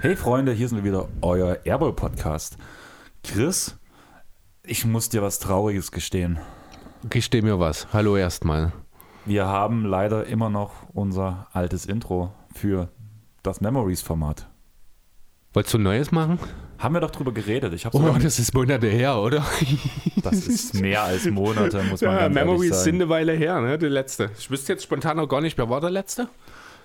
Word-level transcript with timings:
Hey 0.00 0.14
Freunde, 0.14 0.52
hier 0.52 0.68
sind 0.68 0.78
wir 0.78 0.84
wieder, 0.84 1.08
euer 1.20 1.58
Airball 1.64 1.92
Podcast. 1.92 2.56
Chris, 3.24 3.76
ich 4.62 4.84
muss 4.84 5.08
dir 5.08 5.22
was 5.22 5.40
Trauriges 5.40 5.90
gestehen. 5.90 6.38
Gesteh 7.10 7.42
mir 7.42 7.58
was. 7.58 7.88
Hallo 7.92 8.16
erstmal. 8.16 8.72
Wir 9.24 9.46
haben 9.46 9.84
leider 9.84 10.26
immer 10.26 10.48
noch 10.48 10.72
unser 10.92 11.48
altes 11.52 11.86
Intro 11.86 12.32
für 12.54 12.88
das 13.42 13.60
Memories-Format. 13.60 14.46
Wolltest 15.56 15.72
du 15.72 15.78
ein 15.78 15.84
neues 15.84 16.12
machen? 16.12 16.38
Haben 16.78 16.96
wir 16.96 17.00
doch 17.00 17.10
drüber 17.10 17.32
geredet. 17.32 17.72
Ich 17.72 17.86
hab's 17.86 17.94
Oh, 17.96 18.14
das 18.22 18.38
ist 18.38 18.52
Monate 18.52 18.88
her, 18.88 19.16
oder? 19.16 19.42
das 20.22 20.46
ist 20.46 20.74
mehr 20.74 21.02
als 21.02 21.24
Monate, 21.24 21.82
muss 21.84 22.02
man 22.02 22.12
Ja, 22.12 22.18
ganz 22.24 22.34
Memories 22.34 22.60
ehrlich 22.72 22.74
sind 22.74 22.84
sagen. 22.84 22.96
eine 22.96 23.08
Weile 23.08 23.32
her, 23.32 23.62
ne? 23.62 23.78
Der 23.78 23.88
letzte. 23.88 24.30
Ich 24.38 24.50
wüsste 24.50 24.74
jetzt 24.74 24.82
spontan 24.82 25.16
noch 25.16 25.26
gar 25.26 25.40
nicht, 25.40 25.56
wer 25.56 25.70
war 25.70 25.80
der 25.80 25.88
letzte? 25.88 26.28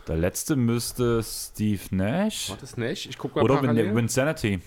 Der 0.07 0.15
letzte 0.15 0.55
müsste 0.55 1.21
Steve 1.21 1.81
Nash 1.93 2.49
War 2.49 2.57
das 2.61 2.77
nicht? 2.77 3.09
Ich 3.09 3.17
guck 3.17 3.35
mal 3.35 3.43
oder 3.43 3.57
parallel. 3.57 3.87
Vin 3.87 3.95
Vinsanity. 3.97 4.61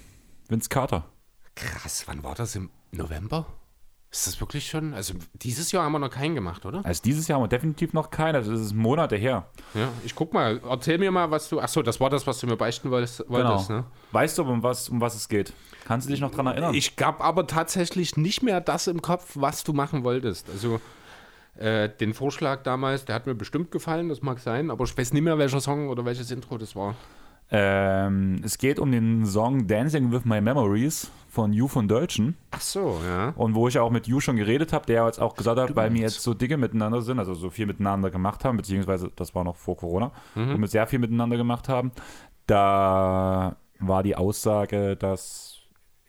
Vince 0.51 0.69
Carter. 0.69 1.07
Krass, 1.55 2.05
wann 2.07 2.23
war 2.23 2.34
das? 2.34 2.57
Im 2.57 2.69
November? 2.93 3.47
Ist 4.15 4.29
das 4.29 4.41
wirklich 4.41 4.71
schon? 4.71 4.95
Also 4.95 5.15
dieses 5.33 5.73
Jahr 5.73 5.83
haben 5.83 5.91
wir 5.91 5.99
noch 5.99 6.09
keinen 6.09 6.37
gemacht, 6.37 6.65
oder? 6.65 6.83
Also 6.85 7.03
dieses 7.03 7.27
Jahr 7.27 7.41
haben 7.41 7.45
wir 7.47 7.49
definitiv 7.49 7.93
noch 7.95 8.13
keinen. 8.13 8.37
Also 8.37 8.53
das 8.53 8.61
ist 8.61 8.73
Monate 8.73 9.17
her. 9.17 9.49
Ja, 9.75 9.89
ich 10.05 10.15
guck 10.15 10.33
mal. 10.33 10.61
Erzähl 10.71 10.99
mir 10.99 11.11
mal, 11.11 11.33
was 11.33 11.49
du. 11.49 11.59
Achso, 11.59 11.83
das 11.83 11.99
war 11.99 12.11
das, 12.11 12.25
was 12.25 12.39
du 12.39 12.47
mir 12.47 12.57
beichten 12.57 12.93
wolltest. 12.93 13.25
Genau. 13.27 13.61
ne? 13.69 13.85
Weißt 14.13 14.39
du, 14.39 14.45
um 14.45 14.63
was, 14.63 14.89
um 14.89 15.01
was 15.01 15.17
es 15.17 15.29
geht? 15.29 15.53
Kannst 15.85 16.07
du 16.07 16.13
dich 16.13 16.21
noch 16.21 16.31
dran 16.31 16.47
erinnern? 16.47 16.75
Ich 16.75 16.95
gab 16.95 17.21
aber 17.21 17.49
tatsächlich 17.49 18.17
nicht 18.17 18.45
mehr 18.45 18.61
das 18.61 18.87
im 18.87 19.03
Kopf, 19.03 19.33
was 19.34 19.65
du 19.65 19.73
machen 19.73 20.05
wolltest. 20.05 20.49
Also 20.49 20.81
äh, 21.56 21.89
den 21.89 22.15
Vorschlag 22.15 22.62
damals, 22.62 23.06
der 23.06 23.17
hat 23.17 23.27
mir 23.27 23.34
bestimmt 23.34 23.73
gefallen, 23.73 24.11
das 24.11 24.23
mag 24.23 24.39
sein, 24.39 24.71
aber 24.71 24.84
ich 24.84 24.97
weiß 24.97 25.12
nicht 25.12 25.23
mehr, 25.23 25.39
welcher 25.39 25.61
Song 25.61 25.89
oder 25.89 26.05
welches 26.05 26.31
Intro 26.31 26.56
das 26.56 26.77
war. 26.77 26.95
Ähm, 27.50 28.41
es 28.45 28.59
geht 28.59 28.78
um 28.78 28.91
den 28.91 29.27
Song 29.27 29.67
Dancing 29.67 30.12
with 30.12 30.25
My 30.25 30.41
Memories 30.41 31.11
von 31.28 31.53
You 31.53 31.69
von 31.69 31.89
Deutschen. 31.89 32.37
Ach 32.53 32.61
so, 32.61 33.00
ja. 33.06 33.31
Und 33.37 33.55
wo 33.55 33.69
ich 33.69 33.78
auch 33.78 33.91
mit 33.91 34.06
You 34.06 34.20
schon 34.20 34.37
geredet 34.37 34.73
habe, 34.73 34.87
der 34.87 35.05
jetzt 35.05 35.20
auch 35.20 35.34
gesagt 35.34 35.59
hat, 35.59 35.77
weil 35.77 35.92
wir 35.92 36.00
jetzt 36.00 36.22
so 36.22 36.33
dicke 36.33 36.56
miteinander 36.56 37.03
sind, 37.03 37.19
also 37.19 37.34
so 37.34 37.50
viel 37.50 37.67
miteinander 37.67 38.11
gemacht 38.11 38.45
haben, 38.45 38.56
beziehungsweise 38.56 39.11
das 39.15 39.34
war 39.34 39.45
noch 39.45 39.56
vor 39.56 39.77
Corona, 39.77 40.12
wo 40.34 40.59
wir 40.59 40.69
sehr 40.69 40.87
viel 40.87 40.98
miteinander 41.00 41.37
gemacht 41.37 41.69
haben, 41.69 41.92
da 42.47 43.56
war 43.81 44.03
die 44.03 44.17
Aussage, 44.17 44.97
dass 44.97 45.59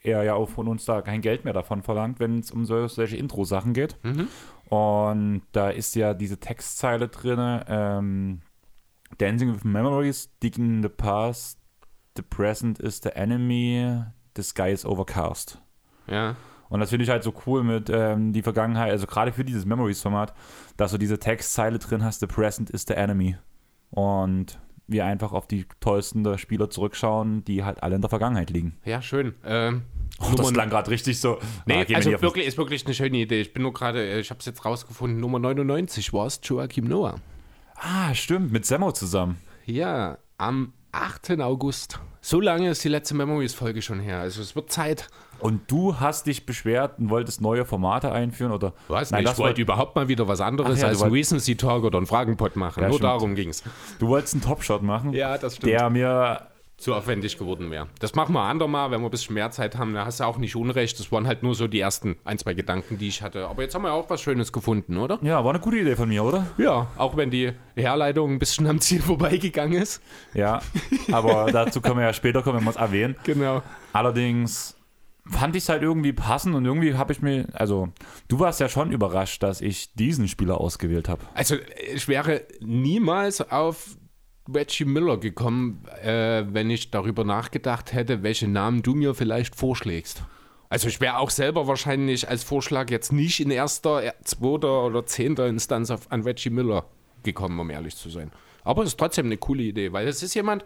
er 0.02 0.22
ja 0.22 0.34
auch 0.34 0.48
von 0.48 0.68
uns 0.68 0.84
da 0.84 1.02
kein 1.02 1.20
Geld 1.20 1.44
mehr 1.44 1.54
davon 1.54 1.82
verlangt, 1.82 2.20
wenn 2.20 2.38
es 2.38 2.52
um 2.52 2.64
so, 2.64 2.86
solche 2.86 3.16
Intro-Sachen 3.16 3.72
geht. 3.72 3.96
Und 4.68 5.42
da 5.52 5.70
ist 5.70 5.94
ja 5.96 6.14
diese 6.14 6.38
Textzeile 6.38 7.08
drin, 7.08 7.60
ähm, 7.68 8.40
Dancing 9.18 9.54
with 9.54 9.64
Memories, 9.64 10.30
digging 10.42 10.82
the 10.82 10.88
past, 10.88 11.58
the 12.16 12.22
present 12.22 12.78
is 12.80 13.00
the 13.02 13.14
enemy, 13.16 14.02
the 14.36 14.42
sky 14.42 14.70
is 14.72 14.84
overcast. 14.84 15.60
Ja. 16.08 16.36
Und 16.68 16.80
das 16.80 16.90
finde 16.90 17.04
ich 17.04 17.10
halt 17.10 17.22
so 17.22 17.32
cool 17.46 17.62
mit 17.62 17.88
ähm, 17.90 18.32
die 18.32 18.42
Vergangenheit, 18.42 18.90
also 18.90 19.06
gerade 19.06 19.32
für 19.32 19.44
dieses 19.44 19.64
Memories-Format, 19.66 20.34
dass 20.76 20.90
du 20.90 20.98
diese 20.98 21.18
Textzeile 21.18 21.78
drin 21.78 22.02
hast, 22.02 22.20
the 22.20 22.26
present 22.26 22.70
is 22.70 22.84
the 22.88 22.94
enemy. 22.94 23.36
Und 23.90 24.58
wir 24.88 25.04
einfach 25.04 25.32
auf 25.32 25.46
die 25.46 25.66
tollsten 25.80 26.24
der 26.24 26.38
Spieler 26.38 26.68
zurückschauen, 26.70 27.44
die 27.44 27.64
halt 27.64 27.82
alle 27.82 27.96
in 27.96 28.00
der 28.00 28.10
Vergangenheit 28.10 28.50
liegen. 28.50 28.76
Ja, 28.84 29.00
schön. 29.02 29.34
Ähm, 29.44 29.82
Oh, 30.18 30.34
das 30.34 30.50
klang 30.50 30.70
gerade 30.70 30.90
richtig 30.90 31.20
so. 31.20 31.38
nee, 31.66 31.74
Ah, 31.74 31.88
wir 31.88 31.96
also 31.96 32.10
wirklich, 32.22 32.46
ist 32.46 32.56
wirklich 32.56 32.86
eine 32.86 32.94
schöne 32.94 33.18
Idee. 33.18 33.40
Ich 33.40 33.52
bin 33.52 33.62
nur 33.62 33.74
gerade, 33.74 34.02
äh, 34.02 34.18
ich 34.20 34.30
habe 34.30 34.40
es 34.40 34.46
jetzt 34.46 34.64
rausgefunden, 34.64 35.20
Nummer 35.20 35.38
99 35.38 36.12
war 36.14 36.26
es 36.26 36.40
Joachim 36.42 36.86
Noah. 36.86 37.16
Ah, 37.80 38.14
stimmt, 38.14 38.52
mit 38.52 38.64
Semmo 38.66 38.92
zusammen. 38.92 39.38
Ja, 39.64 40.18
am 40.38 40.72
8. 40.92 41.40
August. 41.40 41.98
So 42.20 42.40
lange 42.40 42.70
ist 42.70 42.82
die 42.82 42.88
letzte 42.88 43.14
Memories-Folge 43.14 43.82
schon 43.82 44.00
her. 44.00 44.18
Also 44.20 44.40
es 44.42 44.56
wird 44.56 44.72
Zeit. 44.72 45.08
Und 45.38 45.70
du 45.70 46.00
hast 46.00 46.26
dich 46.26 46.46
beschwert 46.46 46.98
und 46.98 47.10
wolltest 47.10 47.40
neue 47.40 47.64
Formate 47.64 48.10
einführen 48.10 48.50
oder? 48.52 48.72
Was? 48.88 49.10
Nein, 49.10 49.24
ich 49.26 49.38
wollte 49.38 49.60
überhaupt 49.60 49.94
mal 49.94 50.08
wieder 50.08 50.26
was 50.26 50.40
anderes 50.40 50.80
ja, 50.80 50.88
als 50.88 51.02
ein 51.02 51.10
Recency 51.12 51.56
Talk 51.56 51.84
oder 51.84 51.98
einen 51.98 52.06
Fragenpot 52.06 52.56
machen. 52.56 52.80
Ja, 52.82 52.88
Nur 52.88 52.96
stimmt. 52.98 53.10
darum 53.10 53.34
ging 53.34 53.50
es. 53.50 53.62
du 53.98 54.08
wolltest 54.08 54.34
einen 54.34 54.42
Topshot 54.42 54.82
machen, 54.82 55.12
Ja, 55.12 55.36
das 55.38 55.56
stimmt. 55.56 55.72
der 55.72 55.90
mir 55.90 56.40
zu 56.76 56.94
aufwendig 56.94 57.38
geworden 57.38 57.70
wäre. 57.70 57.88
Das 58.00 58.14
machen 58.14 58.34
wir 58.34 58.42
andermal, 58.42 58.90
wenn 58.90 59.00
wir 59.00 59.08
ein 59.08 59.10
bisschen 59.10 59.34
mehr 59.34 59.50
Zeit 59.50 59.76
haben. 59.76 59.94
Da 59.94 60.04
hast 60.04 60.20
du 60.20 60.24
auch 60.24 60.36
nicht 60.36 60.56
Unrecht. 60.56 60.98
Das 60.98 61.10
waren 61.10 61.26
halt 61.26 61.42
nur 61.42 61.54
so 61.54 61.68
die 61.68 61.80
ersten 61.80 62.16
ein, 62.24 62.38
zwei 62.38 62.54
Gedanken, 62.54 62.98
die 62.98 63.08
ich 63.08 63.22
hatte. 63.22 63.48
Aber 63.48 63.62
jetzt 63.62 63.74
haben 63.74 63.82
wir 63.82 63.92
auch 63.92 64.10
was 64.10 64.20
Schönes 64.20 64.52
gefunden, 64.52 64.98
oder? 64.98 65.18
ja, 65.22 65.42
war 65.42 65.50
eine 65.50 65.60
gute 65.60 65.78
Idee 65.78 65.96
von 65.96 66.08
mir, 66.08 66.22
oder? 66.22 66.46
Ja, 66.58 66.88
auch 66.96 67.16
wenn 67.16 67.30
die 67.30 67.52
Herleitung 67.74 68.32
ein 68.32 68.38
bisschen 68.38 68.66
am 68.66 68.80
Ziel 68.80 69.00
vorbeigegangen 69.02 69.80
ist. 69.80 70.02
Ja, 70.34 70.60
aber 71.10 71.46
dazu 71.52 71.80
können 71.80 71.96
wir 71.96 72.04
ja 72.04 72.12
später 72.12 72.42
kommen, 72.42 72.58
wenn 72.58 72.64
wir 72.64 72.70
es 72.70 72.76
erwähnen. 72.76 73.16
Genau. 73.24 73.62
Allerdings 73.92 74.76
fand 75.28 75.56
ich 75.56 75.64
es 75.64 75.68
halt 75.68 75.82
irgendwie 75.82 76.12
passend 76.12 76.54
und 76.54 76.64
irgendwie 76.64 76.94
habe 76.94 77.12
ich 77.12 77.20
mir, 77.20 77.46
also 77.52 77.88
du 78.28 78.38
warst 78.38 78.60
ja 78.60 78.68
schon 78.68 78.92
überrascht, 78.92 79.42
dass 79.42 79.60
ich 79.60 79.92
diesen 79.94 80.28
Spieler 80.28 80.60
ausgewählt 80.60 81.08
habe. 81.08 81.22
Also 81.34 81.56
ich 81.92 82.06
wäre 82.06 82.42
niemals 82.60 83.40
auf 83.40 83.96
Reggie 84.52 84.84
Miller 84.84 85.18
gekommen, 85.18 85.84
äh, 86.02 86.44
wenn 86.48 86.70
ich 86.70 86.90
darüber 86.90 87.24
nachgedacht 87.24 87.92
hätte, 87.92 88.22
welche 88.22 88.48
Namen 88.48 88.82
du 88.82 88.94
mir 88.94 89.14
vielleicht 89.14 89.56
vorschlägst. 89.56 90.22
Also 90.68 90.88
ich 90.88 91.00
wäre 91.00 91.18
auch 91.18 91.30
selber 91.30 91.66
wahrscheinlich 91.66 92.28
als 92.28 92.42
Vorschlag 92.42 92.90
jetzt 92.90 93.12
nicht 93.12 93.40
in 93.40 93.50
erster, 93.50 94.04
äh, 94.04 94.12
zweiter 94.24 94.84
oder 94.84 95.06
zehnter 95.06 95.46
Instanz 95.46 95.90
auf, 95.90 96.10
an 96.10 96.22
Reggie 96.22 96.50
Miller 96.50 96.86
gekommen, 97.22 97.58
um 97.58 97.70
ehrlich 97.70 97.96
zu 97.96 98.10
sein. 98.10 98.30
Aber 98.64 98.82
es 98.82 98.90
ist 98.90 98.98
trotzdem 98.98 99.26
eine 99.26 99.36
coole 99.36 99.62
Idee, 99.62 99.92
weil 99.92 100.08
es 100.08 100.22
ist 100.22 100.34
jemand, 100.34 100.64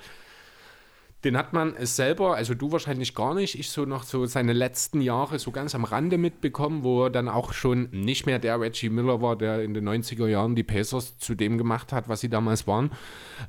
den 1.24 1.36
hat 1.36 1.52
man 1.52 1.74
selber, 1.80 2.36
also 2.36 2.54
du 2.54 2.72
wahrscheinlich 2.72 3.14
gar 3.14 3.34
nicht, 3.34 3.58
ich 3.58 3.70
so 3.70 3.84
noch 3.84 4.04
so 4.04 4.24
seine 4.24 4.54
letzten 4.54 5.02
Jahre 5.02 5.38
so 5.38 5.50
ganz 5.50 5.74
am 5.74 5.84
Rande 5.84 6.16
mitbekommen, 6.16 6.82
wo 6.82 7.04
er 7.04 7.10
dann 7.10 7.28
auch 7.28 7.52
schon 7.52 7.90
nicht 7.90 8.24
mehr 8.24 8.38
der 8.38 8.58
Reggie 8.58 8.88
Miller 8.88 9.20
war, 9.20 9.36
der 9.36 9.62
in 9.62 9.74
den 9.74 9.86
90er 9.86 10.26
Jahren 10.28 10.54
die 10.54 10.62
Pacers 10.62 11.18
zu 11.18 11.34
dem 11.34 11.58
gemacht 11.58 11.92
hat, 11.92 12.08
was 12.08 12.20
sie 12.20 12.30
damals 12.30 12.66
waren. 12.66 12.90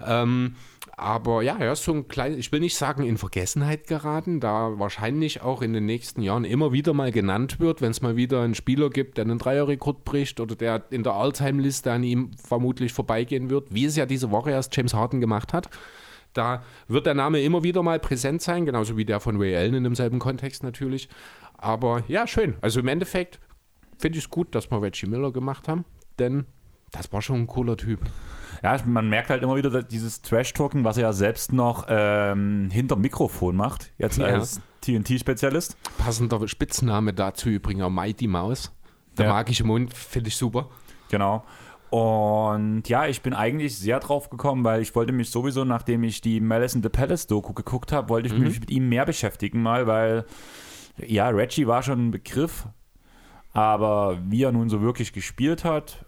Ähm, 0.06 0.56
aber 0.98 1.42
ja, 1.44 1.56
er 1.58 1.72
ist 1.72 1.84
so 1.84 1.94
ein 1.94 2.10
kleines, 2.10 2.38
ich 2.40 2.52
will 2.52 2.60
nicht 2.60 2.76
sagen 2.76 3.04
in 3.04 3.18
Vergessenheit 3.18 3.88
geraten, 3.88 4.42
da 4.42 4.78
wahrscheinlich 4.78 5.42
auch 5.42 5.62
in 5.62 5.72
den 5.72 5.86
nächsten 5.86 6.22
Jahren 6.22 6.44
immer 6.44 6.74
wieder 6.74 6.94
mal 6.94 7.12
genannt 7.12 7.60
wird, 7.60 7.82
wenn 7.82 7.92
es 7.92 8.02
mal 8.02 8.18
wieder 8.18 8.42
einen 8.42 8.56
Spieler 8.56 8.90
gibt, 8.90 9.18
der 9.18 9.26
einen 9.26 9.40
Dreierrekord 9.40 10.04
bricht 10.04 10.42
oder 10.42 10.56
der 10.56 10.84
in 10.90 11.04
der 11.04 11.14
All-Time-Liste 11.14 11.92
an 11.92 12.04
ihm 12.04 12.32
vermutlich 12.36 12.92
vorbeigehen 12.92 13.50
wird, 13.50 13.74
wie 13.74 13.86
es 13.86 13.96
ja 13.96 14.06
diese 14.06 14.32
Woche 14.32 14.52
erst 14.52 14.76
James 14.76 14.94
Harden 14.94 15.22
gemacht 15.22 15.54
hat. 15.54 15.70
Da 16.34 16.64
wird 16.88 17.06
der 17.06 17.14
Name 17.14 17.42
immer 17.42 17.64
wieder 17.64 17.84
mal 17.84 18.00
präsent 18.00 18.42
sein, 18.42 18.66
genauso 18.66 18.96
wie 18.98 19.06
der 19.06 19.20
von 19.20 19.38
Ray 19.38 19.56
Allen 19.56 19.74
in 19.74 19.84
demselben 19.84 20.20
Kontext 20.20 20.64
natürlich. 20.64 21.10
Aber 21.58 22.04
ja, 22.08 22.26
schön. 22.28 22.56
Also 22.62 22.80
im 22.80 22.88
Endeffekt 22.88 23.40
finde 23.98 24.18
ich 24.18 24.26
es 24.26 24.30
gut, 24.30 24.56
dass 24.56 24.72
wir 24.72 24.82
Reggie 24.82 25.08
Miller 25.08 25.32
gemacht 25.32 25.68
haben, 25.68 25.86
denn 26.20 26.46
das 26.92 27.12
war 27.14 27.22
schon 27.22 27.42
ein 27.42 27.48
cooler 27.48 27.78
Typ. 27.78 28.00
Ja, 28.64 28.78
man 28.86 29.10
merkt 29.10 29.30
halt 29.30 29.42
immer 29.44 29.56
wieder 29.56 29.70
dass 29.70 29.88
dieses 29.88 30.22
Trash-Talking, 30.22 30.84
was 30.84 30.98
er 30.98 31.04
ja 31.04 31.14
selbst 31.14 31.54
noch 31.54 31.86
ähm, 31.90 32.70
hinterm 32.72 33.02
Mikrofon 33.02 33.56
macht, 33.56 33.92
jetzt 33.98 34.18
Ja. 34.18 34.26
als 34.26 34.60
TNT-Spezialist. 34.82 35.78
Passender 35.98 36.48
Spitzname 36.48 37.14
dazu 37.14 37.50
übrigens 37.50 37.84
auch 37.84 37.90
Mighty 37.90 38.28
Mouse. 38.28 38.72
Der 39.18 39.28
Ja. 39.28 39.34
magische 39.34 39.64
Mund 39.64 39.94
finde 39.94 40.28
ich 40.30 40.36
super. 40.36 40.70
Genau. 41.10 41.44
Und 41.92 42.88
ja, 42.88 43.06
ich 43.06 43.22
bin 43.22 43.34
eigentlich 43.34 43.78
sehr 43.78 44.00
drauf 44.00 44.30
gekommen, 44.30 44.64
weil 44.64 44.82
ich 44.82 44.96
wollte 44.96 45.12
mich 45.12 45.30
sowieso, 45.30 45.66
nachdem 45.66 46.04
ich 46.04 46.22
die 46.22 46.40
Malice 46.40 46.76
in 46.76 46.84
the 46.84 46.88
Palace 46.90 47.28
Doku 47.28 47.52
geguckt 47.52 47.92
habe, 47.92 48.08
wollte 48.08 48.28
ich 48.30 48.34
mich 48.34 48.62
mit 48.62 48.72
ihm 48.72 48.88
mehr 48.88 49.06
beschäftigen 49.06 49.62
mal, 49.62 49.88
weil 49.88 50.26
ja, 50.98 51.28
Reggie 51.28 51.68
war 51.68 51.84
schon 51.84 52.08
ein 52.08 52.12
Begriff, 52.12 52.66
aber 53.52 54.18
wie 54.26 54.44
er 54.44 54.54
nun 54.54 54.70
so 54.70 54.82
wirklich 54.82 55.12
gespielt 55.12 55.66
hat, 55.66 56.06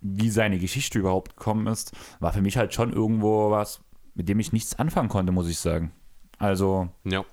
wie 0.00 0.30
seine 0.30 0.60
Geschichte 0.60 1.00
überhaupt 1.00 1.36
gekommen 1.36 1.66
ist, 1.66 1.92
war 2.20 2.32
für 2.32 2.42
mich 2.42 2.56
halt 2.56 2.72
schon 2.72 2.92
irgendwo 2.92 3.50
was, 3.50 3.80
mit 4.14 4.28
dem 4.28 4.38
ich 4.38 4.52
nichts 4.52 4.78
anfangen 4.78 5.08
konnte, 5.08 5.32
muss 5.32 5.48
ich 5.48 5.58
sagen. 5.58 5.90
Also, 6.38 6.88
Ja. 7.02 7.24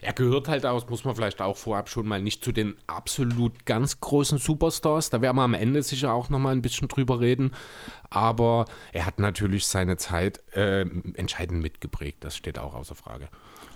Er 0.00 0.12
gehört 0.12 0.48
halt 0.48 0.64
aus, 0.64 0.88
muss 0.88 1.04
man 1.04 1.14
vielleicht 1.14 1.40
auch 1.40 1.56
vorab 1.56 1.88
schon 1.88 2.06
mal 2.06 2.22
nicht 2.22 2.44
zu 2.44 2.52
den 2.52 2.76
absolut 2.86 3.66
ganz 3.66 4.00
großen 4.00 4.38
Superstars. 4.38 5.10
Da 5.10 5.20
werden 5.20 5.36
wir 5.36 5.42
am 5.42 5.54
Ende 5.54 5.82
sicher 5.82 6.12
auch 6.12 6.28
nochmal 6.28 6.52
ein 6.54 6.62
bisschen 6.62 6.88
drüber 6.88 7.20
reden. 7.20 7.52
Aber 8.10 8.66
er 8.92 9.06
hat 9.06 9.18
natürlich 9.18 9.66
seine 9.66 9.96
Zeit 9.96 10.40
äh, 10.54 10.82
entscheidend 11.14 11.62
mitgeprägt. 11.62 12.22
Das 12.24 12.36
steht 12.36 12.58
auch 12.58 12.74
außer 12.74 12.94
Frage. 12.94 13.28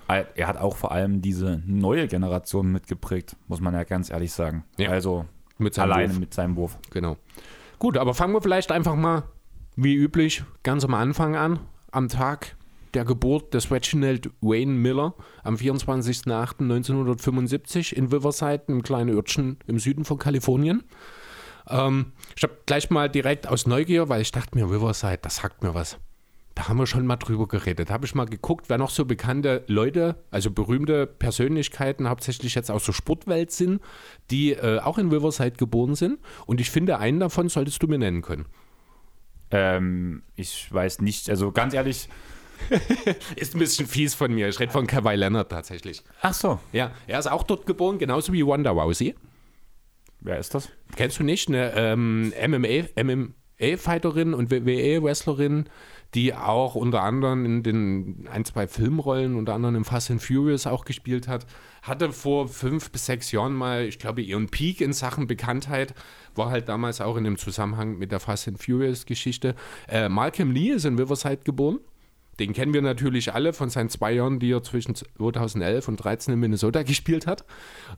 er 0.09 0.47
hat 0.47 0.59
auch 0.59 0.77
vor 0.77 0.93
allem 0.93 1.23
diese 1.23 1.63
neue 1.67 2.07
Generation 2.07 2.71
mitgeprägt, 2.71 3.37
muss 3.49 3.61
man 3.61 3.75
ja 3.75 3.85
ganz 3.85 4.11
ehrlich 4.11 4.33
sagen. 4.33 4.65
Ja. 4.79 4.91
Also, 4.91 5.27
Mit 5.59 5.79
alleine 5.79 6.13
Wurf. 6.13 6.21
mit 6.21 6.35
seinem 6.35 6.57
Wurf. 6.57 6.79
Genau. 6.91 7.17
Gut, 7.79 7.97
aber 7.97 8.15
fangen 8.15 8.35
wir 8.35 8.43
vielleicht 8.43 8.71
einfach 8.71 8.95
mal, 8.95 9.25
wie 9.75 9.95
üblich, 9.95 10.45
ganz 10.63 10.85
am 10.85 10.95
Anfang 10.95 11.35
an, 11.35 11.59
am 11.91 12.09
Tag 12.09 12.57
der 12.95 13.05
Geburt 13.05 13.53
des 13.55 13.71
Reginald 13.71 14.31
Wayne 14.41 14.73
Miller 14.73 15.15
am 15.43 15.57
24.08.1975 15.57 17.93
in 17.93 18.07
Riverside, 18.07 18.63
einem 18.69 18.83
kleinen 18.83 19.15
Örtchen 19.15 19.59
im 19.67 19.79
Süden 19.79 20.05
von 20.05 20.19
Kalifornien. 20.19 20.83
Ähm, 21.69 22.13
ich 22.37 22.43
habe 22.43 22.59
gleich 22.67 22.91
mal 22.91 23.09
direkt 23.09 23.47
aus 23.47 23.67
Neugier, 23.67 24.09
weil 24.09 24.23
ich 24.23 24.33
dachte 24.33 24.57
mir, 24.57 24.71
Riverside, 24.71 25.19
das 25.23 25.37
sagt 25.37 25.63
mir 25.63 25.75
was. 25.75 25.99
Da 26.55 26.69
haben 26.69 26.79
wir 26.79 26.87
schon 26.87 27.07
mal 27.07 27.17
drüber 27.17 27.49
geredet. 27.49 27.89
Da 27.89 27.95
habe 27.95 28.05
ich 28.05 28.15
mal 28.15 28.27
geguckt, 28.27 28.69
wer 28.69 28.77
noch 28.77 28.91
so 28.91 29.07
bekannte 29.07 29.65
Leute, 29.69 30.17
also 30.31 30.51
berühmte 30.51 31.07
Persönlichkeiten, 31.07 32.11
hauptsächlich 32.11 32.55
jetzt 32.55 32.71
aus 32.71 32.85
der 32.85 32.93
Sportwelt 32.93 33.53
sind, 33.53 33.81
die 34.31 34.53
äh, 34.53 34.81
auch 34.81 34.99
in 34.99 35.09
Riverside 35.09 35.57
geboren 35.57 35.95
sind. 35.95 36.19
Und 36.45 36.61
ich 36.61 36.71
finde, 36.71 36.99
einen 36.99 37.21
davon 37.21 37.49
solltest 37.49 37.83
du 37.83 37.87
mir 37.87 37.99
nennen 37.99 38.21
können. 38.21 38.45
Ähm, 39.51 40.25
ich 40.35 40.73
weiß 40.73 41.01
nicht, 41.01 41.31
also 41.31 41.53
ganz 41.53 41.73
ehrlich. 41.73 42.09
ist 43.37 43.55
ein 43.55 43.59
bisschen 43.59 43.87
fies 43.87 44.15
von 44.15 44.33
mir. 44.33 44.49
Ich 44.49 44.59
rede 44.61 44.73
von 44.73 44.87
Kawhi 44.87 45.15
Leonard 45.15 45.51
tatsächlich. 45.51 46.03
Ach 46.21 46.35
so. 46.35 46.59
Ja, 46.73 46.93
er 47.07 47.19
ist 47.19 47.31
auch 47.31 47.43
dort 47.43 47.67
geboren, 47.67 47.99
genauso 47.99 48.33
wie 48.33 48.47
Wanda 48.47 48.71
Rousey. 48.71 49.15
Wer 50.21 50.39
ist 50.39 50.55
das? 50.55 50.69
Kennst 50.95 51.19
du 51.19 51.25
nicht? 51.25 51.49
Eine 51.49 51.73
ähm, 51.75 52.33
MMA, 52.47 53.03
MMA-Fighterin 53.03 54.35
und 54.35 54.53
WWE-Wrestlerin, 54.53 55.69
die 56.15 56.33
auch 56.35 56.77
unter 56.77 57.03
anderem 57.03 57.45
in 57.45 57.63
den 57.65 58.29
ein, 58.31 58.45
zwei 58.45 58.69
Filmrollen, 58.69 59.35
unter 59.35 59.55
anderem 59.55 59.77
in 59.77 59.85
Fast 59.85 60.11
and 60.13 60.23
Furious 60.23 60.67
auch 60.67 60.85
gespielt 60.85 61.27
hat. 61.27 61.47
Hatte 61.83 62.13
vor 62.13 62.47
fünf 62.47 62.93
bis 62.93 63.07
sechs 63.07 63.33
Jahren 63.33 63.55
mal, 63.55 63.85
ich 63.85 63.99
glaube, 63.99 64.23
ihren 64.23 64.49
Peak 64.49 64.81
in 64.81 64.93
Sachen 64.93 65.27
Bekanntheit. 65.27 65.93
War 66.37 66.51
halt 66.51 66.69
damals 66.69 67.01
auch 67.01 67.17
in 67.17 67.25
dem 67.25 67.37
Zusammenhang 67.37 67.99
mit 67.99 68.13
der 68.13 68.21
Fast 68.21 68.47
and 68.47 68.63
Furious-Geschichte. 68.63 69.57
Äh, 69.89 70.09
Malcolm 70.09 70.53
Lee 70.53 70.71
ist 70.71 70.85
in 70.85 70.99
Riverside 70.99 71.39
geboren. 71.39 71.81
Den 72.39 72.55
kennen 72.55 72.73
wir 72.73 72.83
natürlich 72.83 73.35
alle 73.35 73.53
von 73.53 73.69
seinen 73.69 73.91
zwei 73.91 74.13
Jahren, 74.13 74.39
die 74.39 74.51
er 74.51 74.63
zwischen 74.63 74.95
2011 74.95 75.89
und 75.89 75.99
2013 75.99 76.35
in 76.35 76.41
Minnesota 76.41 76.83
gespielt 76.85 77.27
hat. 77.27 77.45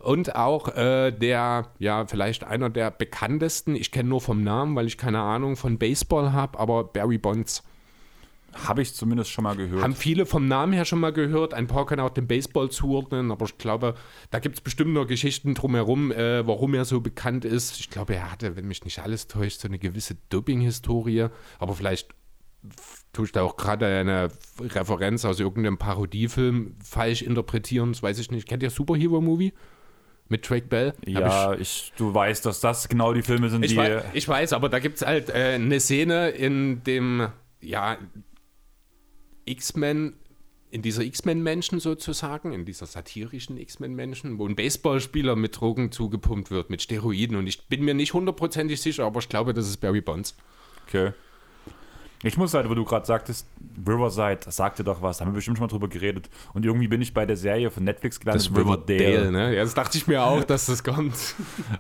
Und 0.01 0.35
auch 0.35 0.69
äh, 0.77 1.13
der, 1.13 1.69
ja, 1.79 2.07
vielleicht 2.07 2.45
einer 2.45 2.71
der 2.71 2.91
bekanntesten, 2.91 3.77
ich 3.77 3.91
kenne 3.91 4.09
nur 4.09 4.21
vom 4.21 4.43
Namen, 4.43 4.75
weil 4.75 4.87
ich 4.87 4.99
keine 4.99 5.21
Ahnung 5.21 5.57
von 5.57 5.79
Baseball 5.79 6.33
habe, 6.33 6.59
aber 6.59 6.85
Barry 6.85 7.19
Bonds. 7.19 7.63
Habe 8.55 8.83
ich 8.83 8.95
zumindest 8.95 9.31
schon 9.31 9.45
mal 9.45 9.57
gehört. 9.57 9.83
Haben 9.83 9.97
viele 9.97 10.27
vom 10.27 10.47
Namen 10.47 10.73
her 10.73 10.85
schon 10.85 11.01
mal 11.01 11.13
gehört. 11.13 11.55
Ein 11.55 11.67
paar 11.67 11.87
können 11.87 12.01
auch 12.01 12.11
den 12.11 12.29
Baseball 12.29 12.71
zuordnen, 12.71 13.33
aber 13.33 13.47
ich 13.47 13.59
glaube, 13.59 13.95
da 14.31 14.39
gibt 14.39 14.55
es 14.57 14.61
bestimmt 14.61 14.93
noch 14.93 15.07
Geschichten 15.07 15.55
drumherum, 15.55 16.13
äh, 16.13 16.47
warum 16.47 16.75
er 16.75 16.85
so 16.85 17.01
bekannt 17.01 17.45
ist. 17.45 17.81
Ich 17.81 17.91
glaube, 17.91 18.15
er 18.15 18.31
hatte, 18.31 18.57
wenn 18.57 18.69
mich 18.69 18.85
nicht 18.85 19.01
alles 19.01 19.27
täuscht, 19.27 19.61
so 19.61 19.69
eine 19.69 19.79
gewisse 19.79 20.17
Doping-Historie, 20.29 21.27
aber 21.59 21.75
vielleicht 21.75 22.15
tue 23.15 23.27
ich 23.27 23.33
da 23.33 23.43
auch 23.43 23.57
gerade 23.57 23.87
eine 23.87 24.29
Referenz 24.61 25.25
aus 25.25 25.41
irgendeinem 25.41 25.79
Parodiefilm 25.79 26.77
falsch 26.85 27.23
interpretieren, 27.23 27.93
das 27.93 28.03
weiß 28.03 28.19
ich 28.19 28.31
nicht. 28.31 28.47
Kennt 28.47 28.63
ihr 28.63 28.71
Superhero-Movie? 28.71 29.53
Mit 30.29 30.49
Drake 30.49 30.67
Bell? 30.67 30.95
Ja, 31.07 31.53
ich, 31.55 31.61
ich, 31.61 31.93
du 31.97 32.15
weißt, 32.15 32.47
dass 32.47 32.61
das 32.61 32.89
genau 32.89 33.13
die 33.13 33.23
Filme 33.23 33.51
sind, 33.51 33.65
ich 33.65 33.73
die. 33.73 33.77
Weiß, 33.77 34.05
ich 34.15 34.27
weiß, 34.27 34.53
aber 34.55 34.69
da 34.69 34.79
gibt 34.79 34.97
es 34.97 35.07
halt 35.07 35.29
äh, 35.29 35.55
eine 35.55 35.81
Szene 35.81 36.31
in 36.31 36.83
dem, 36.85 37.29
ja, 37.61 37.99
X-Men, 39.45 40.15
in 40.71 40.81
dieser 40.81 41.03
X-Men-Menschen 41.03 41.79
sozusagen, 41.79 42.53
in 42.53 42.65
dieser 42.65 42.87
satirischen 42.87 43.59
X-Men-Menschen, 43.59 44.39
wo 44.39 44.49
ein 44.49 44.57
Baseballspieler 44.57 45.37
mit 45.37 45.61
Drogen 45.61 45.93
zugepumpt 45.93 46.51
wird, 46.51 46.71
mit 46.71 46.81
Steroiden. 46.81 47.37
Und 47.37 47.47
ich 47.47 47.69
bin 47.69 47.85
mir 47.85 47.95
nicht 47.95 48.15
hundertprozentig 48.15 48.81
sicher, 48.81 49.05
aber 49.05 49.21
ich 49.21 49.29
glaube, 49.29 49.53
das 49.53 49.69
ist 49.69 49.77
Barry 49.77 50.01
Bonds. 50.01 50.37
Okay. 50.89 51.13
Ich 52.25 52.37
muss 52.37 52.55
halt, 52.55 52.69
wo 52.69 52.75
du 52.75 52.85
gerade 52.85 53.05
sagtest, 53.05 53.47
Riverside, 53.87 54.41
das 54.45 54.57
sagte 54.57 54.83
doch 54.83 55.03
was, 55.03 55.19
da 55.19 55.25
haben 55.25 55.33
wir 55.33 55.37
bestimmt 55.37 55.59
schon 55.59 55.67
mal 55.67 55.71
drüber 55.71 55.89
geredet. 55.89 56.31
Und 56.55 56.65
irgendwie 56.65 56.89
bin 56.89 57.03
ich 57.03 57.13
bei 57.13 57.27
der 57.27 57.37
Serie 57.37 57.71
von 57.71 57.85
Netflix 57.85 58.19
gelandet. 58.19 58.51
Das 58.51 58.57
Riverdale, 58.57 59.31
ne? 59.31 59.55
Ja, 59.55 59.63
das 59.63 59.75
dachte 59.75 59.99
ich 59.99 60.07
mir 60.07 60.23
auch, 60.23 60.43
dass 60.45 60.67
das 60.67 60.83
kommt. 60.83 61.15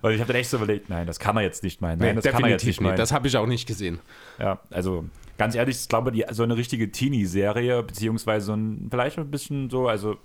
Und 0.03 0.13
ich 0.13 0.21
habe 0.21 0.33
dann 0.33 0.41
echt 0.41 0.51
so 0.51 0.59
überlegt, 0.59 0.91
nein, 0.91 1.07
das 1.07 1.19
kann 1.19 1.37
er 1.37 1.43
jetzt 1.43 1.63
nicht 1.63 1.81
meinen. 1.81 1.99
Nein, 1.99 2.17
nee, 2.17 2.21
das 2.21 2.33
kann 2.33 2.45
er 2.45 2.51
jetzt 2.51 2.67
nicht 2.67 2.81
meinen. 2.81 2.97
Das 2.97 3.13
habe 3.13 3.27
ich 3.27 3.37
auch 3.37 3.47
nicht 3.47 3.67
gesehen. 3.67 4.01
Ja, 4.39 4.61
also 4.71 5.05
ganz 5.39 5.55
ehrlich, 5.55 5.77
ich 5.81 5.89
glaube, 5.89 6.13
die, 6.13 6.25
so 6.31 6.43
eine 6.43 6.57
richtige 6.57 6.91
Teenie-Serie, 6.93 7.83
beziehungsweise 7.83 8.47
so 8.47 8.55
ein, 8.55 8.89
vielleicht 8.91 9.19
ein 9.19 9.31
bisschen 9.31 9.71
so, 9.71 9.89
also 9.89 10.17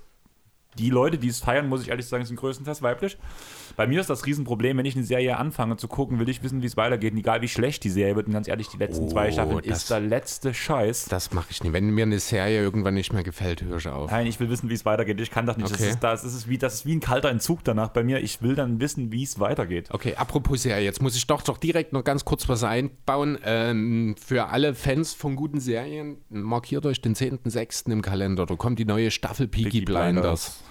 die 0.77 0.89
Leute, 0.89 1.17
die 1.17 1.27
es 1.27 1.39
feiern, 1.39 1.67
muss 1.67 1.81
ich 1.81 1.89
ehrlich 1.89 2.05
sagen, 2.05 2.23
sind 2.25 2.35
größtenteils 2.35 2.81
weiblich. 2.81 3.17
Bei 3.75 3.87
mir 3.87 4.01
ist 4.01 4.09
das 4.09 4.25
Riesenproblem, 4.25 4.77
wenn 4.77 4.85
ich 4.85 4.95
eine 4.95 5.05
Serie 5.05 5.37
anfange 5.37 5.77
zu 5.77 5.87
gucken, 5.87 6.19
will 6.19 6.29
ich 6.29 6.43
wissen, 6.43 6.61
wie 6.61 6.65
es 6.65 6.77
weitergeht. 6.77 7.13
Und 7.13 7.19
egal 7.19 7.41
wie 7.41 7.47
schlecht 7.47 7.83
die 7.83 7.89
Serie 7.89 8.15
wird, 8.15 8.27
und 8.27 8.33
ganz 8.33 8.47
ehrlich, 8.47 8.67
die 8.67 8.77
letzten 8.77 9.05
oh, 9.05 9.09
zwei 9.09 9.31
Staffeln 9.31 9.59
ist 9.59 9.89
der 9.89 9.99
letzte 9.99 10.53
Scheiß. 10.53 11.05
Das 11.05 11.33
mache 11.33 11.47
ich 11.49 11.63
nicht. 11.63 11.73
Wenn 11.73 11.89
mir 11.91 12.03
eine 12.03 12.19
Serie 12.19 12.61
irgendwann 12.61 12.93
nicht 12.93 13.13
mehr 13.13 13.23
gefällt, 13.23 13.63
höre 13.63 13.77
ich 13.77 13.87
auf. 13.87 14.11
Nein, 14.11 14.27
ich 14.27 14.39
will 14.39 14.49
wissen, 14.49 14.69
wie 14.69 14.73
es 14.73 14.85
weitergeht. 14.85 15.19
Ich 15.19 15.31
kann 15.31 15.45
das 15.45 15.57
nicht. 15.57 15.71
Okay. 15.71 15.77
Das, 15.77 15.89
ist, 15.89 15.99
das, 16.03 16.23
ist 16.23 16.49
wie, 16.49 16.57
das 16.57 16.73
ist 16.75 16.85
wie 16.85 16.95
ein 16.95 16.99
kalter 16.99 17.29
Entzug 17.29 17.63
danach 17.63 17.89
bei 17.89 18.03
mir. 18.03 18.19
Ich 18.19 18.41
will 18.41 18.55
dann 18.55 18.79
wissen, 18.79 19.11
wie 19.11 19.23
es 19.23 19.39
weitergeht. 19.39 19.89
Okay, 19.91 20.15
apropos 20.15 20.63
Serie, 20.63 20.83
jetzt 20.83 21.01
muss 21.01 21.15
ich 21.15 21.25
doch, 21.25 21.41
doch 21.41 21.57
direkt 21.57 21.93
noch 21.93 22.03
ganz 22.03 22.25
kurz 22.25 22.49
was 22.49 22.63
einbauen. 22.63 23.37
Ähm, 23.43 24.15
für 24.21 24.47
alle 24.47 24.75
Fans 24.75 25.13
von 25.13 25.35
guten 25.35 25.59
Serien, 25.59 26.17
markiert 26.29 26.85
euch 26.85 27.01
den 27.01 27.15
10.06. 27.15 27.91
im 27.91 28.01
Kalender. 28.01 28.45
Da 28.45 28.55
kommt 28.55 28.77
die 28.79 28.85
neue 28.85 29.09
Staffel 29.09 29.47
Peaky, 29.47 29.69
Peaky 29.69 29.85
Blinders. 29.85 30.11
Blinders. 30.13 30.68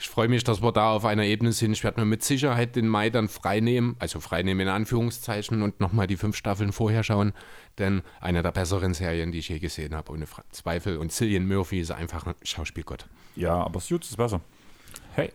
Ich 0.00 0.08
freue 0.08 0.28
mich, 0.28 0.44
dass 0.44 0.62
wir 0.62 0.70
da 0.70 0.92
auf 0.92 1.04
einer 1.04 1.24
Ebene 1.24 1.50
sind. 1.50 1.72
Ich 1.72 1.82
werde 1.82 2.00
mir 2.00 2.06
mit 2.06 2.22
Sicherheit 2.22 2.76
den 2.76 2.86
Mai 2.86 3.10
dann 3.10 3.28
freinehmen, 3.28 3.96
also 3.98 4.20
freinehmen 4.20 4.60
in 4.60 4.72
Anführungszeichen 4.72 5.60
und 5.60 5.80
nochmal 5.80 6.06
die 6.06 6.16
fünf 6.16 6.36
Staffeln 6.36 6.70
vorher 6.70 7.02
schauen. 7.02 7.32
Denn 7.78 8.02
eine 8.20 8.42
der 8.42 8.52
besseren 8.52 8.94
Serien, 8.94 9.32
die 9.32 9.40
ich 9.40 9.48
je 9.48 9.58
gesehen 9.58 9.96
habe, 9.96 10.12
ohne 10.12 10.26
Zweifel. 10.52 10.98
Und 10.98 11.10
Cillian 11.10 11.48
Murphy 11.48 11.80
ist 11.80 11.90
einfach 11.90 12.26
ein 12.26 12.34
Schauspielgott. 12.44 13.06
Ja, 13.34 13.54
aber 13.54 13.80
Suits 13.80 14.10
ist 14.10 14.16
besser. 14.16 14.40
Hey. 15.14 15.32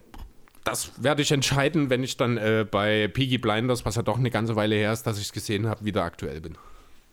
Das 0.64 1.04
werde 1.04 1.24
ich 1.24 1.32
entscheiden, 1.34 1.90
wenn 1.90 2.02
ich 2.02 2.16
dann 2.16 2.38
äh, 2.38 2.66
bei 2.70 3.10
Piggy 3.10 3.38
Blinders, 3.38 3.84
was 3.84 3.96
ja 3.96 4.02
doch 4.02 4.18
eine 4.18 4.32
ganze 4.32 4.56
Weile 4.56 4.76
her 4.76 4.94
ist, 4.94 5.04
dass 5.04 5.18
ich 5.18 5.26
es 5.26 5.34
gesehen 5.34 5.68
habe, 5.68 5.84
wieder 5.84 6.04
aktuell 6.06 6.40
bin. 6.40 6.58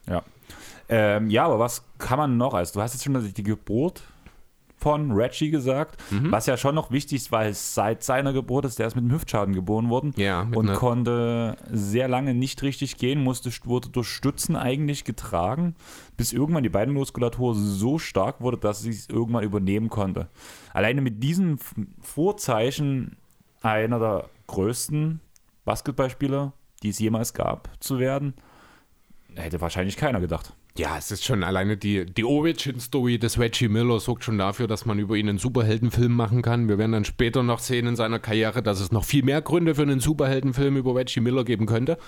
Ja. 0.07 0.23
Ähm, 0.89 1.31
ja, 1.31 1.47
aber 1.47 1.59
was 1.59 1.83
kann 1.99 2.19
man 2.19 2.37
noch? 2.37 2.55
Also, 2.55 2.75
du 2.75 2.83
hast 2.83 2.95
jetzt 2.95 3.03
schon 3.03 3.33
die 3.33 3.43
Geburt 3.43 4.05
von 4.81 5.13
Reggie 5.13 5.51
gesagt, 5.51 6.03
mhm. 6.11 6.33
was 6.33 6.47
ja 6.47 6.57
schon 6.57 6.75
noch 6.75 6.91
wichtig 6.91 7.17
ist, 7.17 7.33
weil 7.33 7.53
seit 7.55 8.03
seiner 8.03 8.33
Geburt 8.33 8.65
ist, 8.65 8.79
der 8.79 8.87
ist 8.87 8.97
mit 8.97 9.05
einem 9.05 9.13
Hüftschaden 9.13 9.55
geboren 9.55 9.91
worden 9.91 10.13
ja, 10.17 10.49
und 10.55 10.73
konnte 10.73 11.57
sehr 11.71 12.09
lange 12.09 12.35
nicht 12.35 12.63
richtig 12.63 12.97
gehen, 12.97 13.23
musste, 13.23 13.51
wurde 13.65 13.91
durch 13.91 14.09
Stützen 14.09 14.57
eigentlich 14.57 15.05
getragen, 15.05 15.75
bis 16.17 16.33
irgendwann 16.33 16.63
die 16.63 16.71
Beinmuskulatur 16.71 17.55
so 17.55 17.99
stark 17.99 18.41
wurde, 18.41 18.57
dass 18.57 18.81
sie 18.81 18.91
es 18.91 19.09
irgendwann 19.09 19.45
übernehmen 19.45 19.91
konnte. 19.91 20.29
Alleine 20.73 21.03
mit 21.03 21.23
diesen 21.23 21.59
Vorzeichen 22.01 23.17
einer 23.61 23.99
der 23.99 24.31
größten 24.47 25.21
Basketballspieler, 25.65 26.53
die 26.83 26.89
es 26.89 26.99
jemals 26.99 27.35
gab, 27.35 27.71
zu 27.81 27.99
werden, 27.99 28.35
hätte 29.35 29.61
wahrscheinlich 29.61 29.97
keiner 29.97 30.21
gedacht. 30.21 30.55
Ja, 30.77 30.97
es 30.97 31.11
ist 31.11 31.25
schon 31.25 31.43
alleine 31.43 31.77
die, 31.77 32.07
die 32.07 32.25
Origin-Story 32.25 33.19
des 33.19 33.39
Reggie 33.39 33.69
Miller 33.69 33.99
sorgt 33.99 34.25
schon 34.25 34.39
dafür, 34.39 34.67
dass 34.67 34.87
man 34.87 34.99
über 34.99 35.17
ihn 35.17 35.29
einen 35.29 35.39
Superheldenfilm 35.39 36.13
machen 36.13 36.43
kann. 36.43 36.69
Wir 36.69 36.79
werden 36.79 36.93
dann 36.93 37.05
später 37.05 37.43
noch 37.43 37.59
sehen 37.59 37.87
in 37.87 37.97
seiner 37.97 38.19
Karriere, 38.19 38.63
dass 38.63 38.81
es 38.81 38.93
noch 38.93 39.05
viel 39.05 39.25
mehr 39.25 39.43
Gründe 39.43 39.75
für 39.75 39.83
einen 39.83 40.01
Superheldenfilm 40.01 40.77
über 40.77 40.95
Reggie 40.95 41.21
Miller 41.21 41.45
geben 41.45 41.67
könnte. 41.67 41.99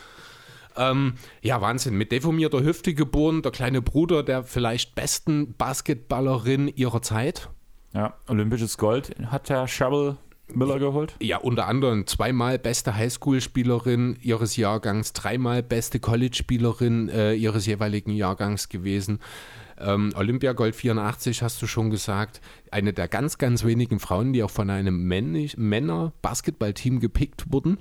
Ähm, 0.77 1.15
ja, 1.43 1.61
Wahnsinn. 1.61 1.97
Mit 1.97 2.13
deformierter 2.13 2.63
Hüfte 2.63 2.95
geboren, 2.95 3.43
der 3.43 3.53
kleine 3.53 3.83
Bruder 3.83 4.23
der 4.23 4.43
vielleicht 4.45 4.95
besten 4.95 5.55
Basketballerin 5.55 6.69
ihrer 6.69 7.03
Zeit. 7.03 7.51
Ja, 7.95 8.15
olympisches 8.29 8.79
Gold 8.79 9.15
hat 9.27 9.49
der 9.49 9.69
Shovel 9.69 10.17
Miller 10.57 10.79
geholt? 10.79 11.15
Ja, 11.21 11.39
unter 11.39 11.67
anderem 11.67 12.07
zweimal 12.07 12.59
beste 12.59 12.95
Highschool-Spielerin 12.95 14.17
ihres 14.21 14.57
Jahrgangs, 14.57 15.13
dreimal 15.13 15.63
beste 15.63 16.01
College-Spielerin 16.01 17.09
äh, 17.09 17.35
ihres 17.35 17.67
jeweiligen 17.67 18.13
Jahrgangs 18.13 18.69
gewesen. 18.69 19.21
Ähm, 19.79 20.13
Olympiagold 20.15 20.75
84 20.77 21.43
hast 21.43 21.61
du 21.61 21.67
schon 21.67 21.91
gesagt. 21.91 22.41
Eine 22.71 22.93
der 22.93 23.09
ganz, 23.09 23.39
ganz 23.39 23.65
wenigen 23.65 23.99
Frauen, 23.99 24.33
die 24.33 24.43
auch 24.43 24.51
von 24.51 24.71
einem 24.71 25.07
Männer-Basketball-Team 25.07 27.01
gepickt 27.01 27.53
wurden. 27.53 27.79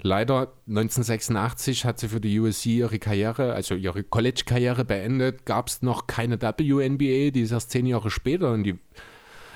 Leider 0.00 0.52
1986 0.68 1.84
hat 1.84 1.98
sie 1.98 2.08
für 2.08 2.20
die 2.20 2.38
USC 2.38 2.66
ihre 2.66 2.98
Karriere, 3.00 3.52
also 3.54 3.74
ihre 3.74 4.04
College-Karriere 4.04 4.84
beendet. 4.84 5.44
Gab 5.44 5.68
es 5.68 5.82
noch 5.82 6.06
keine 6.06 6.40
WNBA, 6.40 7.30
die 7.32 7.40
ist 7.40 7.50
erst 7.50 7.72
zehn 7.72 7.86
Jahre 7.86 8.10
später 8.10 8.54
in 8.54 8.62
die 8.62 8.78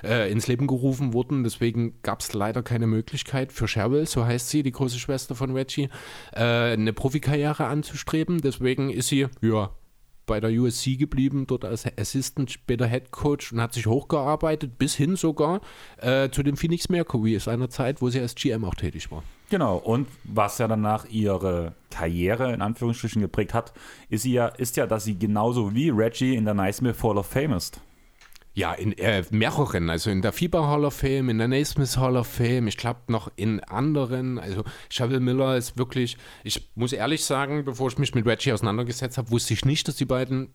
äh, 0.02 0.30
ins 0.30 0.46
Leben 0.46 0.66
gerufen 0.66 1.12
wurden. 1.12 1.44
Deswegen 1.44 2.00
gab 2.02 2.20
es 2.20 2.32
leider 2.32 2.62
keine 2.62 2.86
Möglichkeit 2.86 3.52
für 3.52 3.66
Cheryl, 3.66 4.06
so 4.06 4.24
heißt 4.24 4.48
sie, 4.48 4.62
die 4.62 4.72
große 4.72 4.98
Schwester 4.98 5.34
von 5.34 5.52
Reggie, 5.52 5.88
äh, 6.32 6.72
eine 6.72 6.92
Profikarriere 6.92 7.66
anzustreben. 7.66 8.40
Deswegen 8.40 8.90
ist 8.90 9.08
sie, 9.08 9.26
ja, 9.40 9.70
bei 10.26 10.40
der 10.40 10.50
USC 10.50 10.96
geblieben, 10.96 11.46
dort 11.46 11.64
als 11.64 11.84
Assistant, 11.98 12.50
später 12.50 12.86
Head 12.86 13.10
Coach 13.10 13.52
und 13.52 13.60
hat 13.60 13.72
sich 13.72 13.86
hochgearbeitet, 13.86 14.78
bis 14.78 14.94
hin 14.94 15.16
sogar 15.16 15.60
äh, 15.98 16.30
zu 16.30 16.42
den 16.42 16.56
Phoenix 16.56 16.88
Mercury, 16.88 17.38
einer 17.46 17.70
Zeit, 17.70 18.00
wo 18.00 18.08
sie 18.08 18.20
als 18.20 18.34
GM 18.34 18.64
auch 18.64 18.74
tätig 18.74 19.10
war. 19.10 19.22
Genau, 19.50 19.76
und 19.76 20.08
was 20.24 20.58
ja 20.58 20.68
danach 20.68 21.06
ihre 21.10 21.74
Karriere 21.90 22.52
in 22.54 22.62
Anführungsstrichen 22.62 23.20
geprägt 23.20 23.52
hat, 23.52 23.72
ist, 24.08 24.24
ja, 24.24 24.46
ist 24.46 24.76
ja, 24.76 24.86
dass 24.86 25.04
sie 25.04 25.18
genauso 25.18 25.74
wie 25.74 25.90
Reggie 25.90 26.36
in 26.36 26.44
der 26.44 26.54
Naismith 26.54 27.02
Hall 27.02 27.18
of 27.18 27.26
Fame 27.26 27.52
ist. 27.52 27.80
Ja, 28.54 28.74
in 28.74 28.92
äh, 28.98 29.24
mehreren, 29.30 29.88
also 29.88 30.10
in 30.10 30.20
der 30.20 30.32
FIBA 30.32 30.66
Hall 30.66 30.84
of 30.84 30.92
Fame, 30.94 31.30
in 31.30 31.38
der 31.38 31.48
Naismith 31.48 31.96
Hall 31.96 32.16
of 32.18 32.26
Fame, 32.26 32.66
ich 32.68 32.76
glaube 32.76 33.00
noch 33.08 33.30
in 33.36 33.60
anderen. 33.64 34.38
Also 34.38 34.62
Shaville 34.90 35.20
Miller 35.20 35.56
ist 35.56 35.78
wirklich, 35.78 36.18
ich 36.44 36.68
muss 36.74 36.92
ehrlich 36.92 37.24
sagen, 37.24 37.64
bevor 37.64 37.88
ich 37.88 37.96
mich 37.96 38.14
mit 38.14 38.26
Reggie 38.26 38.52
auseinandergesetzt 38.52 39.16
habe, 39.16 39.30
wusste 39.30 39.54
ich 39.54 39.64
nicht, 39.64 39.88
dass 39.88 39.96
die 39.96 40.04
beiden 40.04 40.52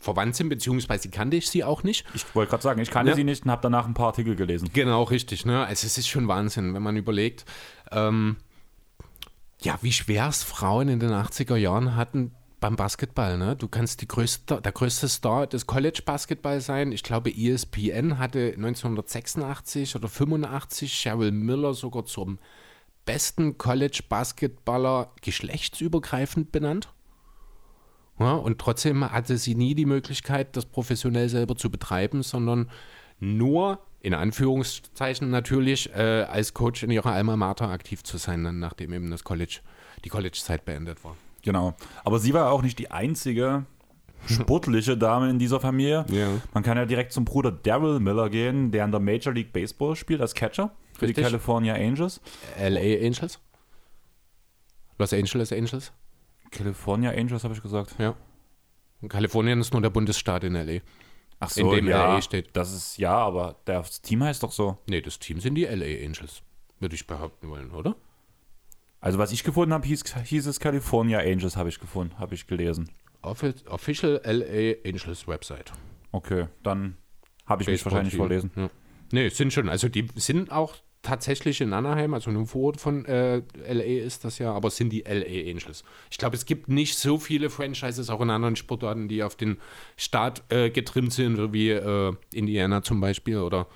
verwandt 0.00 0.36
sind, 0.36 0.48
beziehungsweise 0.48 1.10
kannte 1.10 1.36
ich 1.36 1.48
sie 1.50 1.64
auch 1.64 1.82
nicht. 1.82 2.06
Ich 2.14 2.24
wollte 2.36 2.50
gerade 2.50 2.62
sagen, 2.62 2.80
ich 2.80 2.90
kannte 2.90 3.10
Ja. 3.10 3.16
sie 3.16 3.24
nicht 3.24 3.44
und 3.44 3.50
habe 3.50 3.62
danach 3.62 3.86
ein 3.86 3.94
paar 3.94 4.06
Artikel 4.06 4.36
gelesen. 4.36 4.70
Genau, 4.72 5.02
richtig. 5.02 5.44
Ne? 5.44 5.66
Also 5.66 5.86
es 5.86 5.98
ist 5.98 6.08
schon 6.08 6.28
Wahnsinn, 6.28 6.72
wenn 6.72 6.82
man 6.82 6.96
überlegt, 6.96 7.44
ähm, 7.90 8.36
ja, 9.62 9.76
wie 9.82 9.92
schwer 9.92 10.28
es 10.28 10.42
Frauen 10.44 10.88
in 10.88 11.00
den 11.00 11.10
80er 11.10 11.56
Jahren 11.56 11.96
hatten 11.96 12.32
beim 12.60 12.76
Basketball. 12.76 13.38
Ne? 13.38 13.56
Du 13.56 13.68
kannst 13.68 14.06
größte, 14.06 14.60
der 14.60 14.72
größte 14.72 15.08
Star 15.08 15.46
des 15.46 15.66
College-Basketball 15.66 16.60
sein. 16.60 16.92
Ich 16.92 17.02
glaube, 17.02 17.30
ESPN 17.30 18.18
hatte 18.18 18.52
1986 18.56 19.96
oder 19.96 20.08
85 20.08 20.92
Cheryl 20.92 21.32
Miller 21.32 21.74
sogar 21.74 22.04
zum 22.04 22.38
besten 23.06 23.58
College-Basketballer 23.58 25.12
geschlechtsübergreifend 25.22 26.52
benannt. 26.52 26.92
Ja, 28.18 28.34
und 28.34 28.58
trotzdem 28.58 29.10
hatte 29.10 29.38
sie 29.38 29.54
nie 29.54 29.74
die 29.74 29.86
Möglichkeit, 29.86 30.54
das 30.54 30.66
professionell 30.66 31.30
selber 31.30 31.56
zu 31.56 31.70
betreiben, 31.70 32.22
sondern 32.22 32.70
nur, 33.18 33.80
in 34.00 34.12
Anführungszeichen 34.12 35.30
natürlich, 35.30 35.90
äh, 35.94 36.26
als 36.28 36.52
Coach 36.52 36.82
in 36.82 36.90
ihrer 36.90 37.12
Alma 37.12 37.36
Mater 37.36 37.70
aktiv 37.70 38.02
zu 38.04 38.18
sein, 38.18 38.44
dann, 38.44 38.58
nachdem 38.58 38.92
eben 38.92 39.10
das 39.10 39.24
College, 39.24 39.60
die 40.04 40.10
College-Zeit 40.10 40.66
beendet 40.66 41.02
war. 41.02 41.16
Genau. 41.42 41.74
Aber 42.04 42.18
sie 42.18 42.34
war 42.34 42.52
auch 42.52 42.62
nicht 42.62 42.78
die 42.78 42.90
einzige 42.90 43.64
sportliche 44.26 44.96
Dame 44.96 45.30
in 45.30 45.38
dieser 45.38 45.60
Familie. 45.60 46.04
Ja. 46.10 46.28
Man 46.52 46.62
kann 46.62 46.76
ja 46.76 46.84
direkt 46.84 47.12
zum 47.12 47.24
Bruder 47.24 47.50
Daryl 47.50 48.00
Miller 48.00 48.28
gehen, 48.28 48.70
der 48.70 48.84
in 48.84 48.90
der 48.90 49.00
Major 49.00 49.32
League 49.32 49.52
Baseball 49.52 49.96
spielt 49.96 50.20
als 50.20 50.34
Catcher 50.34 50.74
für 50.94 51.02
Richtig. 51.02 51.16
die 51.16 51.22
California 51.22 51.74
Angels. 51.74 52.20
LA 52.58 53.06
Angels? 53.06 53.40
Los 54.98 55.12
Angeles 55.12 55.52
Angels? 55.52 55.92
California 56.50 57.10
Angels 57.10 57.44
habe 57.44 57.54
ich 57.54 57.62
gesagt. 57.62 57.94
Ja. 57.98 58.14
Und 59.00 59.08
Kalifornien 59.08 59.60
ist 59.60 59.72
nur 59.72 59.80
der 59.80 59.90
Bundesstaat 59.90 60.44
in 60.44 60.54
LA. 60.54 60.80
Ach 61.38 61.56
In 61.56 61.70
dem 61.70 61.88
ja, 61.88 62.14
LA 62.14 62.22
steht. 62.22 62.50
Das 62.54 62.72
ist 62.74 62.98
ja, 62.98 63.16
aber 63.16 63.56
das 63.64 64.02
Team 64.02 64.22
heißt 64.22 64.42
doch 64.42 64.52
so. 64.52 64.76
Nee, 64.88 65.00
das 65.00 65.18
Team 65.18 65.40
sind 65.40 65.54
die 65.54 65.64
LA 65.64 66.04
Angels, 66.04 66.42
würde 66.80 66.94
ich 66.94 67.06
behaupten 67.06 67.48
wollen, 67.48 67.70
oder? 67.70 67.96
Also 69.00 69.18
was 69.18 69.32
ich 69.32 69.44
gefunden 69.44 69.72
habe, 69.72 69.86
hieß, 69.86 70.04
hieß 70.24 70.46
es 70.46 70.60
California 70.60 71.18
Angels, 71.20 71.56
habe 71.56 71.68
ich 71.68 71.80
gefunden, 71.80 72.18
habe 72.18 72.34
ich 72.34 72.46
gelesen. 72.46 72.90
Offi 73.22 73.54
Official 73.68 74.20
LA 74.24 74.88
Angels 74.88 75.26
Website. 75.26 75.72
Okay, 76.12 76.46
dann 76.62 76.96
habe 77.46 77.62
ich 77.62 77.68
mich 77.68 77.84
wahrscheinlich 77.84 78.14
Baseball-Team. 78.14 78.50
verlesen. 78.50 78.50
Ja. 78.56 78.70
Nee, 79.12 79.28
sind 79.28 79.52
schon. 79.52 79.68
Also 79.68 79.88
die 79.88 80.06
sind 80.16 80.52
auch 80.52 80.76
tatsächlich 81.02 81.60
in 81.60 81.72
Anaheim, 81.72 82.12
also 82.14 82.30
nur 82.30 82.46
vor 82.46 82.62
Ort 82.68 82.80
von 82.80 83.04
äh, 83.06 83.38
LA 83.38 84.04
ist 84.04 84.24
das 84.24 84.38
ja, 84.38 84.52
aber 84.52 84.68
es 84.68 84.76
sind 84.76 84.90
die 84.90 85.00
LA 85.00 85.50
Angels. 85.50 85.82
Ich 86.10 86.18
glaube, 86.18 86.36
es 86.36 86.44
gibt 86.44 86.68
nicht 86.68 86.98
so 86.98 87.18
viele 87.18 87.48
Franchises, 87.48 88.10
auch 88.10 88.20
in 88.20 88.30
anderen 88.30 88.56
Sportarten, 88.56 89.08
die 89.08 89.22
auf 89.22 89.34
den 89.34 89.58
Staat 89.96 90.42
äh, 90.50 90.70
getrimmt 90.70 91.12
sind, 91.12 91.52
wie 91.52 91.70
äh, 91.70 92.12
Indiana 92.34 92.82
zum 92.82 93.00
Beispiel 93.00 93.38
oder 93.38 93.66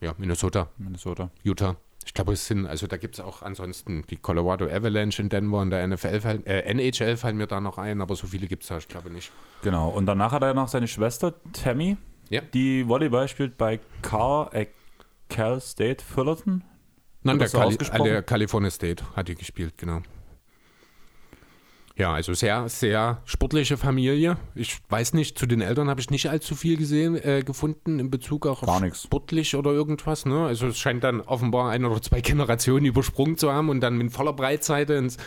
ja, 0.00 0.14
Minnesota, 0.16 0.70
Minnesota. 0.78 1.30
Utah. 1.42 1.76
Ich 2.06 2.14
glaube, 2.14 2.32
es 2.32 2.46
sind, 2.46 2.66
also 2.66 2.86
da 2.86 2.96
gibt 2.96 3.14
es 3.16 3.20
auch 3.20 3.42
ansonsten 3.42 4.04
die 4.08 4.16
Colorado 4.16 4.66
Avalanche 4.66 5.20
in 5.22 5.28
Denver 5.28 5.58
und 5.60 5.70
der 5.70 5.86
NFL, 5.86 6.20
fallen- 6.20 6.46
äh, 6.46 6.60
NHL 6.62 7.16
fallen 7.16 7.36
mir 7.36 7.46
da 7.46 7.60
noch 7.60 7.78
ein, 7.78 8.00
aber 8.00 8.16
so 8.16 8.26
viele 8.26 8.46
gibt 8.46 8.62
es 8.62 8.68
da, 8.70 8.78
ich 8.78 8.88
glaube 8.88 9.10
nicht. 9.10 9.30
Genau. 9.62 9.90
Und 9.90 10.06
danach 10.06 10.32
hat 10.32 10.42
er 10.42 10.54
noch 10.54 10.68
seine 10.68 10.88
Schwester 10.88 11.34
Tammy, 11.52 11.96
Ja. 12.30 12.40
die 12.40 12.88
Volleyball 12.88 13.28
spielt 13.28 13.58
bei 13.58 13.80
Car, 14.02 14.52
äh, 14.54 14.66
Cal 15.28 15.60
State 15.60 16.02
Fullerton. 16.04 16.64
Nein, 17.22 17.38
der, 17.38 17.48
Cali 17.48 17.74
äh, 17.76 18.02
der 18.02 18.22
California 18.22 18.70
State 18.70 19.04
hat 19.14 19.28
die 19.28 19.34
gespielt, 19.34 19.74
genau. 19.76 20.00
Ja, 22.00 22.14
also 22.14 22.32
sehr, 22.32 22.66
sehr 22.70 23.20
sportliche 23.26 23.76
Familie. 23.76 24.38
Ich 24.54 24.78
weiß 24.88 25.12
nicht, 25.12 25.38
zu 25.38 25.44
den 25.44 25.60
Eltern 25.60 25.90
habe 25.90 26.00
ich 26.00 26.08
nicht 26.08 26.30
allzu 26.30 26.54
viel 26.54 26.78
gesehen, 26.78 27.14
äh, 27.14 27.42
gefunden 27.44 27.98
in 27.98 28.10
Bezug 28.10 28.46
auch 28.46 28.62
Gar 28.62 28.76
auf 28.76 28.80
nix. 28.80 29.02
sportlich 29.02 29.54
oder 29.54 29.72
irgendwas. 29.72 30.24
Ne? 30.24 30.46
Also 30.46 30.68
es 30.68 30.78
scheint 30.78 31.04
dann 31.04 31.20
offenbar 31.20 31.70
ein 31.70 31.84
oder 31.84 32.00
zwei 32.00 32.20
Generationen 32.22 32.86
übersprungen 32.86 33.36
zu 33.36 33.52
haben 33.52 33.68
und 33.68 33.80
dann 33.80 33.98
mit 33.98 34.12
voller 34.12 34.32
Breitseite 34.32 34.94
ins, 34.94 35.18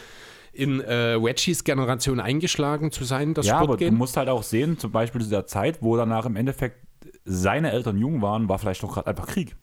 in 0.52 0.80
äh, 0.82 1.14
Reggies 1.14 1.64
Generation 1.64 2.20
eingeschlagen 2.20 2.92
zu 2.92 3.04
sein, 3.04 3.36
das 3.36 3.46
ja, 3.46 3.60
aber 3.60 3.78
du 3.78 3.92
musst 3.92 4.18
halt 4.18 4.30
auch 4.30 4.42
sehen, 4.42 4.80
zum 4.80 4.92
Beispiel 4.92 5.22
zu 5.22 5.30
der 5.30 5.46
Zeit, 5.46 5.84
wo 5.84 5.96
danach 5.96 6.26
im 6.26 6.36
Endeffekt 6.36 6.78
seine 7.24 7.72
Eltern 7.72 8.00
jung 8.00 8.24
waren, 8.24 8.50
war 8.50 8.58
vielleicht 8.58 8.82
doch 8.82 8.96
gerade 8.96 9.08
einfach 9.08 9.28
Krieg. 9.28 9.56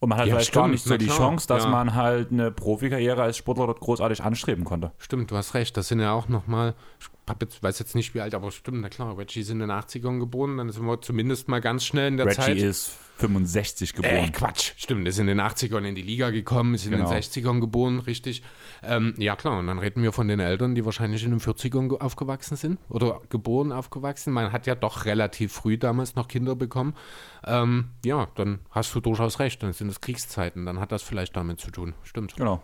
Und 0.00 0.08
man 0.08 0.18
hat 0.18 0.26
Ja, 0.26 0.34
vielleicht 0.34 0.52
gar 0.52 0.64
stimmt, 0.64 0.72
nicht 0.72 0.84
so 0.84 0.96
die 0.96 1.06
klar, 1.06 1.18
Chance, 1.18 1.46
dass 1.46 1.64
ja. 1.64 1.70
man 1.70 1.94
halt 1.94 2.32
eine 2.32 2.50
Profikarriere 2.50 3.22
als 3.22 3.36
Sportler 3.36 3.66
dort 3.66 3.80
großartig 3.80 4.22
anstreben 4.22 4.64
konnte. 4.64 4.92
Stimmt, 4.98 5.30
du 5.30 5.36
hast 5.36 5.52
recht. 5.54 5.76
Das 5.76 5.88
sind 5.88 6.00
ja 6.00 6.12
auch 6.12 6.28
nochmal, 6.28 6.74
ich 7.00 7.36
jetzt, 7.40 7.62
weiß 7.62 7.78
jetzt 7.78 7.94
nicht 7.94 8.14
wie 8.14 8.22
alt, 8.22 8.34
aber 8.34 8.50
stimmt, 8.50 8.80
na 8.80 8.88
klar, 8.88 9.18
Reggie 9.18 9.40
ist 9.40 9.50
in 9.50 9.58
den 9.58 9.70
80ern 9.70 10.18
geboren, 10.18 10.56
dann 10.56 10.70
sind 10.70 10.86
wir 10.86 11.00
zumindest 11.02 11.48
mal 11.48 11.60
ganz 11.60 11.84
schnell 11.84 12.08
in 12.08 12.16
der 12.16 12.26
Reggie 12.26 12.36
Zeit. 12.36 12.56
ist 12.56 12.92
65 13.20 13.90
Äh, 13.90 13.92
geboren. 13.96 14.32
Quatsch, 14.32 14.72
stimmt, 14.76 15.06
ist 15.06 15.18
in 15.18 15.26
den 15.26 15.40
80ern 15.40 15.84
in 15.84 15.94
die 15.94 16.02
Liga 16.02 16.30
gekommen, 16.30 16.74
ist 16.74 16.84
in 16.86 16.92
Genau. 16.92 17.08
den 17.08 17.18
60ern 17.22 17.60
geboren, 17.60 18.00
richtig. 18.00 18.42
Ähm, 18.82 19.14
ja 19.18 19.36
klar, 19.36 19.58
und 19.58 19.66
dann 19.66 19.78
reden 19.78 20.02
wir 20.02 20.12
von 20.12 20.26
den 20.28 20.40
Eltern, 20.40 20.74
die 20.74 20.84
wahrscheinlich 20.84 21.22
in 21.24 21.30
den 21.30 21.40
40ern 21.40 21.88
ge- 21.88 21.98
aufgewachsen 22.00 22.56
sind 22.56 22.78
oder 22.88 23.20
geboren, 23.28 23.72
aufgewachsen. 23.72 24.32
Man 24.32 24.52
hat 24.52 24.66
ja 24.66 24.74
doch 24.74 25.04
relativ 25.04 25.52
früh 25.52 25.76
damals 25.78 26.14
noch 26.16 26.28
Kinder 26.28 26.56
bekommen. 26.56 26.94
Ähm, 27.44 27.86
ja, 28.04 28.28
dann 28.36 28.60
hast 28.70 28.94
du 28.94 29.00
durchaus 29.00 29.38
recht, 29.38 29.62
dann 29.62 29.72
sind 29.72 29.88
es 29.88 30.00
Kriegszeiten, 30.00 30.66
dann 30.66 30.80
hat 30.80 30.92
das 30.92 31.02
vielleicht 31.02 31.36
damit 31.36 31.60
zu 31.60 31.70
tun. 31.70 31.94
Stimmt. 32.04 32.36
Genau. 32.36 32.62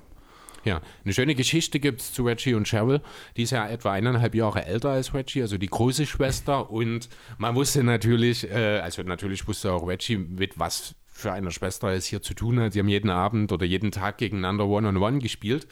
Ja, 0.66 0.80
eine 1.04 1.14
schöne 1.14 1.36
Geschichte 1.36 1.78
gibt 1.78 2.00
es 2.00 2.12
zu 2.12 2.24
Reggie 2.24 2.54
und 2.54 2.66
Cheryl. 2.66 3.00
Die 3.36 3.44
ist 3.44 3.52
ja 3.52 3.68
etwa 3.68 3.92
eineinhalb 3.92 4.34
Jahre 4.34 4.66
älter 4.66 4.90
als 4.90 5.14
Reggie, 5.14 5.40
also 5.40 5.58
die 5.58 5.68
große 5.68 6.06
Schwester. 6.06 6.72
Und 6.72 7.08
man 7.38 7.54
wusste 7.54 7.84
natürlich, 7.84 8.50
äh, 8.50 8.80
also 8.80 9.04
natürlich 9.04 9.46
wusste 9.46 9.72
auch 9.72 9.86
Reggie, 9.86 10.16
mit 10.16 10.58
was 10.58 10.96
für 11.06 11.30
einer 11.30 11.52
Schwester 11.52 11.92
es 11.92 12.06
hier 12.06 12.20
zu 12.20 12.34
tun 12.34 12.58
hat. 12.58 12.72
Sie 12.72 12.80
haben 12.80 12.88
jeden 12.88 13.10
Abend 13.10 13.52
oder 13.52 13.64
jeden 13.64 13.92
Tag 13.92 14.18
gegeneinander 14.18 14.66
One-on-One 14.66 15.20
gespielt. 15.20 15.68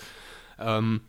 Ähm, 0.60 1.00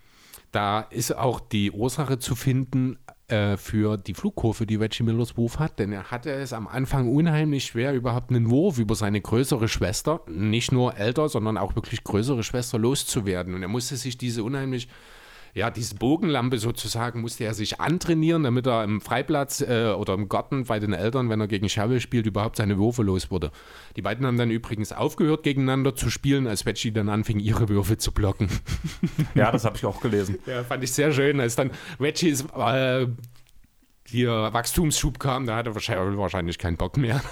da 0.51 0.79
ist 0.79 1.15
auch 1.15 1.39
die 1.39 1.69
Ursache 1.69 2.17
zu 2.17 2.33
finden 2.33 2.97
äh, 3.27 3.57
für 3.57 3.97
die 3.97 4.13
Flugkurve, 4.13 4.65
die 4.65 4.75
Reggie 4.75 5.03
Millers 5.03 5.37
Wurf 5.37 5.59
hat, 5.59 5.79
denn 5.79 5.91
er 5.91 6.11
hatte 6.11 6.31
es 6.31 6.53
am 6.53 6.67
Anfang 6.67 7.09
unheimlich 7.09 7.65
schwer, 7.65 7.93
überhaupt 7.93 8.29
einen 8.29 8.49
Wurf 8.49 8.77
über 8.77 8.95
seine 8.95 9.19
größere 9.21 9.67
Schwester, 9.67 10.21
nicht 10.27 10.71
nur 10.71 10.95
älter, 10.97 11.27
sondern 11.29 11.57
auch 11.57 11.75
wirklich 11.75 12.03
größere 12.03 12.43
Schwester 12.43 12.77
loszuwerden. 12.77 13.53
Und 13.55 13.61
er 13.61 13.67
musste 13.67 13.95
sich 13.97 14.17
diese 14.17 14.43
unheimlich 14.43 14.87
ja, 15.55 15.71
diese 15.71 15.95
Bogenlampe 15.95 16.59
sozusagen 16.59 17.21
musste 17.21 17.45
er 17.45 17.53
sich 17.53 17.79
antrainieren, 17.79 18.43
damit 18.43 18.67
er 18.67 18.83
im 18.83 18.99
Freiplatz 18.99 19.61
äh, 19.61 19.93
oder 19.97 20.13
im 20.13 20.27
Garten 20.27 20.65
bei 20.65 20.79
den 20.79 20.91
Eltern, 20.91 21.29
wenn 21.29 21.39
er 21.39 21.47
gegen 21.47 21.69
Scherbe 21.69 22.01
spielt, 22.01 22.25
überhaupt 22.25 22.57
seine 22.57 22.77
Würfe 22.77 23.03
los 23.03 23.31
wurde. 23.31 23.51
Die 23.95 24.01
beiden 24.01 24.25
haben 24.25 24.37
dann 24.37 24.51
übrigens 24.51 24.91
aufgehört, 24.91 25.43
gegeneinander 25.43 25.95
zu 25.95 26.09
spielen, 26.09 26.45
als 26.45 26.65
Reggie 26.65 26.91
dann 26.91 27.07
anfing, 27.07 27.39
ihre 27.39 27.69
Würfe 27.69 27.97
zu 27.97 28.11
blocken. 28.11 28.49
Ja, 29.33 29.51
das 29.51 29.65
habe 29.65 29.75
ich 29.77 29.85
auch 29.85 30.01
gelesen. 30.01 30.39
Ja, 30.45 30.63
fand 30.63 30.83
ich 30.83 30.91
sehr 30.91 31.11
schön. 31.11 31.39
Als 31.39 31.55
dann 31.55 31.71
Reggies 31.99 32.45
äh, 32.55 33.07
hier 34.07 34.49
Wachstumsschub 34.53 35.19
kam, 35.19 35.45
da 35.45 35.55
hatte 35.55 35.73
wahrscheinlich, 35.73 36.17
wahrscheinlich 36.17 36.57
keinen 36.57 36.77
Bock 36.77 36.97
mehr. 36.97 37.21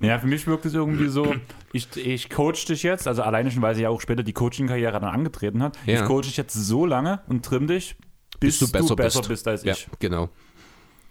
Ja, 0.00 0.18
für 0.18 0.26
mich 0.26 0.46
wirkt 0.46 0.64
es 0.66 0.74
irgendwie 0.74 1.08
so, 1.08 1.34
ich, 1.72 1.96
ich 1.96 2.30
coach 2.30 2.64
dich 2.64 2.82
jetzt, 2.82 3.06
also 3.08 3.22
alleine 3.22 3.50
schon, 3.50 3.62
weil 3.62 3.74
sie 3.74 3.82
ja 3.82 3.88
auch 3.88 4.00
später 4.00 4.22
die 4.22 4.32
Coaching-Karriere 4.32 4.92
dann 5.00 5.04
angetreten 5.04 5.62
hat. 5.62 5.76
Ja. 5.86 6.00
Ich 6.00 6.04
coach 6.06 6.26
dich 6.28 6.36
jetzt 6.36 6.54
so 6.54 6.86
lange 6.86 7.20
und 7.28 7.44
trimm 7.44 7.66
dich, 7.66 7.96
bis, 8.40 8.58
du 8.58 8.70
besser, 8.70 8.94
bist. 8.96 9.28
bist. 9.28 9.48
als 9.48 9.64
Ja, 9.64 9.72
ich. 9.74 9.88
genau. 9.98 10.28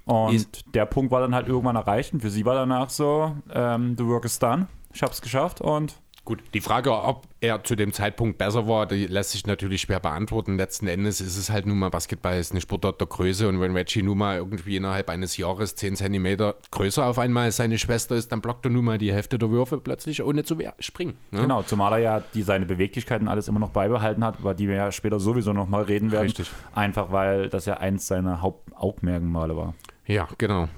Und 0.06 0.34
Ist- 0.36 0.64
der 0.74 0.86
Punkt 0.86 1.12
war 1.12 1.22
dann 1.22 1.36
halt 1.36 1.48
irgendwann 1.48 1.76
erreicht 1.76 2.14
und 2.14 2.22
für 2.22 2.30
sie 2.30 2.46
war 2.46 2.56
danach 2.56 2.90
so, 2.90 3.36
ähm, 3.54 3.96
the 3.98 4.06
work 4.06 4.26
is 4.26 4.40
done, 4.40 4.68
ich 4.94 5.04
hab's 5.04 5.22
geschafft 5.22 5.62
und 5.62 5.96
Gut, 6.24 6.40
die 6.54 6.62
Frage, 6.62 6.92
ob 6.92 7.26
er 7.40 7.64
zu 7.64 7.76
dem 7.76 7.94
Zeitpunkt 7.94 8.38
besser 8.38 8.68
war, 8.68 8.86
die 8.86 9.08
lässt 9.08 9.32
sich 9.32 9.48
natürlich 9.48 9.82
schwer 9.82 10.00
beantworten. 10.00 10.56
Letzten 10.56 10.88
Endes 10.88 11.20
ist 11.20 11.36
es 11.36 11.50
halt 11.50 11.66
nun 11.66 11.80
mal, 11.80 11.90
Basketball 11.90 12.38
ist 12.38 12.52
eine 12.52 12.62
Sportart 12.62 13.02
der 13.02 13.08
Größe 13.08 13.48
und 13.48 13.60
wenn 13.60 13.76
Reggie 13.76 14.04
nun 14.04 14.20
mal 14.20 14.38
irgendwie 14.38 14.76
innerhalb 14.76 15.10
eines 15.10 15.38
Jahres 15.38 15.76
10 15.76 15.96
Zentimeter 15.96 16.58
größer 16.70 17.08
auf 17.08 17.18
einmal 17.18 17.46
als 17.46 17.58
seine 17.58 17.80
Schwester 17.80 18.16
ist, 18.16 18.32
dann 18.32 18.40
blockt 18.40 18.68
er 18.68 18.70
nun 18.70 18.86
mal 18.86 19.00
die 19.00 19.12
Hälfte 19.12 19.40
der 19.40 19.50
Würfe 19.50 19.80
plötzlich 19.80 20.22
ohne 20.22 20.44
zu 20.44 20.56
springen. 20.78 21.18
Ne? 21.32 21.42
genau, 21.42 21.64
zumal 21.64 21.94
er 21.94 22.00
ja 22.00 22.24
die, 22.36 22.44
seine 22.44 22.68
Beweglichkeiten 22.68 23.28
alles 23.28 23.48
immer 23.48 23.60
noch 23.60 23.72
beibehalten 23.72 24.24
hat, 24.24 24.40
über 24.40 24.54
die 24.54 24.68
wir 24.68 24.76
ja 24.76 24.92
später 24.92 25.20
sowieso 25.20 25.54
noch 25.54 25.68
mal 25.68 25.82
reden 25.82 26.12
werden. 26.12 26.26
Richtig. 26.26 26.52
Einfach 26.76 27.12
weil 27.12 27.50
das 27.50 27.66
ja 27.66 27.78
eins 27.78 28.06
seiner 28.06 28.44
Hauptaugenmerkmale 28.44 29.58
war. 29.58 29.74
Ja, 30.06 30.28
genau. 30.38 30.70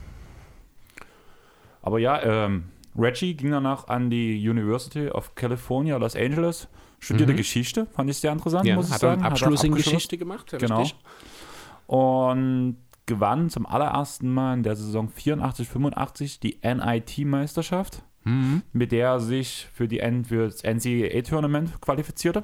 Aber 1.82 2.00
ja, 2.00 2.46
ähm, 2.46 2.64
Reggie 2.98 3.36
ging 3.36 3.52
danach 3.52 3.88
an 3.88 4.10
die 4.10 4.48
University 4.48 5.10
of 5.10 5.34
California, 5.36 5.98
Los 5.98 6.16
Angeles, 6.16 6.68
studierte 7.00 7.34
Geschichte, 7.36 7.88
fand 7.88 8.10
ich 8.10 8.18
sehr 8.18 8.32
interessant, 8.32 8.64
Mhm. 8.64 8.70
Ja, 8.70 8.76
muss 8.76 8.88
ich 8.88 8.94
hat 8.94 9.04
er 9.04 9.10
sagen. 9.10 9.14
einen 9.24 9.32
Hat 9.34 9.42
er 9.42 9.48
Abschluss 9.48 9.64
in. 9.64 9.76
Geschichte 9.76 10.18
gemacht, 10.18 10.56
Genau. 10.60 10.80
richtig? 10.82 11.00
Und 11.88 12.78
gewann 13.06 13.50
zum 13.50 13.66
allerersten 13.66 14.34
Mal 14.34 14.54
in 14.56 14.64
der 14.64 14.76
Saison 14.76 15.10
84, 15.10 15.68
85 15.68 16.40
die 16.40 16.60
NIT-Meisterschaft, 16.64 18.04
Mhm. 18.24 18.62
mit 18.72 18.92
der 18.94 19.08
er 19.10 19.20
sich 19.20 19.68
für, 19.74 19.88
die 19.90 20.00
N 20.00 20.24
für 20.24 20.46
das 20.46 20.64
NCAA-Tournament 20.64 21.82
qualifizierte. 21.82 22.44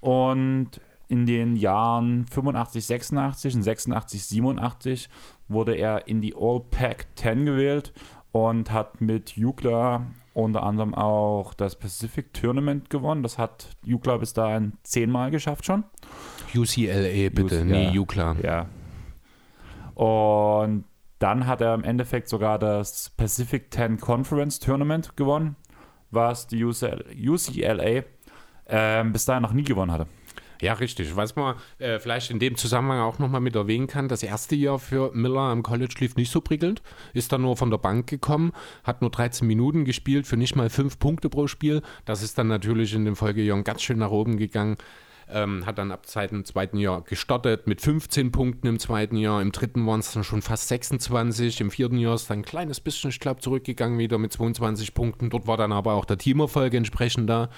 Und 0.00 0.70
in 1.08 1.26
den 1.26 1.56
Jahren 1.56 2.26
85, 2.26 2.86
86 2.86 3.54
und 3.56 3.62
86, 3.62 4.24
87 4.24 5.08
wurde 5.48 5.74
er 5.74 6.08
in 6.08 6.20
die 6.22 6.34
All-Pac-10 6.34 7.44
gewählt 7.44 7.92
und 8.34 8.72
hat 8.72 9.00
mit 9.00 9.36
Jukla 9.36 10.06
unter 10.32 10.64
anderem 10.64 10.92
auch 10.92 11.54
das 11.54 11.76
Pacific 11.76 12.34
Tournament 12.34 12.90
gewonnen. 12.90 13.22
Das 13.22 13.38
hat 13.38 13.68
Jukla 13.84 14.16
bis 14.16 14.32
dahin 14.32 14.72
zehnmal 14.82 15.30
geschafft 15.30 15.64
schon. 15.64 15.84
UCLA 16.52 17.30
bitte, 17.30 17.60
UC, 17.60 17.64
nie 17.64 17.94
ja. 17.94 18.00
UCLA. 18.00 18.36
Ja. 18.42 18.66
Und 19.94 20.82
dann 21.20 21.46
hat 21.46 21.60
er 21.60 21.74
im 21.74 21.84
Endeffekt 21.84 22.28
sogar 22.28 22.58
das 22.58 23.10
Pacific 23.10 23.72
10 23.72 24.00
Conference 24.00 24.58
Tournament 24.58 25.16
gewonnen, 25.16 25.54
was 26.10 26.48
die 26.48 26.64
UCL 26.64 27.04
UCLA 27.16 28.02
ähm, 28.66 29.12
bis 29.12 29.26
dahin 29.26 29.44
noch 29.44 29.52
nie 29.52 29.62
gewonnen 29.62 29.92
hatte. 29.92 30.08
Ja, 30.60 30.74
richtig. 30.74 31.16
Was 31.16 31.36
man 31.36 31.56
äh, 31.78 31.98
vielleicht 31.98 32.30
in 32.30 32.38
dem 32.38 32.56
Zusammenhang 32.56 33.00
auch 33.00 33.18
nochmal 33.18 33.40
mit 33.40 33.56
erwähnen 33.56 33.86
kann, 33.86 34.08
das 34.08 34.22
erste 34.22 34.54
Jahr 34.54 34.78
für 34.78 35.12
Miller 35.12 35.40
am 35.40 35.62
College 35.62 35.94
lief 35.98 36.16
nicht 36.16 36.30
so 36.30 36.40
prickelnd, 36.40 36.82
ist 37.12 37.32
dann 37.32 37.42
nur 37.42 37.56
von 37.56 37.70
der 37.70 37.78
Bank 37.78 38.06
gekommen, 38.06 38.52
hat 38.84 39.00
nur 39.00 39.10
13 39.10 39.46
Minuten 39.46 39.84
gespielt 39.84 40.26
für 40.26 40.36
nicht 40.36 40.56
mal 40.56 40.70
5 40.70 40.98
Punkte 40.98 41.28
pro 41.28 41.46
Spiel. 41.46 41.82
Das 42.04 42.22
ist 42.22 42.38
dann 42.38 42.48
natürlich 42.48 42.94
in 42.94 43.04
den 43.04 43.16
Folgejahren 43.16 43.64
ganz 43.64 43.82
schön 43.82 43.98
nach 43.98 44.10
oben 44.10 44.36
gegangen. 44.36 44.76
Ähm, 45.26 45.64
hat 45.64 45.78
dann 45.78 45.90
ab 45.90 46.04
dem 46.30 46.44
zweiten 46.44 46.76
Jahr 46.76 47.00
gestartet 47.00 47.66
mit 47.66 47.80
15 47.80 48.30
Punkten 48.30 48.66
im 48.66 48.78
zweiten 48.78 49.16
Jahr. 49.16 49.40
Im 49.40 49.52
dritten 49.52 49.86
waren 49.86 50.00
es 50.00 50.12
dann 50.12 50.22
schon 50.22 50.42
fast 50.42 50.68
26. 50.68 51.62
Im 51.62 51.70
vierten 51.70 51.96
Jahr 51.96 52.14
ist 52.14 52.28
dann 52.28 52.40
ein 52.40 52.44
kleines 52.44 52.78
bisschen, 52.80 53.08
ich 53.08 53.20
glaube, 53.20 53.40
zurückgegangen 53.40 53.98
wieder 53.98 54.18
mit 54.18 54.34
22 54.34 54.92
Punkten. 54.92 55.30
Dort 55.30 55.46
war 55.46 55.56
dann 55.56 55.72
aber 55.72 55.94
auch 55.94 56.04
der 56.04 56.18
Teamerfolg 56.18 56.74
entsprechend 56.74 57.30
da. 57.30 57.48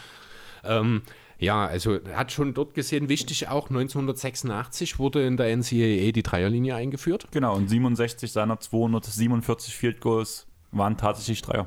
Ähm, 0.63 1.03
ja, 1.39 1.67
also 1.67 1.99
hat 2.15 2.33
schon 2.33 2.55
dort 2.55 2.75
gesehen, 2.75 3.09
wichtig 3.09 3.49
auch, 3.49 3.69
1986 3.69 4.99
wurde 4.99 5.27
in 5.27 5.37
der 5.37 5.55
NCAA 5.55 6.13
die 6.13 6.23
Dreierlinie 6.23 6.75
eingeführt. 6.75 7.29
Genau, 7.31 7.55
und 7.55 7.69
67 7.69 8.33
seiner 8.33 8.59
247 8.59 9.75
Field 9.75 10.01
Goals 10.01 10.47
waren 10.73 10.97
tatsächlich 10.97 11.43
Dreier. 11.43 11.67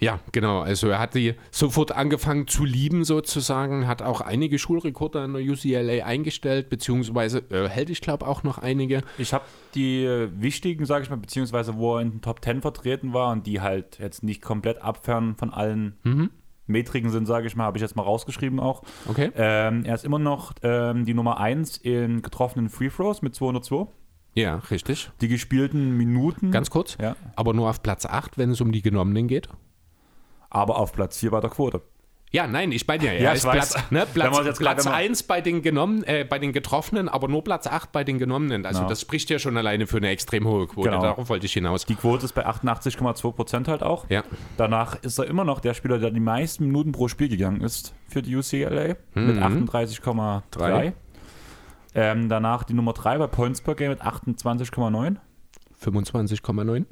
Ja, 0.00 0.20
genau. 0.32 0.60
Also 0.60 0.88
er 0.88 1.00
hat 1.00 1.14
die 1.14 1.34
sofort 1.50 1.92
angefangen 1.92 2.46
zu 2.46 2.64
lieben 2.64 3.04
sozusagen, 3.04 3.86
hat 3.88 4.02
auch 4.02 4.20
einige 4.20 4.58
Schulrekorde 4.58 5.20
an 5.20 5.32
der 5.32 5.42
UCLA 5.42 6.04
eingestellt, 6.04 6.70
beziehungsweise 6.70 7.42
äh, 7.50 7.68
hält 7.68 7.90
ich 7.90 8.00
glaube 8.00 8.26
auch 8.26 8.42
noch 8.42 8.58
einige. 8.58 9.02
Ich 9.16 9.32
habe 9.32 9.44
die 9.74 10.04
äh, 10.04 10.28
wichtigen, 10.36 10.86
sage 10.86 11.04
ich 11.04 11.10
mal, 11.10 11.16
beziehungsweise 11.16 11.76
wo 11.76 11.96
er 11.96 12.02
in 12.02 12.10
den 12.12 12.20
Top 12.20 12.44
10 12.44 12.62
vertreten 12.62 13.12
war 13.12 13.32
und 13.32 13.46
die 13.46 13.60
halt 13.60 13.98
jetzt 13.98 14.22
nicht 14.22 14.40
komplett 14.40 14.80
abfern 14.82 15.34
von 15.36 15.52
allen 15.52 15.96
Metriken 16.68 17.10
sind, 17.10 17.26
sage 17.26 17.46
ich 17.46 17.56
mal, 17.56 17.64
habe 17.64 17.78
ich 17.78 17.82
jetzt 17.82 17.96
mal 17.96 18.02
rausgeschrieben 18.02 18.60
auch. 18.60 18.82
Okay. 19.08 19.30
Ähm, 19.34 19.84
er 19.84 19.94
ist 19.94 20.04
immer 20.04 20.18
noch 20.18 20.52
ähm, 20.62 21.04
die 21.04 21.14
Nummer 21.14 21.38
1 21.40 21.78
in 21.78 22.22
getroffenen 22.22 22.68
Free 22.68 22.88
Throws 22.90 23.22
mit 23.22 23.34
202. 23.34 23.86
Ja, 24.34 24.56
richtig. 24.70 25.10
Die 25.20 25.28
gespielten 25.28 25.96
Minuten. 25.96 26.50
Ganz 26.52 26.70
kurz. 26.70 26.96
Ja. 27.00 27.16
Aber 27.34 27.54
nur 27.54 27.68
auf 27.68 27.82
Platz 27.82 28.06
8, 28.06 28.38
wenn 28.38 28.50
es 28.50 28.60
um 28.60 28.70
die 28.70 28.82
genommenen 28.82 29.26
geht. 29.26 29.48
aber 30.50 30.78
auf 30.78 30.92
Platz 30.92 31.18
4 31.18 31.30
bei 31.30 31.40
der 31.40 31.50
Quote. 31.50 31.82
Ja, 32.30 32.46
nein, 32.46 32.72
ich 32.72 32.86
bei 32.86 32.98
dir. 32.98 33.14
Ja, 33.14 33.20
Ja, 33.20 33.34
ich. 33.34 33.42
Platz, 33.42 33.74
ne, 33.90 34.06
Platz, 34.12 34.36
jetzt 34.44 34.58
Platz 34.58 34.82
gerade 34.84 34.88
mal- 34.90 34.94
1 34.96 35.22
bei 35.22 35.40
den, 35.40 35.62
genommen, 35.62 36.04
äh, 36.04 36.24
bei 36.28 36.38
den 36.38 36.52
Getroffenen, 36.52 37.08
aber 37.08 37.26
nur 37.28 37.42
Platz 37.42 37.66
8 37.66 37.90
bei 37.90 38.04
den 38.04 38.18
Genommenen. 38.18 38.66
Also 38.66 38.80
Genau. 38.80 38.88
das 38.90 39.00
spricht 39.00 39.30
ja 39.30 39.38
schon 39.38 39.56
alleine 39.56 39.86
für 39.86 39.96
eine 39.96 40.08
extrem 40.10 40.46
hohe 40.46 40.66
Quote. 40.66 40.90
Genau. 40.90 41.00
Darauf 41.02 41.28
wollte 41.30 41.46
ich 41.46 41.52
hinaus. 41.54 41.86
Die 41.86 41.94
Quote 41.94 42.26
ist 42.26 42.34
bei 42.34 42.44
88,2 42.46 43.32
Prozent 43.32 43.66
halt 43.68 43.82
auch. 43.82 44.04
Ja. 44.10 44.24
Danach 44.58 44.96
ist 45.02 45.18
er 45.18 45.26
immer 45.26 45.44
noch 45.44 45.60
der 45.60 45.72
Spieler, 45.72 45.98
der 45.98 46.10
die 46.10 46.20
meisten 46.20 46.66
Minuten 46.66 46.92
pro 46.92 47.08
Spiel 47.08 47.28
gegangen 47.30 47.62
ist 47.62 47.94
für 48.08 48.20
die 48.20 48.36
UCLA 48.36 48.96
mit 49.14 49.36
Mhm. 49.36 49.42
38,3. 49.42 50.42
Drei. 50.50 50.92
Ähm, 51.94 52.28
danach 52.28 52.64
die 52.64 52.74
Nummer 52.74 52.92
3 52.92 53.16
bei 53.18 53.26
Points 53.26 53.62
per 53.62 53.74
Game 53.74 53.88
mit 53.90 54.02
28,9. 54.02 55.18
25,9. 55.82 56.84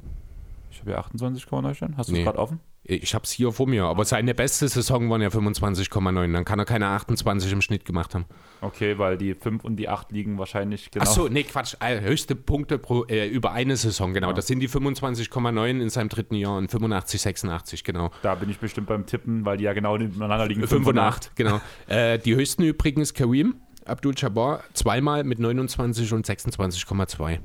Ich 0.71 0.79
habe 0.79 0.91
hier 0.91 0.99
28,9 0.99 1.75
stehen. 1.75 1.95
Hast 1.97 2.09
du 2.09 2.13
es 2.13 2.17
Nee. 2.17 2.23
gerade 2.23 2.39
offen? 2.39 2.59
Ich 2.89 3.13
habe 3.13 3.25
es 3.25 3.31
hier 3.31 3.51
vor 3.51 3.67
mir, 3.67 3.83
aber 3.83 4.05
seine 4.05 4.33
beste 4.33 4.65
Saison 4.67 5.09
waren 5.09 5.21
ja 5.21 5.27
25,9. 5.27 6.31
Dann 6.31 6.45
kann 6.45 6.57
er 6.57 6.63
keine 6.63 6.87
28 6.87 7.51
im 7.51 7.61
Schnitt 7.61 7.83
gemacht 7.83 8.15
haben. 8.15 8.25
Okay, 8.61 8.97
weil 8.97 9.17
die 9.17 9.33
5 9.33 9.65
und 9.65 9.75
die 9.75 9.89
8 9.89 10.13
liegen 10.13 10.37
wahrscheinlich 10.37 10.89
genau. 10.89 11.05
Ach 11.05 11.11
so, 11.11 11.27
nee, 11.27 11.43
Quatsch. 11.43 11.75
Äh, 11.81 11.99
höchste 11.99 12.35
Punkte 12.35 12.77
pro, 12.79 13.03
äh, 13.05 13.27
über 13.27 13.51
eine 13.51 13.75
Saison, 13.75 14.13
genau. 14.13 14.31
Das 14.31 14.47
sind 14.47 14.61
die 14.61 14.69
25,9 14.69 15.81
in 15.81 15.89
seinem 15.89 16.07
dritten 16.07 16.35
Jahr 16.35 16.57
und 16.57 16.71
85, 16.71 17.21
86, 17.21 17.83
genau. 17.83 18.09
Da 18.21 18.35
bin 18.35 18.49
ich 18.49 18.57
bestimmt 18.57 18.87
beim 18.87 19.05
Tippen, 19.05 19.43
weil 19.43 19.57
die 19.57 19.65
ja 19.65 19.73
genau 19.73 19.97
nebeneinander 19.97 20.47
liegen. 20.47 20.65
5 20.65 20.87
und 20.87 20.97
8, 20.97 21.35
genau. 21.35 21.59
äh, 21.87 22.17
die 22.19 22.35
höchsten 22.35 22.63
übrigens 22.63 23.13
Kareem 23.13 23.55
Abdul-Jabbar 23.87 24.63
zweimal 24.73 25.23
mit 25.23 25.39
29 25.39 26.13
und 26.13 26.25
26,2. 26.25 27.39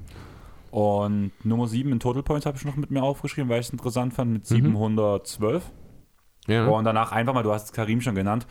Und 0.73 1.33
Nummer 1.45 1.69
7 1.69 1.93
in 1.93 2.01
Total 2.01 2.23
Points 2.23 2.47
habe 2.47 2.57
ich 2.57 2.65
noch 2.65 2.77
mit 2.77 2.91
mir 2.91 3.03
aufgeschrieben, 3.03 3.49
weil 3.51 3.61
ich 3.61 3.67
es 3.67 3.73
interessant 3.73 4.15
fand, 4.15 4.29
Mhm. 4.31 4.35
mit 4.35 4.47
712. 4.47 5.71
Ja. 6.49 6.67
Und 6.67 6.85
danach 6.85 7.13
einfach 7.13 7.35
mal, 7.35 7.43
du 7.43 7.53
hast 7.53 7.67
es 7.67 7.73
Karim 7.73 8.01
schon 8.01 8.15
genannt, 8.15 8.47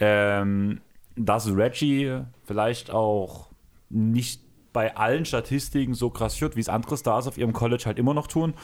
ähm, 0.00 0.80
dass 1.14 1.54
Reggie 1.54 2.22
vielleicht 2.44 2.90
auch 2.90 3.50
nicht 3.90 4.42
bei 4.72 4.96
allen 4.96 5.24
Statistiken 5.24 5.92
so 5.94 6.08
krass 6.10 6.36
führt, 6.36 6.56
wie 6.56 6.60
es 6.60 6.68
andere 6.68 6.96
Stars 6.96 7.26
auf 7.26 7.36
ihrem 7.36 7.52
College 7.52 7.84
halt 7.86 7.98
immer 7.98 8.14
noch 8.14 8.28
tun. 8.28 8.54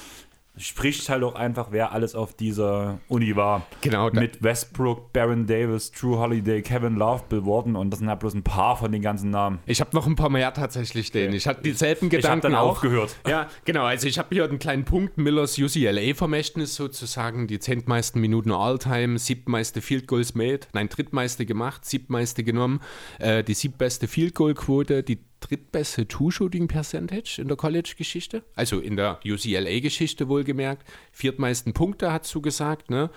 Spricht 0.57 1.09
halt 1.09 1.25
auch 1.25 1.35
einfach, 1.35 1.69
wer 1.73 1.91
alles 1.93 2.15
auf 2.15 2.35
dieser 2.35 2.99
Uni 3.09 3.35
war. 3.35 3.67
Genau, 3.81 4.09
Mit 4.11 4.43
Westbrook, 4.43 5.13
Baron 5.13 5.47
Davis, 5.47 5.91
Drew 5.91 6.17
Holiday, 6.17 6.63
Kevin 6.63 6.95
Love, 6.95 7.25
Bill 7.29 7.45
Warden 7.45 7.75
und 7.75 7.91
das 7.91 7.99
sind 7.99 8.09
ja 8.09 8.15
bloß 8.15 8.35
ein 8.35 8.45
paar 8.45 8.77
von 8.77 8.93
den 8.93 9.03
ganzen 9.03 9.31
Namen. 9.31 9.59
Ich 9.67 9.81
habe 9.81 9.91
noch 9.95 10.07
ein 10.07 10.15
paar 10.15 10.31
mehr 10.31 10.53
tatsächlich 10.55 11.09
stehen. 11.09 11.33
Ich 11.33 11.49
hatte 11.49 11.63
dieselben 11.63 12.07
Ich 12.07 12.13
habe 12.13 12.17
Gedanken 12.23 12.43
dann 12.43 12.55
auch. 12.55 12.71
aufgehört. 12.71 13.17
Ja, 13.27 13.49
genau. 13.65 13.85
Also 13.85 14.07
ich 14.07 14.19
habe 14.19 14.29
hier 14.33 14.45
einen 14.45 14.59
kleinen 14.61 14.85
Punkt. 14.85 15.19
Millers 15.19 15.59
UCLA-Vermächtnis 15.59 16.77
sozusagen. 16.77 17.47
Die 17.47 17.59
zehntmeisten 17.59 18.21
Minuten 18.21 18.53
All-Time, 18.53 19.19
siebtmeiste 19.19 19.81
Field 19.81 20.07
Goals 20.07 20.35
made. 20.35 20.61
Nein, 20.73 20.89
drittmeiste 20.89 21.47
gemacht, 21.47 21.85
siebtmeiste 21.85 22.45
genommen. 22.45 22.81
Äh, 23.19 23.43
die 23.43 23.55
siebtbeste 23.55 24.07
Field 24.07 24.35
Goal-Quote, 24.35 25.03
die 25.03 25.19
drittbeste 25.45 26.09
Two-Shooting-Percentage 26.09 27.41
in 27.41 27.49
der 27.49 27.57
College-Geschichte. 27.57 28.43
Also 28.55 28.81
in 28.81 28.97
der 28.97 29.21
UCLA-Geschichte 29.25 30.29
wohlgemerkt. 30.29 30.87
Viertmeisten 31.13 31.73
Punkte, 31.73 32.13
hat 32.13 32.33
du 32.35 32.41
gesagt. 32.41 32.91
Ne? 32.91 33.11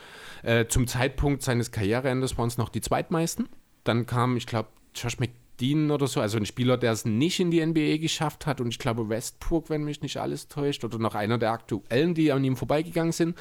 Äh, 0.44 0.68
zum 0.68 0.88
Zeitpunkt 0.88 1.42
seines 1.42 1.72
Karriereendes 1.72 2.38
waren 2.38 2.48
es 2.48 2.58
noch 2.58 2.70
die 2.70 2.82
zweitmeisten. 2.82 3.48
Dann 3.84 4.06
kam, 4.06 4.36
ich 4.38 4.46
glaube, 4.46 4.70
Josh 4.94 5.20
McDean 5.20 5.92
oder 5.92 6.08
so, 6.08 6.20
also 6.20 6.38
ein 6.38 6.46
Spieler, 6.46 6.78
der 6.78 6.92
es 6.92 7.06
nicht 7.06 7.40
in 7.40 7.52
die 7.52 7.66
NBA 7.66 7.98
geschafft 7.98 8.46
hat 8.46 8.60
und 8.60 8.70
ich 8.70 8.80
glaube 8.80 9.10
Westbrook, 9.10 9.70
wenn 9.70 9.84
mich 9.84 10.02
nicht 10.02 10.18
alles 10.18 10.48
täuscht, 10.48 10.84
oder 10.84 11.00
noch 11.00 11.16
einer 11.16 11.38
der 11.38 11.52
aktuellen, 11.52 12.14
die 12.14 12.32
an 12.32 12.44
ihm 12.44 12.58
vorbeigegangen 12.58 13.14
sind. 13.14 13.38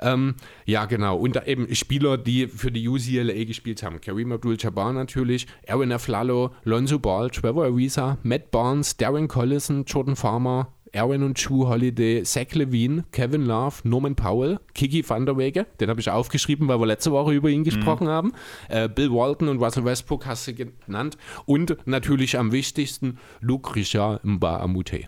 Ähm, 0.00 0.34
ja, 0.64 0.86
genau. 0.86 1.16
Und 1.16 1.36
da 1.36 1.44
eben 1.44 1.72
Spieler, 1.74 2.18
die 2.18 2.48
für 2.48 2.72
die 2.72 2.88
UCLA 2.88 3.44
gespielt 3.44 3.82
haben. 3.82 4.00
Kareem 4.00 4.32
Abdul-Jabbar 4.32 4.92
natürlich, 4.92 5.46
Aaron 5.68 5.92
Aflalo, 5.92 6.50
Lonzo 6.64 6.98
Ball, 6.98 7.30
Trevor 7.30 7.64
Ariza, 7.64 8.18
Matt 8.22 8.50
Barnes, 8.50 8.96
Darren 8.96 9.28
Collison, 9.28 9.84
Jordan 9.84 10.16
Farmer, 10.16 10.72
Aaron 10.94 11.22
und 11.22 11.48
Drew 11.48 11.68
Holiday, 11.68 12.22
Zach 12.24 12.52
Levine, 12.54 13.04
Kevin 13.12 13.46
Love, 13.46 13.76
Norman 13.84 14.16
Powell, 14.16 14.58
Kiki 14.74 15.08
van 15.08 15.26
der 15.26 15.36
Wege, 15.36 15.66
den 15.78 15.88
habe 15.88 16.00
ich 16.00 16.10
aufgeschrieben, 16.10 16.68
weil 16.68 16.80
wir 16.80 16.86
letzte 16.86 17.12
Woche 17.12 17.32
über 17.32 17.48
ihn 17.48 17.64
gesprochen 17.64 18.08
haben. 18.08 18.32
Äh, 18.68 18.88
Bill 18.88 19.10
Walton 19.10 19.48
und 19.48 19.62
Russell 19.62 19.84
Westbrook 19.84 20.26
hast 20.26 20.48
du 20.48 20.54
genannt. 20.54 21.16
Und 21.46 21.76
natürlich 21.86 22.38
am 22.38 22.52
wichtigsten 22.52 23.18
Luke 23.40 23.74
Richard 23.76 24.24
Mba 24.24 24.58
Amute. 24.58 25.06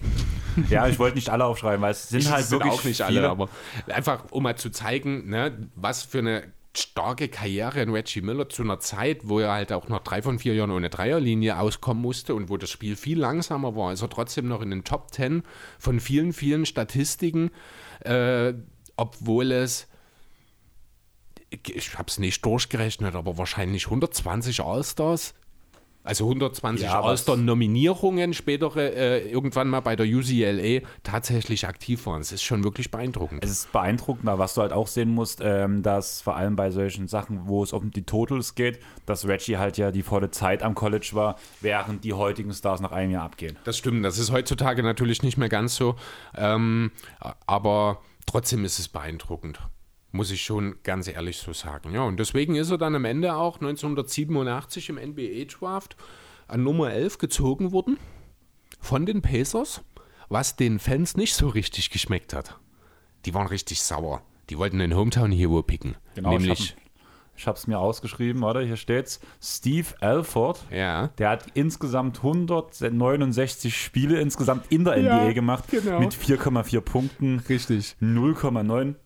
Ja, 0.68 0.88
ich 0.88 0.98
wollte 0.98 1.16
nicht 1.16 1.30
alle 1.30 1.44
aufschreiben, 1.44 1.80
weil 1.80 1.92
es 1.92 2.08
sind 2.08 2.30
halt 2.30 2.44
sind 2.44 2.58
wirklich 2.58 2.72
auch 2.72 2.84
nicht 2.84 3.02
viele. 3.02 3.20
alle, 3.20 3.30
aber 3.30 3.48
einfach 3.86 4.24
um 4.30 4.42
mal 4.42 4.56
zu 4.56 4.70
zeigen, 4.70 5.28
ne, 5.28 5.68
was 5.76 6.02
für 6.02 6.18
eine 6.18 6.42
starke 6.76 7.28
Karriere 7.28 7.80
in 7.82 7.90
Reggie 7.90 8.20
Miller 8.20 8.48
zu 8.48 8.62
einer 8.62 8.78
Zeit, 8.78 9.20
wo 9.24 9.40
er 9.40 9.52
halt 9.52 9.72
auch 9.72 9.88
noch 9.88 10.00
drei 10.00 10.22
von 10.22 10.38
vier 10.38 10.54
Jahren 10.54 10.70
ohne 10.70 10.88
Dreierlinie 10.88 11.58
auskommen 11.58 12.02
musste 12.02 12.34
und 12.34 12.48
wo 12.48 12.56
das 12.56 12.70
Spiel 12.70 12.96
viel 12.96 13.18
langsamer 13.18 13.74
war, 13.74 13.92
ist 13.92 14.02
er 14.02 14.10
trotzdem 14.10 14.48
noch 14.48 14.62
in 14.62 14.70
den 14.70 14.84
Top 14.84 15.10
Ten 15.10 15.42
von 15.78 15.98
vielen, 15.98 16.32
vielen 16.32 16.66
Statistiken, 16.66 17.50
äh, 18.00 18.54
obwohl 18.96 19.52
es 19.52 19.88
ich 21.50 21.98
habe 21.98 22.08
es 22.08 22.18
nicht 22.18 22.44
durchgerechnet, 22.44 23.16
aber 23.16 23.36
wahrscheinlich 23.36 23.86
120 23.86 24.60
All-Stars 24.60 25.34
Also 26.10 26.24
120 26.24 26.84
Ja, 26.84 27.00
All-Star-Nominierungen, 27.02 28.34
spätere 28.34 28.80
äh, 28.80 29.30
irgendwann 29.30 29.68
mal 29.68 29.78
bei 29.78 29.94
der 29.94 30.06
UCLA 30.06 30.84
tatsächlich 31.04 31.68
aktiv 31.68 32.04
waren. 32.04 32.20
Es 32.20 32.32
ist 32.32 32.42
schon 32.42 32.64
wirklich 32.64 32.90
beeindruckend. 32.90 33.44
Es 33.44 33.50
ist 33.52 33.70
beeindruckender, 33.70 34.36
was 34.36 34.54
du 34.54 34.62
halt 34.62 34.72
auch 34.72 34.88
sehen 34.88 35.10
musst, 35.10 35.40
ähm, 35.40 35.84
dass 35.84 36.20
vor 36.20 36.34
allem 36.34 36.56
bei 36.56 36.72
solchen 36.72 37.06
Sachen, 37.06 37.46
wo 37.46 37.62
es 37.62 37.72
um 37.72 37.92
die 37.92 38.02
Totals 38.02 38.56
geht, 38.56 38.80
dass 39.06 39.28
Reggie 39.28 39.58
halt 39.58 39.78
ja 39.78 39.92
die 39.92 40.02
volle 40.02 40.32
Zeit 40.32 40.64
am 40.64 40.74
College 40.74 41.10
war, 41.12 41.36
während 41.60 42.02
die 42.02 42.12
heutigen 42.12 42.52
Stars 42.52 42.80
nach 42.80 42.90
einem 42.90 43.12
Jahr 43.12 43.26
abgehen. 43.26 43.56
Das 43.62 43.78
stimmt, 43.78 44.04
das 44.04 44.18
ist 44.18 44.32
heutzutage 44.32 44.82
natürlich 44.82 45.22
nicht 45.22 45.38
mehr 45.38 45.48
ganz 45.48 45.76
so, 45.76 45.94
ähm, 46.36 46.90
aber 47.46 48.00
trotzdem 48.26 48.64
ist 48.64 48.80
es 48.80 48.88
beeindruckend. 48.88 49.60
Muss 50.12 50.30
ich 50.30 50.42
schon 50.42 50.76
ganz 50.82 51.06
ehrlich 51.06 51.38
so 51.38 51.52
sagen. 51.52 51.94
Ja, 51.94 52.02
und 52.02 52.18
deswegen 52.18 52.56
ist 52.56 52.70
er 52.70 52.78
dann 52.78 52.94
am 52.96 53.04
Ende 53.04 53.34
auch 53.36 53.56
1987 53.60 54.88
im 54.88 54.96
NBA-Draft 54.96 55.96
an 56.48 56.64
Nummer 56.64 56.92
11 56.92 57.18
gezogen 57.18 57.70
worden 57.72 57.96
von 58.80 59.06
den 59.06 59.22
Pacers, 59.22 59.82
was 60.28 60.56
den 60.56 60.78
Fans 60.78 61.16
nicht 61.16 61.34
so 61.34 61.48
richtig 61.48 61.90
geschmeckt 61.90 62.34
hat. 62.34 62.58
Die 63.24 63.34
waren 63.34 63.46
richtig 63.46 63.82
sauer. 63.82 64.22
Die 64.48 64.58
wollten 64.58 64.78
den 64.78 64.96
Hometown 64.96 65.30
Hero 65.30 65.62
picken. 65.62 65.96
Genau, 66.16 66.30
nämlich, 66.30 66.74
Ich 67.36 67.46
habe 67.46 67.56
es 67.56 67.68
mir 67.68 67.78
ausgeschrieben, 67.78 68.42
warte, 68.42 68.62
hier 68.62 68.76
steht's. 68.76 69.20
Steve 69.40 69.86
Alford. 70.00 70.64
ja, 70.72 71.08
Der 71.18 71.30
hat 71.30 71.46
insgesamt 71.54 72.18
169 72.18 73.76
Spiele 73.76 74.20
insgesamt 74.20 74.66
in 74.70 74.84
der 74.84 74.96
NBA 74.96 75.32
gemacht 75.34 75.64
genau. 75.70 76.00
mit 76.00 76.14
4,4 76.14 76.80
Punkten, 76.80 77.38
richtig. 77.48 77.96
0,9 78.00 78.96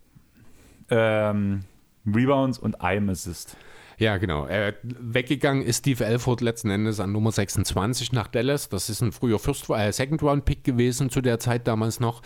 ähm, 0.90 1.61
Rebounds 2.07 2.59
und 2.59 2.81
einem 2.81 3.11
Assist. 3.11 3.57
Ja, 3.99 4.16
genau. 4.16 4.47
Äh, 4.47 4.75
weggegangen 4.83 5.62
ist 5.62 5.79
Steve 5.79 6.05
Elford 6.05 6.40
letzten 6.40 6.70
Endes 6.70 7.01
an 7.01 7.12
Nummer 7.12 7.33
26 7.33 8.12
nach 8.12 8.29
Dallas. 8.29 8.68
Das 8.68 8.88
ist 8.88 9.01
ein 9.03 9.12
früher 9.12 9.38
First 9.38 9.70
äh, 9.70 9.92
Second 9.92 10.23
Round 10.23 10.44
Pick 10.44 10.64
gewesen 10.64 11.11
zu 11.11 11.20
der 11.20 11.38
Zeit 11.38 11.66
damals 11.68 12.01
noch. 12.01 12.23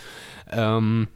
Ähm, 0.50 1.08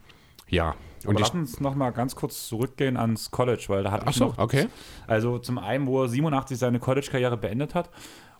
ja. 0.49 0.75
Und 1.05 1.19
lass 1.19 1.31
uns 1.31 1.59
noch 1.59 1.75
mal 1.75 1.89
ganz 1.89 2.15
kurz 2.15 2.47
zurückgehen 2.47 2.95
ans 2.95 3.31
College, 3.31 3.65
weil 3.67 3.83
da 3.83 3.91
hat 3.91 4.03
ach 4.05 4.13
so, 4.13 4.33
okay. 4.37 4.67
Also 5.05 5.37
zum 5.37 5.57
einen, 5.57 5.85
wo 5.85 6.03
er 6.03 6.07
87 6.07 6.57
seine 6.57 6.79
College-Karriere 6.79 7.35
beendet 7.35 7.75
hat. 7.75 7.89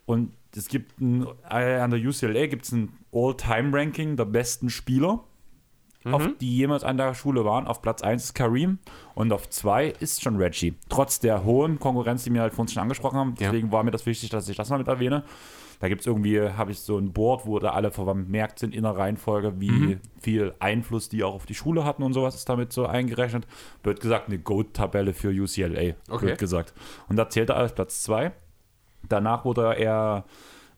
Und 0.05 0.33
es 0.55 0.67
gibt 0.67 0.99
ein, 1.01 1.25
äh, 1.49 1.79
an 1.79 1.91
der 1.91 1.99
UCLA 1.99 2.47
gibt 2.47 2.65
es 2.65 2.71
ein 2.71 2.93
All-Time-Ranking 3.11 4.15
der 4.15 4.25
besten 4.25 4.69
Spieler, 4.69 5.23
Mhm. 6.03 6.13
auf 6.13 6.27
die 6.41 6.55
jemals 6.57 6.83
an 6.83 6.97
der 6.97 7.13
Schule 7.13 7.45
waren. 7.45 7.67
Auf 7.67 7.81
Platz 7.81 8.01
1 8.01 8.23
ist 8.25 8.33
Kareem 8.33 8.79
und 9.15 9.31
auf 9.31 9.49
2 9.49 9.87
ist 9.87 10.21
schon 10.21 10.35
Reggie. 10.37 10.75
Trotz 10.89 11.19
der 11.19 11.43
hohen 11.43 11.79
Konkurrenz, 11.79 12.23
die 12.23 12.33
wir 12.33 12.41
halt 12.41 12.53
vorhin 12.53 12.71
schon 12.73 12.81
angesprochen 12.83 13.17
haben. 13.17 13.35
Ja. 13.39 13.51
Deswegen 13.51 13.71
war 13.71 13.83
mir 13.83 13.91
das 13.91 14.05
wichtig, 14.05 14.29
dass 14.29 14.47
ich 14.49 14.57
das 14.57 14.69
mal 14.69 14.77
mit 14.77 14.87
erwähne. 14.87 15.23
Da 15.79 15.89
gibt 15.89 16.01
es 16.01 16.07
irgendwie, 16.07 16.39
habe 16.39 16.71
ich 16.71 16.79
so 16.79 16.97
ein 16.97 17.11
Board, 17.11 17.45
wo 17.45 17.59
da 17.59 17.71
alle 17.71 17.91
vermerkt 17.91 18.59
sind 18.59 18.73
in 18.73 18.83
der 18.83 18.95
Reihenfolge, 18.95 19.59
wie 19.59 19.69
Mhm. 19.71 19.99
viel 20.21 20.53
Einfluss 20.59 21.09
die 21.09 21.23
auch 21.25 21.33
auf 21.35 21.45
die 21.45 21.55
Schule 21.55 21.83
hatten 21.83 22.03
und 22.03 22.13
sowas 22.13 22.35
ist 22.35 22.47
damit 22.47 22.71
so 22.71 22.85
eingerechnet. 22.85 23.45
Wird 23.83 23.99
gesagt, 23.99 24.27
eine 24.29 24.39
Goat-Tabelle 24.39 25.13
für 25.13 25.29
UCLA, 25.29 25.95
Okay. 26.09 26.25
wird 26.27 26.37
gesagt. 26.39 26.73
Und 27.09 27.17
da 27.17 27.27
zählt 27.29 27.49
er 27.49 27.57
als 27.57 27.73
Platz 27.75 28.01
2. 28.03 28.31
Danach 29.09 29.43
wurde 29.43 29.75
er, 29.77 30.23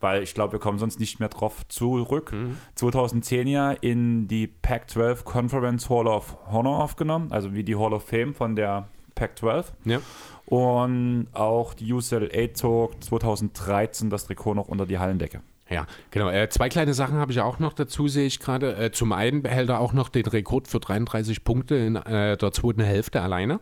weil 0.05 0.21
ich 0.21 0.35
glaube, 0.35 0.51
wir 0.51 0.59
kommen 0.59 0.77
sonst 0.77 0.99
nicht 0.99 1.19
mehr 1.19 1.29
drauf 1.29 1.67
zurück, 1.67 2.31
2010 2.75 3.47
ja 3.47 3.71
in 3.71 4.27
die 4.27 4.45
Pac-12 4.45 5.23
Conference 5.23 5.89
Hall 5.89 6.05
of 6.05 6.37
Honor 6.51 6.83
aufgenommen, 6.83 7.31
also 7.31 7.55
wie 7.55 7.63
die 7.63 7.75
Hall 7.75 7.91
of 7.91 8.05
Fame 8.05 8.35
von 8.35 8.55
der 8.55 8.87
Pac-12. 9.15 9.65
Ja. 9.85 10.01
Und 10.45 11.25
auch 11.33 11.73
die 11.73 11.91
UCLA 11.91 12.53
zog 12.53 13.03
2013 13.03 14.11
das 14.11 14.27
Trikot 14.27 14.53
noch 14.53 14.67
unter 14.67 14.85
die 14.85 14.99
Hallendecke. 14.99 15.41
Ja, 15.71 15.87
genau. 16.11 16.29
Äh, 16.29 16.49
zwei 16.49 16.69
kleine 16.69 16.93
Sachen 16.93 17.15
habe 17.15 17.31
ich 17.31 17.41
auch 17.41 17.57
noch 17.57 17.73
dazu, 17.73 18.07
sehe 18.07 18.27
ich 18.27 18.39
gerade. 18.39 18.75
Äh, 18.75 18.91
zum 18.91 19.11
einen 19.11 19.41
behält 19.41 19.69
er 19.69 19.79
auch 19.79 19.93
noch 19.93 20.09
den 20.09 20.27
Rekord 20.27 20.67
für 20.67 20.79
33 20.79 21.43
Punkte 21.43 21.77
in 21.77 21.95
äh, 21.95 22.37
der 22.37 22.51
zweiten 22.51 22.83
Hälfte 22.83 23.21
alleine. 23.21 23.59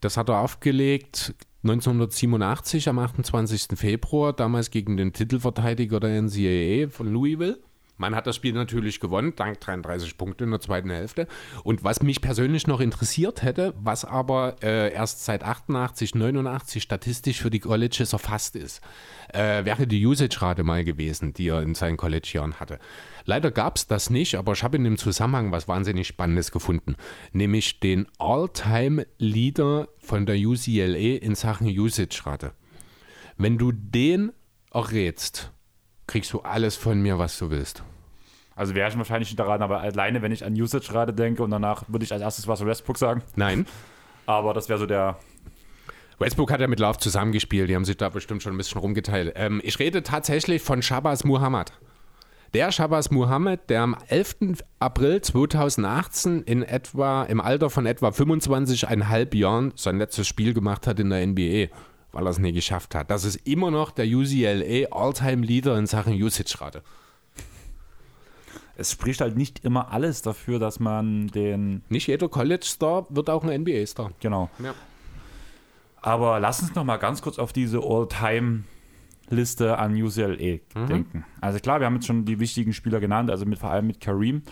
Das 0.00 0.16
hat 0.16 0.28
er 0.28 0.38
aufgelegt 0.38 1.34
1987 1.64 2.88
am 2.88 3.00
28. 3.00 3.76
Februar, 3.76 4.32
damals 4.32 4.70
gegen 4.70 4.96
den 4.96 5.12
Titelverteidiger 5.12 5.98
der 5.98 6.22
NCAA 6.22 6.88
von 6.88 7.12
Louisville. 7.12 7.58
Man 7.98 8.14
hat 8.14 8.28
das 8.28 8.36
Spiel 8.36 8.52
natürlich 8.52 9.00
gewonnen, 9.00 9.32
dank 9.34 9.58
33 9.60 10.16
Punkte 10.16 10.44
in 10.44 10.52
der 10.52 10.60
zweiten 10.60 10.88
Hälfte. 10.88 11.26
Und 11.64 11.82
was 11.82 12.00
mich 12.00 12.20
persönlich 12.20 12.68
noch 12.68 12.78
interessiert 12.78 13.42
hätte, 13.42 13.74
was 13.76 14.04
aber 14.04 14.54
äh, 14.62 14.92
erst 14.92 15.24
seit 15.24 15.42
88, 15.42 16.14
89 16.14 16.80
statistisch 16.80 17.42
für 17.42 17.50
die 17.50 17.58
Colleges 17.58 18.12
erfasst 18.12 18.54
ist, 18.54 18.80
äh, 19.34 19.64
wäre 19.64 19.88
die 19.88 20.06
Usage-Rate 20.06 20.62
mal 20.62 20.84
gewesen, 20.84 21.34
die 21.34 21.48
er 21.48 21.60
in 21.60 21.74
seinen 21.74 21.96
College-Jahren 21.96 22.60
hatte. 22.60 22.78
Leider 23.28 23.50
gab 23.50 23.76
es 23.76 23.86
das 23.86 24.08
nicht, 24.08 24.36
aber 24.36 24.52
ich 24.52 24.62
habe 24.62 24.78
in 24.78 24.84
dem 24.84 24.96
Zusammenhang 24.96 25.52
was 25.52 25.68
wahnsinnig 25.68 26.08
Spannendes 26.08 26.50
gefunden, 26.50 26.96
nämlich 27.32 27.78
den 27.78 28.06
All-Time-Leader 28.18 29.88
von 29.98 30.24
der 30.24 30.36
UCLA 30.36 31.18
in 31.18 31.34
Sachen 31.34 31.66
Usage-Rate. 31.66 32.52
Wenn 33.36 33.58
du 33.58 33.70
den 33.70 34.32
errätst, 34.72 35.52
kriegst 36.06 36.32
du 36.32 36.40
alles 36.40 36.76
von 36.76 37.02
mir, 37.02 37.18
was 37.18 37.38
du 37.38 37.50
willst. 37.50 37.82
Also 38.56 38.74
wäre 38.74 38.88
ich 38.88 38.96
wahrscheinlich 38.96 39.28
nicht 39.28 39.38
daran, 39.38 39.60
aber 39.60 39.82
alleine, 39.82 40.22
wenn 40.22 40.32
ich 40.32 40.42
an 40.42 40.54
Usage 40.54 40.88
gerade 40.90 41.12
denke 41.12 41.42
und 41.42 41.50
danach 41.50 41.84
würde 41.86 42.06
ich 42.06 42.12
als 42.14 42.22
erstes 42.22 42.48
was 42.48 42.64
Westbrook 42.64 42.96
sagen. 42.96 43.22
Nein, 43.36 43.66
Aber 44.24 44.54
das 44.54 44.70
wäre 44.70 44.78
so 44.78 44.86
der. 44.86 45.18
Westbrook 46.18 46.50
hat 46.50 46.62
ja 46.62 46.66
mit 46.66 46.80
Love 46.80 46.96
zusammengespielt, 46.96 47.68
die 47.68 47.74
haben 47.74 47.84
sich 47.84 47.98
da 47.98 48.08
bestimmt 48.08 48.42
schon 48.42 48.54
ein 48.54 48.56
bisschen 48.56 48.80
rumgeteilt. 48.80 49.34
Ähm, 49.36 49.60
ich 49.62 49.78
rede 49.78 50.02
tatsächlich 50.02 50.62
von 50.62 50.80
Shabazz 50.80 51.24
Muhammad. 51.24 51.74
Der 52.54 52.72
Shabazz 52.72 53.10
Muhammad, 53.10 53.68
der 53.68 53.82
am 53.82 53.94
11. 54.08 54.64
April 54.78 55.20
2018 55.20 56.44
in 56.44 56.62
etwa, 56.62 57.24
im 57.24 57.42
Alter 57.42 57.68
von 57.68 57.84
etwa 57.84 58.08
25,5 58.08 59.36
Jahren 59.36 59.72
sein 59.76 59.98
letztes 59.98 60.26
Spiel 60.26 60.54
gemacht 60.54 60.86
hat 60.86 60.98
in 60.98 61.10
der 61.10 61.26
NBA, 61.26 61.68
weil 62.12 62.26
er 62.26 62.30
es 62.30 62.38
nie 62.38 62.52
geschafft 62.52 62.94
hat. 62.94 63.10
Das 63.10 63.24
ist 63.24 63.36
immer 63.46 63.70
noch 63.70 63.90
der 63.90 64.06
UCLA 64.06 64.88
All-Time-Leader 64.90 65.76
in 65.76 65.86
Sachen 65.86 66.14
Usage-Rate. 66.14 66.82
Es 68.78 68.92
spricht 68.92 69.20
halt 69.20 69.36
nicht 69.36 69.62
immer 69.64 69.92
alles 69.92 70.22
dafür, 70.22 70.58
dass 70.58 70.80
man 70.80 71.26
den. 71.28 71.82
Nicht 71.90 72.06
jeder 72.06 72.30
College-Star 72.30 73.06
wird 73.10 73.28
auch 73.28 73.44
ein 73.44 73.60
NBA-Star. 73.60 74.12
Genau. 74.20 74.48
Ja. 74.62 74.74
Aber 76.00 76.40
lass 76.40 76.62
uns 76.62 76.74
noch 76.74 76.84
mal 76.84 76.96
ganz 76.96 77.20
kurz 77.20 77.38
auf 77.38 77.52
diese 77.52 77.82
All-Time-Liste 79.30 79.78
an 79.78 79.94
UCLA 80.00 80.58
denken. 80.88 81.24
Also 81.40 81.58
klar, 81.58 81.80
wir 81.80 81.86
haben 81.86 81.94
jetzt 81.94 82.06
schon 82.06 82.24
die 82.24 82.40
wichtigen 82.40 82.72
Spieler 82.72 83.00
genannt, 83.00 83.30
also 83.30 83.44
mit, 83.46 83.58
vor 83.58 83.70
allem 83.70 83.86
mit 83.86 84.00
Kareem 84.00 84.42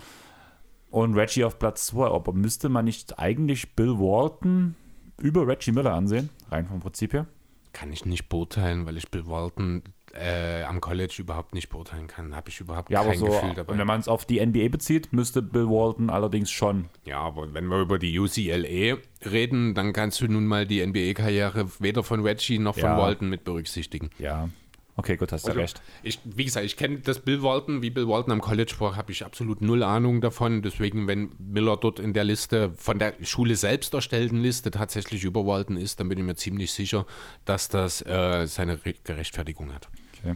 und 0.91 1.15
Reggie 1.15 1.45
auf 1.45 1.59
Platz 1.59 1.87
2. 1.87 2.07
Aber 2.09 2.33
müsste 2.33 2.69
man 2.69 2.85
nicht 2.85 3.19
eigentlich 3.19 3.75
Bill 3.75 3.99
Walton 3.99 4.75
über 5.21 5.47
Reggie 5.47 5.73
Miller 5.73 5.95
ansehen? 5.95 6.31
Rein 6.51 6.67
vom 6.67 6.81
Prinzip 6.81 7.13
her. 7.13 7.27
Kann 7.73 7.93
ich 7.93 8.07
nicht 8.07 8.29
beurteilen, 8.29 8.87
weil 8.87 8.97
ich 8.97 9.11
Bill 9.11 9.27
Walton 9.27 9.83
äh, 10.15 10.63
am 10.63 10.81
College 10.81 11.17
überhaupt 11.19 11.53
nicht 11.53 11.69
beurteilen 11.69 12.07
kann. 12.07 12.35
Habe 12.35 12.49
ich 12.49 12.59
überhaupt 12.61 12.89
Ja, 12.89 13.01
aber 13.01 13.11
kein 13.11 13.19
so, 13.19 13.27
Gefühl 13.27 13.51
und 13.51 13.59
dabei. 13.59 13.77
wenn 13.77 13.87
man 13.87 14.01
es 14.01 14.09
auf 14.09 14.25
die 14.25 14.45
NBA 14.45 14.69
bezieht, 14.69 15.13
müsste 15.13 15.43
Bill 15.43 15.67
Walton 15.69 16.09
allerdings 16.09 16.51
schon. 16.51 16.87
Ja, 17.05 17.19
aber 17.21 17.53
wenn 17.53 17.67
wir 17.67 17.81
über 17.83 17.99
die 17.99 18.19
UCLA 18.19 18.97
reden, 19.31 19.75
dann 19.75 19.93
kannst 19.93 20.23
du 20.23 20.27
nun 20.29 20.47
mal 20.47 20.67
die 20.67 20.87
NBA-Karriere 20.87 21.69
weder 21.79 22.03
von 22.03 22.21
Reggie 22.23 22.59
noch 22.59 22.77
von 22.77 22.85
Ja. 22.85 22.97
Walton 22.97 23.29
mit 23.29 23.45
berücksichtigen. 23.45 24.09
Ja. 24.19 24.49
Okay, 24.99 25.17
gut, 25.19 25.31
hast 25.31 25.45
du 25.45 25.51
Also, 25.51 25.61
recht. 25.61 25.83
Ich, 26.03 26.21
wie 26.25 26.45
gesagt, 26.45 26.65
ich 26.65 26.77
kenne 26.77 26.99
das 27.01 27.21
Bill 27.21 27.43
Walton, 27.43 27.83
wie 27.83 27.91
Bill 27.91 28.09
Walton 28.09 28.33
am 28.33 28.41
College 28.41 28.75
war, 28.79 28.97
habe 28.97 29.13
ich 29.13 29.25
absolut 29.27 29.61
null 29.61 29.83
Ahnung 29.83 30.23
davon. 30.23 30.63
Deswegen, 30.63 31.07
wenn 31.07 31.33
Miller 31.39 31.77
dort 31.77 32.01
in 32.01 32.15
der 32.15 32.25
Liste, 32.25 32.73
von 32.77 32.99
der 32.99 33.13
Schule 33.23 33.57
selbst 33.57 33.93
erstellten 33.93 34.39
Liste 34.39 34.71
tatsächlich 34.71 35.25
über 35.25 35.45
Walton 35.47 35.77
ist, 35.77 36.01
dann 36.01 36.09
bin 36.09 36.19
ich 36.19 36.25
mir 36.25 36.35
ziemlich 36.35 36.73
sicher, 36.73 37.05
dass 37.45 37.69
das 37.69 38.01
äh, 38.07 38.47
seine 38.47 38.85
Re 38.87 38.95
Gerechtfertigung 39.05 39.75
hat. 39.75 39.89
Okay. 40.19 40.35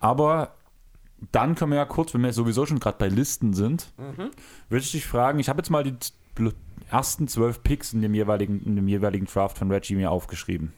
Aber 0.00 0.54
dann 1.32 1.54
können 1.54 1.70
wir 1.70 1.78
ja 1.78 1.84
kurz, 1.84 2.12
wenn 2.12 2.22
wir 2.22 2.32
sowieso 2.32 2.66
schon 2.66 2.80
gerade 2.80 2.98
bei 2.98 3.08
Listen 3.08 3.54
sind, 3.54 3.92
würde 4.68 4.84
ich 4.84 4.90
dich 4.90 5.06
fragen, 5.06 5.38
ich 5.38 5.48
habe 5.48 5.60
jetzt 5.60 5.70
mal 5.70 5.84
die 5.84 5.94
ersten 6.90 7.28
zwölf 7.28 7.62
Picks 7.62 7.92
in 7.92 8.02
dem 8.02 8.14
jeweiligen, 8.14 8.60
in 8.64 8.76
dem 8.76 8.88
jeweiligen 8.88 9.26
Draft 9.26 9.58
von 9.58 9.70
Reggie 9.70 9.94
mir 9.94 10.10
aufgeschrieben. 10.10 10.72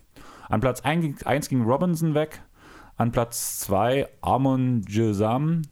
An 0.49 0.61
Platz 0.61 0.81
1 0.81 1.49
ging 1.49 1.63
Robinson 1.63 2.15
weg, 2.15 2.41
an 2.99 3.13
Platz 3.13 3.61
2 3.61 4.07
Amon 4.23 4.83
Jesam, 4.83 5.63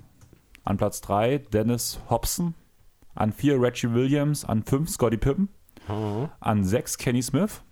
an 0.64 0.76
Platz 0.76 1.00
3 1.02 1.38
Dennis 1.38 2.00
Hobson, 2.08 2.54
an 3.14 3.32
4 3.32 3.60
Reggie 3.60 3.92
Williams, 3.92 4.44
an 4.44 4.62
5 4.62 4.88
Scottie 4.88 5.16
Pippen, 5.16 5.48
an 6.40 6.64
6 6.64 6.98
Kenny 6.98 7.22
Smith, 7.22 7.62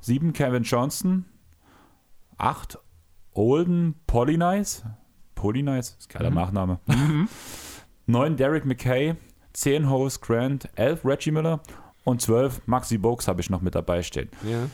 7 0.00 0.32
Kevin 0.32 0.62
Johnson, 0.62 1.24
8 2.38 2.78
Olden 3.32 3.94
Polynice. 4.06 4.84
Polynice, 5.34 5.96
ist 5.98 6.08
geiler 6.08 6.30
Nachname. 6.30 6.78
9 8.06 8.36
Derek 8.36 8.64
McKay, 8.64 9.16
10 9.54 9.88
Horace 9.90 10.20
Grant, 10.20 10.68
11 10.76 11.04
Reggie 11.04 11.30
Miller. 11.30 11.60
Und 12.04 12.20
12 12.20 12.66
Maxi 12.66 12.98
Bogues 12.98 13.28
habe 13.28 13.40
ich 13.40 13.48
noch 13.48 13.62
mit 13.62 13.74
dabei 13.74 14.02
stehen. 14.02 14.28
Ja. 14.42 14.68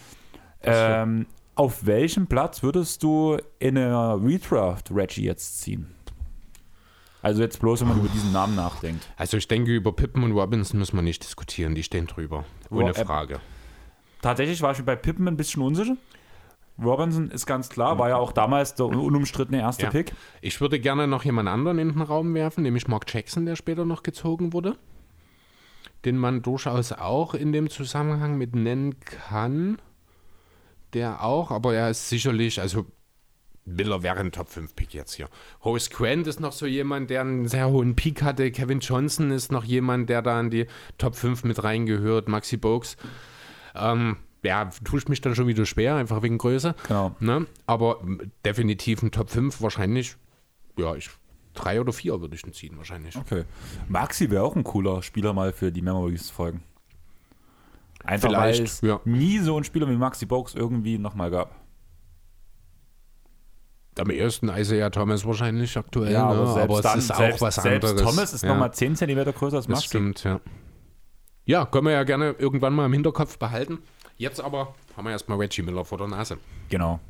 Ähm, 0.63 1.27
auf 1.61 1.85
welchem 1.85 2.27
Platz 2.27 2.63
würdest 2.63 3.03
du 3.03 3.37
in 3.59 3.77
einer 3.77 4.19
Redraft 4.23 4.91
Reggie 4.91 5.25
jetzt 5.25 5.61
ziehen? 5.61 5.89
Also 7.23 7.43
jetzt 7.43 7.61
bloß, 7.61 7.83
wenn 7.83 7.89
man 7.89 7.99
über 7.99 8.09
diesen 8.09 8.33
Namen 8.33 8.55
nachdenkt. 8.57 9.07
Also 9.19 9.37
ich 9.37 9.47
denke, 9.47 9.75
über 9.75 9.93
Pippen 9.93 10.23
und 10.25 10.33
Robinson 10.33 10.79
müssen 10.79 10.97
wir 10.97 11.03
nicht 11.03 11.23
diskutieren, 11.23 11.75
die 11.75 11.83
stehen 11.83 12.07
drüber. 12.07 12.45
Ohne 12.71 12.93
Ro- 12.93 12.97
äh, 13.01 13.05
Frage. 13.05 13.41
Tatsächlich 14.23 14.63
war 14.63 14.73
ich 14.73 14.83
bei 14.83 14.97
Pippen 14.97 15.29
ein 15.29 15.37
bisschen 15.37 15.63
unsicher. 15.63 15.97
Robinson 16.83 17.31
ist 17.31 17.45
ganz 17.45 17.69
klar, 17.69 17.99
war 17.99 18.09
ja 18.09 18.17
auch 18.17 18.33
damals 18.33 18.75
der 18.75 18.87
un- 18.87 18.97
unumstrittene 18.97 19.61
erste 19.61 19.83
Ja. 19.83 19.91
Pick. 19.91 20.15
Ich 20.41 20.63
würde 20.63 20.81
gerne 20.81 21.07
noch 21.07 21.27
jemand 21.27 21.47
anderen 21.51 21.79
in 21.79 21.91
den 21.93 22.01
Raum 22.01 22.33
werfen, 22.33 22.63
nämlich 22.63 22.89
Mark 22.89 23.13
Jackson, 23.13 23.45
der 23.45 23.57
später 23.57 23.85
noch 23.85 24.03
gezogen 24.03 24.55
wurde. 24.55 24.77
Den 26.07 26.17
man 26.17 26.41
durchaus 26.41 26.93
auch 26.93 27.35
in 27.35 27.53
dem 27.53 27.69
Zusammenhang 27.69 28.39
mit 28.39 28.55
nennen 28.57 28.99
kann. 29.01 29.77
Der 30.95 31.23
auch, 31.23 31.51
aber 31.51 31.75
er 31.75 31.91
ist 31.91 32.09
sicherlich, 32.09 32.61
also 32.61 32.87
Miller 33.65 34.03
wäre 34.03 34.17
ein 34.17 34.33
Top 34.33 34.49
5 34.49 34.75
Pick 34.75 34.95
jetzt 34.95 35.15
hier. 35.15 35.29
Horace 35.63 35.91
Grant 35.91 36.27
ist 36.27 36.41
noch 36.41 36.53
so 36.53 36.67
jemand, 36.67 37.11
der 37.11 37.21
einen 37.21 37.47
sehr 37.49 37.69
hohen 37.69 37.95
Peak 37.95 38.23
hatte. 38.23 38.51
Kevin 38.51 38.81
Johnson 38.81 39.31
ist 39.31 39.53
noch 39.53 39.65
jemand, 39.65 40.09
der 40.09 40.23
da 40.23 40.41
in 40.41 40.51
die 40.51 40.67
Top 40.99 41.15
5 41.15 41.45
mit 41.45 41.63
reingehört. 41.63 42.29
Maxi 42.29 42.57
Bogues. 42.57 42.97
Ähm, 43.75 44.17
ja, 44.43 44.71
tue 44.85 44.99
ich 44.99 45.09
mich 45.09 45.21
dann 45.21 45.35
schon 45.35 45.47
wieder 45.47 45.67
schwer, 45.67 45.97
einfach 45.97 46.23
wegen 46.23 46.39
Größe. 46.39 46.75
Genau. 46.89 47.15
Ne? 47.21 47.47
Aber 47.67 48.01
definitiv 48.45 49.03
ein 49.03 49.11
Top 49.11 49.31
5 49.31 49.61
wahrscheinlich, 49.61 50.17
ja, 50.79 50.95
ich, 50.95 51.11
drei 51.55 51.81
oder 51.81 51.93
vier 51.93 52.21
würde 52.21 52.35
ich 52.35 52.45
ihn 52.45 52.53
ziehen 52.53 52.77
wahrscheinlich. 52.77 53.17
Okay. 53.17 53.45
Maxi 53.89 54.31
wäre 54.31 54.43
auch 54.43 54.57
ein 54.57 54.65
cooler 54.65 55.03
Spieler 55.03 55.33
mal 55.33 55.53
für 55.53 55.71
die 55.71 55.83
Memories-Folgen. 55.83 56.63
Einfach 58.05 58.29
Vielleicht, 58.29 58.59
weil 58.59 58.65
es 58.65 58.81
ja. 58.81 59.01
nie 59.05 59.39
so 59.39 59.57
einen 59.57 59.65
Spieler 59.65 59.89
wie 59.89 59.97
Maxi 59.97 60.27
Bogues 60.27 60.55
irgendwie 60.55 60.99
nochmal 60.99 61.31
gab. 61.31 61.55
Am 63.99 64.09
ersten 64.09 64.49
Isaiah 64.49 64.89
Thomas 64.91 65.27
wahrscheinlich 65.27 65.77
aktuell, 65.77 66.13
Ja, 66.13 66.33
ne? 66.33 66.39
aber 66.41 66.53
selbst 66.55 66.77
es 66.77 66.83
dann, 66.83 66.99
ist 66.99 67.11
auch 67.13 67.17
selbst, 67.17 67.41
was 67.43 67.55
selbst 67.57 67.91
anderes. 67.91 68.03
Thomas 68.11 68.33
ist 68.33 68.43
ja, 68.43 68.49
nochmal 68.49 68.73
10 68.73 68.97
cm 68.97 69.25
größer 69.33 69.57
als 69.57 69.67
Das 69.67 69.69
Maxi. 69.69 69.87
stimmt, 69.89 70.25
ja. 70.25 70.41
Ja, 71.45 71.67
können 71.67 71.87
wir 71.87 71.93
ja 71.93 72.05
gerne 72.05 72.31
irgendwann 72.39 72.73
mal 72.73 72.87
im 72.87 72.93
Hinterkopf 72.93 73.37
behalten. 73.39 73.79
Jetzt 74.17 74.41
aber 74.41 74.75
haben 74.97 75.05
wir 75.05 75.11
erstmal 75.11 75.39
Reggie 75.39 75.63
Miller 75.63 75.85
vor 75.85 75.99
der 75.99 76.09
Nase. 76.09 76.39
Genau. 76.71 77.01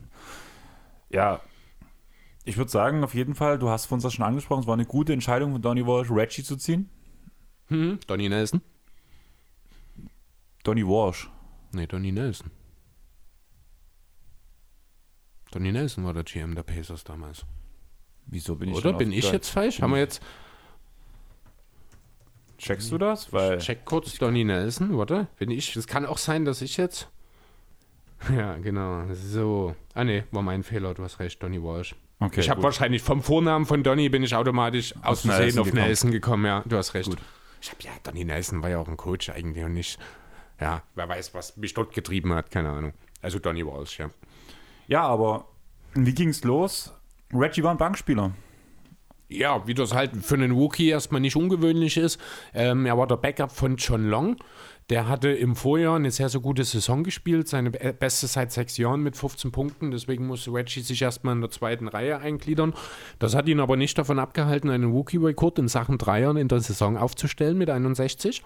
Ja, 1.10 1.40
ich 2.44 2.56
würde 2.56 2.70
sagen, 2.70 3.04
auf 3.04 3.14
jeden 3.14 3.34
Fall, 3.34 3.58
du 3.58 3.68
hast 3.68 3.86
von 3.86 3.96
uns 3.96 4.02
das 4.02 4.14
schon 4.14 4.24
angesprochen, 4.24 4.62
es 4.62 4.66
war 4.66 4.74
eine 4.74 4.86
gute 4.86 5.12
Entscheidung 5.12 5.52
von 5.52 5.62
Donny 5.62 5.86
Walsh, 5.86 6.10
Reggie 6.10 6.42
zu 6.42 6.56
ziehen. 6.56 6.88
Hm, 7.68 7.98
Donny 8.06 8.28
Nelson? 8.28 8.62
Donny 10.62 10.86
Walsh. 10.86 11.28
Nee, 11.72 11.86
Donny 11.86 12.12
Nelson. 12.12 12.50
Donny 15.52 15.72
Nelson 15.72 16.04
war 16.04 16.14
der 16.14 16.24
GM 16.24 16.54
der 16.54 16.62
Pacers 16.62 17.04
damals. 17.04 17.44
Wieso 18.26 18.54
bin 18.54 18.70
ich 18.70 18.76
Oder 18.76 18.92
bin 18.92 19.12
ich 19.12 19.30
jetzt 19.32 19.48
falsch? 19.48 19.80
Haben 19.82 19.92
wir 19.92 19.98
jetzt. 19.98 20.22
Checkst 22.58 22.92
du 22.92 22.98
das? 22.98 23.32
Weil 23.32 23.58
Check 23.58 23.84
kurz 23.84 24.16
Donny 24.18 24.44
Nelson, 24.44 24.96
warte. 24.96 25.28
Bin 25.38 25.50
ich. 25.50 25.74
Es 25.76 25.86
kann 25.86 26.04
auch 26.06 26.18
sein, 26.18 26.44
dass 26.44 26.62
ich 26.62 26.76
jetzt. 26.76 27.08
Ja, 28.36 28.58
genau. 28.58 29.06
So. 29.14 29.74
Ah, 29.94 30.04
nee, 30.04 30.24
war 30.30 30.42
mein 30.42 30.62
Fehler. 30.62 30.92
Du 30.92 31.02
hast 31.02 31.20
recht, 31.20 31.42
Donny 31.42 31.62
Walsh. 31.62 31.94
okay, 32.18 32.40
ich 32.40 32.50
habe 32.50 32.62
wahrscheinlich 32.62 33.00
vom 33.00 33.22
Vornamen 33.22 33.64
von 33.64 33.82
Donny 33.82 34.10
bin 34.10 34.22
ich 34.22 34.34
automatisch 34.34 34.94
aus 35.02 35.22
Versehen 35.22 35.44
Nelson 35.44 35.60
auf 35.60 35.64
gekommen. 35.64 35.86
Nelson 35.86 36.10
gekommen. 36.10 36.44
Ja, 36.44 36.62
du 36.66 36.76
hast 36.76 36.92
recht. 36.92 37.08
Gut. 37.08 37.18
Ich 37.62 37.70
habe 37.70 37.82
ja, 37.82 37.92
Donny 38.02 38.26
Nelson 38.26 38.62
war 38.62 38.68
ja 38.68 38.78
auch 38.78 38.88
ein 38.88 38.98
Coach 38.98 39.30
eigentlich 39.30 39.64
und 39.64 39.72
nicht. 39.72 39.98
Ja, 40.60 40.82
wer 40.94 41.08
weiß, 41.08 41.32
was 41.34 41.56
mich 41.56 41.72
dort 41.74 41.94
getrieben 41.94 42.34
hat, 42.34 42.50
keine 42.50 42.70
Ahnung. 42.70 42.92
Also 43.22 43.38
Donny 43.38 43.66
Walsh, 43.66 43.98
ja. 43.98 44.10
Ja, 44.88 45.02
aber 45.02 45.46
wie 45.94 46.12
ging's 46.14 46.44
los? 46.44 46.92
Reggie 47.32 47.62
war 47.62 47.70
ein 47.70 47.78
Bankspieler. 47.78 48.32
Ja, 49.28 49.64
wie 49.66 49.74
das 49.74 49.94
halt 49.94 50.16
für 50.24 50.34
einen 50.34 50.50
Rookie 50.50 50.88
erstmal 50.88 51.20
nicht 51.20 51.36
ungewöhnlich 51.36 51.96
ist. 51.96 52.20
Ähm, 52.52 52.84
er 52.84 52.98
war 52.98 53.06
der 53.06 53.16
Backup 53.16 53.52
von 53.52 53.76
John 53.76 54.08
Long. 54.08 54.36
Der 54.90 55.06
hatte 55.08 55.28
im 55.30 55.54
Vorjahr 55.54 55.94
eine 55.94 56.10
sehr, 56.10 56.28
sehr 56.28 56.40
gute 56.40 56.64
Saison 56.64 57.04
gespielt. 57.04 57.46
Seine 57.46 57.70
be- 57.70 57.92
beste 57.92 58.26
seit 58.26 58.50
sechs 58.50 58.76
Jahren 58.76 59.02
mit 59.04 59.16
15 59.16 59.52
Punkten. 59.52 59.92
Deswegen 59.92 60.26
musste 60.26 60.52
Reggie 60.52 60.80
sich 60.80 61.00
erstmal 61.00 61.36
in 61.36 61.40
der 61.42 61.50
zweiten 61.50 61.86
Reihe 61.86 62.18
eingliedern. 62.18 62.74
Das 63.20 63.36
hat 63.36 63.46
ihn 63.46 63.60
aber 63.60 63.76
nicht 63.76 63.96
davon 63.96 64.18
abgehalten, 64.18 64.68
einen 64.68 64.90
Rookie-Rekord 64.90 65.60
in 65.60 65.68
Sachen 65.68 65.96
Dreiern 65.96 66.36
in 66.36 66.48
der 66.48 66.58
Saison 66.58 66.96
aufzustellen 66.96 67.56
mit 67.56 67.70
61. 67.70 68.42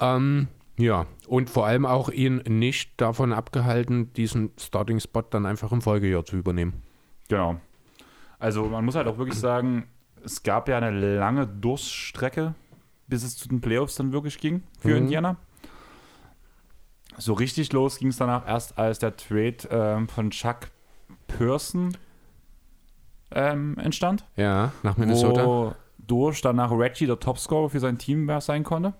Ähm, 0.00 0.48
ja, 0.76 1.06
und 1.28 1.50
vor 1.50 1.66
allem 1.66 1.86
auch 1.86 2.08
ihn 2.08 2.42
nicht 2.48 2.92
davon 3.00 3.32
abgehalten, 3.32 4.12
diesen 4.14 4.50
Starting-Spot 4.58 5.22
dann 5.30 5.46
einfach 5.46 5.70
im 5.72 5.80
Folgejahr 5.82 6.24
zu 6.24 6.36
übernehmen. 6.36 6.82
Genau. 7.28 7.60
Also 8.38 8.64
man 8.66 8.84
muss 8.84 8.94
halt 8.94 9.06
auch 9.06 9.18
wirklich 9.18 9.38
sagen, 9.38 9.86
es 10.24 10.42
gab 10.42 10.68
ja 10.68 10.76
eine 10.76 10.90
lange 10.90 11.46
Durststrecke, 11.46 12.54
bis 13.06 13.22
es 13.22 13.36
zu 13.36 13.48
den 13.48 13.60
Playoffs 13.60 13.94
dann 13.96 14.12
wirklich 14.12 14.38
ging 14.38 14.62
für 14.80 14.88
Mhm. 14.90 14.96
Indiana. 14.96 15.36
So 17.16 17.32
richtig 17.34 17.72
los 17.72 17.98
ging 17.98 18.08
es 18.08 18.16
danach 18.16 18.46
erst, 18.46 18.76
als 18.76 18.98
der 18.98 19.16
Trade 19.16 19.56
ähm, 19.70 20.08
von 20.08 20.30
Chuck 20.30 20.68
Pearson 21.28 21.96
ähm, 23.30 23.76
entstand, 23.78 24.24
Ja, 24.36 24.72
nach 24.82 24.96
Minnesota. 24.96 25.44
wo 25.46 25.74
durch 25.98 26.40
danach 26.42 26.70
Reggie 26.72 27.06
der 27.06 27.18
Topscorer 27.18 27.70
für 27.70 27.80
sein 27.80 27.98
Team 27.98 28.30
sein 28.40 28.64
konnte. 28.64 28.94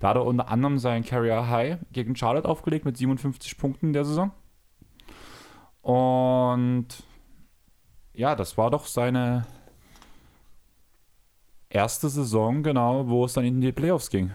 Da 0.00 0.08
hat 0.08 0.16
er 0.16 0.24
unter 0.24 0.48
anderem 0.48 0.78
sein 0.78 1.04
Career 1.04 1.48
High 1.48 1.78
gegen 1.92 2.16
Charlotte 2.16 2.48
aufgelegt 2.48 2.84
mit 2.84 2.96
57 2.96 3.56
Punkten 3.58 3.88
in 3.88 3.92
der 3.92 4.04
Saison. 4.04 4.32
Und 5.82 6.88
ja, 8.14 8.34
das 8.34 8.58
war 8.58 8.70
doch 8.70 8.86
seine 8.86 9.46
erste 11.68 12.08
Saison, 12.08 12.62
genau, 12.62 13.08
wo 13.08 13.24
es 13.24 13.34
dann 13.34 13.44
in 13.44 13.60
die 13.60 13.72
Playoffs 13.72 14.10
ging. 14.10 14.32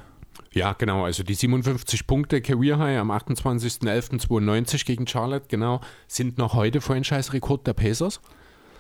Ja, 0.51 0.73
genau. 0.73 1.04
Also 1.04 1.23
die 1.23 1.34
57 1.34 2.08
Punkte 2.08 2.41
Career 2.41 2.78
High 2.78 2.99
am 2.99 3.12
28.11.92 3.12 4.86
gegen 4.86 5.08
Charlotte, 5.08 5.47
genau, 5.49 5.82
sind 6.08 6.38
noch 6.38 6.54
heute 6.54 6.80
Franchise-Rekord 6.80 7.67
der 7.67 7.73
Pacers. 7.73 8.21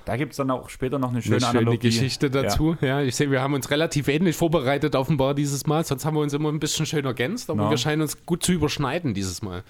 Da 0.05 0.17
gibt 0.17 0.31
es 0.33 0.37
dann 0.37 0.51
auch 0.51 0.69
später 0.69 0.99
noch 0.99 1.09
eine 1.09 1.21
schöne, 1.21 1.37
Eine 1.37 1.45
schöne 1.45 1.59
Analogie. 1.59 1.87
Geschichte 1.89 2.29
dazu. 2.29 2.77
Ja. 2.81 3.01
ich 3.01 3.15
sehe, 3.15 3.31
wir 3.31 3.41
haben 3.41 3.53
uns 3.55 3.71
relativ 3.71 4.07
ähnlich 4.07 4.35
vorbereitet 4.35 4.95
offenbar 4.95 5.33
dieses 5.33 5.65
Mal. 5.65 5.83
Sonst 5.83 6.05
haben 6.05 6.15
wir 6.15 6.21
uns 6.21 6.33
immer 6.33 6.49
ein 6.51 6.59
bisschen 6.59 6.85
schön 6.85 7.05
ergänzt, 7.05 7.49
aber 7.49 7.63
Ja. 7.63 7.69
wir 7.71 7.77
scheinen 7.77 8.03
uns 8.03 8.25
gut 8.25 8.43
zu 8.43 8.51
überschneiden 8.51 9.13
dieses 9.13 9.41
Mal. 9.41 9.63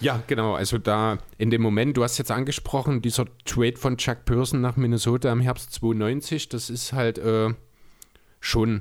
Ja, 0.00 0.22
genau. 0.26 0.54
Also 0.54 0.78
da 0.78 1.18
in 1.36 1.50
dem 1.50 1.60
Moment, 1.62 1.96
du 1.96 2.02
hast 2.04 2.16
jetzt 2.16 2.30
angesprochen, 2.30 3.02
dieser 3.02 3.26
Trade 3.44 3.76
von 3.76 3.96
Chuck 3.98 4.24
Pearson 4.24 4.60
nach 4.60 4.76
Minnesota 4.76 5.30
im 5.32 5.40
Herbst 5.40 5.72
92, 5.74 6.48
das 6.48 6.70
ist 6.70 6.92
halt 6.92 7.18
äh, 7.18 7.50
schon 8.40 8.80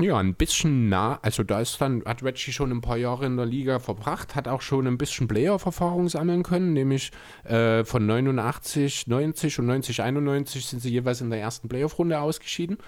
ja, 0.00 0.16
ein 0.18 0.34
bisschen 0.34 0.88
nah, 0.88 1.18
also 1.22 1.42
da 1.42 1.60
ist 1.60 1.80
dann, 1.80 2.02
hat 2.06 2.22
Reggie 2.22 2.52
schon 2.52 2.70
ein 2.72 2.80
paar 2.80 2.96
Jahre 2.96 3.26
in 3.26 3.36
der 3.36 3.44
Liga 3.46 3.78
verbracht, 3.78 4.34
hat 4.34 4.48
auch 4.48 4.62
schon 4.62 4.86
ein 4.86 4.96
bisschen 4.98 5.28
Playoff-Erfahrung 5.28 6.08
sammeln 6.08 6.42
können, 6.42 6.72
nämlich 6.72 7.10
äh, 7.44 7.84
von 7.84 8.06
89, 8.06 9.06
90 9.06 9.58
und 9.58 9.66
90, 9.66 10.02
91 10.02 10.64
sind 10.66 10.80
sie 10.80 10.90
jeweils 10.90 11.20
in 11.20 11.30
der 11.30 11.40
ersten 11.40 11.68
Playoff-Runde 11.68 12.18
ausgeschieden, 12.20 12.78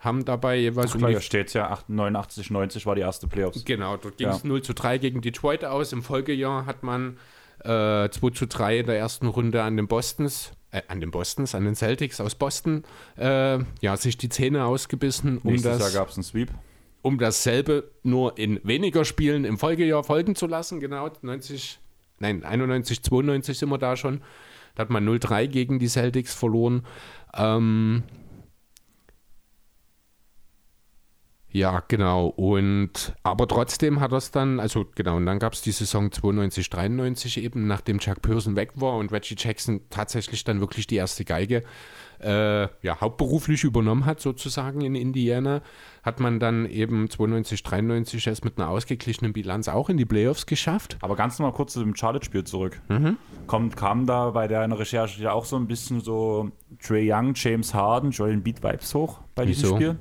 haben 0.00 0.24
dabei 0.24 0.56
jeweils 0.56 0.90
Ach, 0.90 0.96
um 0.96 1.06
hier 1.06 1.20
steht 1.20 1.54
ja 1.54 1.78
89, 1.86 2.50
90 2.50 2.86
war 2.86 2.96
die 2.96 3.02
erste 3.02 3.28
Playoffs. 3.28 3.64
Genau, 3.64 3.96
dort 3.96 4.16
ging 4.16 4.26
Ja. 4.28 4.34
es 4.34 4.42
0 4.42 4.62
zu 4.62 4.74
3 4.74 4.98
gegen 4.98 5.20
Detroit 5.20 5.64
aus. 5.64 5.92
Im 5.92 6.02
Folgejahr 6.02 6.66
hat 6.66 6.82
man 6.82 7.18
äh, 7.60 8.08
2 8.08 8.30
zu 8.34 8.46
3 8.48 8.80
in 8.80 8.86
der 8.86 8.98
ersten 8.98 9.28
Runde 9.28 9.62
an 9.62 9.76
den 9.76 9.86
Bostons, 9.86 10.52
äh, 10.72 10.82
an 10.88 11.00
den 11.00 11.10
Bostons, 11.10 11.54
an 11.54 11.64
den 11.64 11.76
Celtics 11.76 12.20
aus 12.20 12.34
Boston, 12.34 12.82
äh, 13.16 13.58
ja, 13.80 13.96
sich 13.96 14.16
die 14.18 14.28
Zähne 14.28 14.64
ausgebissen, 14.64 15.38
um 15.38 15.52
Nächstes 15.52 15.78
das, 15.78 15.92
Jahr 15.92 16.02
gab 16.02 16.10
es 16.10 16.16
einen 16.16 16.24
Sweep. 16.24 16.50
um 17.02 17.18
dasselbe 17.18 17.90
nur 18.02 18.36
in 18.38 18.60
weniger 18.64 19.04
Spielen 19.04 19.44
im 19.44 19.58
Folgejahr 19.58 20.02
folgen 20.02 20.34
zu 20.34 20.46
lassen. 20.46 20.80
Genau, 20.80 21.08
90, 21.22 21.78
nein, 22.18 22.42
91, 22.44 23.02
92 23.02 23.58
sind 23.58 23.68
wir 23.68 23.78
da 23.78 23.96
schon. 23.96 24.22
Da 24.74 24.82
hat 24.82 24.90
man 24.90 25.06
0-3 25.06 25.46
gegen 25.48 25.78
die 25.78 25.88
Celtics 25.88 26.34
verloren. 26.34 26.86
Ähm, 27.34 28.02
ja, 31.52 31.82
genau. 31.86 32.28
Und 32.28 33.14
aber 33.22 33.46
trotzdem 33.46 34.00
hat 34.00 34.12
er 34.12 34.18
es 34.18 34.30
dann, 34.30 34.58
also 34.58 34.86
genau, 34.94 35.16
und 35.16 35.26
dann 35.26 35.38
gab 35.38 35.52
es 35.52 35.60
die 35.60 35.72
Saison 35.72 36.10
92, 36.10 36.70
93 36.70 37.42
eben, 37.42 37.66
nachdem 37.66 37.98
Chuck 37.98 38.22
Pearson 38.22 38.56
weg 38.56 38.72
war 38.76 38.96
und 38.96 39.12
Reggie 39.12 39.36
Jackson 39.36 39.82
tatsächlich 39.90 40.44
dann 40.44 40.60
wirklich 40.60 40.86
die 40.86 40.96
erste 40.96 41.24
Geige 41.24 41.62
äh, 42.22 42.68
ja, 42.82 43.00
hauptberuflich 43.00 43.64
übernommen 43.64 44.06
hat, 44.06 44.20
sozusagen 44.20 44.80
in 44.80 44.94
Indiana, 44.94 45.60
hat 46.02 46.20
man 46.20 46.40
dann 46.40 46.66
eben 46.66 47.10
92, 47.10 47.62
93 47.62 48.26
erst 48.26 48.44
mit 48.44 48.58
einer 48.58 48.68
ausgeglichenen 48.68 49.32
Bilanz 49.32 49.68
auch 49.68 49.88
in 49.88 49.96
die 49.96 50.04
Playoffs 50.04 50.46
geschafft. 50.46 50.96
Aber 51.00 51.16
ganz 51.16 51.38
noch 51.38 51.46
mal 51.46 51.52
kurz 51.52 51.74
zu 51.74 51.80
dem 51.80 51.94
Charlotte-Spiel 51.94 52.44
zurück. 52.44 52.80
Mhm. 52.88 53.16
Kommt, 53.46 53.76
kam 53.76 54.06
da 54.06 54.30
bei 54.30 54.48
deiner 54.48 54.78
Recherche 54.78 55.22
ja 55.22 55.32
auch 55.32 55.44
so 55.44 55.56
ein 55.56 55.66
bisschen 55.66 56.00
so 56.00 56.50
Trey 56.80 57.12
Young, 57.12 57.32
James 57.34 57.74
Harden, 57.74 58.10
Joel 58.10 58.34
Embiid 58.34 58.62
Vibes 58.62 58.94
hoch 58.94 59.20
bei 59.34 59.44
diesem 59.44 59.64
Wieso? 59.64 59.76
Spiel? 59.76 59.96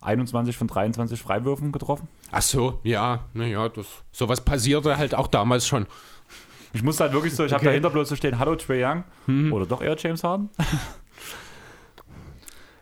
21 0.00 0.56
von 0.56 0.66
23 0.68 1.20
Freiwürfen 1.20 1.72
getroffen. 1.72 2.08
Ach 2.30 2.42
so, 2.42 2.80
ja, 2.82 3.26
naja, 3.34 3.68
das, 3.68 3.86
sowas 4.12 4.44
passierte 4.44 4.96
halt 4.96 5.14
auch 5.14 5.26
damals 5.26 5.66
schon. 5.66 5.86
Ich 6.72 6.82
muss 6.82 7.00
halt 7.00 7.12
wirklich 7.12 7.34
so, 7.34 7.44
ich 7.44 7.52
okay. 7.52 7.60
habe 7.60 7.66
dahinter 7.66 7.90
bloß 7.90 8.08
zu 8.08 8.14
so 8.14 8.16
stehen, 8.16 8.38
hallo 8.38 8.54
Trey 8.56 8.84
Young. 8.84 9.04
Mhm. 9.26 9.52
Oder 9.52 9.66
doch 9.66 9.82
eher 9.82 9.96
James 9.96 10.22
Harden. 10.22 10.50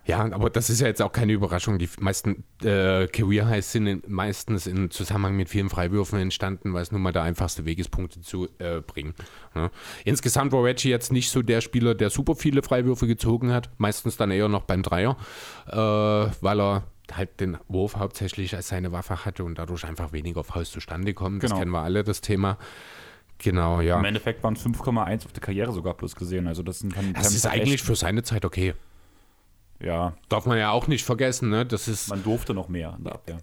Ja, 0.06 0.20
aber 0.20 0.50
das 0.50 0.70
ist 0.70 0.80
ja 0.80 0.86
jetzt 0.86 1.02
auch 1.02 1.10
keine 1.10 1.32
Überraschung. 1.32 1.78
Die 1.78 1.88
meisten 1.98 2.44
äh, 2.62 3.08
Career 3.08 3.48
Highs 3.48 3.72
sind 3.72 3.88
in, 3.88 4.02
meistens 4.06 4.68
in 4.68 4.90
Zusammenhang 4.92 5.34
mit 5.36 5.48
vielen 5.48 5.68
Freiwürfen 5.68 6.20
entstanden, 6.20 6.72
weil 6.74 6.82
es 6.82 6.92
nun 6.92 7.02
mal 7.02 7.12
der 7.12 7.24
einfachste 7.24 7.64
Weg 7.64 7.80
ist, 7.80 7.88
Punkte 7.88 8.20
zu 8.20 8.48
äh, 8.58 8.80
bringen. 8.82 9.14
Ja. 9.56 9.70
Insgesamt 10.04 10.52
war 10.52 10.62
Reggie 10.62 10.90
jetzt 10.90 11.12
nicht 11.12 11.30
so 11.30 11.42
der 11.42 11.60
Spieler, 11.60 11.96
der 11.96 12.10
super 12.10 12.36
viele 12.36 12.62
Freiwürfe 12.62 13.08
gezogen 13.08 13.52
hat, 13.52 13.68
meistens 13.78 14.16
dann 14.16 14.30
eher 14.30 14.48
noch 14.48 14.62
beim 14.62 14.84
Dreier, 14.84 15.16
äh, 15.66 15.76
weil 15.76 16.60
er 16.60 16.84
halt 17.12 17.40
den 17.40 17.58
Wurf 17.68 17.96
hauptsächlich 17.96 18.54
als 18.54 18.68
seine 18.68 18.92
Waffe 18.92 19.24
hatte 19.24 19.44
und 19.44 19.58
dadurch 19.58 19.84
einfach 19.84 20.12
weniger 20.12 20.44
Faust 20.44 20.72
zustande 20.72 21.14
kommen. 21.14 21.40
Das 21.40 21.50
genau. 21.50 21.60
kennen 21.60 21.70
wir 21.72 21.82
alle, 21.82 22.04
das 22.04 22.20
Thema. 22.20 22.58
Genau, 23.38 23.80
ja. 23.80 23.98
Im 23.98 24.04
Endeffekt 24.04 24.42
waren 24.42 24.54
es 24.54 24.64
5,1 24.64 25.26
auf 25.26 25.32
der 25.32 25.42
Karriere 25.42 25.72
sogar 25.72 25.94
plus 25.94 26.16
gesehen. 26.16 26.46
Also 26.46 26.62
das, 26.62 26.80
sind 26.80 26.94
das 27.14 27.34
ist 27.34 27.46
eigentlich 27.46 27.82
für 27.82 27.94
seine 27.94 28.22
Zeit 28.22 28.44
okay. 28.44 28.74
Ja. 29.80 30.14
Darf 30.28 30.46
man 30.46 30.58
ja 30.58 30.70
auch 30.70 30.86
nicht 30.86 31.04
vergessen, 31.04 31.50
ne? 31.50 31.66
Das 31.66 31.86
ist. 31.86 32.08
Man 32.08 32.22
durfte 32.22 32.54
noch 32.54 32.68
mehr 32.68 32.98
Abwehr. 33.04 33.38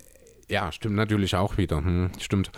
Ja, 0.50 0.72
stimmt 0.72 0.96
natürlich 0.96 1.36
auch 1.36 1.58
wieder. 1.58 1.78
Hm, 1.78 2.12
stimmt. 2.20 2.52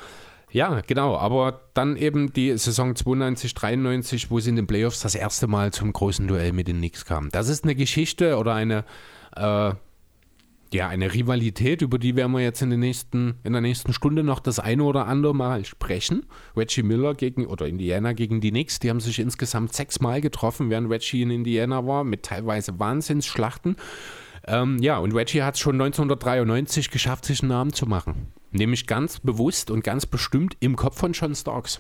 Ja, 0.51 0.81
genau. 0.87 1.17
Aber 1.17 1.61
dann 1.73 1.97
eben 1.97 2.31
die 2.31 2.57
Saison 2.57 2.95
92, 2.95 3.53
93, 3.53 4.31
wo 4.31 4.39
sie 4.39 4.51
in 4.51 4.55
den 4.55 4.67
Playoffs 4.67 5.01
das 5.01 5.15
erste 5.15 5.47
Mal 5.47 5.73
zum 5.73 5.91
großen 5.91 6.27
Duell 6.27 6.53
mit 6.53 6.67
den 6.67 6.77
Knicks 6.77 7.03
kamen. 7.03 7.29
Das 7.31 7.49
ist 7.49 7.65
eine 7.65 7.75
Geschichte 7.75 8.37
oder 8.37 8.53
eine, 8.53 8.85
äh, 9.35 9.73
ja, 10.75 10.89
eine 10.89 11.13
Rivalität, 11.13 11.81
über 11.81 11.97
die 11.97 12.15
werden 12.15 12.33
wir 12.33 12.41
jetzt 12.41 12.61
in, 12.61 12.69
den 12.69 12.81
nächsten, 12.81 13.35
in 13.43 13.53
der 13.53 13.61
nächsten 13.61 13.93
Stunde 13.93 14.23
noch 14.23 14.41
das 14.41 14.59
eine 14.59 14.83
oder 14.83 15.07
andere 15.07 15.33
Mal 15.33 15.63
sprechen. 15.63 16.25
Reggie 16.55 16.83
Miller 16.83 17.13
gegen, 17.13 17.47
oder 17.47 17.65
Indiana 17.65 18.11
gegen 18.11 18.41
die 18.41 18.51
Knicks, 18.51 18.79
die 18.79 18.89
haben 18.89 18.99
sich 18.99 19.19
insgesamt 19.19 19.73
sechsmal 19.73 20.19
getroffen, 20.19 20.69
während 20.69 20.91
Reggie 20.91 21.21
in 21.21 21.31
Indiana 21.31 21.87
war, 21.87 22.03
mit 22.03 22.23
teilweise 22.23 22.77
Wahnsinnsschlachten. 22.77 23.77
Ähm, 24.47 24.77
ja, 24.79 24.97
und 24.97 25.13
Reggie 25.13 25.43
hat 25.43 25.55
es 25.55 25.61
schon 25.61 25.75
1993 25.75 26.91
geschafft, 26.91 27.23
sich 27.23 27.41
einen 27.41 27.49
Namen 27.49 27.71
zu 27.71 27.85
machen. 27.85 28.33
Nämlich 28.51 28.85
ganz 28.85 29.21
bewusst 29.21 29.71
und 29.71 29.81
ganz 29.81 30.05
bestimmt 30.05 30.57
im 30.59 30.75
Kopf 30.75 30.99
von 30.99 31.13
John 31.13 31.35
Starks. 31.35 31.79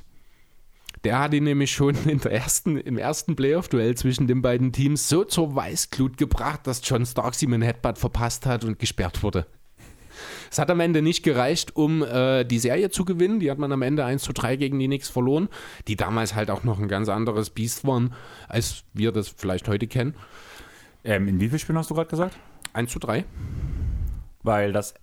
Der 1.03 1.19
hat 1.19 1.33
ihn 1.33 1.43
nämlich 1.43 1.71
schon 1.71 1.95
in 2.07 2.19
der 2.19 2.31
ersten, 2.31 2.77
im 2.77 2.97
ersten 2.97 3.35
Playoff-Duell 3.35 3.95
zwischen 3.95 4.27
den 4.27 4.41
beiden 4.41 4.71
Teams 4.71 5.07
so 5.09 5.23
zur 5.23 5.55
Weißglut 5.55 6.17
gebracht, 6.17 6.61
dass 6.65 6.81
John 6.83 7.05
Starks 7.05 7.41
ihm 7.41 7.53
einen 7.53 7.63
Headbutt 7.63 7.97
verpasst 7.97 8.45
hat 8.45 8.63
und 8.63 8.79
gesperrt 8.79 9.23
wurde. 9.23 9.45
Es 10.49 10.59
hat 10.59 10.71
am 10.71 10.79
Ende 10.79 11.01
nicht 11.01 11.23
gereicht, 11.23 11.75
um 11.75 12.03
äh, 12.03 12.45
die 12.45 12.59
Serie 12.59 12.89
zu 12.89 13.05
gewinnen. 13.05 13.39
Die 13.39 13.51
hat 13.51 13.57
man 13.57 13.71
am 13.71 13.81
Ende 13.81 14.05
1 14.05 14.23
zu 14.23 14.33
3 14.33 14.55
gegen 14.55 14.79
die 14.79 14.87
Knicks 14.87 15.09
verloren, 15.09 15.49
die 15.87 15.95
damals 15.95 16.35
halt 16.35 16.49
auch 16.49 16.63
noch 16.63 16.79
ein 16.79 16.87
ganz 16.87 17.09
anderes 17.09 17.49
Biest 17.49 17.85
waren, 17.85 18.13
als 18.47 18.83
wir 18.93 19.11
das 19.11 19.27
vielleicht 19.27 19.67
heute 19.67 19.87
kennen. 19.87 20.15
Ähm, 21.03 21.27
in 21.27 21.39
wie 21.39 21.49
vielen 21.49 21.59
Spielen 21.59 21.77
hast 21.77 21.89
du 21.89 21.95
gerade 21.95 22.09
gesagt? 22.09 22.37
1 22.73 22.91
zu 22.91 22.99
3. 22.99 23.25
Weil 24.43 24.71
das 24.73 24.93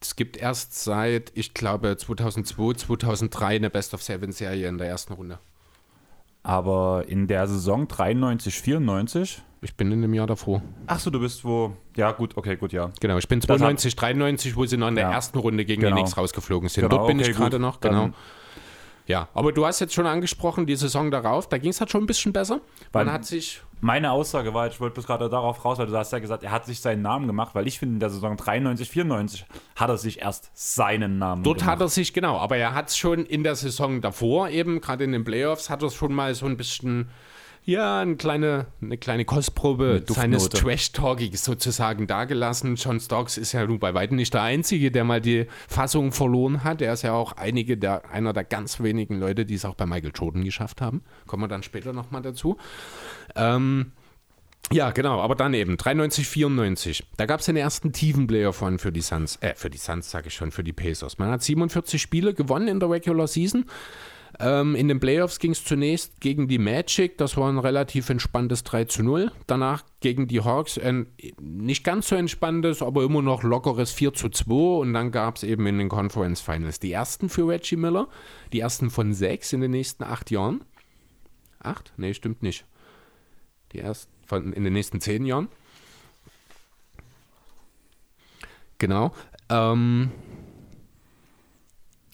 es 0.00 0.16
gibt 0.16 0.36
erst 0.36 0.82
seit, 0.82 1.32
ich 1.34 1.54
glaube, 1.54 1.96
2002, 1.96 2.74
2003 2.74 3.56
eine 3.56 3.70
Best 3.70 3.94
of 3.94 4.02
Seven 4.02 4.32
Serie 4.32 4.68
in 4.68 4.78
der 4.78 4.88
ersten 4.88 5.12
Runde. 5.14 5.38
Aber 6.42 7.04
in 7.08 7.26
der 7.26 7.46
Saison 7.48 7.88
93, 7.88 8.60
94? 8.60 9.42
Ich 9.60 9.74
bin 9.74 9.90
in 9.90 10.02
dem 10.02 10.14
Jahr 10.14 10.28
davor. 10.28 10.62
Achso, 10.86 11.10
du 11.10 11.18
bist 11.18 11.44
wo? 11.44 11.76
Ja, 11.96 12.12
gut, 12.12 12.36
okay, 12.36 12.56
gut, 12.56 12.72
ja. 12.72 12.90
Genau, 13.00 13.18
ich 13.18 13.26
bin 13.26 13.40
92, 13.40 13.96
93, 13.96 14.56
wo 14.56 14.64
sie 14.64 14.76
noch 14.76 14.88
in 14.88 14.94
der 14.94 15.04
ja. 15.04 15.12
ersten 15.12 15.38
Runde 15.38 15.64
gegen 15.64 15.82
genau. 15.82 15.96
die 15.96 16.02
Knicks 16.02 16.16
rausgeflogen 16.16 16.68
sind. 16.68 16.84
Genau, 16.84 16.96
Dort 16.96 17.08
bin 17.08 17.18
okay, 17.18 17.30
ich 17.30 17.36
gerade 17.36 17.58
noch, 17.58 17.80
genau. 17.80 18.02
Dann 18.02 18.14
ja, 19.08 19.28
aber 19.34 19.52
du 19.52 19.66
hast 19.66 19.80
jetzt 19.80 19.94
schon 19.94 20.06
angesprochen, 20.06 20.66
die 20.66 20.76
Saison 20.76 21.10
darauf, 21.10 21.48
da 21.48 21.58
ging 21.58 21.70
es 21.70 21.80
halt 21.80 21.90
schon 21.90 22.04
ein 22.04 22.06
bisschen 22.06 22.32
besser. 22.32 22.60
Man 22.92 23.10
hat 23.10 23.24
sich. 23.24 23.62
Meine 23.80 24.10
Aussage 24.10 24.54
war, 24.54 24.66
ich 24.66 24.80
wollte 24.80 24.94
bloß 24.94 25.06
gerade 25.06 25.28
darauf 25.28 25.64
raus, 25.64 25.78
weil 25.78 25.86
du 25.86 25.96
hast 25.96 26.12
ja 26.12 26.18
gesagt, 26.18 26.42
er 26.42 26.50
hat 26.50 26.66
sich 26.66 26.80
seinen 26.80 27.00
Namen 27.00 27.28
gemacht, 27.28 27.54
weil 27.54 27.68
ich 27.68 27.78
finde, 27.78 27.94
in 27.94 28.00
der 28.00 28.10
Saison 28.10 28.36
93, 28.36 28.88
94 28.90 29.46
hat 29.76 29.88
er 29.88 29.96
sich 29.96 30.20
erst 30.20 30.50
seinen 30.52 31.18
Namen 31.18 31.44
Dort 31.44 31.58
gemacht. 31.58 31.70
hat 31.70 31.80
er 31.80 31.88
sich, 31.88 32.12
genau, 32.12 32.38
aber 32.38 32.56
er 32.56 32.74
hat 32.74 32.88
es 32.88 32.96
schon 32.96 33.24
in 33.24 33.44
der 33.44 33.54
Saison 33.54 34.00
davor, 34.00 34.48
eben 34.48 34.80
gerade 34.80 35.04
in 35.04 35.12
den 35.12 35.22
Playoffs, 35.22 35.70
hat 35.70 35.82
er 35.82 35.88
es 35.88 35.94
schon 35.94 36.12
mal 36.12 36.34
so 36.34 36.46
ein 36.46 36.56
bisschen 36.56 37.08
ja, 37.68 38.00
eine 38.00 38.16
kleine, 38.16 38.64
eine 38.80 38.96
kleine 38.96 39.26
Kostprobe 39.26 40.02
seines 40.06 40.48
Trash-Talkings 40.48 41.44
sozusagen 41.44 42.06
dargelassen. 42.06 42.76
John 42.76 42.98
Stocks 42.98 43.36
ist 43.36 43.52
ja 43.52 43.66
nun 43.66 43.78
bei 43.78 43.92
weitem 43.92 44.16
nicht 44.16 44.32
der 44.32 44.40
Einzige, 44.40 44.90
der 44.90 45.04
mal 45.04 45.20
die 45.20 45.46
Fassung 45.68 46.12
verloren 46.12 46.64
hat. 46.64 46.80
Er 46.80 46.94
ist 46.94 47.02
ja 47.02 47.12
auch 47.12 47.32
einige 47.32 47.76
der, 47.76 48.10
einer 48.10 48.32
der 48.32 48.44
ganz 48.44 48.80
wenigen 48.80 49.20
Leute, 49.20 49.44
die 49.44 49.52
es 49.52 49.66
auch 49.66 49.74
bei 49.74 49.84
Michael 49.84 50.12
Jordan 50.14 50.44
geschafft 50.44 50.80
haben. 50.80 51.02
Kommen 51.26 51.42
wir 51.42 51.48
dann 51.48 51.62
später 51.62 51.92
nochmal 51.92 52.22
dazu. 52.22 52.56
Ähm, 53.36 53.92
ja, 54.72 54.90
genau, 54.90 55.20
aber 55.20 55.34
dann 55.34 55.52
eben 55.52 55.76
93, 55.76 56.26
94. 56.26 57.06
Da 57.18 57.26
gab 57.26 57.40
es 57.40 57.46
den 57.46 57.56
ersten 57.56 57.92
tiefen 57.92 58.26
Player 58.26 58.54
von 58.54 58.78
für 58.78 58.92
die 58.92 59.02
Suns, 59.02 59.36
äh, 59.42 59.54
für 59.54 59.68
die 59.68 59.76
Suns 59.76 60.10
sage 60.10 60.28
ich 60.28 60.34
schon, 60.34 60.52
für 60.52 60.64
die 60.64 60.72
Pacers. 60.72 61.18
Man 61.18 61.30
hat 61.30 61.42
47 61.42 62.00
Spiele 62.00 62.32
gewonnen 62.32 62.68
in 62.68 62.80
der 62.80 62.88
Regular 62.88 63.26
Season. 63.26 63.66
Ähm, 64.38 64.74
in 64.74 64.88
den 64.88 65.00
Playoffs 65.00 65.38
ging 65.38 65.52
es 65.52 65.64
zunächst 65.64 66.20
gegen 66.20 66.48
die 66.48 66.58
Magic, 66.58 67.18
das 67.18 67.36
war 67.36 67.48
ein 67.48 67.58
relativ 67.58 68.08
entspanntes 68.10 68.62
3 68.64 68.84
zu 68.84 69.02
0. 69.02 69.32
Danach 69.46 69.84
gegen 70.00 70.28
die 70.28 70.40
Hawks 70.40 70.78
ein 70.78 71.06
nicht 71.40 71.84
ganz 71.84 72.08
so 72.08 72.16
entspanntes, 72.16 72.82
aber 72.82 73.02
immer 73.04 73.22
noch 73.22 73.42
lockeres 73.42 73.90
4 73.92 74.14
zu 74.14 74.28
2. 74.28 74.80
Und 74.80 74.92
dann 74.92 75.10
gab 75.10 75.36
es 75.36 75.42
eben 75.42 75.66
in 75.66 75.78
den 75.78 75.88
Conference 75.88 76.40
Finals 76.40 76.80
die 76.80 76.92
ersten 76.92 77.28
für 77.28 77.48
Reggie 77.48 77.76
Miller, 77.76 78.08
die 78.52 78.60
ersten 78.60 78.90
von 78.90 79.14
sechs 79.14 79.52
in 79.52 79.60
den 79.60 79.70
nächsten 79.70 80.04
acht 80.04 80.30
Jahren. 80.30 80.62
Acht? 81.60 81.92
Nee, 81.96 82.14
stimmt 82.14 82.42
nicht. 82.42 82.64
Die 83.72 83.80
ersten 83.80 84.12
von 84.26 84.52
in 84.52 84.64
den 84.64 84.72
nächsten 84.72 85.00
zehn 85.00 85.24
Jahren. 85.24 85.48
Genau. 88.78 89.12
Ähm, 89.48 90.12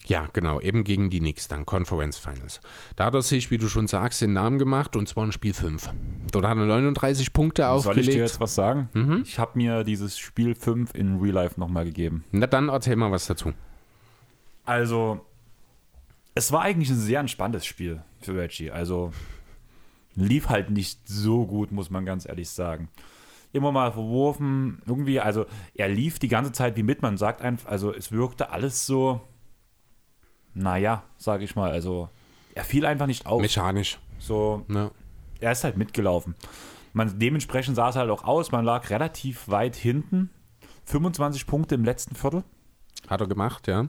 ja, 0.06 0.28
genau, 0.32 0.60
eben 0.60 0.84
gegen 0.84 1.08
die 1.08 1.18
Knicks, 1.18 1.48
dann 1.48 1.64
Conference 1.64 2.18
Finals. 2.18 2.60
Da 2.96 3.06
hat 3.06 3.14
er 3.14 3.22
sich, 3.22 3.50
wie 3.50 3.58
du 3.58 3.68
schon 3.68 3.86
sagst, 3.86 4.20
den 4.20 4.34
Namen 4.34 4.58
gemacht 4.58 4.96
und 4.96 5.08
zwar 5.08 5.24
in 5.24 5.32
Spiel 5.32 5.54
5. 5.54 5.90
Dort 6.30 6.44
hat 6.44 6.58
er 6.58 6.66
39 6.66 7.32
Punkte 7.32 7.62
Soll 7.62 7.70
aufgelegt. 7.70 8.04
Soll 8.04 8.08
ich 8.10 8.16
dir 8.16 8.22
jetzt 8.22 8.40
was 8.40 8.54
sagen? 8.54 8.90
Mhm. 8.92 9.22
Ich 9.24 9.38
habe 9.38 9.52
mir 9.56 9.82
dieses 9.82 10.18
Spiel 10.18 10.54
5 10.54 10.94
in 10.94 11.20
Real 11.20 11.34
Life 11.34 11.58
nochmal 11.58 11.86
gegeben. 11.86 12.24
Na 12.32 12.46
dann 12.46 12.68
erzähl 12.68 12.96
mal 12.96 13.10
was 13.10 13.26
dazu. 13.26 13.52
Also, 14.66 15.24
es 16.34 16.52
war 16.52 16.62
eigentlich 16.62 16.90
ein 16.90 16.98
sehr 16.98 17.20
entspanntes 17.20 17.64
Spiel 17.64 18.02
für 18.20 18.34
Reggie. 18.34 18.70
Also, 18.70 19.12
lief 20.14 20.48
halt 20.48 20.70
nicht 20.70 21.08
so 21.08 21.46
gut, 21.46 21.72
muss 21.72 21.90
man 21.90 22.04
ganz 22.04 22.26
ehrlich 22.26 22.50
sagen. 22.50 22.88
Immer 23.52 23.72
mal 23.72 23.92
verworfen, 23.92 24.82
irgendwie, 24.84 25.20
also 25.20 25.46
er 25.74 25.88
lief 25.88 26.18
die 26.18 26.28
ganze 26.28 26.50
Zeit 26.50 26.76
wie 26.76 26.82
mit, 26.82 27.02
man 27.02 27.16
sagt 27.16 27.40
einfach, 27.40 27.70
also 27.70 27.94
es 27.94 28.10
wirkte 28.10 28.50
alles 28.50 28.84
so 28.84 29.20
naja, 30.54 31.02
sage 31.16 31.44
ich 31.44 31.56
mal. 31.56 31.70
Also 31.70 32.08
er 32.54 32.64
fiel 32.64 32.86
einfach 32.86 33.06
nicht 33.06 33.26
auf. 33.26 33.42
Mechanisch. 33.42 33.98
So, 34.18 34.64
ja. 34.68 34.90
er 35.40 35.52
ist 35.52 35.64
halt 35.64 35.76
mitgelaufen. 35.76 36.34
Man, 36.92 37.18
dementsprechend 37.18 37.76
sah 37.76 37.88
es 37.88 37.96
halt 37.96 38.10
auch 38.10 38.24
aus. 38.24 38.52
Man 38.52 38.64
lag 38.64 38.88
relativ 38.90 39.48
weit 39.48 39.76
hinten. 39.76 40.30
25 40.86 41.46
Punkte 41.46 41.74
im 41.74 41.84
letzten 41.84 42.14
Viertel. 42.14 42.44
Hat 43.08 43.20
er 43.20 43.26
gemacht, 43.26 43.66
ja. 43.66 43.88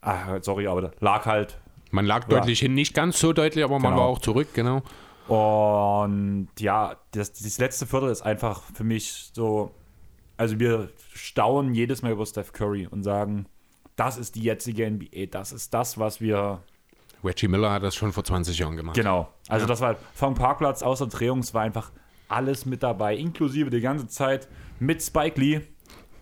Ach, 0.00 0.38
sorry, 0.40 0.66
aber 0.66 0.92
lag 1.00 1.26
halt. 1.26 1.60
Man 1.90 2.06
lag 2.06 2.22
ja. 2.22 2.38
deutlich 2.38 2.60
hin, 2.60 2.74
nicht 2.74 2.94
ganz 2.94 3.18
so 3.18 3.32
deutlich, 3.32 3.64
aber 3.64 3.76
genau. 3.76 3.90
man 3.90 3.98
war 3.98 4.06
auch 4.06 4.18
zurück, 4.20 4.48
genau. 4.54 4.82
Und 5.26 6.48
ja, 6.58 6.96
das, 7.10 7.34
das 7.34 7.58
letzte 7.58 7.86
Viertel 7.86 8.10
ist 8.10 8.22
einfach 8.22 8.62
für 8.74 8.84
mich 8.84 9.30
so. 9.34 9.74
Also 10.38 10.58
wir 10.60 10.90
staunen 11.12 11.74
jedes 11.74 12.00
Mal 12.02 12.12
über 12.12 12.24
Steph 12.24 12.52
Curry 12.52 12.86
und 12.86 13.02
sagen, 13.02 13.46
das 13.98 14.16
ist 14.16 14.36
die 14.36 14.42
jetzige 14.42 14.90
NBA, 14.90 15.26
das 15.30 15.52
ist 15.52 15.74
das, 15.74 15.98
was 15.98 16.20
wir. 16.20 16.62
Reggie 17.24 17.48
Miller 17.48 17.72
hat 17.72 17.82
das 17.82 17.96
schon 17.96 18.12
vor 18.12 18.24
20 18.24 18.56
Jahren 18.56 18.76
gemacht. 18.76 18.96
Genau. 18.96 19.32
Also 19.48 19.64
ja. 19.64 19.68
das 19.68 19.80
war 19.80 19.96
vom 20.14 20.34
Parkplatz 20.34 20.82
außer 20.82 21.08
Drehung, 21.08 21.40
es 21.40 21.52
war 21.52 21.62
einfach 21.62 21.90
alles 22.28 22.64
mit 22.64 22.82
dabei, 22.82 23.16
inklusive 23.16 23.70
die 23.70 23.80
ganze 23.80 24.06
Zeit 24.06 24.46
mit 24.78 25.02
Spike 25.02 25.40
Lee 25.40 25.62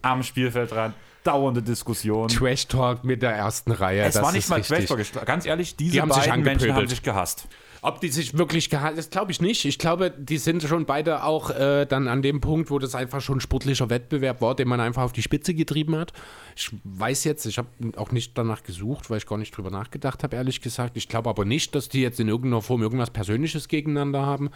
am 0.00 0.22
Spielfeld 0.22 0.70
dran. 0.70 0.94
Dauernde 1.22 1.60
Diskussion. 1.60 2.28
Trash 2.28 2.68
Talk 2.68 3.04
mit 3.04 3.20
der 3.20 3.32
ersten 3.32 3.72
Reihe. 3.72 4.02
Es 4.02 4.22
war 4.22 4.32
nicht 4.32 4.48
mal 4.48 4.62
Trash 4.62 4.86
Talk. 4.86 5.26
Ganz 5.26 5.44
ehrlich, 5.44 5.76
diese 5.76 6.00
die 6.00 6.06
beiden 6.06 6.42
Menschen 6.42 6.72
haben 6.72 6.88
sich 6.88 7.02
gehasst. 7.02 7.48
Ob 7.86 8.00
die 8.00 8.08
sich 8.08 8.36
wirklich 8.36 8.68
gehalten, 8.68 8.96
das 8.96 9.10
glaube 9.10 9.30
ich 9.30 9.40
nicht. 9.40 9.64
Ich 9.64 9.78
glaube, 9.78 10.10
die 10.10 10.38
sind 10.38 10.60
schon 10.64 10.86
beide 10.86 11.22
auch 11.22 11.50
äh, 11.50 11.86
dann 11.86 12.08
an 12.08 12.20
dem 12.20 12.40
Punkt, 12.40 12.68
wo 12.68 12.80
das 12.80 12.96
einfach 12.96 13.20
schon 13.20 13.38
sportlicher 13.38 13.88
Wettbewerb 13.90 14.40
war, 14.40 14.56
den 14.56 14.66
man 14.66 14.80
einfach 14.80 15.04
auf 15.04 15.12
die 15.12 15.22
Spitze 15.22 15.54
getrieben 15.54 15.94
hat. 15.94 16.12
Ich 16.56 16.72
weiß 16.82 17.22
jetzt, 17.22 17.46
ich 17.46 17.58
habe 17.58 17.68
auch 17.94 18.10
nicht 18.10 18.36
danach 18.36 18.64
gesucht, 18.64 19.08
weil 19.08 19.18
ich 19.18 19.26
gar 19.26 19.38
nicht 19.38 19.56
drüber 19.56 19.70
nachgedacht 19.70 20.24
habe, 20.24 20.34
ehrlich 20.34 20.60
gesagt. 20.60 20.96
Ich 20.96 21.06
glaube 21.06 21.30
aber 21.30 21.44
nicht, 21.44 21.76
dass 21.76 21.88
die 21.88 22.00
jetzt 22.00 22.18
in 22.18 22.26
irgendeiner 22.26 22.60
Form 22.60 22.82
irgendwas 22.82 23.10
Persönliches 23.10 23.68
gegeneinander 23.68 24.26
haben. 24.26 24.50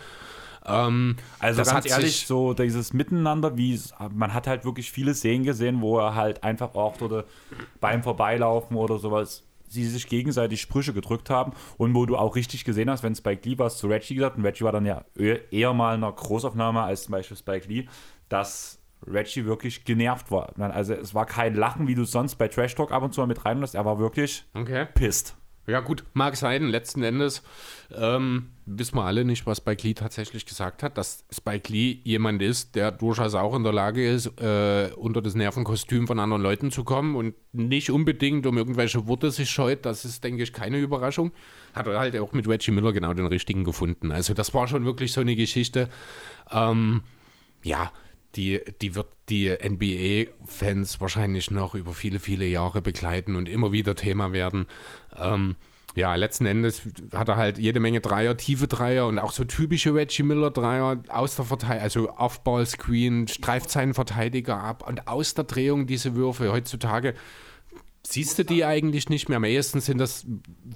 Ähm, 0.67 1.15
also 1.39 1.63
ganz 1.63 1.89
ehrlich, 1.89 2.27
so 2.27 2.53
dieses 2.53 2.93
Miteinander, 2.93 3.57
wie 3.57 3.81
man 4.13 4.35
hat 4.35 4.49
halt 4.49 4.65
wirklich 4.65 4.91
viele 4.91 5.15
Szenen 5.15 5.45
gesehen, 5.45 5.81
wo 5.83 6.01
er 6.01 6.17
halt 6.17 6.43
einfach 6.43 6.75
auch 6.75 7.01
oder 7.01 7.27
beim 7.81 8.03
Vorbeilaufen 8.03 8.77
oder 8.77 8.99
sowas 8.99 9.45
sie 9.71 9.85
sich 9.85 10.09
gegenseitig 10.09 10.61
Sprüche 10.61 10.93
gedrückt 10.93 11.31
haben 11.31 11.53
und 11.79 11.95
wo 11.95 12.05
du 12.05 12.17
auch 12.17 12.37
richtig 12.37 12.65
gesehen 12.65 12.91
hast, 12.91 13.03
wenn 13.03 13.15
Spike 13.15 13.49
Lee 13.49 13.59
war 13.59 13.71
zu 13.71 13.87
Reggie 13.87 14.17
gesagt 14.17 14.37
und 14.37 14.45
Reggie 14.45 14.65
war 14.65 14.73
dann 14.73 14.85
ja 14.85 15.05
eher 15.15 15.73
mal 15.73 15.95
in 15.95 16.05
einer 16.05 16.13
Großaufnahme 16.13 16.83
als 16.83 17.05
zum 17.05 17.13
Beispiel 17.13 17.37
Spike 17.37 17.69
Lee, 17.69 17.87
dass 18.29 18.81
Reggie 19.07 19.45
wirklich 19.45 19.85
genervt 19.85 20.31
war. 20.31 20.53
Also 20.59 20.95
es 20.95 21.15
war 21.15 21.25
kein 21.25 21.55
Lachen, 21.55 21.87
wie 21.87 21.95
du 21.95 22.05
sonst 22.05 22.35
bei 22.35 22.49
Trash 22.49 22.75
Talk 22.75 22.93
ab 22.93 23.03
und 23.03 23.15
zu 23.15 23.21
mal 23.21 23.27
mit 23.27 23.45
reinlässt. 23.45 23.75
Er 23.75 23.85
war 23.85 23.99
wirklich 23.99 24.45
okay. 24.55 24.87
pisst. 24.95 25.37
Ja, 25.71 25.81
gut, 25.81 26.05
mag 26.15 26.37
sein. 26.37 26.69
Letzten 26.69 27.03
Endes 27.03 27.43
ähm, 27.95 28.51
wissen 28.67 28.97
wir 28.97 29.05
alle 29.05 29.25
nicht, 29.25 29.47
was 29.47 29.59
Spike 29.59 29.87
Lee 29.87 29.95
tatsächlich 29.95 30.47
gesagt 30.47 30.83
hat. 30.83 30.99
Dass 30.99 31.25
Spike 31.31 31.73
Lee 31.73 31.99
jemand 32.03 32.43
ist, 32.43 32.75
der 32.75 32.91
durchaus 32.91 33.35
auch 33.35 33.55
in 33.55 33.63
der 33.63 33.73
Lage 33.73 34.07
ist, 34.07 34.27
äh, 34.41 34.91
unter 34.97 35.23
das 35.23 35.35
Nervenkostüm 35.35 36.07
von 36.07 36.19
anderen 36.19 36.43
Leuten 36.43 36.71
zu 36.71 36.83
kommen 36.83 37.15
und 37.15 37.35
nicht 37.53 37.91
unbedingt 37.91 38.47
um 38.47 38.59
irgendwelche 38.59 39.07
Worte 39.07 39.31
sich 39.31 39.49
scheut. 39.49 39.87
Das 39.87 40.05
ist, 40.05 40.25
denke 40.25 40.43
ich, 40.43 40.53
keine 40.53 40.79
Überraschung. 40.79 41.33
Hat 41.73 41.87
er 41.87 42.01
halt 42.01 42.17
auch 42.19 42.33
mit 42.33 42.49
Reggie 42.49 42.73
Miller 42.73 42.93
genau 42.93 43.15
den 43.15 43.27
richtigen 43.27 43.65
gefunden. 43.65 44.11
Also, 44.11 44.35
das 44.35 44.53
war 44.55 44.67
schon 44.67 44.85
wirklich 44.85 45.13
so 45.13 45.21
eine 45.21 45.37
Geschichte. 45.37 45.89
Ähm, 46.51 47.03
ja, 47.63 47.93
die, 48.37 48.61
die 48.81 48.95
wird 48.95 49.09
die 49.31 49.49
NBA-Fans 49.49 51.01
wahrscheinlich 51.01 51.51
noch 51.51 51.75
über 51.75 51.93
viele, 51.93 52.19
viele 52.19 52.47
Jahre 52.47 52.83
begleiten 52.83 53.37
und 53.37 53.49
immer 53.49 53.73
wieder 53.73 53.95
Thema 53.95 54.33
werden. 54.33 54.67
Ähm, 55.17 55.57
ja, 55.97 56.15
letzten 56.15 56.47
Endes 56.47 56.83
hat 57.13 57.29
er 57.29 57.37
halt 57.37 57.59
jede 57.59 57.81
Menge 57.81 58.01
Dreier, 58.01 58.37
tiefe 58.37 58.69
Dreier 58.69 59.07
und 59.07 59.19
auch 59.19 59.33
so 59.33 59.45
typische 59.45 59.95
Reggie 59.95 60.23
Miller 60.23 60.51
Dreier 60.51 61.03
aus 61.09 61.37
der 61.37 61.45
Verteidigung, 61.45 61.83
also 61.83 62.11
Off-Ball-Screen, 62.17 63.27
streift 63.29 63.71
seinen 63.71 63.95
Verteidiger 63.95 64.61
ab 64.61 64.87
und 64.87 65.09
aus 65.09 65.35
der 65.35 65.45
Drehung 65.45 65.87
diese 65.87 66.15
Würfe. 66.15 66.53
Heutzutage 66.53 67.15
siehst 68.07 68.39
du 68.39 68.45
die 68.45 68.65
eigentlich 68.65 69.09
nicht 69.09 69.29
mehr. 69.29 69.37
Am 69.37 69.45
ehesten 69.45 69.81
sind 69.81 69.99
das 69.99 70.27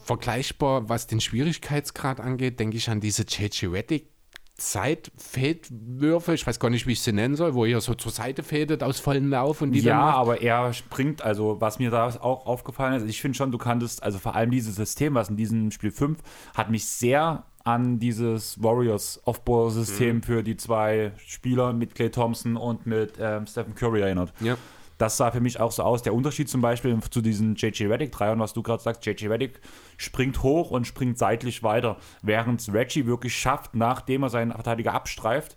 vergleichbar, 0.03 0.89
was 0.89 1.07
den 1.07 1.21
Schwierigkeitsgrad 1.21 2.21
angeht, 2.21 2.59
denke 2.59 2.77
ich 2.77 2.91
an 2.91 3.01
diese 3.01 3.23
JJ 3.23 3.67
Reddick 3.67 4.14
Zeitfädwürfe, 4.57 6.33
ich 6.33 6.47
weiß 6.47 6.61
gar 6.61 6.71
nicht, 6.71 6.87
wie 6.87 6.93
ich 6.93 7.03
sie 7.03 7.13
nennen 7.13 7.35
soll, 7.35 7.55
wo 7.55 7.65
er 7.65 7.81
so 7.81 7.95
zur 7.95 8.13
Seite 8.13 8.45
fädet 8.45 8.85
aus 8.85 9.01
vollem 9.01 9.29
Lauf 9.31 9.63
und 9.63 9.73
die 9.73 9.81
Ja, 9.81 10.11
aber 10.11 10.43
er 10.43 10.73
springt, 10.73 11.23
also 11.23 11.61
was 11.61 11.81
mir 11.81 11.91
da 11.91 12.07
auch 12.07 12.47
aufgefallen 12.47 12.95
ist, 12.95 13.09
ich 13.09 13.21
finde 13.21 13.37
schon, 13.37 13.51
du 13.51 13.59
kanntest, 13.59 14.03
also 14.03 14.19
vor 14.21 14.37
allem 14.37 14.53
dieses 14.53 14.77
System, 14.77 15.15
was 15.15 15.29
in 15.29 15.37
diesem 15.37 15.73
Spiel 15.73 15.91
5, 15.91 16.19
hat 16.55 16.71
mich 16.71 16.87
sehr 16.87 17.45
an 17.65 17.99
dieses 17.99 18.63
Warriors 18.63 19.21
Off-Ball-System 19.25 20.17
mhm. 20.17 20.23
für 20.23 20.43
die 20.43 20.57
zwei 20.57 21.13
Spieler 21.17 21.73
mit 21.73 21.95
Clay 21.95 22.11
Thompson 22.11 22.57
und 22.57 22.87
mit 22.87 23.15
ähm, 23.19 23.47
Stephen 23.47 23.75
Curry 23.75 24.03
erinnert. 24.03 24.33
Ja. 24.41 24.57
Das 24.99 25.17
sah 25.17 25.31
für 25.31 25.41
mich 25.41 25.61
auch 25.61 25.73
so 25.73 25.83
aus. 25.83 26.03
Der 26.03 26.15
Unterschied 26.15 26.49
zum 26.49 26.61
Beispiel 26.61 26.99
zu 27.11 27.21
diesen 27.21 27.57
JJ 27.57 27.87
Reddick 27.87 28.13
3 28.13 28.33
und 28.33 28.41
was 28.41 28.53
du 28.53 28.63
gerade 28.63 28.83
sagst, 28.83 29.05
JJ 29.05 29.27
Reddick 29.29 29.61
springt 29.97 30.43
hoch 30.43 30.71
und 30.71 30.87
springt 30.87 31.19
seitlich 31.19 31.63
weiter, 31.63 31.99
während 32.23 32.73
Reggie 32.73 33.07
wirklich 33.07 33.37
schafft, 33.37 33.75
nachdem 33.75 34.23
er 34.23 34.31
seinen 34.31 34.53
Verteidiger 34.53 34.95
abstreift, 34.95 35.57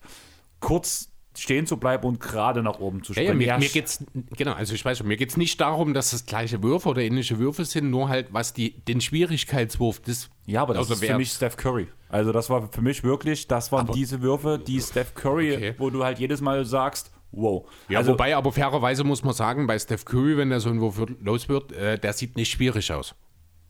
kurz 0.60 1.10
stehen 1.38 1.68
zu 1.68 1.78
bleiben 1.78 2.08
und 2.08 2.20
gerade 2.20 2.64
nach 2.64 2.80
oben 2.80 3.04
zu 3.04 3.14
springen. 3.14 3.40
Ja, 3.42 3.48
ja, 3.48 3.58
mir, 3.58 3.66
mir 3.66 3.70
geht's, 3.70 4.04
genau, 4.36 4.54
also 4.54 4.74
ich 4.74 4.84
weiß 4.84 4.98
schon, 4.98 5.08
mir 5.08 5.18
geht 5.18 5.30
es 5.30 5.38
nicht 5.38 5.62
darum, 5.62 5.94
dass 5.94 6.14
es 6.14 6.26
gleiche 6.26 6.64
Würfe 6.64 6.90
oder 6.90 7.02
ähnliche 7.02 7.38
Würfe 7.38 7.66
sind, 7.66 7.90
nur 7.90 8.10
halt, 8.10 8.34
was 8.34 8.54
die, 8.54 8.80
den 8.86 9.02
Schwierigkeitswurf 9.02 10.02
des. 10.02 10.30
Ja, 10.46 10.64
aber 10.64 10.74
das 10.74 10.90
also 10.90 10.94
ist 10.96 11.06
für 11.06 11.18
mich 11.18 11.32
Steph 11.32 11.58
Curry. 11.58 11.88
Also 12.10 12.32
das 12.32 12.50
war 12.50 12.70
für 12.72 12.82
mich 12.82 13.04
wirklich, 13.04 13.48
das 13.48 13.72
waren 13.72 13.88
aber, 13.88 13.94
diese 13.94 14.22
Würfe, 14.22 14.60
die 14.66 14.82
Steph 14.82 15.14
Curry, 15.14 15.56
okay. 15.56 15.76
wo 15.78 15.90
du 15.90 16.04
halt 16.04 16.20
jedes 16.20 16.42
Mal 16.42 16.66
sagst, 16.66 17.12
wow. 17.32 17.67
Ja, 17.89 17.99
also, 17.99 18.11
wobei, 18.11 18.36
aber 18.36 18.51
fairerweise 18.51 19.03
muss 19.03 19.23
man 19.23 19.34
sagen, 19.34 19.67
bei 19.67 19.78
Steph 19.80 20.05
Curry, 20.05 20.38
wenn 20.38 20.49
der 20.49 20.59
so 20.59 20.69
ein 20.69 20.82
Wurf 20.82 21.01
los 21.21 21.49
wird, 21.49 21.71
äh, 21.71 21.97
der 21.97 22.13
sieht 22.13 22.36
nicht 22.36 22.51
schwierig 22.51 22.91
aus. 22.91 23.15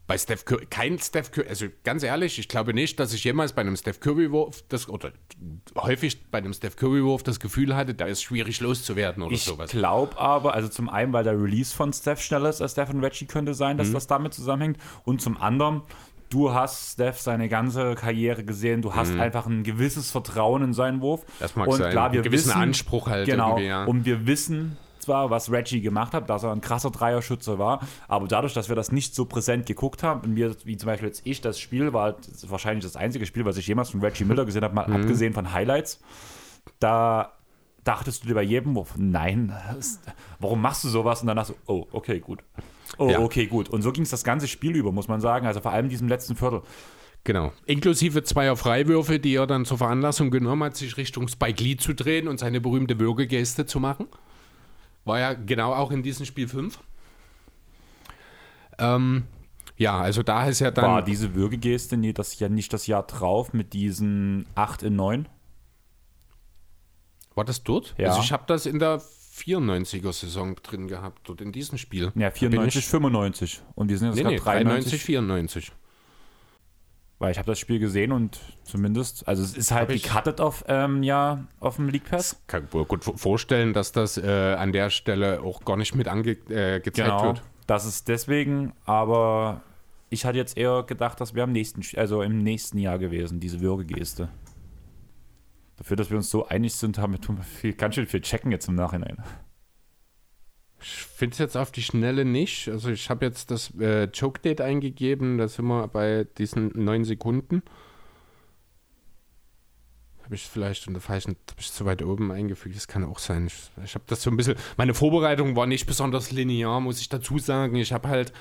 Bei 0.07 0.17
Steph 0.17 0.45
Curry, 0.45 0.65
kein 0.67 0.97
Steph 0.99 1.31
Curry, 1.31 1.49
also 1.49 1.65
ganz 1.83 2.01
ehrlich, 2.01 2.39
ich 2.39 2.47
glaube 2.47 2.73
nicht, 2.73 2.97
dass 2.97 3.11
ich 3.11 3.25
jemals 3.25 3.51
bei 3.51 3.59
einem 3.59 3.75
Steph 3.75 3.99
Curry-Wurf, 3.99 4.63
das, 4.69 4.87
oder 4.87 5.11
häufig 5.75 6.31
bei 6.31 6.37
einem 6.37 6.53
Steph 6.53 6.77
Curry-Wurf 6.77 7.23
das 7.23 7.41
Gefühl 7.41 7.75
hatte, 7.75 7.93
da 7.93 8.05
ist 8.05 8.23
schwierig 8.23 8.61
loszuwerden 8.61 9.21
oder 9.21 9.33
ich 9.33 9.43
sowas. 9.43 9.73
Ich 9.73 9.77
glaube 9.77 10.17
aber, 10.17 10.53
also 10.53 10.69
zum 10.69 10.87
einen, 10.87 11.11
weil 11.11 11.25
der 11.25 11.33
Release 11.33 11.75
von 11.75 11.91
Steph 11.91 12.21
schneller 12.21 12.47
ist 12.47 12.61
als 12.61 12.71
Stephen 12.71 13.03
Reggie 13.03 13.25
könnte 13.25 13.53
sein, 13.53 13.77
dass 13.77 13.89
mhm. 13.89 13.93
das 13.93 14.07
damit 14.07 14.33
zusammenhängt. 14.33 14.77
Und 15.03 15.21
zum 15.21 15.35
anderen, 15.35 15.81
du 16.29 16.53
hast 16.53 16.93
Steph 16.93 17.19
seine 17.19 17.49
ganze 17.49 17.95
Karriere 17.95 18.43
gesehen, 18.43 18.81
du 18.81 18.95
hast 18.95 19.13
mhm. 19.13 19.21
einfach 19.21 19.45
ein 19.45 19.63
gewisses 19.63 20.11
Vertrauen 20.11 20.63
in 20.63 20.73
seinen 20.73 21.01
Wurf. 21.01 21.25
Das 21.39 21.55
mag 21.55 21.67
und 21.67 21.77
sein, 21.77 21.91
klar, 21.91 22.11
wir 22.11 22.19
einen 22.19 22.23
gewissen 22.23 22.49
wissen, 22.49 22.61
Anspruch 22.61 23.07
halt. 23.07 23.25
Genau, 23.25 23.57
ja. 23.57 23.85
und 23.85 24.05
wir 24.05 24.27
wissen 24.27 24.77
zwar, 24.99 25.29
was 25.29 25.51
Reggie 25.51 25.81
gemacht 25.81 26.13
hat, 26.13 26.29
dass 26.29 26.43
er 26.43 26.51
ein 26.51 26.59
krasser 26.59 26.91
Dreierschütze 26.91 27.57
war, 27.57 27.79
aber 28.09 28.27
dadurch, 28.27 28.53
dass 28.53 28.67
wir 28.67 28.75
das 28.75 28.91
nicht 28.91 29.15
so 29.15 29.25
präsent 29.25 29.65
geguckt 29.65 30.03
haben, 30.03 30.21
und 30.21 30.33
mir, 30.33 30.55
wie 30.65 30.75
zum 30.75 30.87
Beispiel 30.87 31.07
jetzt 31.07 31.21
ich, 31.23 31.39
das 31.39 31.59
Spiel 31.59 31.93
war 31.93 32.13
das 32.13 32.49
wahrscheinlich 32.49 32.83
das 32.83 32.97
einzige 32.97 33.25
Spiel, 33.25 33.45
was 33.45 33.55
ich 33.57 33.67
jemals 33.67 33.91
von 33.91 34.01
Reggie 34.01 34.25
Miller 34.25 34.45
gesehen 34.45 34.63
habe, 34.63 34.75
mal 34.75 34.87
mhm. 34.87 34.97
abgesehen 34.97 35.33
von 35.33 35.53
Highlights, 35.53 36.01
da 36.79 37.31
dachtest 37.85 38.23
du 38.23 38.27
dir 38.27 38.33
bei 38.33 38.43
jedem 38.43 38.75
Wurf, 38.75 38.95
nein, 38.97 39.55
warum 40.39 40.61
machst 40.61 40.83
du 40.83 40.89
sowas? 40.89 41.21
Und 41.21 41.27
dann 41.27 41.37
dachtest 41.37 41.57
du, 41.67 41.71
oh, 41.71 41.87
okay, 41.93 42.19
gut. 42.19 42.43
Oh, 42.97 43.09
ja. 43.09 43.19
okay, 43.19 43.47
gut. 43.47 43.69
Und 43.69 43.81
so 43.81 43.91
ging 43.91 44.03
es 44.03 44.09
das 44.09 44.23
ganze 44.23 44.47
Spiel 44.47 44.75
über, 44.75 44.91
muss 44.91 45.07
man 45.07 45.21
sagen. 45.21 45.45
Also 45.45 45.61
vor 45.61 45.71
allem 45.71 45.89
diesem 45.89 46.07
letzten 46.07 46.35
Viertel. 46.35 46.61
Genau. 47.23 47.51
Inklusive 47.65 48.23
zweier 48.23 48.55
Freiwürfe, 48.55 49.19
die 49.19 49.35
er 49.35 49.47
dann 49.47 49.65
zur 49.65 49.77
Veranlassung 49.77 50.31
genommen 50.31 50.63
hat, 50.63 50.77
sich 50.77 50.95
Richtung 50.95 51.27
Spike 51.27 51.61
Lee 51.61 51.75
zu 51.75 51.93
drehen 51.93 52.27
und 52.27 52.39
seine 52.39 52.61
berühmte 52.61 52.99
Würgegeste 52.99 53.65
zu 53.65 53.79
machen. 53.79 54.07
War 55.03 55.19
ja 55.19 55.33
genau 55.33 55.73
auch 55.73 55.91
in 55.91 56.03
diesem 56.03 56.25
Spiel 56.25 56.47
5. 56.47 56.79
Ähm, 58.79 59.23
ja, 59.75 59.99
also 59.99 60.23
da 60.23 60.47
ist 60.47 60.59
ja 60.59 60.71
dann. 60.71 60.85
War 60.85 61.01
diese 61.01 61.35
Würgegeste 61.35 61.97
nee, 61.97 62.13
das 62.13 62.39
ja 62.39 62.49
nicht 62.49 62.73
das 62.73 62.87
Jahr 62.87 63.03
drauf 63.03 63.53
mit 63.53 63.73
diesen 63.73 64.45
8 64.55 64.83
in 64.83 64.95
9? 64.95 65.27
War 67.35 67.45
das 67.45 67.63
dort? 67.63 67.93
Ja. 67.97 68.09
Also 68.09 68.21
ich 68.21 68.31
habe 68.31 68.43
das 68.47 68.65
in 68.65 68.79
der 68.79 69.01
94er 69.37 70.11
Saison 70.13 70.55
drin 70.55 70.87
gehabt, 70.87 71.27
dort 71.27 71.41
in 71.41 71.51
diesem 71.51 71.77
Spiel. 71.77 72.11
Ja, 72.15 72.31
94, 72.31 72.85
95. 72.85 73.61
Und 73.75 73.89
wir 73.89 73.97
sind 73.97 74.09
jetzt 74.09 74.23
nee, 74.23 74.31
nee, 74.31 74.37
93, 74.37 75.01
94. 75.01 75.71
Weil 77.19 77.31
ich 77.31 77.39
habe 77.39 77.47
das 77.47 77.57
Spiel 77.57 77.79
gesehen 77.79 78.11
und 78.11 78.39
zumindest, 78.63 79.27
also 79.27 79.41
es 79.41 79.57
ist 79.57 79.71
halt 79.71 79.89
gecuttet 79.89 80.39
auf, 80.39 80.63
ähm, 80.67 81.01
ja, 81.01 81.47
auf 81.59 81.77
dem 81.77 81.89
League 81.89 82.05
Pass. 82.05 82.39
Kann 82.45 82.65
ich 82.65 82.73
mir 82.73 82.85
gut 82.85 83.03
vorstellen, 83.03 83.73
dass 83.73 83.91
das 83.91 84.17
äh, 84.17 84.55
an 84.57 84.71
der 84.71 84.91
Stelle 84.91 85.41
auch 85.41 85.65
gar 85.65 85.77
nicht 85.77 85.95
mit 85.95 86.07
angezeigt 86.07 86.51
äh, 86.51 86.79
genau, 86.91 87.23
wird. 87.23 87.41
Das 87.65 87.85
ist 87.85 88.07
deswegen, 88.07 88.73
aber 88.85 89.61
ich 90.09 90.25
hatte 90.25 90.37
jetzt 90.37 90.57
eher 90.57 90.83
gedacht, 90.83 91.19
das 91.19 91.33
wäre 91.33 91.47
im 91.47 91.53
nächsten, 91.53 91.81
also 91.97 92.21
im 92.21 92.37
nächsten 92.43 92.77
Jahr 92.77 92.99
gewesen, 92.99 93.39
diese 93.39 93.61
Würgegeste. 93.61 94.29
Dafür, 95.77 95.95
dass 95.95 96.09
wir 96.09 96.17
uns 96.17 96.29
so 96.29 96.47
einig 96.47 96.73
sind, 96.73 96.97
haben 96.97 97.13
wir 97.13 97.43
viel, 97.43 97.73
ganz 97.73 97.95
schön 97.95 98.07
viel 98.07 98.21
checken 98.21 98.51
jetzt 98.51 98.67
im 98.67 98.75
Nachhinein. 98.75 99.23
Ich 100.79 100.89
finde 100.89 101.33
es 101.33 101.39
jetzt 101.39 101.55
auf 101.55 101.71
die 101.71 101.81
Schnelle 101.81 102.25
nicht. 102.25 102.67
Also 102.67 102.89
ich 102.89 103.09
habe 103.09 103.25
jetzt 103.25 103.51
das 103.51 103.73
äh, 103.75 104.07
Choke 104.07 104.41
Date 104.41 104.61
eingegeben, 104.61 105.37
da 105.37 105.47
sind 105.47 105.65
wir 105.65 105.87
bei 105.87 106.25
diesen 106.37 106.71
neun 106.73 107.03
Sekunden. 107.03 107.63
Habe 110.23 110.35
ich 110.35 110.43
vielleicht 110.43 110.87
unter 110.87 110.99
falschen, 110.99 111.37
habe 111.49 111.61
ich 111.61 111.71
zu 111.71 111.85
weit 111.85 112.03
oben 112.03 112.31
eingefügt, 112.31 112.75
das 112.75 112.87
kann 112.87 113.05
auch 113.05 113.19
sein. 113.19 113.47
Ich, 113.47 113.71
ich 113.83 113.95
habe 113.95 114.03
das 114.07 114.21
so 114.21 114.29
ein 114.29 114.35
bisschen, 114.35 114.55
meine 114.75 114.93
Vorbereitung 114.93 115.55
war 115.55 115.67
nicht 115.67 115.85
besonders 115.85 116.31
linear, 116.31 116.81
muss 116.81 116.99
ich 116.99 117.07
dazu 117.07 117.39
sagen. 117.39 117.75
Ich 117.75 117.93
habe 117.93 118.09
halt 118.09 118.33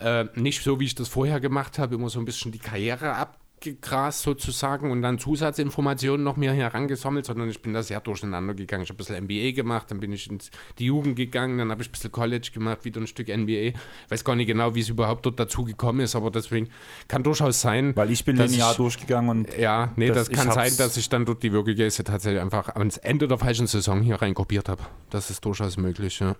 äh, 0.00 0.24
nicht 0.34 0.62
so, 0.62 0.80
wie 0.80 0.86
ich 0.86 0.94
das 0.94 1.08
vorher 1.08 1.38
gemacht 1.38 1.78
habe, 1.78 1.94
immer 1.94 2.08
so 2.08 2.18
ein 2.18 2.24
bisschen 2.24 2.50
die 2.50 2.58
Karriere 2.58 3.14
ab 3.14 3.38
abgegrast 3.58 4.22
sozusagen 4.22 4.90
und 4.90 5.02
dann 5.02 5.18
Zusatzinformationen 5.18 6.22
noch 6.22 6.36
mir 6.36 6.52
herangesammelt, 6.52 7.26
sondern 7.26 7.50
ich 7.50 7.60
bin 7.60 7.72
da 7.72 7.82
sehr 7.82 8.00
durcheinander 8.00 8.54
gegangen. 8.54 8.84
Ich 8.84 8.90
habe 8.90 8.96
ein 8.96 8.98
bisschen 8.98 9.24
MBA 9.24 9.52
gemacht, 9.52 9.90
dann 9.90 9.98
bin 9.98 10.12
ich 10.12 10.30
in 10.30 10.38
die 10.78 10.86
Jugend 10.86 11.16
gegangen, 11.16 11.58
dann 11.58 11.70
habe 11.70 11.82
ich 11.82 11.88
ein 11.88 11.92
bisschen 11.92 12.12
College 12.12 12.50
gemacht, 12.54 12.84
wieder 12.84 13.00
ein 13.00 13.08
Stück 13.08 13.28
NBA. 13.28 13.50
Ich 13.50 13.74
weiß 14.10 14.24
gar 14.24 14.36
nicht 14.36 14.46
genau, 14.46 14.74
wie 14.74 14.80
es 14.80 14.88
überhaupt 14.88 15.26
dort 15.26 15.40
dazu 15.40 15.64
gekommen 15.64 16.00
ist, 16.00 16.14
aber 16.14 16.30
deswegen 16.30 16.68
kann 17.08 17.24
durchaus 17.24 17.60
sein. 17.60 17.94
Weil 17.96 18.12
ich 18.12 18.24
bin 18.24 18.36
linear 18.36 18.74
durchgegangen 18.74 19.30
und. 19.30 19.58
Ja, 19.58 19.92
nee, 19.96 20.10
das 20.10 20.30
kann 20.30 20.52
sein, 20.52 20.72
dass 20.78 20.96
ich 20.96 21.08
dann 21.08 21.24
dort 21.24 21.42
die 21.42 21.52
Würgegäste 21.52 22.04
tatsächlich 22.04 22.40
einfach 22.40 22.68
ans 22.76 22.96
Ende 22.96 23.26
der 23.26 23.38
falschen 23.38 23.66
Saison 23.66 24.00
hier 24.02 24.22
reinkopiert 24.22 24.68
habe. 24.68 24.82
Das 25.10 25.30
ist 25.30 25.44
durchaus 25.44 25.76
möglich, 25.76 26.20
ja. 26.20 26.36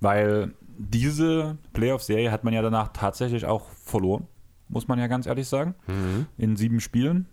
Weil 0.00 0.54
diese 0.76 1.58
Playoff-Serie 1.72 2.32
hat 2.32 2.42
man 2.42 2.54
ja 2.54 2.62
danach 2.62 2.88
tatsächlich 2.92 3.44
auch 3.44 3.68
verloren 3.84 4.26
muss 4.70 4.88
man 4.88 4.98
ja 4.98 5.06
ganz 5.06 5.26
ehrlich 5.26 5.48
sagen, 5.48 5.74
mhm. 5.86 6.26
in 6.38 6.56
sieben 6.56 6.80
Spielen. 6.80 7.26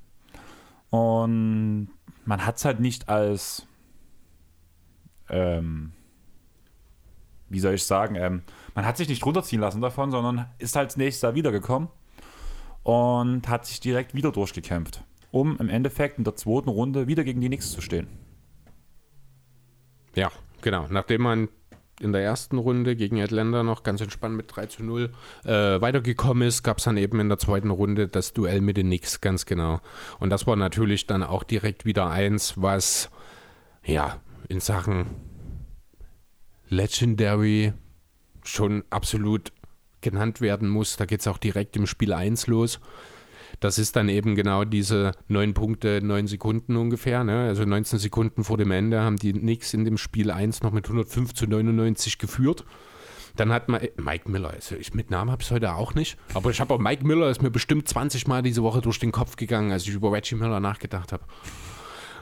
Und 0.89 1.89
man 2.25 2.45
hat 2.45 2.57
es 2.57 2.65
halt 2.65 2.79
nicht 2.79 3.09
als, 3.09 3.67
ähm, 5.29 5.93
wie 7.49 7.59
soll 7.59 7.75
ich 7.75 7.83
sagen, 7.83 8.15
ähm, 8.15 8.43
man 8.75 8.85
hat 8.85 8.97
sich 8.97 9.07
nicht 9.07 9.25
runterziehen 9.25 9.61
lassen 9.61 9.81
davon, 9.81 10.11
sondern 10.11 10.47
ist 10.57 10.75
halt 10.75 10.97
nächstes 10.97 11.21
Jahr 11.21 11.35
wiedergekommen 11.35 11.89
und 12.83 13.47
hat 13.47 13.65
sich 13.65 13.79
direkt 13.79 14.13
wieder 14.13 14.31
durchgekämpft, 14.31 15.03
um 15.31 15.57
im 15.57 15.69
Endeffekt 15.69 16.17
in 16.17 16.23
der 16.23 16.35
zweiten 16.35 16.69
Runde 16.69 17.07
wieder 17.07 17.23
gegen 17.23 17.41
die 17.41 17.47
Knicks 17.47 17.71
zu 17.71 17.81
stehen. 17.81 18.07
Ja, 20.15 20.31
genau. 20.61 20.87
Nachdem 20.89 21.21
man 21.21 21.49
in 21.99 22.13
der 22.13 22.21
ersten 22.21 22.57
Runde 22.57 22.95
gegen 22.95 23.21
Atlanta 23.21 23.63
noch 23.63 23.83
ganz 23.83 24.01
entspannt 24.01 24.35
mit 24.35 24.55
3 24.55 24.67
zu 24.67 24.83
0 24.83 25.09
äh, 25.45 25.81
weitergekommen 25.81 26.47
ist, 26.47 26.63
gab 26.63 26.77
es 26.77 26.83
dann 26.83 26.97
eben 26.97 27.19
in 27.19 27.29
der 27.29 27.39
zweiten 27.39 27.71
Runde 27.71 28.07
das 28.07 28.33
Duell 28.33 28.61
mit 28.61 28.77
den 28.77 28.87
Knicks, 28.87 29.21
ganz 29.21 29.45
genau. 29.45 29.79
Und 30.19 30.29
das 30.29 30.45
war 30.45 30.55
natürlich 30.55 31.07
dann 31.07 31.23
auch 31.23 31.43
direkt 31.43 31.85
wieder 31.85 32.09
eins, 32.09 32.53
was 32.57 33.09
ja 33.83 34.19
in 34.47 34.59
Sachen 34.59 35.07
Legendary 36.69 37.73
schon 38.43 38.83
absolut 38.89 39.51
genannt 40.01 40.41
werden 40.41 40.69
muss. 40.69 40.97
Da 40.97 41.05
geht 41.05 41.21
es 41.21 41.27
auch 41.27 41.37
direkt 41.37 41.75
im 41.75 41.87
Spiel 41.87 42.13
1 42.13 42.47
los. 42.47 42.79
Das 43.59 43.79
ist 43.79 43.95
dann 43.95 44.07
eben 44.09 44.35
genau 44.35 44.65
diese 44.65 45.13
9 45.29 45.53
Punkte, 45.53 45.99
9 46.03 46.27
Sekunden 46.27 46.75
ungefähr. 46.75 47.23
Ne? 47.23 47.47
Also 47.47 47.65
19 47.65 47.97
Sekunden 47.99 48.43
vor 48.43 48.57
dem 48.57 48.71
Ende 48.71 49.01
haben 49.01 49.17
die 49.17 49.33
Knicks 49.33 49.73
in 49.73 49.83
dem 49.83 49.97
Spiel 49.97 50.29
1 50.29 50.61
noch 50.61 50.71
mit 50.71 50.85
105 50.85 51.33
zu 51.33 51.47
99 51.47 52.19
geführt. 52.19 52.65
Dann 53.35 53.51
hat 53.51 53.69
man 53.69 53.81
Mike 53.97 54.29
Miller, 54.29 54.49
also 54.51 54.75
ich, 54.75 54.93
mit 54.93 55.11
Namen 55.11 55.31
habe 55.31 55.43
es 55.43 55.51
heute 55.51 55.75
auch 55.75 55.93
nicht, 55.93 56.17
aber 56.33 56.49
ich 56.49 56.59
habe 56.59 56.73
auch 56.73 56.79
Mike 56.79 57.05
Miller, 57.05 57.29
ist 57.29 57.41
mir 57.41 57.51
bestimmt 57.51 57.87
20 57.87 58.27
Mal 58.27 58.41
diese 58.41 58.63
Woche 58.63 58.81
durch 58.81 58.99
den 58.99 59.11
Kopf 59.11 59.35
gegangen, 59.35 59.71
als 59.71 59.83
ich 59.83 59.93
über 59.93 60.11
Reggie 60.11 60.35
Miller 60.35 60.59
nachgedacht 60.59 61.11
habe. 61.11 61.23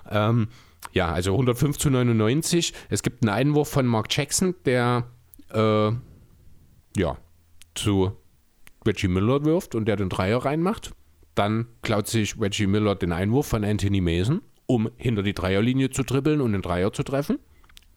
Ähm, 0.10 0.50
ja, 0.92 1.12
also 1.12 1.32
105 1.32 1.78
zu 1.78 1.90
99. 1.90 2.74
Es 2.90 3.02
gibt 3.02 3.24
einen 3.24 3.30
Einwurf 3.30 3.70
von 3.70 3.86
Mark 3.86 4.08
Jackson, 4.10 4.56
der 4.66 5.06
äh, 5.52 5.92
ja, 6.98 7.18
zu 7.76 8.12
Reggie 8.86 9.08
Miller 9.08 9.46
wirft 9.46 9.74
und 9.74 9.86
der 9.86 9.96
den 9.96 10.10
Dreier 10.10 10.44
reinmacht. 10.44 10.92
Dann 11.36 11.68
klaut 11.82 12.08
sich 12.08 12.40
Reggie 12.40 12.68
Miller 12.68 12.96
den 12.96 13.12
Einwurf 13.12 13.48
von 13.48 13.64
Anthony 13.64 14.02
Mason, 14.02 14.42
um 14.66 14.90
hinter 14.98 15.22
die 15.22 15.34
Dreierlinie 15.34 15.90
zu 15.90 16.04
dribbeln 16.04 16.42
und 16.42 16.54
den 16.54 16.62
Dreier 16.62 16.94
zu 16.94 17.04
treffen. 17.04 17.40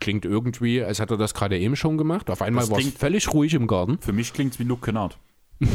Klingt 0.00 0.24
irgendwie, 0.24 0.82
als 0.82 1.00
hätte 1.00 1.14
er 1.14 1.18
das 1.18 1.34
gerade 1.34 1.58
eben 1.58 1.76
schon 1.76 1.98
gemacht. 1.98 2.30
Auf 2.30 2.42
einmal 2.42 2.68
war 2.70 2.78
es 2.78 2.90
völlig 2.90 3.32
ruhig 3.32 3.54
im 3.54 3.66
Garten. 3.66 3.98
Für 4.00 4.12
mich 4.12 4.32
klingt 4.32 4.52
es 4.52 4.58
wie 4.58 4.64
Luke 4.64 4.84
Kennard. 4.84 5.18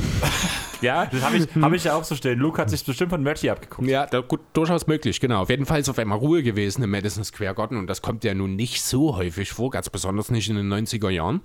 ja, 0.81 1.05
das 1.05 1.21
habe 1.23 1.37
ich, 1.37 1.55
hab 1.55 1.73
ich 1.73 1.83
ja 1.83 1.95
auch 1.95 2.05
so 2.05 2.15
stehen. 2.15 2.39
Luke 2.39 2.61
hat 2.61 2.69
sich 2.69 2.85
bestimmt 2.85 3.09
von 3.09 3.27
Reggie 3.27 3.49
abgeguckt. 3.49 3.87
Ja, 3.87 4.05
da, 4.05 4.21
gut, 4.21 4.39
durchaus 4.53 4.87
möglich, 4.87 5.19
genau. 5.19 5.41
Auf 5.41 5.49
jeden 5.49 5.65
Fall 5.65 5.81
ist 5.81 5.89
auf 5.89 5.99
einmal 5.99 6.17
Ruhe 6.17 6.41
gewesen 6.41 6.83
im 6.83 6.91
Madison 6.91 7.23
Square 7.23 7.55
Garden 7.55 7.77
und 7.77 7.87
das 7.87 8.01
kommt 8.01 8.23
ja 8.23 8.33
nun 8.33 8.55
nicht 8.55 8.81
so 8.81 9.17
häufig 9.17 9.51
vor, 9.51 9.71
ganz 9.71 9.89
besonders 9.89 10.31
nicht 10.31 10.49
in 10.49 10.55
den 10.55 10.71
90er 10.71 11.09
Jahren. 11.09 11.41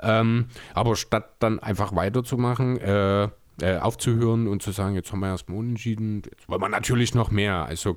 Ähm, 0.00 0.46
aber 0.72 0.94
statt 0.94 1.34
dann 1.40 1.58
einfach 1.58 1.96
weiterzumachen, 1.96 2.78
äh, 2.78 3.28
äh, 3.60 3.76
aufzuhören 3.78 4.48
und 4.48 4.62
zu 4.62 4.72
sagen, 4.72 4.94
jetzt 4.94 5.12
haben 5.12 5.20
wir 5.20 5.28
erstmal 5.28 5.58
unentschieden, 5.58 6.22
jetzt 6.24 6.48
wollen 6.48 6.60
wir 6.60 6.68
natürlich 6.68 7.14
noch 7.14 7.30
mehr. 7.30 7.64
Also 7.66 7.96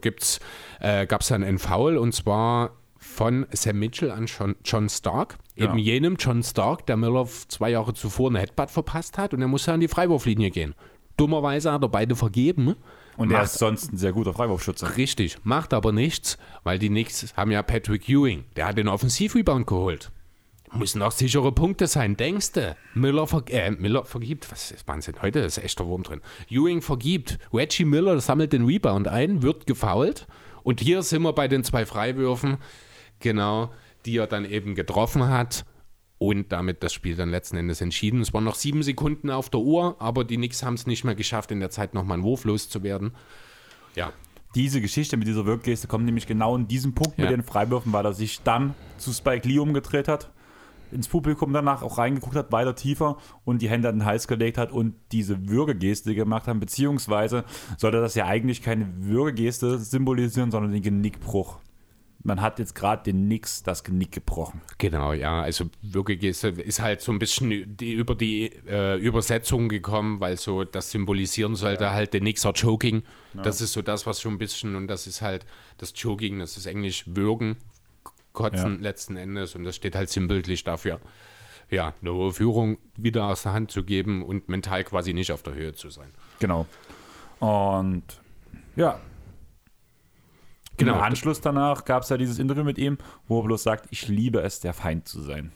äh, 0.80 1.06
gab 1.08 1.22
es 1.22 1.28
dann 1.28 1.44
einen 1.44 1.60
Foul 1.60 1.98
und 1.98 2.14
zwar 2.14 2.72
von 2.98 3.46
Sam 3.52 3.80
Mitchell 3.80 4.12
an 4.12 4.26
John, 4.26 4.56
John 4.64 4.90
Stark. 4.90 5.38
Ja. 5.56 5.66
Eben 5.66 5.78
jenem 5.78 6.16
John 6.18 6.44
Stark, 6.44 6.86
der 6.86 6.98
Miller 6.98 7.28
zwei 7.48 7.72
Jahre 7.72 7.94
zuvor 7.94 8.30
eine 8.30 8.40
Headbutt 8.40 8.70
verpasst 8.70 9.18
hat 9.18 9.34
und 9.34 9.42
er 9.42 9.48
musste 9.48 9.74
an 9.74 9.80
die 9.80 9.88
Freiwurflinie 9.88 10.52
gehen. 10.52 10.76
Dummerweise 11.16 11.72
hat 11.72 11.82
er 11.82 11.90
beide 11.90 12.16
vergeben. 12.16 12.76
Und 13.18 13.32
er 13.32 13.42
ist 13.42 13.58
sonst 13.58 13.92
ein 13.92 13.98
sehr 13.98 14.12
guter 14.12 14.34
Freiwurfschütze. 14.34 14.96
Richtig, 14.98 15.38
macht 15.44 15.74
aber 15.74 15.92
nichts, 15.92 16.38
weil 16.64 16.78
die 16.78 16.90
Knicks 16.90 17.34
haben 17.36 17.50
ja 17.50 17.64
Patrick 17.64 18.08
Ewing, 18.08 18.46
der 18.56 18.68
hat 18.68 18.78
den 18.78 18.88
Offensivrebound 18.88 19.66
geholt. 19.66 20.12
Müssen 20.74 21.02
auch 21.02 21.12
sichere 21.12 21.52
Punkte 21.52 21.88
sein, 21.88 22.18
denkst 22.18 22.52
du? 22.54 22.76
Miller, 22.94 23.26
ver 23.26 23.44
äh, 23.50 23.72
Miller 23.72 24.04
vergibt, 24.04 24.52
was 24.52 24.72
ist 24.72 24.88
Wahnsinn, 24.88 25.16
heute 25.22 25.40
ist 25.40 25.58
echter 25.58 25.86
Wurm 25.88 26.04
drin. 26.04 26.22
Ewing 26.50 26.82
vergibt, 26.82 27.40
Reggie 27.54 27.86
Miller 27.86 28.20
sammelt 28.20 28.52
den 28.52 28.66
Rebound 28.66 29.08
ein, 29.08 29.42
wird 29.42 29.66
gefoult 29.66 30.28
und 30.64 30.82
hier 30.82 31.04
sind 31.04 31.22
wir 31.22 31.34
bei 31.34 31.48
den 31.48 31.64
zwei 31.64 31.86
Freiwürfen, 31.86 32.58
genau, 33.20 33.72
die 34.06 34.18
er 34.18 34.28
dann 34.28 34.44
eben 34.44 34.76
getroffen 34.76 35.30
hat 35.30 35.66
und 36.18 36.52
damit 36.52 36.84
das 36.84 36.94
Spiel 36.94 37.16
dann 37.16 37.30
letzten 37.30 37.56
Endes 37.56 37.80
entschieden. 37.80 38.20
Es 38.20 38.34
waren 38.34 38.44
noch 38.44 38.56
sieben 38.56 38.84
Sekunden 38.84 39.30
auf 39.30 39.50
der 39.50 39.62
Uhr, 39.62 39.96
aber 40.00 40.26
die 40.26 40.36
Knicks 40.36 40.64
haben 40.64 40.74
es 40.74 40.86
nicht 40.86 41.06
mehr 41.06 41.16
geschafft, 41.16 41.52
in 41.52 41.62
der 41.62 41.70
Zeit 41.70 41.94
nochmal 41.94 42.16
einen 42.16 42.24
Wurf 42.24 42.44
loszuwerden. 42.44 43.16
Ja, 43.96 44.12
diese 44.54 44.82
Geschichte 44.82 45.16
mit 45.16 45.28
dieser 45.28 45.46
Wirkgeste 45.46 45.88
kommt 45.88 46.06
nämlich 46.06 46.28
genau 46.28 46.58
in 46.58 46.68
diesem 46.68 46.94
Punkt 46.94 47.18
ja. 47.18 47.26
mit 47.26 47.32
den 47.32 47.44
Freiwürfen, 47.44 47.94
weil 47.94 48.06
er 48.06 48.14
sich 48.14 48.42
dann 48.42 48.74
zu 48.98 49.14
Spike 49.14 49.48
Lee 49.48 49.60
umgedreht 49.60 50.10
hat 50.10 50.30
ins 50.92 51.08
Publikum 51.08 51.54
danach 51.54 51.82
auch 51.82 51.98
reingeguckt 51.98 52.36
hat, 52.36 52.52
weiter 52.52 52.76
tiefer 52.76 53.18
und 53.46 53.62
die 53.62 53.70
Hände 53.70 53.90
an 53.90 54.00
den 54.00 54.06
Hals 54.06 54.28
gelegt 54.28 54.58
hat 54.58 54.72
und 54.72 54.96
diese 55.12 55.50
Würgegeste 55.50 56.16
gemacht 56.16 56.48
haben, 56.48 56.60
beziehungsweise 56.60 57.44
sollte 57.78 58.02
das 58.02 58.16
ja 58.16 58.26
eigentlich 58.26 58.62
keine 58.62 58.88
Würgegeste 58.98 59.80
symbolisieren, 59.80 60.52
sondern 60.52 60.72
den 60.72 60.82
Genickbruch. 60.82 61.60
Man 62.24 62.42
hat 62.42 62.60
jetzt 62.60 62.76
gerade 62.76 63.04
den 63.04 63.28
Nix 63.28 63.64
das 63.64 63.84
Genick 63.84 64.12
gebrochen. 64.12 64.62
Genau, 64.80 65.14
ja, 65.14 65.42
also 65.42 65.66
Würgegeste 65.82 66.50
ist 66.50 66.82
halt 66.82 67.00
so 67.02 67.12
ein 67.12 67.20
bisschen 67.20 67.78
die, 67.78 67.94
über 67.94 68.16
die 68.16 68.52
äh, 68.68 68.98
Übersetzung 68.98 69.70
gekommen, 69.70 70.20
weil 70.20 70.36
so 70.36 70.64
das 70.64 70.92
symbolisieren 70.92 71.56
sollte 71.56 71.86
ja. 71.86 71.94
halt 71.94 72.14
den 72.14 72.24
Nixer 72.24 72.54
Choking. 72.54 73.04
Ja. 73.34 73.44
Das 73.44 73.62
ist 73.62 73.72
so 73.72 73.82
das, 73.82 74.06
was 74.06 74.20
schon 74.20 74.34
ein 74.34 74.38
bisschen, 74.40 74.76
und 74.76 74.88
das 74.88 75.08
ist 75.08 75.22
halt 75.22 75.46
das 75.78 75.94
Choking, 75.94 76.40
das 76.40 76.58
ist 76.58 76.66
Englisch 76.66 77.06
Würgen, 77.08 77.56
kotzen 78.38 78.76
ja. 78.76 78.82
letzten 78.82 79.18
Endes. 79.18 79.56
Und 79.56 79.64
das 79.64 79.76
steht 79.76 79.96
halt 79.96 80.10
sinnbildlich 80.10 80.64
dafür, 80.64 81.00
ja, 81.72 81.94
eine 82.02 82.14
hohe 82.14 82.32
Führung 82.32 82.78
wieder 82.96 83.26
aus 83.26 83.44
der 83.44 83.54
Hand 83.54 83.72
zu 83.72 83.84
geben 83.84 84.24
und 84.24 84.48
mental 84.48 84.84
quasi 84.84 85.14
nicht 85.14 85.32
auf 85.32 85.42
der 85.42 85.56
Höhe 85.56 85.74
zu 85.74 85.90
sein. 85.90 86.12
Genau. 86.40 86.68
Und 87.40 88.04
ja. 88.76 89.00
Genau. 90.78 90.94
Im 90.94 91.02
Anschluss 91.02 91.42
danach 91.42 91.84
gab 91.84 92.04
es 92.04 92.10
ja 92.10 92.18
dieses 92.18 92.38
Interview 92.38 92.64
mit 92.64 92.78
ihm, 92.78 93.00
wo 93.28 93.40
er 93.40 93.46
bloß 93.46 93.64
sagt, 93.64 93.88
ich 93.90 94.08
liebe 94.08 94.42
es, 94.42 94.60
der 94.60 94.74
Feind 94.74 95.08
zu 95.08 95.22
sein. 95.22 95.52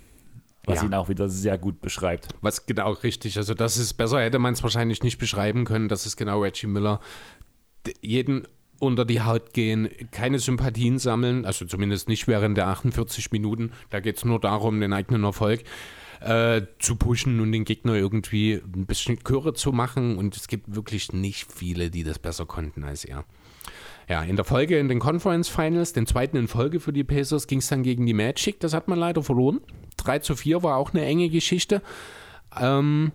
Was 0.66 0.82
ja. 0.82 0.88
ihn 0.88 0.94
auch 0.96 1.10
wieder 1.10 1.30
sehr 1.30 1.60
gut 1.60 1.82
beschreibt. 1.82 2.30
Was 2.42 2.66
genau 2.66 2.92
richtig. 2.92 3.38
Also, 3.38 3.54
das 3.54 3.78
ist 3.78 3.94
besser, 3.94 4.22
hätte 4.22 4.40
man 4.40 4.54
es 4.54 4.64
wahrscheinlich 4.64 5.04
nicht 5.04 5.20
beschreiben 5.20 5.66
können. 5.66 5.88
Das 5.88 6.08
ist 6.08 6.18
genau 6.18 6.42
Reggie 6.42 6.68
Miller. 6.68 7.00
Jeden 8.02 8.48
unter 8.82 9.06
die 9.06 9.22
Haut 9.22 9.54
gehen, 9.54 9.90
keine 10.12 10.40
Sympathien 10.40 10.98
sammeln, 10.98 11.46
also 11.46 11.66
zumindest 11.66 12.10
nicht 12.10 12.28
während 12.28 12.58
der 12.58 12.68
48 12.68 13.32
Minuten. 13.32 13.72
Da 13.90 14.00
geht 14.00 14.18
es 14.18 14.26
nur 14.26 14.40
darum, 14.40 14.80
den 14.82 14.92
eigenen 14.92 15.24
Erfolg 15.24 15.64
äh, 16.20 16.64
zu 16.80 16.96
pushen 16.96 17.40
und 17.40 17.52
den 17.52 17.64
Gegner 17.64 17.96
irgendwie 17.96 18.54
ein 18.54 18.86
bisschen 18.86 19.20
Chöre 19.24 19.54
zu 19.54 19.72
machen. 19.72 20.18
Und 20.18 20.36
es 20.36 20.48
gibt 20.48 20.76
wirklich 20.76 21.14
nicht 21.14 21.52
viele, 21.52 21.90
die 21.90 22.04
das 22.04 22.20
besser 22.20 22.46
konnten 22.46 22.84
als 22.84 23.06
er. 23.06 23.24
Ja, 24.10 24.24
in 24.24 24.36
der 24.36 24.46
Folge 24.46 24.78
in 24.78 24.90
den 24.90 25.00
Conference 25.00 25.48
Finals, 25.48 25.94
den 25.94 26.08
zweiten 26.08 26.38
in 26.38 26.48
Folge 26.48 26.80
für 26.80 26.92
die 26.92 27.04
Pacers, 27.04 27.48
ging 27.48 27.60
es 27.60 27.68
dann 27.68 27.84
gegen 27.84 28.06
die 28.06 28.14
Magic. 28.14 28.60
Das 28.60 28.74
hat 28.74 28.88
man 28.88 29.00
leider 29.00 29.24
verloren. 29.24 29.62
3 29.98 30.20
zu 30.20 30.36
4 30.36 30.64
war 30.64 30.78
auch 30.78 30.94
eine 30.94 31.06
enge 31.06 31.30
Geschichte. 31.30 31.82
Ähm, 32.60 33.12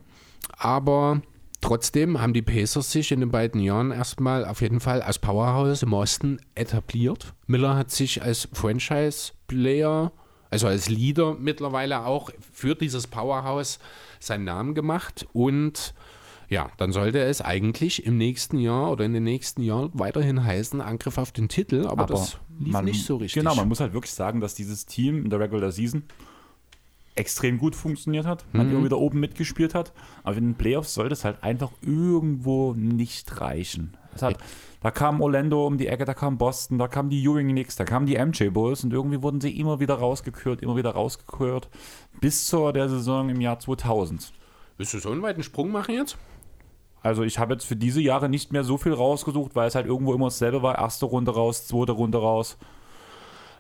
aber 0.57 1.23
Trotzdem 1.67 2.21
haben 2.21 2.33
die 2.33 2.43
Pacers 2.43 2.93
sich 2.93 3.11
in 3.11 3.19
den 3.19 3.33
beiden 3.33 3.61
Jahren 3.61 3.91
erstmal 3.91 4.45
auf 4.45 4.61
jeden 4.61 4.79
Fall 4.79 5.03
als 5.03 5.19
Powerhouse 5.19 5.83
im 5.83 5.95
Osten 5.95 6.39
etabliert. 6.55 7.35
Miller 7.49 7.75
hat 7.75 7.91
sich 7.91 8.23
als 8.23 8.49
Franchise-Player, 8.53 10.13
also 10.49 10.69
als 10.69 10.89
Leader 10.89 11.35
mittlerweile 11.35 12.07
auch 12.07 12.31
für 12.53 12.77
dieses 12.77 13.09
Powerhouse 13.09 13.81
seinen 14.21 14.45
Namen 14.45 14.77
gemacht 14.77 15.27
und 15.33 15.93
ja, 16.49 16.71
dann 16.77 16.93
sollte 16.93 17.19
es 17.19 17.41
eigentlich 17.41 18.07
im 18.07 18.17
nächsten 18.17 18.61
Jahr 18.61 18.93
oder 18.93 19.05
in 19.05 19.13
den 19.13 19.25
nächsten 19.25 19.61
Jahren 19.61 19.91
weiterhin 19.93 20.45
heißen 20.45 20.81
Angriff 20.81 21.19
auf 21.19 21.33
den 21.33 21.49
Titel, 21.49 21.89
aber, 21.89 22.05
aber 22.05 22.15
das 22.15 22.39
lief 22.61 22.73
man, 22.75 22.85
nicht 22.85 23.05
so 23.05 23.17
richtig. 23.17 23.43
Genau, 23.43 23.57
man 23.57 23.67
muss 23.67 23.81
halt 23.81 23.93
wirklich 23.93 24.15
sagen, 24.15 24.41
dass 24.41 24.55
dieses 24.55 24.87
Team 24.87 25.25
in 25.25 25.31
der 25.31 25.41
Regular 25.41 25.73
Season 25.73 26.05
extrem 27.17 27.59
gut 27.59 27.75
funktioniert 27.75 28.27
hat, 28.27 28.45
mhm. 28.53 28.61
immer 28.61 28.85
wieder 28.85 28.99
oben 28.99 29.21
mitgespielt 29.21 29.75
hat. 29.75 29.93
Aber 30.23 30.37
in 30.37 30.45
den 30.45 30.55
Playoffs 30.55 30.95
sollte 30.95 31.15
es 31.15 31.25
halt 31.25 31.43
einfach 31.43 31.71
irgendwo 31.83 32.75
nicht 32.75 33.41
reichen. 33.41 33.97
Hat, 34.21 34.39
da 34.81 34.91
kam 34.91 35.21
Orlando 35.21 35.67
um 35.67 35.77
die 35.77 35.89
Ecke, 35.89 36.05
da 36.05 36.15
kam 36.15 36.39
Boston, 36.39 36.79
da 36.79 36.89
kam 36.89 37.11
die 37.11 37.23
Ewing 37.23 37.49
Knicks, 37.49 37.77
da 37.77 37.85
kamen 37.85 38.07
die 38.07 38.17
MJ 38.17 38.49
Bulls 38.49 38.85
und 38.85 38.93
irgendwie 38.93 39.23
wurden 39.23 39.41
sie 39.41 39.59
immer 39.59 39.81
wieder 39.81 39.95
rausgekürt, 39.95 40.63
immer 40.63 40.77
wieder 40.77 40.93
rausgekürt, 40.93 41.69
bis 42.21 42.47
zur 42.47 42.73
der 42.73 42.89
Saison 42.89 43.29
im 43.29 43.41
Jahr 43.41 43.59
2000. 43.59 44.33
Willst 44.79 44.95
du 44.95 44.99
so 44.99 45.11
einen 45.11 45.23
weiten 45.23 45.43
Sprung 45.43 45.71
machen 45.71 45.95
jetzt? 45.95 46.17
Also 47.03 47.23
ich 47.23 47.39
habe 47.39 47.55
jetzt 47.55 47.65
für 47.65 47.77
diese 47.77 48.01
Jahre 48.01 48.29
nicht 48.29 48.53
mehr 48.53 48.65
so 48.65 48.79
viel 48.79 48.93
rausgesucht, 48.93 49.55
weil 49.55 49.69
es 49.69 49.75
halt 49.75 49.87
irgendwo 49.87 50.13
immer 50.13 50.27
dasselbe 50.27 50.63
war. 50.63 50.79
Erste 50.79 51.07
Runde 51.07 51.33
raus, 51.33 51.67
zweite 51.67 51.93
Runde 51.93 52.19
raus. 52.19 52.59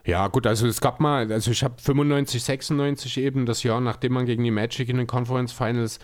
Ja, 0.06 0.28
gut, 0.28 0.46
also 0.46 0.68
es 0.68 0.80
gab 0.80 1.00
mal, 1.00 1.32
also 1.32 1.50
ich 1.50 1.64
habe 1.64 1.74
95, 1.82 2.40
96 2.40 3.18
eben, 3.18 3.44
das 3.44 3.64
Jahr, 3.64 3.80
nachdem 3.80 4.12
man 4.12 4.24
gegen 4.24 4.44
die 4.44 4.52
Magic 4.52 4.88
in 4.88 4.98
den 4.98 5.08
Conference 5.08 5.50
Finals 5.50 5.98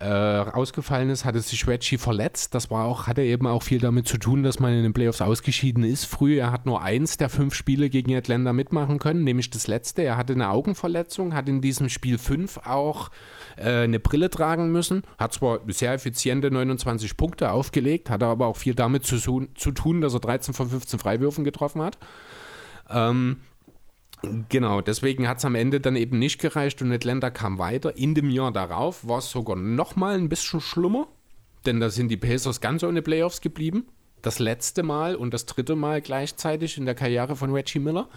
äh, 0.00 0.04
ausgefallen 0.04 1.08
ist, 1.08 1.24
hatte 1.24 1.40
sich 1.40 1.66
Reggie 1.66 1.96
verletzt. 1.96 2.54
Das 2.54 2.70
war 2.70 2.84
auch, 2.84 3.06
hatte 3.06 3.22
eben 3.22 3.46
auch 3.46 3.62
viel 3.62 3.80
damit 3.80 4.06
zu 4.06 4.18
tun, 4.18 4.42
dass 4.42 4.60
man 4.60 4.74
in 4.74 4.82
den 4.82 4.92
Playoffs 4.92 5.22
ausgeschieden 5.22 5.82
ist. 5.82 6.04
Früh, 6.04 6.38
er 6.38 6.52
hat 6.52 6.66
nur 6.66 6.82
eins 6.82 7.16
der 7.16 7.30
fünf 7.30 7.54
Spiele 7.54 7.88
gegen 7.88 8.14
Atlanta 8.14 8.52
mitmachen 8.52 8.98
können, 8.98 9.24
nämlich 9.24 9.48
das 9.48 9.66
letzte. 9.66 10.02
Er 10.02 10.18
hatte 10.18 10.34
eine 10.34 10.50
Augenverletzung, 10.50 11.34
hat 11.34 11.48
in 11.48 11.62
diesem 11.62 11.88
Spiel 11.88 12.18
fünf 12.18 12.58
auch 12.58 13.08
äh, 13.56 13.84
eine 13.84 13.98
Brille 13.98 14.28
tragen 14.28 14.70
müssen. 14.72 15.04
Hat 15.16 15.32
zwar 15.32 15.60
sehr 15.68 15.94
effiziente 15.94 16.50
29 16.50 17.16
Punkte 17.16 17.50
aufgelegt, 17.50 18.10
hatte 18.10 18.26
aber 18.26 18.46
auch 18.46 18.58
viel 18.58 18.74
damit 18.74 19.06
zu, 19.06 19.16
zu 19.16 19.72
tun, 19.72 20.02
dass 20.02 20.12
er 20.12 20.20
13 20.20 20.52
von 20.52 20.68
15 20.68 20.98
Freiwürfen 20.98 21.44
getroffen 21.44 21.80
hat. 21.80 21.96
Ähm, 22.90 23.38
Genau, 24.48 24.80
deswegen 24.80 25.28
hat 25.28 25.38
es 25.38 25.44
am 25.44 25.54
Ende 25.54 25.80
dann 25.80 25.94
eben 25.94 26.18
nicht 26.18 26.40
gereicht 26.40 26.82
und 26.82 26.90
Atlanta 26.90 27.30
kam 27.30 27.58
weiter. 27.58 27.96
In 27.96 28.14
dem 28.14 28.30
Jahr 28.30 28.50
darauf 28.50 29.06
war 29.06 29.18
es 29.18 29.30
sogar 29.30 29.54
nochmal 29.54 30.16
ein 30.16 30.28
bisschen 30.28 30.60
schlimmer, 30.60 31.06
denn 31.66 31.78
da 31.78 31.88
sind 31.88 32.08
die 32.08 32.16
Pacers 32.16 32.60
ganz 32.60 32.82
ohne 32.82 33.00
Playoffs 33.00 33.40
geblieben. 33.40 33.86
Das 34.20 34.40
letzte 34.40 34.82
Mal 34.82 35.14
und 35.14 35.32
das 35.32 35.46
dritte 35.46 35.76
Mal 35.76 36.00
gleichzeitig 36.00 36.78
in 36.78 36.84
der 36.84 36.96
Karriere 36.96 37.36
von 37.36 37.52
Reggie 37.52 37.78
Miller. 37.78 38.08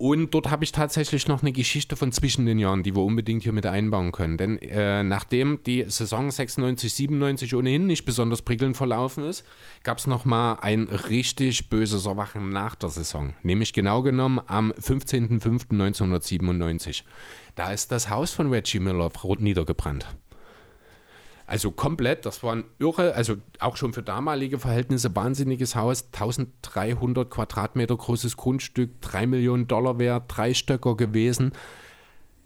Und 0.00 0.32
dort 0.32 0.48
habe 0.48 0.62
ich 0.62 0.70
tatsächlich 0.70 1.26
noch 1.26 1.42
eine 1.42 1.50
Geschichte 1.50 1.96
von 1.96 2.12
zwischen 2.12 2.46
den 2.46 2.60
Jahren, 2.60 2.84
die 2.84 2.94
wir 2.94 3.02
unbedingt 3.02 3.42
hier 3.42 3.52
mit 3.52 3.66
einbauen 3.66 4.12
können. 4.12 4.36
Denn 4.36 4.56
äh, 4.58 5.02
nachdem 5.02 5.58
die 5.66 5.86
Saison 5.88 6.30
96, 6.30 6.94
97 6.94 7.56
ohnehin 7.56 7.88
nicht 7.88 8.04
besonders 8.04 8.42
prickelnd 8.42 8.76
verlaufen 8.76 9.24
ist, 9.24 9.44
gab 9.82 9.98
es 9.98 10.06
nochmal 10.06 10.58
ein 10.60 10.84
richtig 10.84 11.68
böses 11.68 12.06
Erwachen 12.06 12.50
nach 12.50 12.76
der 12.76 12.90
Saison. 12.90 13.34
Nämlich 13.42 13.72
genau 13.72 14.02
genommen 14.02 14.40
am 14.46 14.70
15.05.1997. 14.70 17.02
Da 17.56 17.72
ist 17.72 17.90
das 17.90 18.08
Haus 18.08 18.30
von 18.30 18.52
Reggie 18.52 18.78
Miller 18.78 19.10
niedergebrannt. 19.40 20.06
Also 21.48 21.70
komplett, 21.70 22.26
das 22.26 22.42
war 22.42 22.54
ein 22.54 22.64
irre, 22.78 23.14
also 23.14 23.36
auch 23.58 23.78
schon 23.78 23.94
für 23.94 24.02
damalige 24.02 24.58
Verhältnisse 24.58 25.16
wahnsinniges 25.16 25.74
Haus, 25.74 26.04
1300 26.12 27.30
Quadratmeter 27.30 27.96
großes 27.96 28.36
Grundstück, 28.36 29.00
3 29.00 29.26
Millionen 29.26 29.66
Dollar 29.66 29.98
wert, 29.98 30.24
drei 30.28 30.52
Stöcker 30.52 30.94
gewesen. 30.94 31.52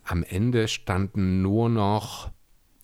Am 0.05 0.23
Ende 0.23 0.69
standen 0.69 1.43
nur 1.43 1.69
noch 1.69 2.31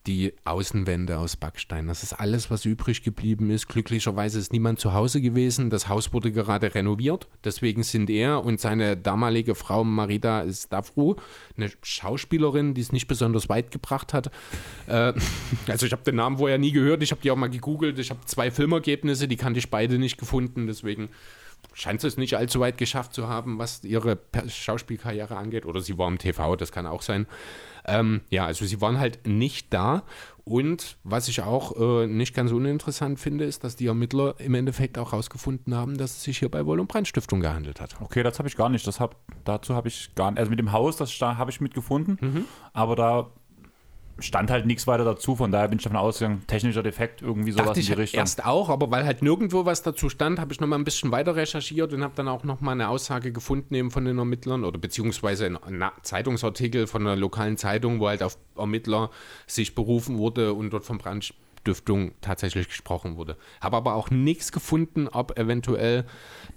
die 0.08 0.32
Außenwände 0.44 1.18
aus 1.18 1.36
Backstein. 1.36 1.86
Das 1.86 2.02
ist 2.02 2.14
alles, 2.14 2.50
was 2.50 2.64
übrig 2.64 3.02
geblieben 3.02 3.50
ist. 3.50 3.68
Glücklicherweise 3.68 4.38
ist 4.38 4.52
niemand 4.52 4.80
zu 4.80 4.94
Hause 4.94 5.20
gewesen. 5.20 5.68
Das 5.68 5.88
Haus 5.88 6.14
wurde 6.14 6.32
gerade 6.32 6.74
renoviert. 6.74 7.28
Deswegen 7.44 7.82
sind 7.82 8.08
er 8.08 8.42
und 8.42 8.58
seine 8.58 8.96
damalige 8.96 9.54
Frau 9.54 9.84
Marita 9.84 10.50
Stavru, 10.50 11.16
eine 11.56 11.70
Schauspielerin, 11.82 12.72
die 12.72 12.80
es 12.80 12.90
nicht 12.90 13.06
besonders 13.06 13.50
weit 13.50 13.70
gebracht 13.70 14.14
hat. 14.14 14.30
Äh, 14.86 15.12
also 15.68 15.84
ich 15.84 15.92
habe 15.92 16.02
den 16.02 16.16
Namen 16.16 16.38
vorher 16.38 16.58
nie 16.58 16.72
gehört. 16.72 17.02
Ich 17.02 17.10
habe 17.10 17.20
die 17.20 17.30
auch 17.30 17.36
mal 17.36 17.50
gegoogelt. 17.50 17.98
Ich 17.98 18.08
habe 18.08 18.20
zwei 18.24 18.50
Filmergebnisse, 18.50 19.28
die 19.28 19.36
kannte 19.36 19.58
ich 19.58 19.70
beide 19.70 19.98
nicht 19.98 20.16
gefunden. 20.16 20.66
Deswegen 20.66 21.10
scheint 21.74 22.02
es 22.02 22.16
nicht 22.16 22.34
allzu 22.34 22.60
weit 22.60 22.78
geschafft 22.78 23.12
zu 23.12 23.28
haben, 23.28 23.58
was 23.58 23.84
ihre 23.84 24.18
Schauspielkarriere 24.48 25.36
angeht. 25.36 25.66
Oder 25.66 25.82
sie 25.82 25.98
war 25.98 26.08
im 26.08 26.18
TV, 26.18 26.56
das 26.56 26.72
kann 26.72 26.86
auch 26.86 27.02
sein. 27.02 27.26
Ähm, 27.88 28.20
ja, 28.30 28.46
also 28.46 28.64
sie 28.64 28.80
waren 28.80 28.98
halt 28.98 29.26
nicht 29.26 29.72
da. 29.72 30.02
Und 30.44 30.96
was 31.04 31.28
ich 31.28 31.42
auch 31.42 31.76
äh, 31.78 32.06
nicht 32.06 32.34
ganz 32.34 32.52
uninteressant 32.52 33.20
finde, 33.20 33.44
ist, 33.44 33.64
dass 33.64 33.76
die 33.76 33.86
Ermittler 33.86 34.34
im 34.38 34.54
Endeffekt 34.54 34.96
auch 34.96 35.12
herausgefunden 35.12 35.74
haben, 35.74 35.98
dass 35.98 36.16
es 36.16 36.22
sich 36.22 36.38
hier 36.38 36.50
bei 36.50 36.64
Woll- 36.64 36.80
und 36.80 36.88
Brandstiftung 36.88 37.40
gehandelt 37.40 37.82
hat. 37.82 38.00
Okay, 38.00 38.22
das 38.22 38.38
habe 38.38 38.48
ich 38.48 38.56
gar 38.56 38.70
nicht. 38.70 38.86
Das 38.86 38.98
hab, 38.98 39.16
dazu 39.44 39.74
habe 39.74 39.88
ich 39.88 40.14
gar 40.14 40.30
nicht. 40.30 40.38
Also 40.38 40.48
mit 40.48 40.58
dem 40.58 40.72
Haus, 40.72 40.96
das 40.96 41.12
habe 41.20 41.50
ich 41.50 41.60
mitgefunden. 41.60 42.16
Mhm. 42.20 42.44
Aber 42.72 42.96
da 42.96 43.30
stand 44.20 44.50
halt 44.50 44.66
nichts 44.66 44.86
weiter 44.86 45.04
dazu, 45.04 45.36
von 45.36 45.52
daher 45.52 45.68
bin 45.68 45.78
ich 45.78 45.84
davon 45.84 45.96
ausgegangen, 45.96 46.42
technischer 46.46 46.82
Defekt, 46.82 47.22
irgendwie 47.22 47.52
sowas 47.52 47.66
Dachte 47.66 47.80
in 47.80 47.86
die 47.86 47.92
ich 47.92 47.98
Richtung. 47.98 48.20
Erst 48.20 48.44
auch, 48.44 48.68
aber 48.68 48.90
weil 48.90 49.04
halt 49.04 49.22
nirgendwo 49.22 49.64
was 49.64 49.82
dazu 49.82 50.08
stand, 50.08 50.38
habe 50.38 50.52
ich 50.52 50.60
nochmal 50.60 50.78
ein 50.78 50.84
bisschen 50.84 51.10
weiter 51.12 51.36
recherchiert 51.36 51.92
und 51.92 52.02
habe 52.02 52.14
dann 52.16 52.28
auch 52.28 52.44
nochmal 52.44 52.72
eine 52.72 52.88
Aussage 52.88 53.32
gefunden 53.32 53.74
eben 53.74 53.90
von 53.90 54.04
den 54.04 54.18
Ermittlern 54.18 54.64
oder 54.64 54.78
beziehungsweise 54.78 55.46
ein 55.46 55.90
Zeitungsartikel 56.02 56.86
von 56.86 57.02
einer 57.02 57.16
lokalen 57.16 57.56
Zeitung, 57.56 58.00
wo 58.00 58.08
halt 58.08 58.22
auf 58.22 58.38
Ermittler 58.56 59.10
sich 59.46 59.74
berufen 59.74 60.18
wurde 60.18 60.54
und 60.54 60.70
dort 60.70 60.84
vom 60.84 60.98
Brand 60.98 61.34
Stiftung 61.68 62.12
tatsächlich 62.22 62.68
gesprochen 62.68 63.16
wurde. 63.16 63.36
Habe 63.60 63.76
aber 63.76 63.94
auch 63.94 64.10
nichts 64.10 64.52
gefunden, 64.52 65.06
ob 65.08 65.38
eventuell 65.38 66.04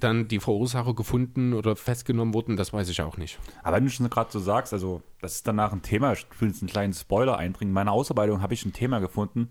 dann 0.04 0.28
die 0.28 0.40
Verursacher 0.40 0.94
gefunden 0.94 1.54
oder 1.54 1.76
festgenommen 1.76 2.34
wurden, 2.34 2.58
das 2.58 2.74
weiß 2.74 2.90
ich 2.90 3.02
auch 3.02 3.18
nicht. 3.18 3.40
Aber 3.64 3.78
wenn 3.78 3.86
du 3.86 3.90
schon 3.90 4.10
gerade 4.10 4.32
so 4.32 4.40
sagst, 4.40 4.74
also 4.74 5.02
das 5.22 5.36
ist 5.36 5.48
danach 5.48 5.72
ein 5.72 5.82
Thema, 5.82 6.14
ich 6.14 6.26
will 6.40 6.50
jetzt 6.50 6.62
einen 6.62 6.70
kleinen 6.70 6.94
Spoiler 6.94 7.38
einbringen. 7.38 7.72
In 7.72 7.74
meiner 7.74 7.92
Ausarbeitung 7.92 8.42
habe 8.42 8.54
ich 8.54 8.66
ein 8.66 8.74
Thema 8.74 9.00
gefunden, 9.00 9.50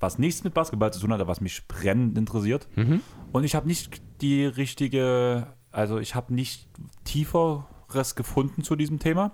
was 0.00 0.18
nichts 0.18 0.44
mit 0.44 0.54
Basketball 0.54 0.92
zu 0.92 1.00
tun 1.00 1.12
hat, 1.12 1.26
was 1.26 1.40
mich 1.40 1.66
brennend 1.66 2.16
interessiert. 2.16 2.68
Mhm. 2.76 3.00
Und 3.32 3.44
ich 3.44 3.54
habe 3.54 3.66
nicht 3.66 4.00
die 4.20 4.44
richtige, 4.44 5.48
also 5.72 5.98
ich 5.98 6.14
habe 6.14 6.32
nicht 6.34 6.68
tieferes 7.04 8.14
gefunden 8.14 8.62
zu 8.62 8.76
diesem 8.76 8.98
Thema. 8.98 9.32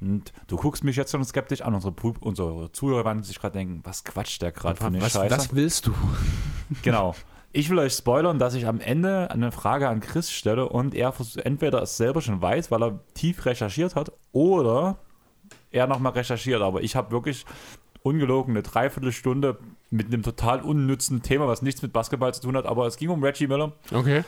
Und 0.00 0.32
du 0.48 0.56
guckst 0.56 0.84
mich 0.84 0.96
jetzt 0.96 1.12
schon 1.12 1.24
skeptisch 1.24 1.62
an. 1.62 1.74
Unsere, 1.74 1.94
unsere 2.20 2.72
Zuhörer 2.72 3.04
werden 3.04 3.22
sich 3.22 3.38
gerade 3.38 3.58
denken, 3.58 3.80
was 3.84 4.04
quatscht 4.04 4.42
der 4.42 4.52
gerade 4.52 4.76
von 4.76 4.92
der 4.92 5.02
was, 5.02 5.12
Scheiße? 5.12 5.36
Was 5.36 5.54
willst 5.54 5.86
du? 5.86 5.94
genau. 6.82 7.14
Ich 7.56 7.70
will 7.70 7.78
euch 7.78 7.92
spoilern, 7.92 8.40
dass 8.40 8.54
ich 8.54 8.66
am 8.66 8.80
Ende 8.80 9.30
eine 9.30 9.52
Frage 9.52 9.88
an 9.88 10.00
Chris 10.00 10.32
stelle 10.32 10.68
und 10.68 10.92
er 10.92 11.14
entweder 11.36 11.82
es 11.82 11.96
selber 11.96 12.20
schon 12.20 12.42
weiß, 12.42 12.72
weil 12.72 12.82
er 12.82 12.98
tief 13.14 13.46
recherchiert 13.46 13.94
hat, 13.94 14.10
oder 14.32 14.98
er 15.70 15.86
nochmal 15.86 16.12
recherchiert. 16.12 16.62
Aber 16.62 16.82
ich 16.82 16.96
habe 16.96 17.12
wirklich 17.12 17.46
ungelogen 18.02 18.54
eine 18.54 18.64
Dreiviertelstunde 18.64 19.56
mit 19.90 20.08
einem 20.08 20.24
total 20.24 20.62
unnützen 20.62 21.22
Thema, 21.22 21.46
was 21.46 21.62
nichts 21.62 21.80
mit 21.80 21.92
Basketball 21.92 22.34
zu 22.34 22.42
tun 22.42 22.56
hat, 22.56 22.66
aber 22.66 22.88
es 22.88 22.96
ging 22.96 23.08
um 23.10 23.22
Reggie 23.22 23.46
Miller. 23.46 23.70
Okay 23.92 24.24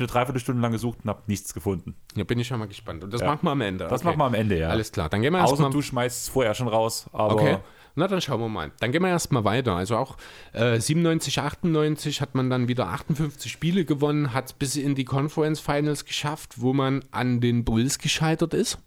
eine 0.00 0.06
Dreiviertelstunde 0.06 0.60
lang 0.60 0.72
gesucht 0.72 0.98
und 1.04 1.10
habe 1.10 1.22
nichts 1.26 1.54
gefunden. 1.54 1.94
Ja, 2.14 2.24
bin 2.24 2.38
ich 2.38 2.46
schon 2.46 2.58
mal 2.58 2.68
gespannt. 2.68 3.04
Und 3.04 3.12
das 3.12 3.20
ja. 3.20 3.26
machen 3.26 3.40
wir 3.42 3.50
am 3.50 3.60
Ende. 3.60 3.86
Das 3.88 4.02
machen 4.02 4.18
wir 4.18 4.24
am 4.24 4.34
Ende, 4.34 4.58
ja. 4.58 4.68
Alles 4.70 4.92
klar. 4.92 5.08
Dann 5.08 5.22
gehen 5.22 5.32
wir 5.32 5.44
Außer 5.44 5.62
mal 5.62 5.70
du 5.70 5.82
schmeißt 5.82 6.22
es 6.22 6.28
vorher 6.28 6.54
schon 6.54 6.68
raus. 6.68 7.06
okay. 7.12 7.58
Na, 7.94 8.08
dann 8.08 8.20
schauen 8.20 8.40
wir 8.40 8.48
mal. 8.48 8.72
Dann 8.80 8.92
gehen 8.92 9.02
wir 9.02 9.08
erstmal 9.08 9.44
weiter. 9.44 9.74
Also 9.74 9.96
auch 9.96 10.16
äh, 10.52 10.78
97, 10.80 11.40
98 11.40 12.20
hat 12.20 12.34
man 12.34 12.50
dann 12.50 12.68
wieder 12.68 12.88
58 12.88 13.50
Spiele 13.50 13.84
gewonnen, 13.84 14.32
hat 14.32 14.58
bis 14.58 14.76
in 14.76 14.94
die 14.94 15.04
Conference 15.04 15.60
Finals 15.60 16.04
geschafft, 16.04 16.60
wo 16.60 16.72
man 16.72 17.04
an 17.10 17.40
den 17.40 17.64
Bulls 17.64 17.98
gescheitert 17.98 18.54
ist. 18.54 18.78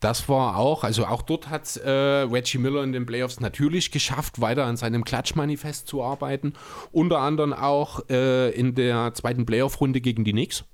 Das 0.00 0.30
war 0.30 0.56
auch, 0.56 0.82
also 0.82 1.06
auch 1.06 1.20
dort 1.20 1.50
hat 1.50 1.76
äh, 1.76 1.90
Reggie 1.90 2.56
Miller 2.56 2.82
in 2.82 2.92
den 2.92 3.04
Playoffs 3.04 3.38
natürlich 3.38 3.90
geschafft, 3.90 4.40
weiter 4.40 4.64
an 4.64 4.78
seinem 4.78 5.04
Klatschmanifest 5.04 5.86
zu 5.86 6.02
arbeiten. 6.02 6.54
Unter 6.90 7.18
anderem 7.18 7.52
auch 7.52 8.08
äh, 8.08 8.50
in 8.50 8.74
der 8.74 9.12
zweiten 9.12 9.44
Playoff-Runde 9.44 10.00
gegen 10.00 10.24
die 10.24 10.32
Knicks, 10.32 10.64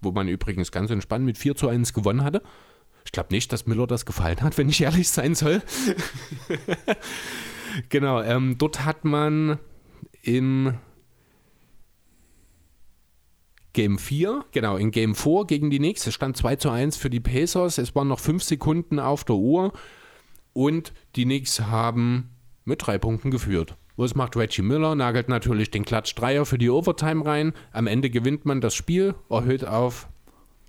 wo 0.00 0.10
man 0.10 0.26
übrigens 0.26 0.72
ganz 0.72 0.90
entspannt 0.90 1.24
mit 1.24 1.38
4 1.38 1.54
zu 1.54 1.68
1 1.68 1.92
gewonnen 1.92 2.24
hatte. 2.24 2.42
Ich 3.04 3.12
glaube 3.12 3.32
nicht, 3.32 3.52
dass 3.52 3.66
Miller 3.66 3.86
das 3.86 4.06
gefallen 4.06 4.40
hat, 4.40 4.58
wenn 4.58 4.68
ich 4.68 4.80
ehrlich 4.80 5.08
sein 5.08 5.34
soll. 5.34 5.62
genau, 7.88 8.22
ähm, 8.22 8.56
dort 8.58 8.84
hat 8.84 9.04
man 9.04 9.58
im 10.22 10.74
Game 13.74 13.98
4, 13.98 14.44
genau, 14.52 14.76
in 14.76 14.90
Game 14.90 15.14
4 15.14 15.44
gegen 15.46 15.70
die 15.70 15.78
Knicks. 15.78 16.06
Es 16.06 16.14
stand 16.14 16.36
2 16.36 16.56
zu 16.56 16.70
1 16.70 16.96
für 16.96 17.10
die 17.10 17.20
Pacers. 17.20 17.78
Es 17.78 17.94
waren 17.94 18.08
noch 18.08 18.20
5 18.20 18.42
Sekunden 18.42 18.98
auf 18.98 19.24
der 19.24 19.36
Uhr. 19.36 19.72
Und 20.52 20.92
die 21.16 21.24
Knicks 21.24 21.60
haben 21.60 22.30
mit 22.64 22.86
drei 22.86 22.98
Punkten 22.98 23.30
geführt. 23.30 23.76
Was 23.96 24.14
macht 24.14 24.36
Reggie 24.36 24.62
Miller? 24.62 24.94
Nagelt 24.94 25.28
natürlich 25.28 25.70
den 25.70 25.84
Klatsch-Dreier 25.84 26.46
für 26.46 26.58
die 26.58 26.70
Overtime 26.70 27.26
rein. 27.26 27.52
Am 27.72 27.86
Ende 27.86 28.10
gewinnt 28.10 28.44
man 28.44 28.60
das 28.60 28.74
Spiel, 28.74 29.14
erhöht 29.28 29.64
auf 29.64 30.08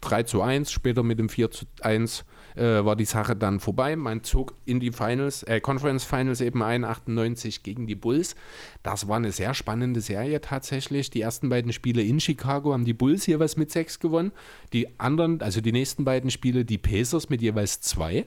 3 0.01 0.23
zu 0.23 0.41
1, 0.41 0.71
später 0.71 1.03
mit 1.03 1.19
dem 1.19 1.29
4 1.29 1.51
zu 1.51 1.65
1 1.81 2.25
äh, 2.55 2.85
war 2.85 2.95
die 2.95 3.05
Sache 3.05 3.35
dann 3.35 3.59
vorbei. 3.59 3.95
Man 3.95 4.23
zog 4.23 4.53
in 4.65 4.79
die 4.79 4.91
Finals, 4.91 5.43
äh, 5.43 5.59
Conference 5.59 6.03
Finals 6.03 6.41
eben 6.41 6.63
ein, 6.63 6.83
98 6.83 7.63
gegen 7.63 7.87
die 7.87 7.95
Bulls. 7.95 8.35
Das 8.83 9.07
war 9.07 9.17
eine 9.17 9.31
sehr 9.31 9.53
spannende 9.53 10.01
Serie 10.01 10.41
tatsächlich. 10.41 11.09
Die 11.09 11.21
ersten 11.21 11.49
beiden 11.49 11.73
Spiele 11.73 12.01
in 12.01 12.19
Chicago 12.19 12.73
haben 12.73 12.85
die 12.85 12.93
Bulls 12.93 13.25
jeweils 13.25 13.57
mit 13.57 13.71
6 13.71 13.99
gewonnen. 13.99 14.31
Die 14.73 14.99
anderen, 14.99 15.41
also 15.41 15.61
die 15.61 15.71
nächsten 15.71 16.05
beiden 16.05 16.29
Spiele, 16.29 16.65
die 16.65 16.77
Pacers 16.77 17.29
mit 17.29 17.41
jeweils 17.41 17.81
2. 17.81 18.25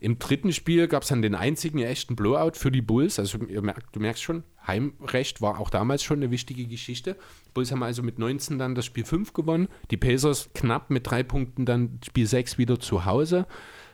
Im 0.00 0.18
dritten 0.18 0.52
Spiel 0.52 0.86
gab 0.86 1.02
es 1.02 1.08
dann 1.08 1.22
den 1.22 1.34
einzigen 1.34 1.80
echten 1.80 2.14
Blowout 2.14 2.52
für 2.54 2.70
die 2.70 2.82
Bulls. 2.82 3.18
Also 3.18 3.38
merkt, 3.38 3.96
du 3.96 4.00
merkst 4.00 4.22
schon, 4.22 4.44
Heimrecht 4.66 5.40
war 5.40 5.58
auch 5.58 5.70
damals 5.70 6.04
schon 6.04 6.18
eine 6.18 6.30
wichtige 6.30 6.66
Geschichte. 6.66 7.16
Bulls 7.52 7.72
haben 7.72 7.82
also 7.82 8.02
mit 8.02 8.18
19 8.18 8.58
dann 8.58 8.76
das 8.76 8.86
Spiel 8.86 9.04
5 9.04 9.32
gewonnen. 9.32 9.68
Die 9.90 9.96
Pacers 9.96 10.50
knapp 10.54 10.90
mit 10.90 11.10
drei 11.10 11.22
Punkten 11.22 11.66
dann 11.66 11.98
Spiel 12.06 12.26
6 12.26 12.58
wieder 12.58 12.78
zu 12.78 13.04
Hause. 13.04 13.46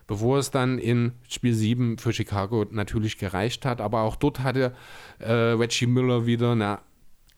Bevor 0.06 0.36
es 0.36 0.50
dann 0.50 0.78
in 0.78 1.12
Spiel 1.30 1.54
7 1.54 1.96
für 1.96 2.12
Chicago 2.12 2.66
natürlich 2.70 3.16
gereicht 3.16 3.64
hat. 3.64 3.80
Aber 3.80 4.02
auch 4.02 4.16
dort 4.16 4.40
hatte 4.40 4.74
äh, 5.20 5.32
Reggie 5.32 5.86
Miller 5.86 6.26
wieder 6.26 6.52
eine 6.52 6.80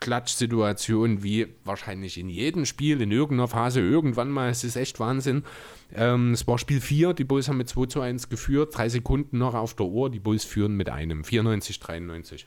Klatschsituation 0.01 1.23
wie 1.23 1.49
wahrscheinlich 1.65 2.19
in 2.19 2.29
jedem 2.29 2.67
Spiel, 2.67 3.01
in 3.01 3.11
irgendeiner 3.11 3.49
Phase, 3.49 3.81
irgendwann 3.81 4.31
mal. 4.31 4.51
Es 4.51 4.65
ist 4.65 4.77
echt 4.77 5.01
Wahnsinn. 5.01 5.45
Ähm, 5.95 6.33
es 6.33 6.47
war 6.47 6.59
Spiel 6.59 6.81
4, 6.81 7.15
die 7.15 7.25
Bulls 7.25 7.49
haben 7.49 7.57
mit 7.57 7.69
2 7.69 7.87
zu 7.87 8.01
1 8.01 8.29
geführt, 8.29 8.77
drei 8.77 8.89
Sekunden 8.89 9.39
noch 9.39 9.55
auf 9.55 9.75
der 9.75 9.87
Uhr, 9.87 10.11
die 10.11 10.21
Bulls 10.21 10.45
führen 10.45 10.77
mit 10.77 10.89
einem, 10.89 11.25
94, 11.25 11.81
93. 11.81 12.47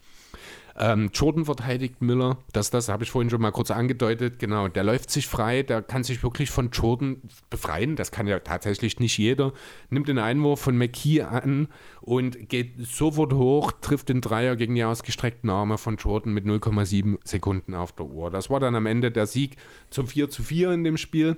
Ähm, 0.77 1.09
Jordan 1.13 1.45
verteidigt 1.45 2.01
Miller, 2.01 2.37
das, 2.53 2.69
das 2.69 2.89
habe 2.89 3.03
ich 3.03 3.11
vorhin 3.11 3.29
schon 3.29 3.41
mal 3.41 3.51
kurz 3.51 3.71
angedeutet, 3.71 4.39
genau, 4.39 4.67
der 4.67 4.83
läuft 4.83 5.09
sich 5.09 5.27
frei, 5.27 5.63
der 5.63 5.81
kann 5.81 6.03
sich 6.03 6.23
wirklich 6.23 6.51
von 6.51 6.69
Jordan 6.69 7.21
befreien, 7.49 7.95
das 7.95 8.11
kann 8.11 8.27
ja 8.27 8.39
tatsächlich 8.39 8.99
nicht 8.99 9.17
jeder, 9.17 9.53
nimmt 9.89 10.07
den 10.07 10.19
Einwurf 10.19 10.61
von 10.61 10.77
McKee 10.77 11.21
an 11.21 11.67
und 12.01 12.49
geht 12.49 12.75
sofort 12.85 13.33
hoch, 13.33 13.71
trifft 13.81 14.09
den 14.09 14.21
Dreier 14.21 14.55
gegen 14.55 14.75
die 14.75 14.83
ausgestreckten 14.83 15.49
Arme 15.49 15.77
von 15.77 15.97
Jordan 15.97 16.33
mit 16.33 16.45
0,7 16.45 17.17
Sekunden 17.23 17.73
auf 17.73 17.91
der 17.91 18.05
Uhr. 18.05 18.31
Das 18.31 18.49
war 18.49 18.59
dann 18.59 18.75
am 18.75 18.85
Ende 18.85 19.11
der 19.11 19.27
Sieg 19.27 19.57
zum 19.89 20.07
4 20.07 20.29
zu 20.29 20.43
4 20.43 20.71
in 20.71 20.83
dem 20.83 20.97
Spiel. 20.97 21.37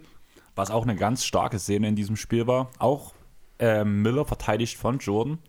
Was 0.53 0.69
auch 0.69 0.83
eine 0.83 0.97
ganz 0.97 1.23
starke 1.23 1.59
Szene 1.59 1.87
in 1.87 1.95
diesem 1.95 2.17
Spiel 2.17 2.45
war. 2.45 2.71
Auch 2.77 3.13
ähm, 3.59 4.01
Miller 4.01 4.25
verteidigt 4.25 4.77
von 4.77 4.97
Jordan. 4.97 5.39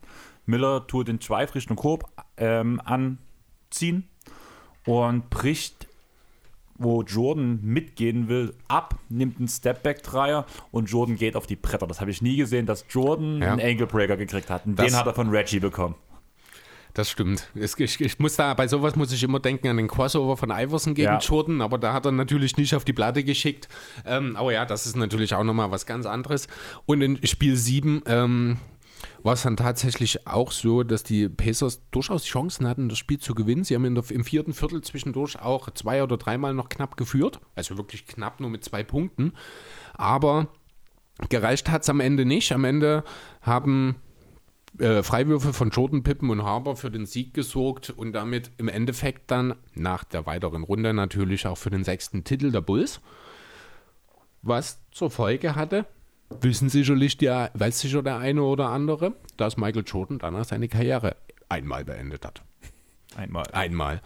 Miller 0.46 0.86
tut 0.86 1.08
den 1.08 1.18
Richtung 1.54 1.76
Korb 1.76 2.04
ähm, 2.36 2.80
anziehen 3.72 4.04
und 4.84 5.30
bricht, 5.30 5.88
wo 6.74 7.02
Jordan 7.02 7.60
mitgehen 7.62 8.28
will, 8.28 8.54
ab, 8.68 8.98
nimmt 9.08 9.38
einen 9.38 9.48
Stepback-Dreier 9.48 10.46
und 10.72 10.90
Jordan 10.90 11.16
geht 11.16 11.36
auf 11.36 11.46
die 11.46 11.56
Bretter. 11.56 11.86
Das 11.86 12.00
habe 12.00 12.10
ich 12.10 12.20
nie 12.22 12.36
gesehen, 12.36 12.66
dass 12.66 12.84
Jordan 12.90 13.40
Ja. 13.40 13.52
einen 13.52 13.60
Ankle 13.60 13.86
Breaker 13.86 14.16
gekriegt 14.16 14.50
hat. 14.50 14.66
Und 14.66 14.76
Das- 14.78 14.86
den 14.86 14.96
hat 14.96 15.06
er 15.06 15.14
von 15.14 15.28
Reggie 15.30 15.60
bekommen. 15.60 15.94
Das 16.94 17.08
stimmt. 17.08 17.48
Es, 17.54 17.78
ich, 17.78 17.98
ich 18.02 18.18
muss 18.18 18.36
da, 18.36 18.52
bei 18.52 18.68
sowas 18.68 18.96
muss 18.96 19.12
ich 19.12 19.22
immer 19.22 19.40
denken 19.40 19.68
an 19.68 19.78
den 19.78 19.88
Crossover 19.88 20.36
von 20.36 20.50
Iverson 20.50 20.92
gegen 20.92 21.06
Ja. 21.12 21.18
Jordan, 21.18 21.62
aber 21.62 21.78
da 21.78 21.94
hat 21.94 22.04
er 22.04 22.12
natürlich 22.12 22.58
nicht 22.58 22.74
auf 22.74 22.84
die 22.84 22.92
Platte 22.92 23.24
geschickt. 23.24 23.66
Ähm, 24.04 24.36
aber 24.36 24.52
ja, 24.52 24.66
das 24.66 24.84
ist 24.84 24.96
natürlich 24.96 25.34
auch 25.34 25.44
nochmal 25.44 25.70
was 25.70 25.86
ganz 25.86 26.04
anderes. 26.04 26.48
Und 26.84 27.00
in 27.00 27.26
Spiel 27.26 27.56
7 27.56 28.02
ähm, 28.06 28.58
war 29.22 29.34
es 29.34 29.42
dann 29.42 29.56
tatsächlich 29.56 30.26
auch 30.26 30.50
so, 30.50 30.82
dass 30.82 31.02
die 31.02 31.28
Pacers 31.28 31.82
durchaus 31.90 32.24
Chancen 32.24 32.66
hatten, 32.66 32.88
das 32.88 32.98
Spiel 32.98 33.18
zu 33.18 33.34
gewinnen. 33.34 33.64
Sie 33.64 33.74
haben 33.74 33.94
der, 33.94 34.10
im 34.10 34.24
vierten 34.24 34.52
Viertel 34.52 34.82
zwischendurch 34.82 35.40
auch 35.40 35.70
zwei 35.70 36.02
oder 36.02 36.16
dreimal 36.16 36.54
noch 36.54 36.68
knapp 36.68 36.96
geführt. 36.96 37.40
Also 37.54 37.76
wirklich 37.76 38.06
knapp 38.06 38.40
nur 38.40 38.50
mit 38.50 38.64
zwei 38.64 38.82
Punkten. 38.82 39.32
Aber 39.94 40.48
gereicht 41.28 41.70
hat 41.70 41.82
es 41.82 41.88
am 41.88 42.00
Ende 42.00 42.24
nicht. 42.24 42.52
Am 42.52 42.64
Ende 42.64 43.04
haben 43.42 43.96
äh, 44.78 45.02
Freiwürfe 45.02 45.52
von 45.52 45.70
Jordan, 45.70 46.02
Pippen 46.02 46.30
und 46.30 46.42
Harper 46.42 46.76
für 46.76 46.90
den 46.90 47.06
Sieg 47.06 47.34
gesorgt 47.34 47.90
und 47.90 48.12
damit 48.12 48.50
im 48.58 48.68
Endeffekt 48.68 49.30
dann 49.30 49.54
nach 49.74 50.04
der 50.04 50.26
weiteren 50.26 50.64
Runde 50.64 50.94
natürlich 50.94 51.46
auch 51.46 51.58
für 51.58 51.70
den 51.70 51.84
sechsten 51.84 52.24
Titel 52.24 52.50
der 52.50 52.62
Bulls. 52.62 53.00
Was 54.40 54.80
zur 54.90 55.10
Folge 55.10 55.54
hatte, 55.54 55.86
wissen 56.40 56.68
sicherlich 56.68 57.16
der, 57.16 57.50
weiß 57.54 57.80
sicher 57.80 58.02
der 58.02 58.18
eine 58.18 58.42
oder 58.42 58.68
andere, 58.68 59.14
dass 59.36 59.56
Michael 59.56 59.84
Jordan 59.86 60.18
danach 60.18 60.44
seine 60.44 60.68
Karriere 60.68 61.16
einmal 61.48 61.84
beendet 61.84 62.24
hat. 62.24 62.42
Einmal. 63.16 63.46
Einmal. 63.52 64.00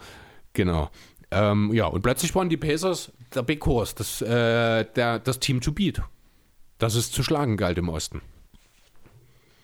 Genau. 0.53 0.89
Ähm, 1.31 1.73
ja, 1.73 1.85
und 1.85 2.01
plötzlich 2.01 2.33
waren 2.35 2.49
die 2.49 2.57
Pacers 2.57 3.11
der 3.33 3.43
Big 3.43 3.65
Horse, 3.65 3.95
das, 3.95 4.21
äh, 4.21 4.85
der, 4.95 5.19
das 5.19 5.39
Team 5.39 5.61
to 5.61 5.71
beat. 5.71 6.01
Das 6.77 6.95
es 6.95 7.11
zu 7.11 7.23
schlagen 7.23 7.57
galt 7.57 7.77
im 7.77 7.89
Osten. 7.89 8.21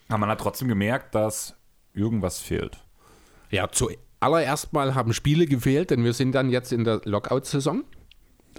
Aber 0.07 0.19
man 0.19 0.29
hat 0.29 0.41
trotzdem 0.41 0.67
gemerkt, 0.67 1.15
dass 1.15 1.55
irgendwas 1.93 2.39
fehlt. 2.39 2.83
Ja, 3.49 3.69
zuallererst 3.69 4.73
mal 4.73 4.95
haben 4.95 5.13
Spiele 5.13 5.45
gefehlt, 5.45 5.91
denn 5.91 6.03
wir 6.03 6.13
sind 6.13 6.33
dann 6.33 6.49
jetzt 6.49 6.73
in 6.73 6.83
der 6.83 7.01
Lockout-Saison. 7.05 7.83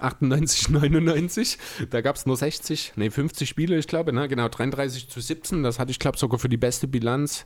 98, 0.00 0.68
99. 0.70 1.58
Da 1.90 2.00
gab 2.00 2.16
es 2.16 2.26
nur 2.26 2.36
60, 2.36 2.94
nee, 2.96 3.10
50 3.10 3.48
Spiele, 3.48 3.78
ich 3.78 3.86
glaube, 3.86 4.12
ne? 4.12 4.28
genau, 4.28 4.48
33 4.48 5.08
zu 5.08 5.20
17. 5.20 5.62
Das 5.62 5.78
hatte 5.78 5.90
ich, 5.90 5.98
glaube 5.98 6.18
sogar 6.18 6.38
für 6.38 6.48
die 6.48 6.56
beste 6.56 6.88
Bilanz 6.88 7.44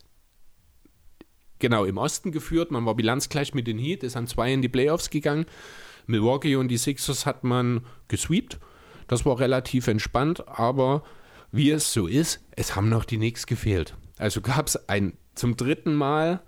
genau 1.59 1.85
im 1.85 1.97
Osten 1.97 2.31
geführt. 2.31 2.71
Man 2.71 2.85
war 2.85 2.95
bilanzgleich 2.95 3.53
mit 3.53 3.67
den 3.67 3.77
Heat, 3.77 4.03
ist 4.03 4.15
an 4.15 4.27
zwei 4.27 4.51
in 4.51 4.61
die 4.61 4.69
Playoffs 4.69 5.09
gegangen. 5.09 5.45
Milwaukee 6.07 6.55
und 6.55 6.69
die 6.69 6.77
Sixers 6.77 7.25
hat 7.25 7.43
man 7.43 7.85
gesweept. 8.07 8.59
Das 9.07 9.25
war 9.25 9.39
relativ 9.39 9.87
entspannt, 9.87 10.47
aber 10.47 11.03
wie 11.51 11.71
es 11.71 11.93
so 11.93 12.07
ist, 12.07 12.41
es 12.55 12.75
haben 12.75 12.89
noch 12.89 13.05
die 13.05 13.17
Knicks 13.17 13.45
gefehlt. 13.45 13.95
Also 14.17 14.41
gab 14.41 14.67
es 14.67 14.89
ein 14.89 15.17
zum 15.35 15.55
dritten 15.55 15.93
Mal 15.93 16.41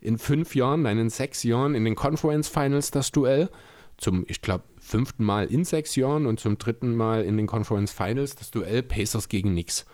in 0.00 0.18
fünf 0.18 0.54
Jahren, 0.54 0.82
nein, 0.82 0.98
in 0.98 1.10
sechs 1.10 1.42
Jahren 1.42 1.74
in 1.74 1.84
den 1.84 1.94
Conference 1.94 2.48
Finals 2.48 2.90
das 2.90 3.12
Duell. 3.12 3.50
Zum, 3.98 4.24
ich 4.28 4.42
glaube, 4.42 4.64
fünften 4.86 5.24
Mal 5.24 5.46
in 5.46 5.64
sechs 5.64 5.96
Jahren 5.96 6.26
und 6.26 6.40
zum 6.40 6.58
dritten 6.58 6.94
Mal 6.94 7.24
in 7.24 7.36
den 7.36 7.46
Conference 7.46 7.92
Finals 7.92 8.36
das 8.36 8.50
Duell 8.50 8.82
Pacers 8.82 9.28
gegen 9.28 9.50
Knicks. 9.50 9.84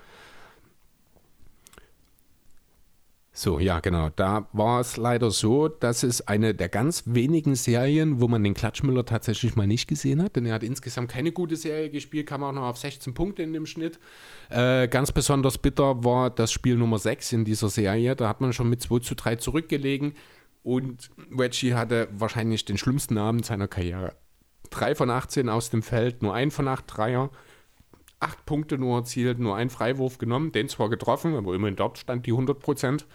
So, 3.35 3.59
ja, 3.59 3.81
genau. 3.81 4.11
Da 4.15 4.47
war 4.53 4.81
es 4.81 4.99
leider 4.99 5.31
so, 5.31 5.69
dass 5.69 6.03
es 6.03 6.29
eine 6.29 6.55
der 6.55 6.69
ganz 6.69 7.05
wenigen 7.07 7.55
Serien, 7.55 8.21
wo 8.21 8.29
man 8.29 8.45
den 8.45 8.53
Klatschmüller 8.53 9.07
tatsächlich 9.07 9.57
mal 9.57 9.67
nicht 9.67 9.89
gesehen 9.89 10.23
hat, 10.23 10.37
denn 10.37 10.45
er 10.45 10.55
hat 10.55 10.63
insgesamt 10.63 11.11
keine 11.11 11.33
gute 11.33 11.57
Serie 11.57 11.89
gespielt, 11.89 12.27
kam 12.27 12.45
auch 12.45 12.53
noch 12.53 12.65
auf 12.65 12.77
16 12.77 13.15
Punkte 13.15 13.43
in 13.43 13.55
dem 13.55 13.65
Schnitt. 13.65 13.99
Äh, 14.51 14.87
ganz 14.89 15.13
besonders 15.13 15.57
bitter 15.57 16.05
war 16.05 16.29
das 16.29 16.53
Spiel 16.53 16.77
Nummer 16.77 16.99
6 16.99 17.33
in 17.33 17.47
dieser 17.47 17.71
Serie. 17.71 18.15
Da 18.17 18.29
hat 18.29 18.43
man 18.43 18.53
schon 18.53 18.69
mit 18.69 18.83
2 18.83 18.99
zu 18.99 19.15
3 19.15 19.37
zurückgelegen 19.37 20.13
und 20.63 21.11
Reggie 21.37 21.73
hatte 21.73 22.09
wahrscheinlich 22.13 22.67
den 22.67 22.77
schlimmsten 22.77 23.17
Abend 23.17 23.47
seiner 23.47 23.67
Karriere. 23.67 24.15
3 24.73 24.95
von 24.95 25.11
18 25.11 25.49
aus 25.49 25.71
dem 25.71 25.83
Feld, 25.83 26.23
nur 26.23 26.35
ein 26.35 26.51
von 26.51 26.69
8 26.69 26.85
Dreier 26.87 27.31
acht 28.23 28.47
Punkte 28.47 28.79
nur 28.79 28.99
erzielt, 28.99 29.41
nur 29.41 29.57
einen 29.57 29.71
Freiwurf 29.71 30.19
genommen, 30.19 30.53
den 30.53 30.69
zwar 30.69 30.89
getroffen, 30.89 31.35
aber 31.35 31.55
immerhin 31.55 31.77
dort 31.77 31.99
stand 31.99 32.25
die 32.25 32.31
100 32.31 32.61
Prozent. 32.61 33.07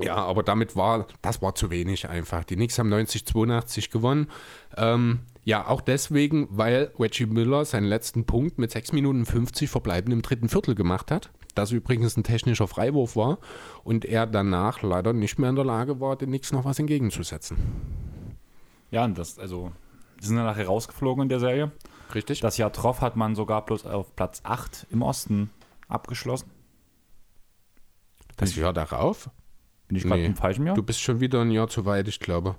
Ja, 0.00 0.16
aber 0.16 0.42
damit 0.42 0.76
war, 0.76 1.06
das 1.22 1.42
war 1.42 1.54
zu 1.54 1.70
wenig 1.70 2.08
einfach. 2.08 2.44
Die 2.44 2.54
Knicks 2.54 2.78
haben 2.78 2.92
90-82 2.92 3.90
gewonnen. 3.90 4.28
Ähm, 4.76 5.20
ja, 5.44 5.66
auch 5.66 5.80
deswegen, 5.80 6.46
weil 6.50 6.92
Reggie 6.98 7.26
Miller 7.26 7.64
seinen 7.64 7.86
letzten 7.86 8.24
Punkt 8.24 8.58
mit 8.58 8.70
6 8.70 8.92
Minuten 8.92 9.26
50 9.26 9.68
verbleiben 9.68 10.12
im 10.12 10.22
dritten 10.22 10.48
Viertel 10.48 10.74
gemacht 10.74 11.10
hat. 11.10 11.30
Das 11.54 11.72
übrigens 11.72 12.16
ein 12.16 12.22
technischer 12.22 12.68
Freiwurf 12.68 13.16
war 13.16 13.38
und 13.82 14.04
er 14.04 14.26
danach 14.26 14.82
leider 14.82 15.12
nicht 15.12 15.38
mehr 15.38 15.50
in 15.50 15.56
der 15.56 15.64
Lage 15.64 16.00
war, 16.00 16.16
den 16.16 16.28
Knicks 16.28 16.52
noch 16.52 16.64
was 16.64 16.78
entgegenzusetzen. 16.78 17.58
Ja, 18.90 19.04
und 19.04 19.18
das, 19.18 19.38
also, 19.38 19.72
die 20.20 20.26
sind 20.26 20.36
dann 20.36 20.46
nachher 20.46 20.66
rausgeflogen 20.66 21.22
in 21.22 21.28
der 21.28 21.40
Serie. 21.40 21.70
Richtig? 22.14 22.40
Das 22.40 22.56
Jahr 22.56 22.70
drauf 22.70 23.00
hat 23.00 23.16
man 23.16 23.34
sogar 23.34 23.64
bloß 23.64 23.86
auf 23.86 24.14
Platz 24.16 24.40
8 24.44 24.86
im 24.90 25.02
Osten 25.02 25.50
abgeschlossen. 25.88 26.50
das 28.36 28.54
Jahr 28.56 28.72
darauf? 28.72 29.30
Bin 29.88 29.96
ich 29.96 30.04
gerade 30.04 30.20
Nee. 30.20 30.26
im 30.26 30.36
falschen 30.36 30.66
Jahr? 30.66 30.74
Du 30.76 30.82
bist 30.82 31.00
schon 31.00 31.20
wieder 31.20 31.40
ein 31.40 31.50
Jahr 31.50 31.68
zu 31.68 31.84
weit, 31.86 32.08
ich 32.08 32.20
glaube. 32.20 32.56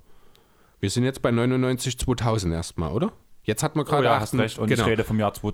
Wir 0.79 0.89
sind 0.89 1.03
jetzt 1.03 1.21
bei 1.21 1.31
99 1.31 1.97
2000 1.97 2.53
erstmal, 2.53 2.91
oder? 2.91 3.11
Jetzt 3.43 3.63
hat 3.63 3.75
man 3.75 3.85
oh, 3.85 3.89
gerade 3.89 4.05
ja, 4.05 4.15
8 4.15 4.21
hast 4.21 4.33
recht. 4.35 4.59
Und 4.59 4.67
genau, 4.67 4.83
ich 4.83 4.89
rede 4.89 5.03
vom 5.03 5.19
Jahr 5.19 5.33
2. 5.33 5.53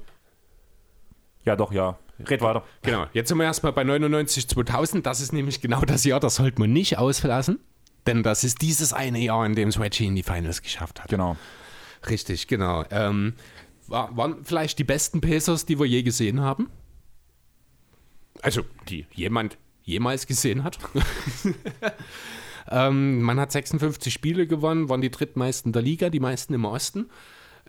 Ja, 1.43 1.55
doch, 1.55 1.71
ja. 1.71 1.97
Red 2.19 2.41
weiter. 2.41 2.63
genau. 2.81 3.07
Jetzt 3.13 3.27
sind 3.29 3.37
wir 3.37 3.43
erstmal 3.43 3.73
bei 3.73 3.83
99 3.83 4.47
2000. 4.47 5.05
Das 5.05 5.19
ist 5.21 5.33
nämlich 5.33 5.61
genau 5.61 5.81
das 5.81 6.05
Jahr, 6.05 6.19
das 6.19 6.35
sollte 6.35 6.59
man 6.59 6.71
nicht 6.71 6.97
auslassen. 6.97 7.59
Denn 8.07 8.23
das 8.23 8.43
ist 8.43 8.61
dieses 8.61 8.93
eine 8.93 9.19
Jahr, 9.19 9.45
in 9.45 9.55
dem 9.55 9.69
Reggie 9.69 10.05
in 10.05 10.15
die 10.15 10.23
Finals 10.23 10.61
geschafft 10.61 11.03
hat. 11.03 11.09
Genau. 11.09 11.35
Richtig, 12.09 12.47
genau. 12.47 12.85
Ähm, 12.91 13.33
war, 13.87 14.15
waren 14.17 14.43
vielleicht 14.43 14.79
die 14.79 14.83
besten 14.83 15.21
Pacers, 15.21 15.65
die 15.65 15.79
wir 15.79 15.85
je 15.85 16.03
gesehen 16.03 16.41
haben? 16.41 16.69
Also, 18.41 18.63
die 18.89 19.05
jemand 19.13 19.57
jemals 19.83 20.27
gesehen 20.27 20.63
hat. 20.63 20.79
ähm, 22.69 23.21
man 23.21 23.39
hat 23.39 23.51
56 23.51 24.13
Spiele 24.13 24.47
gewonnen, 24.47 24.89
waren 24.89 25.01
die 25.01 25.11
drittmeisten 25.11 25.71
der 25.71 25.81
Liga, 25.81 26.09
die 26.09 26.19
meisten 26.19 26.53
im 26.53 26.65
Osten. 26.65 27.09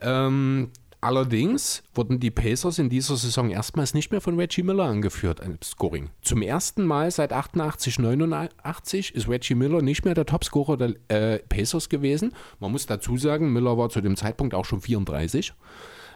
Ähm, 0.01 0.71
allerdings 1.07 1.85
wurden 1.95 2.19
die 2.19 2.33
Pacers 2.33 2.81
in 2.81 2.89
dieser 2.89 3.17
Saison 3.17 3.49
erstmals 3.51 3.95
nicht 3.95 4.11
mehr 4.11 4.21
von 4.21 4.39
Reggie 4.39 4.65
Miller 4.65 4.85
angeführt, 4.85 5.41
ein 5.41 5.57
Scoring. 5.63 6.11
Zum 6.21 6.43
ersten 6.43 6.85
Mal 6.85 7.13
seit 7.13 7.33
88, 7.33 8.01
89 8.01 9.15
ist 9.15 9.29
Reggie 9.29 9.55
Miller 9.55 9.83
nicht 9.83 10.05
mehr 10.05 10.15
der 10.15 10.27
Topscorer 10.27 10.77
der 10.77 10.95
äh, 11.09 11.39
Pacers 11.39 11.89
gewesen. 11.89 12.33
Man 12.59 12.73
muss 12.73 12.87
dazu 12.87 13.17
sagen, 13.17 13.53
Miller 13.53 13.79
war 13.79 13.89
zu 13.89 14.01
dem 14.01 14.17
Zeitpunkt 14.17 14.53
auch 14.53 14.65
schon 14.65 14.81
34 14.81 15.55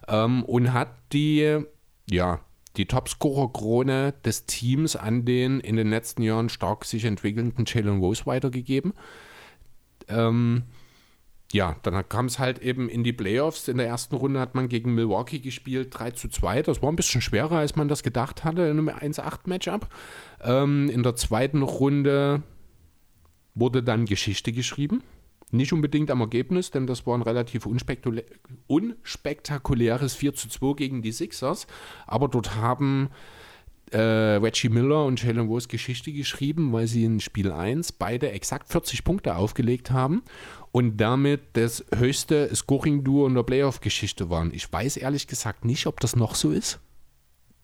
ähm, 0.08 0.42
und 0.44 0.72
hat 0.72 0.90
die, 1.12 1.60
ja, 2.10 2.40
die 2.76 2.86
Topscorer-Krone 2.86 4.14
des 4.24 4.46
Teams 4.46 4.96
an 4.96 5.24
den 5.24 5.60
in 5.60 5.76
den 5.76 5.90
letzten 5.90 6.22
Jahren 6.22 6.48
stark 6.48 6.84
sich 6.84 7.04
entwickelnden 7.04 7.64
Jalen 7.64 8.00
Rose 8.00 8.26
weitergegeben. 8.26 8.94
Ähm, 10.08 10.64
ja, 11.52 11.76
dann 11.82 12.08
kam 12.08 12.26
es 12.26 12.38
halt 12.38 12.60
eben 12.60 12.88
in 12.88 13.02
die 13.02 13.12
Playoffs. 13.12 13.68
In 13.68 13.78
der 13.78 13.86
ersten 13.86 14.14
Runde 14.14 14.38
hat 14.38 14.54
man 14.54 14.68
gegen 14.68 14.94
Milwaukee 14.94 15.40
gespielt, 15.40 15.88
3 15.90 16.12
zu 16.12 16.28
2. 16.28 16.62
Das 16.62 16.80
war 16.80 16.90
ein 16.92 16.96
bisschen 16.96 17.20
schwerer, 17.20 17.56
als 17.58 17.74
man 17.74 17.88
das 17.88 18.02
gedacht 18.02 18.44
hatte 18.44 18.62
in 18.62 18.78
einem 18.78 18.88
1-8-Matchup. 18.88 19.88
Ähm, 20.42 20.88
in 20.90 21.02
der 21.02 21.16
zweiten 21.16 21.62
Runde 21.62 22.42
wurde 23.54 23.82
dann 23.82 24.06
Geschichte 24.06 24.52
geschrieben. 24.52 25.02
Nicht 25.50 25.72
unbedingt 25.72 26.12
am 26.12 26.20
Ergebnis, 26.20 26.70
denn 26.70 26.86
das 26.86 27.06
war 27.06 27.16
ein 27.16 27.22
relativ 27.22 27.66
unspektakulä 27.66 28.24
unspektakuläres 28.68 30.14
4 30.14 30.34
zu 30.34 30.48
2 30.48 30.74
gegen 30.74 31.02
die 31.02 31.10
Sixers. 31.10 31.66
Aber 32.06 32.28
dort 32.28 32.54
haben 32.54 33.10
äh, 33.92 33.98
Reggie 34.36 34.68
Miller 34.68 35.04
und 35.04 35.22
Jalen 35.22 35.48
Rose 35.48 35.68
Geschichte 35.68 36.12
geschrieben, 36.12 36.72
weil 36.72 36.86
sie 36.86 37.04
in 37.04 37.20
Spiel 37.20 37.52
1 37.52 37.92
beide 37.92 38.30
exakt 38.30 38.68
40 38.68 39.04
Punkte 39.04 39.36
aufgelegt 39.36 39.90
haben 39.90 40.22
und 40.72 40.96
damit 40.98 41.40
das 41.54 41.84
höchste 41.94 42.54
Scoring-Duo 42.54 43.26
in 43.26 43.34
der 43.34 43.42
Playoff-Geschichte 43.42 44.30
waren. 44.30 44.52
Ich 44.54 44.72
weiß 44.72 44.96
ehrlich 44.96 45.26
gesagt 45.26 45.64
nicht, 45.64 45.86
ob 45.86 46.00
das 46.00 46.16
noch 46.16 46.34
so 46.34 46.50
ist. 46.50 46.80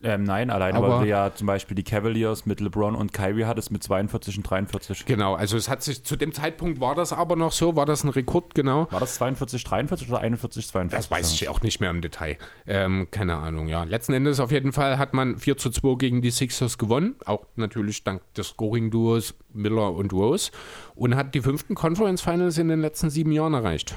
Ähm, 0.03 0.23
nein, 0.25 0.51
alleine 0.51 0.77
Aber- 0.77 0.89
weil 0.89 0.99
du 1.05 1.09
ja 1.09 1.33
zum 1.33 1.47
Beispiel 1.47 1.73
die 1.73 1.83
Cavaliers 1.83 2.45
mit 2.45 2.59
LeBron 2.59 2.93
und 2.93 3.13
Kyrie 3.13 3.45
hattest 3.45 3.71
mit 3.71 3.81
42 3.81 4.37
und 4.37 4.43
43. 4.43 5.05
Genau, 5.05 5.33
also 5.33 5.57
es 5.57 5.69
hat 5.69 5.81
sich 5.81 6.03
zu 6.03 6.15
dem 6.15 6.33
Zeitpunkt 6.33 6.79
war 6.79 6.93
das 6.93 7.13
aber 7.13 7.35
noch 7.35 7.51
so, 7.51 7.75
war 7.75 7.87
das 7.87 8.03
ein 8.03 8.09
Rekord, 8.09 8.53
genau. 8.53 8.87
War 8.91 8.99
das 8.99 9.15
42, 9.15 9.63
43 9.63 10.07
oder 10.09 10.19
41, 10.19 10.67
42? 10.67 10.97
Das 10.97 11.09
weiß 11.09 11.33
ich 11.33 11.49
auch 11.49 11.61
nicht 11.61 11.79
mehr 11.79 11.89
im 11.89 12.01
Detail. 12.01 12.37
Ähm, 12.67 13.07
keine 13.09 13.37
Ahnung, 13.37 13.67
ja. 13.67 13.85
Letzten 13.85 14.13
Endes 14.13 14.39
auf 14.39 14.51
jeden 14.51 14.71
Fall 14.71 14.99
hat 14.99 15.15
man 15.15 15.37
4 15.37 15.57
zu 15.57 15.71
2 15.71 15.95
gegen 15.97 16.21
die 16.21 16.29
Sixers 16.29 16.77
gewonnen. 16.77 17.15
Auch 17.25 17.47
natürlich 17.55 18.03
dank 18.03 18.21
des 18.35 18.49
Scoring-Duos 18.49 19.33
Miller 19.53 19.93
und 19.93 20.13
Rose. 20.13 20.51
Und 20.93 21.15
hat 21.15 21.33
die 21.33 21.41
fünften 21.41 21.73
Conference 21.73 22.21
Finals 22.21 22.59
in 22.59 22.67
den 22.67 22.81
letzten 22.81 23.09
sieben 23.09 23.31
Jahren 23.31 23.55
erreicht. 23.55 23.95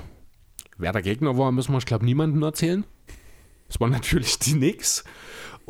Wer 0.79 0.93
der 0.93 1.03
Gegner 1.03 1.37
war, 1.37 1.53
müssen 1.53 1.73
wir, 1.73 1.79
ich 1.79 1.85
glaube, 1.87 2.07
niemandem 2.07 2.43
erzählen. 2.43 2.85
Es 3.69 3.79
war 3.81 3.89
natürlich 3.89 4.39
die 4.39 4.55
Knicks. 4.55 5.05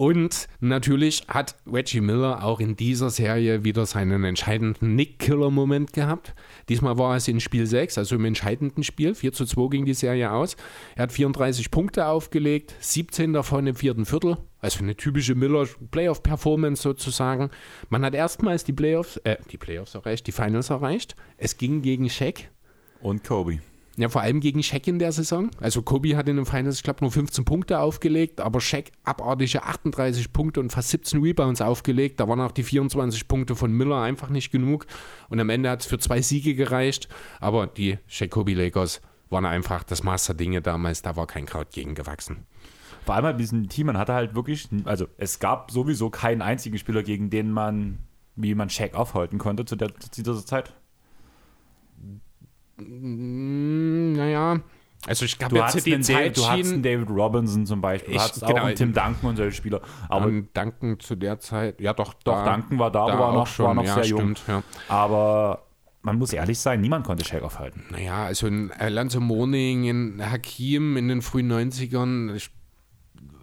Und 0.01 0.49
natürlich 0.61 1.25
hat 1.29 1.57
Reggie 1.71 2.01
Miller 2.01 2.43
auch 2.43 2.59
in 2.59 2.75
dieser 2.75 3.11
Serie 3.11 3.65
wieder 3.65 3.85
seinen 3.85 4.25
entscheidenden 4.25 4.97
Nick-Killer-Moment 4.97 5.93
gehabt. 5.93 6.35
Diesmal 6.71 6.97
war 6.97 7.17
es 7.17 7.29
in 7.29 7.39
Spiel 7.39 7.67
6, 7.67 7.99
also 7.99 8.17
im 8.17 8.25
entscheidenden 8.25 8.83
Spiel. 8.83 9.15
4 9.15 9.35
zu 9.35 9.45
2 9.45 9.69
ging 9.69 9.85
die 9.85 9.93
Serie 9.93 10.33
aus. 10.33 10.57
Er 10.97 11.03
hat 11.03 11.13
34 11.13 11.71
Punkte 11.71 12.07
aufgelegt, 12.07 12.75
17 12.81 13.35
davon 13.35 13.67
im 13.67 13.75
vierten 13.75 14.07
Viertel. 14.07 14.39
Also 14.61 14.79
eine 14.79 14.97
typische 14.97 15.35
Miller-Playoff-Performance 15.35 16.81
sozusagen. 16.81 17.51
Man 17.91 18.03
hat 18.03 18.15
erstmals 18.15 18.65
die 18.65 18.73
Playoffs, 18.73 19.19
äh, 19.25 19.37
die 19.51 19.59
Playoffs 19.59 19.95
erreicht, 19.95 20.27
die 20.27 20.33
Finals 20.33 20.71
erreicht. 20.71 21.15
Es 21.37 21.59
ging 21.59 21.83
gegen 21.83 22.09
Shaq. 22.09 22.49
Und 23.03 23.23
Kobe. 23.23 23.59
Ja, 23.97 24.09
vor 24.09 24.23
allem 24.23 24.41
gegen 24.41 24.63
Shaq 24.63 24.87
in 24.87 24.99
der 24.99 25.13
Saison. 25.13 25.51
Also 25.61 25.83
Kobe 25.83 26.17
hat 26.17 26.29
in 26.29 26.37
den 26.37 26.47
Finals, 26.47 26.77
ich 26.77 26.83
glaube, 26.83 27.01
nur 27.03 27.11
15 27.11 27.45
Punkte 27.45 27.81
aufgelegt, 27.81 28.41
aber 28.41 28.61
Shaq 28.61 28.93
abartige 29.05 29.63
38 29.63 30.33
Punkte 30.33 30.61
und 30.61 30.73
fast 30.73 30.91
17 30.91 31.21
Rebounds 31.23 31.61
aufgelegt. 31.61 32.21
Da 32.21 32.29
waren 32.29 32.41
auch 32.41 32.53
die 32.53 32.63
24 32.63 33.29
Punkte 33.29 33.57
von 33.57 33.73
Miller 33.73 34.01
einfach 34.01 34.31
nicht 34.31 34.51
genug. 34.51 34.87
Und 35.29 35.41
am 35.41 35.51
Ende 35.51 35.71
hat 35.71 35.81
es 35.81 35.87
für 35.87 35.99
zwei 35.99 36.23
Siege 36.23 36.55
gereicht. 36.55 37.09
Aber 37.41 37.67
die 37.67 37.99
Shaq-Kobe 38.07 38.55
Lakers 38.55 39.01
waren 39.29 39.47
einfach 39.47 39.83
das 39.83 40.03
Maß 40.03 40.27
der 40.27 40.35
Dinge 40.37 40.63
damals. 40.63 41.03
Da 41.03 41.17
war 41.17 41.27
kein 41.27 41.47
Kraut 41.47 41.71
gegen 41.73 41.95
gewachsen. 41.95 42.47
Vor 43.05 43.15
allem 43.15 43.25
bei 43.25 43.33
diesem 43.33 43.69
Team, 43.69 43.87
man 43.87 43.99
hatte 43.99 44.15
halt 44.15 44.35
wirklich, 44.35 44.69
also 44.85 45.07
es 45.17 45.39
gab 45.39 45.71
sowieso 45.71 46.11
keinen 46.11 46.43
einzigen 46.43 46.79
Spieler, 46.79 47.03
gegen 47.03 47.31
den 47.31 47.51
man, 47.51 47.99
wie 48.37 48.55
man 48.55 48.71
Shaq 48.71 48.95
aufhalten 48.95 49.39
konnte 49.39 49.65
zu, 49.65 49.77
der, 49.77 49.95
zu 49.99 50.11
dieser 50.11 50.45
Zeit. 50.45 50.73
Mm, 52.81 54.13
naja, 54.13 54.61
also 55.07 55.25
ich 55.25 55.39
glaube, 55.39 55.55
Du 55.57 55.63
hattest, 55.63 55.87
die 55.87 55.95
einen 55.95 56.03
David, 56.07 56.37
du 56.37 56.45
einen. 56.45 56.83
David 56.83 57.09
Robinson 57.11 57.65
zum 57.67 57.81
Beispiel, 57.81 58.11
du 58.13 58.17
Ich- 58.17 58.23
hattest 58.23 58.47
genau, 58.47 58.61
auch 58.61 58.65
einen 58.67 58.77
Tim 58.77 58.93
Duncan 58.93 59.31
und 59.31 59.37
solche 59.37 59.57
Spieler. 59.57 59.81
Aber 60.09 60.27
Und 60.27 60.49
Duncan 60.55 61.01
zu 61.01 61.17
der 61.17 61.39
Zeit, 61.41 61.81
ja 61.81 61.93
doch, 61.95 62.13
doch, 62.25 62.45
Duncan 62.45 62.79
war 62.79 62.91
da, 62.91 63.05
aber 63.07 63.19
war 63.19 63.33
noch, 63.33 63.59
war 63.61 63.75
noch 63.75 63.85
ja, 63.85 63.95
sehr 63.95 64.07
jung. 64.07 64.21
stimmt, 64.37 64.43
ja. 64.47 64.63
Aber 64.89 65.63
man 66.03 66.19
muss 66.19 66.33
ehrlich 66.33 66.59
sein, 66.59 66.81
niemand 66.81 67.07
konnte 67.07 67.25
Shaq 67.25 67.43
aufhalten. 67.43 67.85
Naja, 67.91 68.25
also 68.25 68.47
in 68.47 68.71
Alonso 68.73 69.21
Morning, 69.21 69.85
in 69.85 70.31
Hakim 70.31 70.97
in 70.99 71.09
den 71.09 71.23
frühen 71.23 71.49
90ern, 71.51 72.35
ich- 72.35 72.51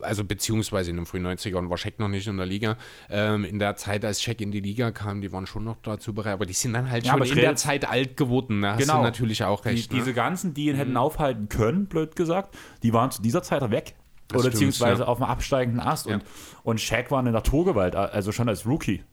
also 0.02 0.24
beziehungsweise 0.24 0.90
in 0.92 0.98
den 0.98 1.06
frühen 1.06 1.26
90ern 1.26 1.70
war 1.70 1.78
Shaq 1.78 2.00
noch 2.00 2.08
nicht 2.08 2.28
in 2.28 2.38
der 2.38 2.46
Liga. 2.46 2.78
Ähm, 3.10 3.44
in 3.46 3.60
der 3.60 3.76
Zeit, 3.76 4.04
als 4.06 4.22
Shaq 4.22 4.42
in 4.42 4.52
die 4.52 4.60
Liga 4.60 4.92
kam, 4.92 5.22
die 5.22 5.32
waren 5.32 5.46
schon 5.48 5.64
noch 5.64 5.78
dazu 5.84 6.14
bereit, 6.14 6.34
aber 6.34 6.46
die 6.46 6.54
sind 6.54 6.74
dann 6.74 6.90
halt 6.90 7.06
Ja, 7.06 7.14
schon 7.18 7.24
in 7.24 7.36
der 7.36 7.56
Zeit 7.56 7.88
alt 7.90 8.18
geworden. 8.18 8.62
Da 8.62 8.74
hast 8.74 8.80
Genau. 8.82 8.98
du 8.98 9.04
natürlich 9.04 9.44
auch 9.44 9.62
Die, 9.62 9.70
recht. 9.70 9.92
diese 9.92 10.08
ne? 10.08 10.14
ganzen, 10.14 10.54
die 10.54 10.68
ihn 10.68 10.76
hätten 10.76 10.98
aufhalten 10.98 11.50
können, 11.50 11.88
blöd 11.88 12.16
gesagt, 12.16 12.56
die 12.84 12.94
waren 12.94 13.12
zu 13.12 13.22
dieser 13.22 13.44
Zeit 13.44 13.70
weg. 13.72 13.96
Das 14.28 14.40
Oder 14.42 14.50
stimmt, 14.50 14.54
beziehungsweise 14.54 15.04
ja. 15.04 15.08
auf 15.08 15.18
dem 15.20 15.24
absteigenden 15.26 15.80
Ast. 15.80 16.08
Ja. 16.08 16.16
Und, 16.16 16.24
und 16.64 16.82
Shaq 16.82 17.12
war 17.12 17.20
eine 17.20 17.32
Naturgewalt, 17.32 17.96
also 17.96 18.32
schon 18.32 18.50
als 18.50 18.66
Rookie. 18.66 19.04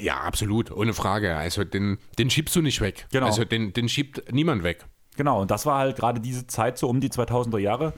Ja, 0.00 0.20
absolut, 0.20 0.70
ohne 0.70 0.94
Frage. 0.94 1.36
Also 1.36 1.64
den, 1.64 1.98
den 2.18 2.30
schiebst 2.30 2.56
du 2.56 2.62
nicht 2.62 2.80
weg. 2.80 3.06
Genau. 3.12 3.26
Also 3.26 3.44
den, 3.44 3.72
den 3.72 3.88
schiebt 3.88 4.32
niemand 4.32 4.62
weg. 4.62 4.86
Genau, 5.16 5.40
und 5.40 5.50
das 5.50 5.66
war 5.66 5.78
halt 5.78 5.96
gerade 5.96 6.20
diese 6.20 6.46
Zeit, 6.46 6.78
so 6.78 6.88
um 6.88 7.00
die 7.00 7.08
2000er 7.08 7.58
Jahre, 7.58 7.94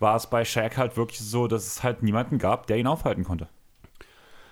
war 0.00 0.16
es 0.16 0.28
bei 0.28 0.44
Shaq 0.44 0.76
halt 0.76 0.96
wirklich 0.96 1.20
so, 1.20 1.46
dass 1.46 1.66
es 1.66 1.82
halt 1.84 2.02
niemanden 2.02 2.38
gab, 2.38 2.66
der 2.66 2.78
ihn 2.78 2.86
aufhalten 2.88 3.22
konnte. 3.22 3.48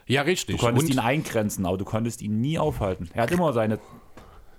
Ja, 0.06 0.22
richtig. 0.22 0.56
Du 0.56 0.62
konntest 0.64 0.86
Und- 0.88 0.92
ihn 0.94 0.98
eingrenzen, 1.00 1.66
aber 1.66 1.76
du 1.76 1.84
konntest 1.84 2.22
ihn 2.22 2.40
nie 2.40 2.58
aufhalten. 2.58 3.10
Er 3.12 3.24
hat 3.24 3.30
immer 3.30 3.52
seine 3.52 3.78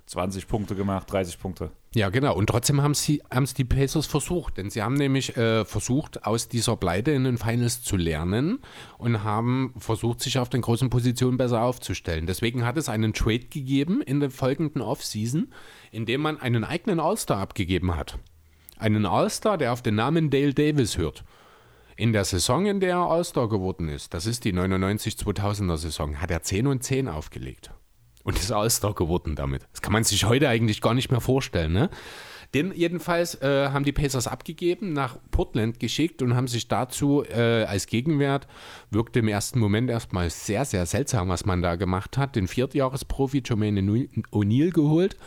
20 0.06 0.48
Punkte 0.48 0.76
gemacht, 0.76 1.12
30 1.12 1.40
Punkte. 1.40 1.72
Ja, 1.94 2.10
genau. 2.10 2.36
Und 2.36 2.48
trotzdem 2.48 2.82
haben 2.82 2.94
sie 2.94 3.22
haben's 3.32 3.54
die 3.56 3.64
Pacers 3.64 4.06
versucht. 4.06 4.58
Denn 4.58 4.70
sie 4.70 4.82
haben 4.84 4.94
nämlich 4.96 5.38
äh, 5.38 5.66
versucht, 5.66 6.26
aus 6.26 6.48
dieser 6.48 6.76
Pleite 6.76 7.12
in 7.12 7.24
den 7.24 7.38
Finals 7.40 7.82
zu 7.84 7.96
lernen 7.96 8.60
und 9.00 9.24
haben 9.24 9.74
versucht, 9.78 10.22
sich 10.22 10.38
auf 10.38 10.50
den 10.50 10.62
großen 10.62 10.90
Positionen 10.92 11.38
besser 11.38 11.62
aufzustellen. 11.64 12.26
Deswegen 12.28 12.64
hat 12.66 12.78
es 12.78 12.90
einen 12.90 13.14
Trade 13.14 13.46
gegeben 13.46 14.02
in 14.02 14.20
der 14.20 14.30
folgenden 14.32 14.82
Offseason, 14.84 15.52
in 15.92 16.06
dem 16.06 16.22
man 16.22 16.40
einen 16.40 16.64
eigenen 16.64 17.00
All-Star 17.00 17.40
abgegeben 17.40 17.96
hat. 17.96 18.18
Einen 18.80 19.06
All-Star, 19.06 19.58
der 19.58 19.74
auf 19.74 19.82
den 19.82 19.96
Namen 19.96 20.30
Dale 20.30 20.54
Davis 20.54 20.98
hört. 20.98 21.26
In 21.98 22.14
der 22.14 22.24
Saison, 22.24 22.66
in 22.66 22.80
der 22.80 22.92
er 22.92 23.12
All-Star 23.12 23.50
geworden 23.50 23.90
ist, 23.90 24.14
das 24.14 24.26
ist 24.26 24.46
die 24.46 24.54
99-2000er 24.54 25.76
Saison, 25.76 26.22
hat 26.22 26.32
er 26.32 26.42
10 26.42 26.66
und 26.66 26.82
10 26.82 27.10
aufgelegt. 27.10 27.72
Und 28.24 28.40
ist 28.40 28.54
All-Star 28.54 28.94
geworden 28.94 29.36
damit. 29.36 29.68
Das 29.74 29.82
kann 29.82 29.92
man 29.92 30.06
sich 30.06 30.24
heute 30.24 30.48
eigentlich 30.48 30.80
gar 30.80 30.94
nicht 30.94 31.12
mehr 31.12 31.20
vorstellen. 31.20 31.74
Ne? 31.74 31.90
Den 32.54 32.74
jedenfalls 32.74 33.36
äh, 33.42 33.70
haben 33.70 33.84
die 33.84 33.92
Pacers 33.92 34.28
abgegeben, 34.28 34.94
nach 34.94 35.18
Portland 35.30 35.80
geschickt 35.80 36.22
und 36.22 36.36
haben 36.36 36.48
sich 36.48 36.68
dazu 36.68 37.24
äh, 37.24 37.64
als 37.66 37.86
Gegenwert, 37.86 38.48
wirkte 38.90 39.20
im 39.20 39.28
ersten 39.28 39.60
Moment 39.60 39.90
erstmal 39.90 40.30
sehr, 40.32 40.66
sehr 40.66 40.86
seltsam, 40.86 41.30
was 41.30 41.46
man 41.46 41.62
da 41.62 41.76
gemacht 41.76 42.18
hat, 42.18 42.36
den 42.36 42.48
Viertjahresprofi 42.48 43.44
Jermaine 43.46 43.82
O'Neal 44.32 44.72
geholt, 44.72 45.18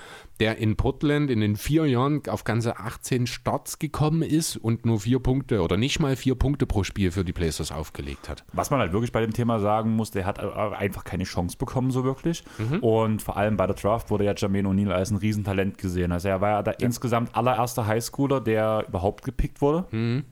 der 0.41 0.59
in 0.59 0.77
Portland 0.77 1.31
in 1.31 1.41
den 1.41 1.57
vier 1.57 1.87
Jahren 1.87 2.23
auf 2.29 2.45
ganze 2.45 2.79
18 2.79 3.27
Starts 3.27 3.79
gekommen 3.79 4.23
ist 4.23 4.57
und 4.57 4.87
nur 4.87 5.01
vier 5.01 5.21
Punkte 5.21 5.63
oder 5.63 5.77
nicht 5.77 6.01
mal 6.01 6.17
vier 6.17 6.35
Punkte 6.35 6.67
pro 6.67 6.85
Spiel 6.85 7.11
für 7.11 7.25
die 7.25 7.33
Pacers 7.33 7.71
aufgelegt 7.71 8.29
hat. 8.29 8.45
Was 8.53 8.71
man 8.71 8.81
halt 8.81 8.93
wirklich 8.93 9.13
bei 9.13 9.21
dem 9.21 9.33
Thema 9.33 9.61
sagen 9.61 9.95
muss, 9.95 10.11
der 10.11 10.27
hat 10.27 10.41
einfach 10.41 11.05
keine 11.05 11.25
Chance 11.25 11.57
bekommen, 11.57 11.91
so 11.91 12.05
wirklich. 12.05 12.45
Mhm. 12.59 12.79
Und 12.81 13.23
vor 13.23 13.37
allem 13.37 13.57
bei 13.57 13.67
der 13.67 13.77
Draft 13.77 14.11
wurde 14.11 14.25
ja 14.25 14.35
Jermaine 14.37 14.69
O'Neal 14.69 14.91
als 14.93 15.11
ein 15.11 15.17
Riesentalent 15.17 15.79
gesehen. 15.79 16.13
Also 16.13 16.29
er 16.29 16.41
war 16.41 16.51
ja 16.51 16.63
da 16.63 16.73
insgesamt 16.73 17.37
allererster 17.37 17.87
Highschooler, 17.87 18.41
der 18.41 18.85
überhaupt 18.89 19.25
gepickt 19.25 19.61
wurde. 19.61 19.87
Mhm. 19.91 20.25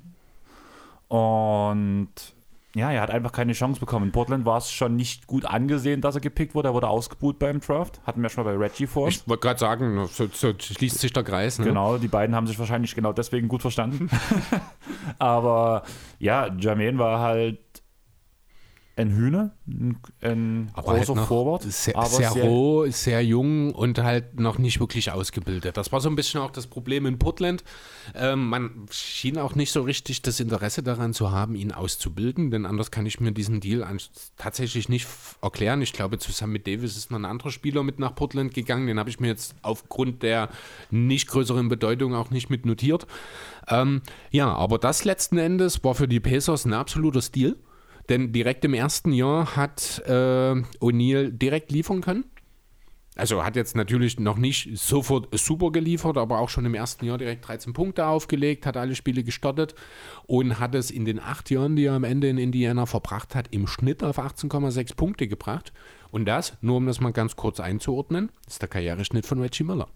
Und 1.09 2.11
ja, 2.75 2.93
er 2.93 3.01
hat 3.01 3.11
einfach 3.11 3.33
keine 3.33 3.53
Chance 3.53 3.81
bekommen. 3.81 4.07
In 4.07 4.13
Portland 4.13 4.45
war 4.45 4.59
es 4.59 4.71
schon 4.71 4.95
nicht 4.95 5.27
gut 5.27 5.45
angesehen, 5.45 6.01
dass 6.01 6.15
er 6.15 6.21
gepickt 6.21 6.55
wurde. 6.55 6.69
Er 6.69 6.75
wurde 6.75 6.89
ausgebuht 6.89 7.39
beim 7.39 7.61
Draft. 7.61 8.01
Hatten 8.05 8.23
wir 8.23 8.29
schon 8.29 8.45
mal 8.45 8.57
bei 8.57 8.65
Reggie 8.65 8.87
vor. 8.87 9.09
Ich 9.09 9.27
wollte 9.29 9.43
gerade 9.43 9.59
sagen, 9.59 10.07
so, 10.07 10.29
so 10.33 10.53
schließt 10.57 10.99
sich 10.99 11.13
der 11.13 11.25
Kreis. 11.25 11.59
Ne? 11.59 11.65
Genau, 11.65 11.99
die 11.99 12.09
beiden 12.09 12.35
haben 12.37 12.47
sich 12.47 12.59
wahrscheinlich 12.59 12.95
genau 12.95 13.13
deswegen 13.13 13.49
gut 13.49 13.63
verstanden. 13.63 14.09
Aber 15.19 15.83
ja, 16.21 16.47
Jermaine 16.59 16.99
war 16.99 17.21
halt 17.21 17.59
ein 18.97 19.11
Hühner, 19.15 19.53
ein, 19.67 19.99
ein 20.21 20.71
aber 20.75 20.93
halt 20.93 21.07
großer 21.07 21.15
noch 21.15 21.29
Forward. 21.29 21.63
Sehr, 21.63 21.97
aber 21.97 22.09
sehr, 22.09 22.31
roh, 22.33 22.87
sehr 22.91 23.25
jung 23.25 23.73
und 23.75 23.99
halt 23.99 24.39
noch 24.39 24.59
nicht 24.59 24.81
wirklich 24.81 25.11
ausgebildet. 25.11 25.77
Das 25.77 25.93
war 25.93 26.01
so 26.01 26.09
ein 26.09 26.17
bisschen 26.17 26.41
auch 26.41 26.51
das 26.51 26.67
Problem 26.67 27.07
in 27.07 27.19
Portland. 27.19 27.65
Ähm, 28.15 28.49
man 28.49 28.87
schien 28.91 29.39
auch 29.39 29.55
nicht 29.55 29.73
so 29.73 29.83
richtig 29.83 30.23
das 30.23 30.41
Interesse 30.41 30.83
daran 30.83 31.15
zu 31.15 31.31
haben, 31.31 31.55
ihn 31.55 31.73
auszubilden, 31.73 32.51
denn 32.51 32.67
anders 32.67 32.91
kann 32.91 33.07
ich 33.07 33.21
mir 33.21 33.33
diesen 33.33 33.61
Deal 33.61 33.87
tatsächlich 34.37 34.89
nicht 34.89 35.07
erklären. 35.41 35.81
Ich 35.83 35.93
glaube, 35.93 36.19
zusammen 36.19 36.53
mit 36.53 36.67
Davis 36.67 36.97
ist 36.97 37.11
noch 37.11 37.19
ein 37.19 37.25
anderer 37.25 37.51
Spieler 37.51 37.83
mit 37.83 37.99
nach 37.99 38.15
Portland 38.15 38.53
gegangen. 38.55 38.87
Den 38.87 38.99
habe 38.99 39.09
ich 39.09 39.21
mir 39.21 39.29
jetzt 39.29 39.55
aufgrund 39.63 40.23
der 40.23 40.51
nicht 40.91 41.29
größeren 41.29 41.69
Bedeutung 41.69 42.15
auch 42.15 42.31
nicht 42.31 42.51
mit 42.51 42.67
notiert. 42.67 43.07
Ähm, 43.69 44.03
ja, 44.31 44.53
aber 44.53 44.79
das 44.79 45.05
letzten 45.05 45.39
Endes 45.39 45.83
war 45.85 45.95
für 45.95 46.09
die 46.09 46.21
Pacers 46.21 46.65
ein 46.65 46.75
absoluter 46.75 47.23
Stil. 47.23 47.57
Denn 48.11 48.33
direkt 48.33 48.65
im 48.65 48.75
ersten 48.75 49.13
Jahr 49.13 49.57
hat 49.57 50.03
äh, 50.07 50.11
O'Neill 50.11 51.31
direkt 51.31 51.73
liefern 51.73 52.03
können. 52.03 52.25
Also 53.17 53.45
hat 53.45 53.55
jetzt 53.55 53.77
natürlich 53.77 54.19
noch 54.19 54.37
nicht 54.37 54.79
sofort 54.79 55.29
super 55.39 55.73
geliefert, 55.73 56.17
aber 56.17 56.39
auch 56.39 56.49
schon 56.49 56.65
im 56.65 56.75
ersten 56.75 57.05
Jahr 57.05 57.19
direkt 57.19 57.47
13 57.47 57.73
Punkte 57.73 58.07
aufgelegt, 58.07 58.67
hat 58.67 58.77
alle 58.77 58.95
Spiele 58.95 59.25
gestartet 59.25 59.75
und 60.27 60.59
hat 60.59 60.75
es 60.75 60.91
in 60.91 61.05
den 61.05 61.21
acht 61.21 61.51
Jahren, 61.51 61.77
die 61.77 61.85
er 61.85 61.95
am 61.95 62.05
Ende 62.05 62.29
in 62.29 62.39
Indiana 62.39 62.87
verbracht 62.87 63.35
hat, 63.35 63.49
im 63.51 63.67
Schnitt 63.67 64.03
auf 64.03 64.19
18,6 64.19 64.97
Punkte 64.97 65.29
gebracht. 65.29 65.73
Und 66.11 66.25
das, 66.25 66.57
nur 66.63 66.77
um 66.77 66.87
das 66.87 67.01
mal 67.01 67.13
ganz 67.13 67.37
kurz 67.37 67.61
einzuordnen, 67.61 68.33
ist 68.47 68.63
der 68.63 68.69
Karriereschnitt 68.69 69.27
von 69.27 69.41
Reggie 69.41 69.65
Miller. 69.65 69.89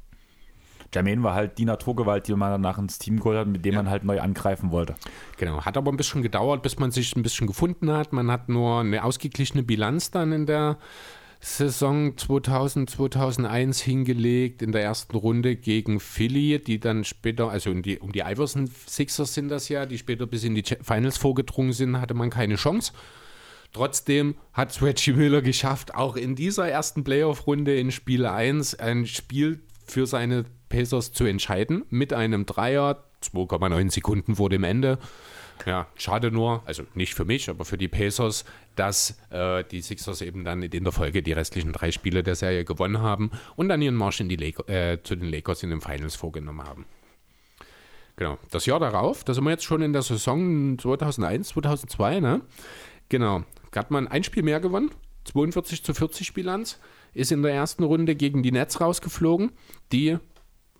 Jermaine 0.94 1.22
war 1.22 1.34
halt 1.34 1.58
die 1.58 1.64
Naturgewalt, 1.64 2.28
die 2.28 2.34
man 2.34 2.50
danach 2.50 2.78
ins 2.78 2.98
Team 2.98 3.18
geholt 3.18 3.38
hat, 3.38 3.48
mit 3.48 3.64
dem 3.64 3.74
man 3.74 3.90
halt 3.90 4.04
neu 4.04 4.20
angreifen 4.20 4.70
wollte. 4.70 4.94
Genau, 5.36 5.64
hat 5.64 5.76
aber 5.76 5.92
ein 5.92 5.96
bisschen 5.96 6.22
gedauert, 6.22 6.62
bis 6.62 6.78
man 6.78 6.90
sich 6.90 7.14
ein 7.16 7.22
bisschen 7.22 7.46
gefunden 7.46 7.90
hat. 7.90 8.12
Man 8.12 8.30
hat 8.30 8.48
nur 8.48 8.80
eine 8.80 9.04
ausgeglichene 9.04 9.62
Bilanz 9.62 10.10
dann 10.10 10.32
in 10.32 10.46
der 10.46 10.78
Saison 11.40 12.16
2000, 12.16 12.88
2001 12.88 13.82
hingelegt, 13.82 14.62
in 14.62 14.72
der 14.72 14.82
ersten 14.82 15.14
Runde 15.14 15.56
gegen 15.56 16.00
Philly, 16.00 16.58
die 16.58 16.80
dann 16.80 17.04
später, 17.04 17.50
also 17.50 17.70
um 17.70 17.82
die, 17.82 17.98
um 17.98 18.12
die 18.12 18.20
Iverson 18.20 18.70
Sixers 18.86 19.34
sind 19.34 19.50
das 19.50 19.68
ja, 19.68 19.84
die 19.84 19.98
später 19.98 20.26
bis 20.26 20.44
in 20.44 20.54
die 20.54 20.64
Finals 20.80 21.18
vorgedrungen 21.18 21.74
sind, 21.74 22.00
hatte 22.00 22.14
man 22.14 22.30
keine 22.30 22.54
Chance. 22.54 22.92
Trotzdem 23.74 24.36
hat 24.54 24.80
Reggie 24.80 25.12
Miller 25.12 25.42
geschafft, 25.42 25.94
auch 25.94 26.16
in 26.16 26.34
dieser 26.34 26.66
ersten 26.68 27.04
Playoff-Runde 27.04 27.76
in 27.76 27.90
Spiel 27.90 28.24
1 28.24 28.76
ein 28.76 29.04
Spiel 29.04 29.60
für 29.84 30.06
seine 30.06 30.46
Pacers 30.74 31.12
zu 31.12 31.24
entscheiden 31.24 31.84
mit 31.90 32.12
einem 32.12 32.46
Dreier, 32.46 33.04
2,9 33.22 33.92
Sekunden 33.92 34.34
vor 34.34 34.50
dem 34.50 34.64
Ende. 34.64 34.98
Ja, 35.66 35.86
schade 35.94 36.32
nur, 36.32 36.64
also 36.66 36.82
nicht 36.94 37.14
für 37.14 37.24
mich, 37.24 37.48
aber 37.48 37.64
für 37.64 37.78
die 37.78 37.86
Pacers, 37.86 38.44
dass 38.74 39.16
äh, 39.30 39.62
die 39.70 39.82
Sixers 39.82 40.20
eben 40.20 40.44
dann 40.44 40.62
in 40.62 40.82
der 40.82 40.92
Folge 40.92 41.22
die 41.22 41.32
restlichen 41.32 41.72
drei 41.72 41.92
Spiele 41.92 42.24
der 42.24 42.34
Serie 42.34 42.64
gewonnen 42.64 43.00
haben 43.00 43.30
und 43.54 43.68
dann 43.68 43.80
ihren 43.82 43.94
Marsch 43.94 44.20
in 44.20 44.28
die 44.28 44.34
äh, 44.34 45.00
zu 45.00 45.14
den 45.14 45.30
Lakers 45.30 45.62
in 45.62 45.70
den 45.70 45.80
Finals 45.80 46.16
vorgenommen 46.16 46.66
haben. 46.66 46.86
Genau, 48.16 48.36
das 48.50 48.66
Jahr 48.66 48.80
darauf, 48.80 49.22
da 49.22 49.32
sind 49.32 49.44
wir 49.44 49.50
jetzt 49.50 49.64
schon 49.64 49.80
in 49.80 49.92
der 49.92 50.02
Saison 50.02 50.76
2001, 50.76 51.48
2002, 51.50 52.18
ne? 52.18 52.40
Genau, 53.08 53.44
hat 53.74 53.92
man 53.92 54.08
ein 54.08 54.24
Spiel 54.24 54.42
mehr 54.42 54.58
gewonnen, 54.58 54.90
42 55.24 55.84
zu 55.84 55.94
40 55.94 56.34
Bilanz, 56.34 56.80
ist 57.12 57.30
in 57.30 57.42
der 57.42 57.54
ersten 57.54 57.84
Runde 57.84 58.16
gegen 58.16 58.42
die 58.42 58.52
Nets 58.52 58.80
rausgeflogen, 58.80 59.52
die 59.92 60.18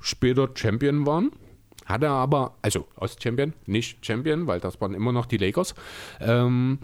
später 0.05 0.48
Champion 0.55 1.07
waren. 1.07 1.30
Hatte 1.86 2.09
aber, 2.09 2.57
also 2.62 2.86
Ost-Champion, 2.96 3.52
nicht 3.66 4.05
Champion, 4.05 4.46
weil 4.46 4.61
das 4.61 4.80
waren 4.80 4.94
immer 4.94 5.12
noch 5.12 5.26
die 5.26 5.36
Lakers. 5.36 5.74
Ähm, 6.20 6.78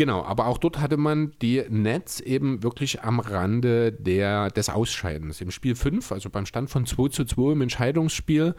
Genau, 0.00 0.24
aber 0.24 0.46
auch 0.46 0.56
dort 0.56 0.80
hatte 0.80 0.96
man 0.96 1.32
die 1.42 1.62
Nets 1.68 2.20
eben 2.20 2.62
wirklich 2.62 3.02
am 3.02 3.20
Rande 3.20 3.92
der, 3.92 4.48
des 4.48 4.70
Ausscheidens. 4.70 5.42
Im 5.42 5.50
Spiel 5.50 5.74
5, 5.74 6.12
also 6.12 6.30
beim 6.30 6.46
Stand 6.46 6.70
von 6.70 6.86
2 6.86 7.08
zu 7.08 7.26
2 7.26 7.52
im 7.52 7.60
Entscheidungsspiel, 7.60 8.54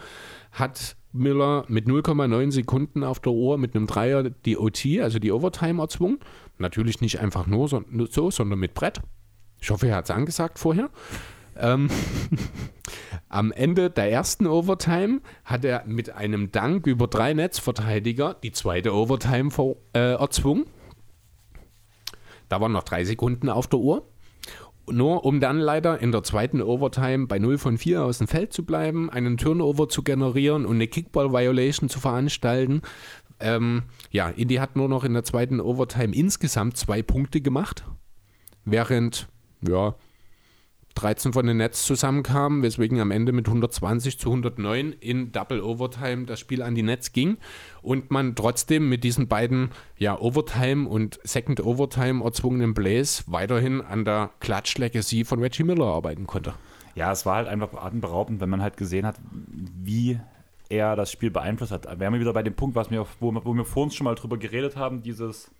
hat 0.51 0.97
Miller 1.13 1.65
mit 1.67 1.88
0,9 1.88 2.51
Sekunden 2.51 3.03
auf 3.03 3.19
der 3.19 3.32
Uhr 3.32 3.57
mit 3.57 3.75
einem 3.75 3.88
Dreier 3.88 4.29
die 4.29 4.55
OT, 4.55 4.86
also 5.01 5.17
die 5.17 5.32
Overtime 5.32 5.82
erzwungen. 5.82 6.19
Natürlich 6.59 7.01
nicht 7.01 7.19
einfach 7.19 7.47
nur 7.47 7.67
so 7.67 8.29
sondern 8.29 8.59
mit 8.59 8.75
Brett. 8.75 9.01
Ich 9.59 9.71
hoffe, 9.71 9.88
er 9.88 9.95
hat 9.95 10.05
es 10.05 10.11
angesagt 10.11 10.59
vorher. 10.59 10.91
Ähm, 11.58 11.89
am 13.30 13.52
Ende 13.52 13.89
der 13.89 14.12
ersten 14.12 14.47
Overtime 14.47 15.22
hat 15.45 15.66
er 15.66 15.84
mit 15.86 16.10
einem 16.10 16.52
Dank 16.52 16.88
über 16.88 17.08
drei 17.08 17.34
Netzverteidiger 17.34 18.36
die 18.36 18.52
zweite 18.52 18.93
Overtime 18.93 19.52
vor, 19.52 19.78
äh, 19.93 20.14
erzwungen. 20.14 20.66
Da 22.49 22.60
waren 22.60 22.74
noch 22.74 22.84
drei 22.84 23.06
Sekunden 23.06 23.49
auf 23.49 23.68
der 23.68 23.80
Uhr. 23.80 24.08
Nur 24.89 25.24
um 25.26 25.39
dann 25.39 25.60
leider 25.60 25.99
in 25.99 26.12
der 26.12 26.24
zweiten 26.24 26.62
Overtime 26.62 27.28
bei 27.28 27.39
0 27.39 27.58
von 27.58 27.78
4 27.78 28.04
aus 28.04 28.18
dem 28.18 28.28
Feld 28.28 28.52
zu 28.52 28.66
bleiben, 28.66 29.10
einen 29.10 29.38
Turnover 29.38 29.88
zu 29.88 30.04
generieren 30.04 30.66
und 30.66 30.76
eine 30.76 30.88
Kickball-Violation 30.88 31.88
zu 31.88 31.99
veranstalten. 31.99 32.82
Ähm, 33.39 33.84
ja, 34.12 34.30
Indy 34.30 34.56
hat 34.56 34.76
nur 34.76 34.89
noch 34.89 35.04
in 35.04 35.14
der 35.14 35.24
zweiten 35.24 35.62
Overtime 35.62 36.14
insgesamt 36.16 36.78
zwei 36.78 37.02
Punkte 37.02 37.41
gemacht, 37.41 37.86
während 38.66 39.30
ja, 39.68 39.95
13 40.96 41.34
von 41.34 41.46
den 41.46 41.58
Nets 41.58 41.86
zusammenkamen, 41.86 42.64
weswegen 42.64 43.00
am 43.00 43.12
Ende 43.12 43.32
mit 43.32 43.48
120 43.48 44.20
zu 44.20 44.30
109 44.30 44.94
in 45.00 45.32
Double 45.32 45.62
Overtime 45.62 46.26
das 46.26 46.39
Spiel 46.39 46.62
an 46.62 46.76
die 46.76 46.84
Nets 46.84 47.14
ging 47.14 47.38
und 47.82 48.12
man 48.12 48.36
trotzdem 48.36 48.89
mit 48.89 49.04
diesen 49.04 49.28
beiden 49.28 49.72
ja, 49.98 50.20
Overtime 50.20 50.88
und 50.88 51.20
Second 51.24 51.64
Overtime 51.64 52.24
erzwungenen 52.24 52.74
Plays 52.74 53.24
weiterhin 53.28 53.82
an 53.82 54.06
der 54.06 54.32
Clutch 54.39 54.78
Legacy 54.78 55.24
von 55.26 55.39
Reggie 55.39 55.64
Miller 55.64 55.86
arbeiten 55.86 56.28
konnte. 56.28 56.54
Ja, 56.96 57.12
es 57.12 57.26
war 57.26 57.38
halt 57.38 57.48
einfach 57.48 57.74
atemberaubend, 57.74 58.42
wenn 58.42 58.50
man 58.50 58.62
halt 58.62 58.78
gesehen 58.78 59.06
hat, 59.06 59.16
wie 59.24 60.20
er 60.70 60.96
das 60.96 61.12
Spiel 61.12 61.32
beeinflusst 61.32 61.72
hat. 61.72 62.00
Wir 62.00 62.08
haben 62.08 62.20
wieder 62.20 62.34
bei 62.34 62.44
dem 62.44 62.54
Punkt, 62.54 62.76
was 62.76 62.92
wir, 62.92 63.06
wo, 63.20 63.34
wo 63.44 63.54
wir 63.54 63.66
vor 63.66 63.84
uns 63.84 63.96
schon 63.96 64.06
mal 64.06 64.16
drüber 64.16 64.38
geredet 64.38 64.76
haben, 64.76 65.02
dieses 65.02 65.52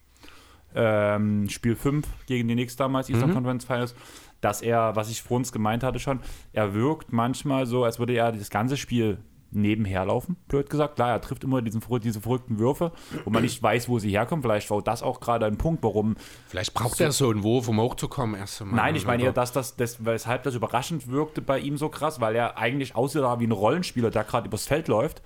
ähm, 0.74 1.50
Spiel 1.50 1.76
5 1.76 2.08
gegen 2.28 2.48
die 2.48 2.54
Knicks 2.54 2.76
damals, 2.76 3.10
Eastern 3.10 3.30
mhm. 3.30 3.36
Conference 3.36 3.66
Finals, 3.66 3.96
dass 4.42 4.62
er, 4.62 4.96
was 4.96 5.10
ich 5.10 5.22
vor 5.22 5.38
uns 5.38 5.52
gemeint 5.52 5.84
hatte 5.84 6.00
schon, 6.00 6.20
er 6.54 6.74
wirkt 6.74 7.14
manchmal 7.14 7.66
so, 7.66 7.84
als 7.84 8.00
würde 8.00 8.14
er 8.14 8.32
das 8.32 8.50
ganze 8.50 8.78
Spiel 8.78 9.20
nebenher 9.52 10.06
laufen, 10.06 10.38
blöd 10.48 10.70
gesagt. 10.70 10.96
Klar, 10.96 11.10
er 11.10 11.22
trifft 11.22 11.44
immer 11.44 11.62
diesen, 11.62 11.82
diese 12.02 12.22
verrückten 12.22 12.60
Würfe, 12.60 12.92
wo 13.26 13.30
man 13.30 13.44
nicht 13.44 13.62
weiß, 13.62 13.89
wo 13.89 14.00
sie 14.00 14.10
herkommen. 14.10 14.42
Vielleicht 14.42 14.70
war 14.72 14.82
das 14.82 15.04
auch 15.04 15.20
gerade 15.20 15.46
ein 15.46 15.58
Punkt, 15.58 15.84
warum. 15.84 16.16
Vielleicht 16.48 16.74
braucht 16.74 16.98
so, 16.98 17.04
er 17.04 17.12
so 17.12 17.30
einen 17.30 17.44
Wurf, 17.44 17.68
um 17.68 17.80
hochzukommen, 17.80 18.39
erst 18.39 18.62
einmal. 18.62 18.78
Nein, 18.78 18.96
ich 18.96 19.06
meine 19.06 19.24
eher, 19.24 19.34
dass 19.34 19.52
das, 19.52 19.76
das, 19.76 20.04
weshalb 20.06 20.44
das 20.44 20.56
überraschend 20.56 21.10
wirkte 21.10 21.42
bei 21.42 21.60
ihm 21.60 21.78
so 21.78 21.89
krass, 21.89 22.22
weil 22.22 22.36
er 22.36 22.58
eigentlich 22.58 22.96
aussieht 22.96 23.22
wie 23.22 23.48
ein 23.48 23.52
Rollenspieler, 23.52 24.10
der 24.10 24.24
gerade 24.24 24.48
übers 24.48 24.68
Feld 24.68 24.88
läuft. 24.88 25.22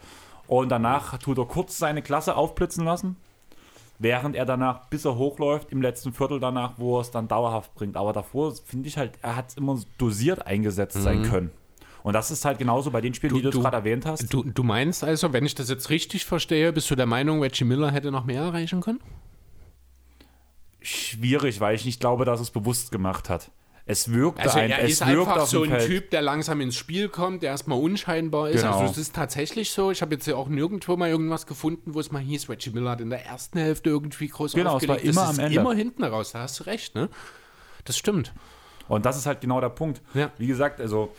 Und 0.48 0.70
danach 0.70 1.18
tut 1.18 1.38
er 1.38 1.46
kurz 1.46 1.78
seine 1.78 2.02
Klasse 2.02 2.36
aufblitzen 2.36 2.86
lassen, 2.86 3.18
während 4.00 4.36
er 4.36 4.46
danach, 4.46 4.88
bis 4.88 5.06
er 5.06 5.18
hochläuft, 5.18 5.72
im 5.72 5.82
letzten 5.82 6.14
Viertel 6.14 6.40
danach, 6.40 6.74
wo 6.78 6.98
er 6.98 7.02
es 7.02 7.12
dann 7.12 7.28
dauerhaft 7.28 7.74
bringt. 7.76 7.98
Aber 7.98 8.14
davor 8.14 8.54
finde 8.66 8.88
ich 8.88 8.98
halt, 8.98 9.14
er 9.22 9.36
hat 9.36 9.50
es 9.50 9.58
immer 9.58 9.80
dosiert 9.98 10.46
eingesetzt 10.46 10.98
mhm. 10.98 11.02
sein 11.02 11.24
können. 11.24 11.52
Und 12.04 12.14
das 12.14 12.30
ist 12.30 12.46
halt 12.46 12.60
genauso 12.60 12.92
bei 12.92 13.02
den 13.02 13.16
Spielen, 13.16 13.34
du, 13.34 13.42
die 13.42 13.50
du, 13.50 13.62
gerade 13.62 13.78
erwähnt 13.78 14.06
hast. 14.06 14.32
Du, 14.32 14.44
du 14.44 14.62
meinst 14.62 15.04
also, 15.04 15.34
wenn 15.34 15.44
ich 15.44 15.56
das 15.56 15.70
jetzt 15.70 15.90
richtig 15.90 16.26
verstehe, 16.26 16.72
bist 16.72 16.92
du 16.92 16.96
der 16.96 17.08
Meinung, 17.08 17.42
Reggie 17.42 17.64
Miller 17.64 17.90
hätte 17.90 18.12
noch 18.12 18.26
mehr 18.26 18.44
erreichen 18.44 18.82
können? 18.82 19.00
Schwierig, 20.82 21.60
weil 21.62 21.74
ich 21.74 21.84
nicht 21.84 22.00
glaube, 22.00 22.26
dass 22.26 22.40
es 22.40 22.52
bewusst 22.52 22.92
gemacht 22.92 23.28
hat. 23.28 23.50
Es 23.88 24.12
wirkt 24.12 24.40
also 24.40 24.58
ein, 24.58 24.72
er 24.72 24.84
es 24.84 24.94
ist 24.94 25.02
einfach 25.04 25.46
so 25.46 25.62
ein 25.62 25.70
Feld. 25.70 25.86
Typ, 25.86 26.10
der 26.10 26.24
langsam 26.24 26.60
ins 26.60 26.76
Spiel 26.76 27.08
kommt, 27.08 27.44
der 27.44 27.52
erstmal 27.52 27.80
unscheinbar 27.80 28.50
ist. 28.50 28.62
Genau. 28.62 28.80
Also 28.80 28.92
es 28.92 28.98
ist 28.98 29.16
tatsächlich 29.16 29.72
so. 29.72 29.92
Ich 29.92 30.02
habe 30.02 30.16
jetzt 30.16 30.26
ja 30.26 30.36
auch 30.36 30.48
nirgendwo 30.48 30.98
mal 30.98 31.10
irgendwas 31.10 31.46
gefunden, 31.46 31.94
wo 31.94 32.00
es 32.00 32.12
mal 32.12 32.22
hieß, 32.22 32.50
Reggie 32.50 32.72
Miller 32.72 32.92
hat 32.92 33.02
in 33.02 33.12
der 33.12 33.24
ersten 33.26 33.60
Hälfte 33.60 33.92
irgendwie 33.92 34.28
groß 34.28 34.54
genau, 34.54 34.72
aufgelegt. 34.74 35.04
Genau, 35.04 35.12
es 35.12 35.16
war 35.16 35.24
immer 35.24 35.34
am 35.34 35.40
Ende. 35.40 35.60
immer 35.60 35.74
hinten 35.76 36.04
raus. 36.04 36.32
Da 36.32 36.40
hast 36.40 36.60
du 36.60 36.64
recht, 36.64 36.96
ne? 36.96 37.10
Das 37.84 37.96
stimmt. 37.96 38.34
Und 38.88 39.06
das 39.06 39.18
ist 39.18 39.28
halt 39.28 39.42
genau 39.42 39.62
der 39.62 39.70
Punkt. 39.70 40.02
Ja. 40.16 40.32
Wie 40.40 40.48
gesagt, 40.48 40.82
also 40.82 41.14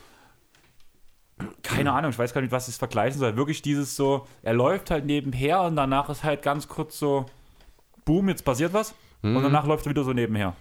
keine 1.63 1.93
Ahnung, 1.93 2.11
ich 2.11 2.19
weiß 2.19 2.33
gar 2.33 2.41
nicht, 2.41 2.51
was 2.51 2.69
ich 2.69 2.75
vergleichen 2.75 3.21
soll. 3.21 3.37
Wirklich 3.37 3.63
dieses 3.63 3.95
so, 3.95 4.27
er 4.43 4.55
läuft 4.55 4.91
halt 4.91 5.05
nebenher 5.05 5.61
und 5.63 5.77
danach 5.77 6.09
ist 6.09 6.25
halt 6.25 6.43
ganz 6.43 6.67
kurz 6.67 6.99
so, 6.99 7.27
boom, 8.05 8.29
jetzt 8.29 8.45
passiert 8.45 8.73
was. 8.73 8.95
Mhm. 9.23 9.37
Und 9.37 9.43
danach 9.45 9.67
läuft 9.67 9.87
er 9.87 9.91
wieder 9.91 10.03
so 10.03 10.13
nebenher. 10.13 10.57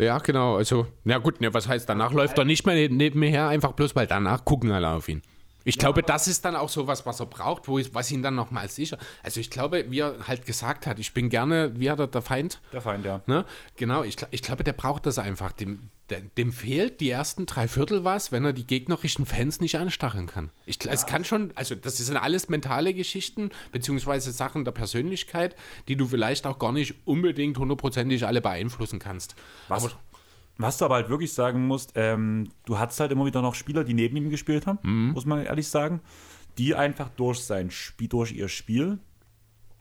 Ja, 0.00 0.18
genau. 0.18 0.56
Also, 0.56 0.86
na 1.04 1.18
gut, 1.18 1.40
ne, 1.40 1.52
was 1.52 1.68
heißt, 1.68 1.88
danach 1.88 2.12
läuft 2.12 2.38
er 2.38 2.44
nicht 2.44 2.64
mehr 2.64 2.88
neben 2.88 3.20
mir 3.20 3.30
her, 3.30 3.48
einfach 3.48 3.72
bloß, 3.72 3.94
weil 3.94 4.06
danach 4.06 4.44
gucken 4.44 4.70
alle 4.72 4.88
auf 4.88 5.08
ihn. 5.08 5.22
Ich 5.64 5.76
ja, 5.76 5.80
glaube, 5.80 6.02
das 6.02 6.26
ist 6.26 6.44
dann 6.44 6.56
auch 6.56 6.70
so 6.70 6.86
was, 6.86 7.04
was 7.04 7.20
er 7.20 7.26
braucht, 7.26 7.68
wo 7.68 7.78
ich, 7.78 7.94
was 7.94 8.10
ihn 8.10 8.22
dann 8.22 8.34
nochmal 8.34 8.68
sicher. 8.68 8.96
Also 9.22 9.40
ich 9.40 9.50
glaube, 9.50 9.84
wie 9.90 10.00
er 10.00 10.26
halt 10.26 10.46
gesagt 10.46 10.86
hat, 10.86 10.98
ich 10.98 11.12
bin 11.12 11.28
gerne, 11.28 11.78
wie 11.78 11.90
hat 11.90 11.98
er, 11.98 12.06
der 12.06 12.22
Feind? 12.22 12.60
Der 12.72 12.80
Feind, 12.80 13.04
ja. 13.04 13.20
Ne? 13.26 13.44
Genau, 13.76 14.02
ich, 14.02 14.16
ich 14.30 14.42
glaube, 14.42 14.64
der 14.64 14.72
braucht 14.72 15.04
das 15.04 15.18
einfach. 15.18 15.52
Dem, 15.52 15.90
dem 16.10 16.52
fehlt 16.52 17.00
die 17.00 17.10
ersten 17.10 17.46
drei 17.46 17.68
Viertel 17.68 18.04
was, 18.04 18.32
wenn 18.32 18.44
er 18.44 18.52
die 18.52 18.66
gegnerischen 18.66 19.26
Fans 19.26 19.60
nicht 19.60 19.76
anstacheln 19.76 20.26
kann. 20.26 20.50
Ich, 20.66 20.82
ja. 20.82 20.92
Es 20.92 21.06
kann 21.06 21.24
schon, 21.24 21.52
also 21.54 21.74
das 21.74 21.96
sind 21.96 22.16
alles 22.16 22.48
mentale 22.48 22.94
Geschichten, 22.94 23.50
beziehungsweise 23.72 24.32
Sachen 24.32 24.64
der 24.64 24.72
Persönlichkeit, 24.72 25.56
die 25.88 25.96
du 25.96 26.06
vielleicht 26.06 26.46
auch 26.46 26.58
gar 26.58 26.72
nicht 26.72 26.94
unbedingt 27.04 27.58
hundertprozentig 27.58 28.26
alle 28.26 28.40
beeinflussen 28.40 28.98
kannst. 28.98 29.36
Was, 29.68 29.84
aber, 29.84 29.94
was 30.58 30.78
du 30.78 30.84
aber 30.84 30.96
halt 30.96 31.08
wirklich 31.08 31.32
sagen 31.32 31.66
musst, 31.66 31.92
ähm, 31.94 32.48
du 32.66 32.78
hattest 32.78 33.00
halt 33.00 33.12
immer 33.12 33.26
wieder 33.26 33.42
noch 33.42 33.54
Spieler, 33.54 33.84
die 33.84 33.94
neben 33.94 34.16
ihm 34.16 34.30
gespielt 34.30 34.66
haben, 34.66 34.78
mhm. 34.82 35.12
muss 35.12 35.26
man 35.26 35.44
ehrlich 35.44 35.68
sagen, 35.68 36.00
die 36.58 36.74
einfach 36.74 37.08
durch 37.10 37.40
sein 37.40 37.70
Spiel, 37.70 38.08
durch 38.08 38.32
ihr 38.32 38.48
Spiel, 38.48 38.98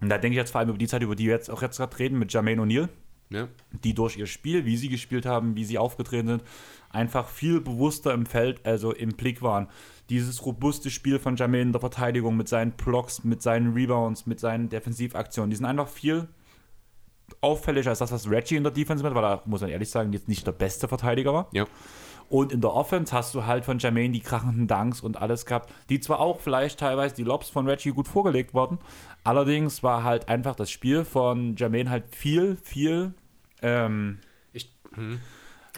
und 0.01 0.09
da 0.09 0.17
denke 0.17 0.36
ich 0.36 0.38
jetzt 0.38 0.51
vor 0.51 0.59
allem 0.59 0.69
über 0.69 0.77
die 0.77 0.88
Zeit, 0.88 1.01
über 1.01 1.15
die 1.15 1.25
wir 1.25 1.34
jetzt 1.34 1.49
auch 1.49 1.61
jetzt 1.61 1.77
gerade 1.77 1.97
reden, 1.99 2.19
mit 2.19 2.32
Jermaine 2.32 2.61
O'Neal, 2.61 2.89
ja. 3.30 3.47
die 3.84 3.93
durch 3.93 4.17
ihr 4.17 4.27
Spiel, 4.27 4.65
wie 4.65 4.77
sie 4.77 4.89
gespielt 4.89 5.25
haben, 5.25 5.55
wie 5.55 5.65
sie 5.65 5.77
aufgetreten 5.77 6.27
sind, 6.27 6.43
einfach 6.89 7.30
viel 7.30 7.61
bewusster 7.61 8.13
im 8.13 8.25
Feld, 8.25 8.65
also 8.65 8.91
im 8.93 9.09
Blick 9.09 9.41
waren. 9.41 9.67
Dieses 10.09 10.45
robuste 10.45 10.89
Spiel 10.89 11.19
von 11.19 11.36
Jermaine 11.36 11.63
in 11.63 11.71
der 11.71 11.82
Verteidigung 11.82 12.36
mit 12.36 12.47
seinen 12.47 12.71
Blocks, 12.71 13.23
mit 13.23 13.41
seinen 13.41 13.73
Rebounds, 13.73 14.25
mit 14.25 14.39
seinen 14.39 14.69
Defensivaktionen, 14.69 15.51
die 15.51 15.55
sind 15.55 15.65
einfach 15.65 15.88
viel 15.88 16.27
auffälliger 17.41 17.91
als 17.91 17.99
das, 17.99 18.11
was 18.11 18.30
Reggie 18.30 18.55
in 18.55 18.63
der 18.63 18.71
Defense 18.71 19.03
mit, 19.03 19.13
weil 19.13 19.23
er, 19.23 19.43
muss 19.45 19.61
man 19.61 19.69
ehrlich 19.69 19.89
sagen, 19.89 20.11
jetzt 20.13 20.27
nicht 20.27 20.45
der 20.47 20.51
beste 20.51 20.88
Verteidiger 20.88 21.34
war. 21.34 21.49
Ja. 21.53 21.65
Und 22.30 22.51
in 22.51 22.61
der 22.61 22.73
Offense 22.73 23.13
hast 23.15 23.34
du 23.34 23.45
halt 23.45 23.65
von 23.65 23.80
Jermaine 23.80 24.13
die 24.13 24.19
krachenden 24.19 24.67
Dunks 24.67 25.01
und 25.01 25.17
alles 25.17 25.45
gehabt, 25.45 25.73
die 25.89 25.99
zwar 25.99 26.19
auch 26.19 26.39
vielleicht 26.39 26.80
teilweise 26.80 27.15
die 27.15 27.23
Lobs 27.23 27.49
von 27.49 27.67
Reggie 27.67 27.89
gut 27.89 28.07
vorgelegt 28.07 28.53
wurden, 28.53 28.77
allerdings 29.23 29.82
war 29.82 30.03
halt 30.03 30.30
einfach 30.30 30.55
das 30.55 30.69
Spiel 30.69 31.05
von 31.05 31.55
Jermaine 31.55 31.89
halt 31.89 32.15
viel, 32.15 32.57
viel 32.57 33.15
ähm, 33.63 34.19
ich, 34.53 34.71
hm, 34.93 35.19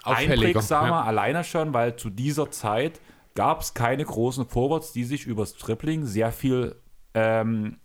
einprägsamer, 0.04 0.88
ja. 0.89 1.04
alleine 1.04 1.43
schon, 1.43 1.74
weil 1.74 1.95
zu 1.95 2.10
dieser 2.10 2.52
Zeit 2.52 2.99
gab 3.34 3.62
es 3.62 3.74
keine 3.74 4.04
großen 4.04 4.45
Forwards, 4.45 4.91
die 4.91 5.06
sich 5.06 5.26
übers 5.26 5.54
Tripling 5.54 6.06
sehr 6.06 6.34
viel 6.34 6.76
ähm, 7.14 7.78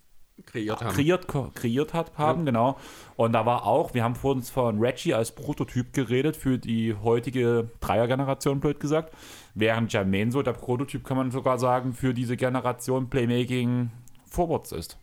kreiert 0.44 0.80
haben. 0.80 0.94
Kreiert, 0.94 1.26
kreiert 1.54 1.94
hat, 1.94 2.18
haben, 2.18 2.40
ja. 2.40 2.44
genau. 2.46 2.78
Und 3.16 3.32
da 3.32 3.46
war 3.46 3.66
auch, 3.66 3.94
wir 3.94 4.04
haben 4.04 4.14
vor 4.14 4.32
uns 4.32 4.50
von 4.50 4.78
Reggie 4.78 5.14
als 5.14 5.32
Prototyp 5.32 5.92
geredet 5.92 6.36
für 6.36 6.58
die 6.58 6.94
heutige 6.94 7.70
Dreiergeneration, 7.80 8.60
blöd 8.60 8.80
gesagt. 8.80 9.14
Während 9.54 9.92
Jermaine 9.92 10.30
so 10.30 10.42
der 10.42 10.52
Prototyp, 10.52 11.04
kann 11.04 11.16
man 11.16 11.30
sogar 11.30 11.58
sagen, 11.58 11.94
für 11.94 12.12
diese 12.12 12.36
Generation 12.36 13.08
Playmaking 13.08 13.90
Forwards 14.28 14.72
ist. 14.72 14.98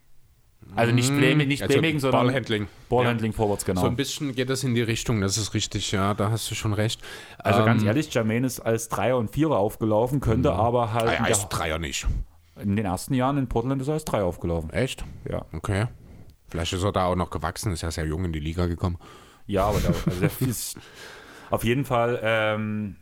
Also 0.76 0.94
nicht, 0.94 1.10
Playmaking, 1.10 1.48
nicht 1.48 1.62
Also 1.62 1.74
Playmaking, 1.74 2.00
sondern 2.00 2.26
Ballhandling. 2.28 2.68
Ballhandling 2.90 3.34
Forwards, 3.34 3.66
genau. 3.66 3.82
So 3.82 3.88
ein 3.88 3.96
bisschen 3.96 4.34
geht 4.34 4.50
das 4.50 4.64
in 4.64 4.76
die 4.76 4.82
Richtung, 4.82 5.22
das 5.22 5.38
ist 5.38 5.54
richtig, 5.54 5.92
ja, 5.92 6.14
da 6.14 6.32
hast 6.32 6.50
du 6.50 6.56
schon 6.56 6.74
recht. 6.74 7.02
also 7.40 7.66
ganz 7.66 7.82
Ähm, 7.82 7.90
ehrlich, 7.90 8.14
Jermaine 8.14 8.48
ist 8.48 8.60
als 8.60 8.90
Dreier 8.90 9.18
und 9.18 9.32
Vierer 9.32 9.58
aufgelaufen, 9.58 10.20
könnte 10.20 10.54
aber 10.54 10.94
halt 10.94 11.10
ah, 11.10 11.14
ja, 11.14 11.24
der, 11.24 11.32
ist 11.32 11.50
Dreier 11.50 11.80
nicht. 11.80 12.08
In 12.60 12.76
den 12.76 12.86
ersten 12.86 13.14
Jahren 13.14 13.38
in 13.38 13.48
Portland 13.48 13.82
ist 13.82 13.88
er 13.88 13.96
als 13.96 14.06
Dreier 14.06 14.26
aufgelaufen. 14.26 14.70
Echt? 14.72 15.04
Ja. 15.30 15.46
Okay. 15.54 15.88
Vielleicht 16.50 16.74
ist 16.74 16.84
er 16.84 16.92
da 16.92 17.06
auch 17.06 17.16
noch 17.16 17.30
gewachsen, 17.30 17.72
ist 17.72 17.82
ja 17.82 17.92
sehr 17.92 18.06
jung 18.06 18.26
in 18.26 18.34
die 18.34 18.40
Liga 18.40 18.68
gekommen. 18.68 18.98
Ja, 19.48 19.66
aber 19.66 19.80
da, 19.80 19.90
also 19.90 20.80
auf 21.50 21.64
jeden 21.64 21.86
Fall 21.86 22.20
ähm, 22.22 22.96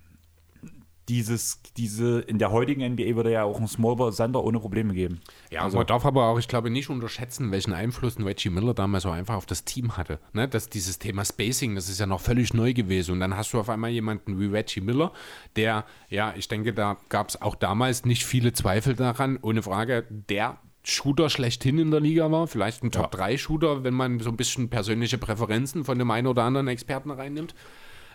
dieses, 1.11 1.59
diese, 1.75 2.21
in 2.21 2.37
der 2.39 2.51
heutigen 2.51 2.81
NBA 2.93 3.17
würde 3.17 3.33
ja 3.33 3.43
auch 3.43 3.59
ein 3.59 3.67
Smallball 3.67 4.13
Sander 4.13 4.41
ohne 4.45 4.61
Probleme 4.61 4.93
geben. 4.93 5.19
Ja, 5.51 5.63
Also- 5.63 5.77
man 5.77 5.85
darf 5.85 6.05
aber 6.05 6.27
auch, 6.27 6.39
ich 6.39 6.47
glaube, 6.47 6.69
nicht 6.69 6.89
unterschätzen, 6.89 7.51
welchen 7.51 7.73
Einfluss 7.73 8.17
ein 8.17 8.23
Reggie 8.23 8.49
Miller 8.49 8.73
damals 8.73 9.03
so 9.03 9.09
einfach 9.09 9.35
auf 9.35 9.45
das 9.45 9.65
Team 9.65 9.97
hatte. 9.97 10.19
Ne? 10.31 10.47
Das, 10.47 10.69
dieses 10.69 10.99
Thema 10.99 11.25
Spacing, 11.25 11.75
das 11.75 11.89
ist 11.89 11.99
ja 11.99 12.05
noch 12.05 12.21
völlig 12.21 12.53
neu 12.53 12.73
gewesen. 12.73 13.11
Und 13.11 13.19
dann 13.19 13.35
hast 13.35 13.51
du 13.51 13.59
auf 13.59 13.69
einmal 13.69 13.89
jemanden 13.89 14.39
wie 14.39 14.45
Reggie 14.45 14.79
Miller, 14.79 15.11
der, 15.57 15.83
ja, 16.07 16.33
ich 16.37 16.47
denke, 16.47 16.73
da 16.73 16.95
gab 17.09 17.27
es 17.27 17.41
auch 17.41 17.55
damals 17.55 18.05
nicht 18.05 18.23
viele 18.23 18.53
Zweifel 18.53 18.95
daran, 18.95 19.37
ohne 19.41 19.61
Frage, 19.63 20.05
der 20.09 20.59
Shooter 20.83 21.29
schlechthin 21.29 21.77
in 21.77 21.91
der 21.91 21.99
Liga 21.99 22.31
war, 22.31 22.47
vielleicht 22.47 22.83
ein 22.83 22.91
Top-3-Shooter, 22.91 23.83
wenn 23.83 23.93
man 23.93 24.21
so 24.21 24.29
ein 24.29 24.37
bisschen 24.37 24.69
persönliche 24.69 25.17
Präferenzen 25.17 25.83
von 25.83 25.99
dem 25.99 26.09
einen 26.09 26.27
oder 26.27 26.43
anderen 26.43 26.69
Experten 26.69 27.11
reinnimmt. 27.11 27.53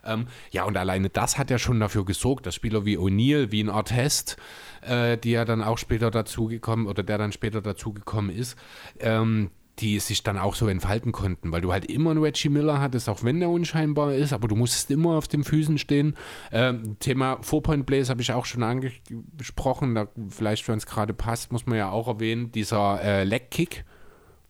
Ähm, 0.07 0.27
ja, 0.51 0.65
und 0.65 0.77
alleine 0.77 1.09
das 1.09 1.39
hat 1.39 1.51
ja 1.51 1.59
schon 1.59 1.81
dafür 1.81 2.05
gesorgt, 2.05 2.47
dass 2.47 2.55
Spieler 2.55 2.85
wie 2.85 2.99
O'Neill, 2.99 3.51
wie 3.51 3.63
ein 3.63 3.71
Artest, 3.71 4.37
äh, 4.83 5.17
die 5.19 5.33
ja 5.33 5.45
dann 5.45 5.63
auch 5.63 5.79
später 5.79 6.11
dazugekommen 6.11 6.87
oder 6.87 7.03
der 7.03 7.19
dann 7.19 7.33
später 7.33 7.61
dazugekommen 7.61 8.35
ist, 8.35 8.57
ähm, 9.01 9.51
die 9.79 9.99
sich 9.99 10.23
dann 10.23 10.39
auch 10.39 10.55
so 10.55 10.69
entfalten 10.69 11.13
konnten, 11.13 11.53
weil 11.53 11.61
du 11.61 11.73
halt 11.73 11.85
immer 11.87 12.11
einen 12.11 12.23
Reggie 12.23 12.49
Miller 12.49 12.81
hattest, 12.81 13.09
auch 13.09 13.23
wenn 13.23 13.41
der 13.41 13.51
unscheinbar 13.51 14.15
ist, 14.15 14.33
aber 14.33 14.49
du 14.49 14.57
musstest 14.57 14.91
immer 14.91 15.17
auf 15.17 15.29
den 15.29 15.45
Füßen 15.45 15.79
stehen. 15.79 16.17
Ähm, 16.51 16.97
Thema 16.99 17.39
Four-Point-Plays 17.43 18.09
habe 18.09 18.23
ich 18.23 18.33
auch 18.33 18.47
schon 18.47 18.63
angesprochen, 18.63 19.95
da 19.95 20.09
vielleicht, 20.29 20.67
wenn 20.69 20.79
es 20.79 20.87
gerade 20.87 21.13
passt, 21.13 21.53
muss 21.53 21.67
man 21.67 21.77
ja 21.77 21.91
auch 21.91 22.09
erwähnen, 22.09 22.53
dieser 22.53 23.03
äh, 23.03 23.25
Leg-Kick, 23.25 23.85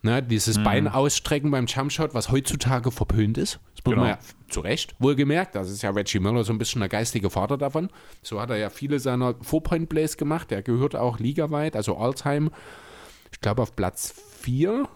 ne, 0.03 0.23
dieses 0.23 0.63
Bein 0.63 0.87
ausstrecken 0.87 1.51
beim 1.51 1.67
Jumpshot, 1.67 2.15
was 2.15 2.31
heutzutage 2.31 2.91
verpönt 2.93 3.37
ist. 3.37 3.59
Genau. 3.91 4.07
ja 4.07 4.19
zu 4.49 4.61
Recht 4.61 4.95
wohlgemerkt. 4.99 5.55
Das 5.55 5.71
ist 5.71 5.83
ja 5.83 5.91
Reggie 5.91 6.21
Miller 6.21 6.45
so 6.45 6.53
ein 6.53 6.59
bisschen 6.59 6.81
der 6.81 6.89
geistige 6.89 7.31
Vater 7.31 7.59
davon. 7.59 7.91
So 8.23 8.41
hat 8.41 8.51
er 8.51 8.57
ja 8.57 8.71
viele 8.71 8.99
seiner 9.01 9.35
Four-Point-Plays 9.43 10.17
gemacht. 10.17 10.51
Der 10.51 10.63
gehört 10.63 10.95
auch 10.97 11.19
ligaweit, 11.19 11.75
also 11.77 11.97
All-Time, 11.97 12.51
ich 13.33 13.41
glaube 13.41 13.63
auf 13.63 13.75
Platz 13.75 14.15
4. 14.41 14.89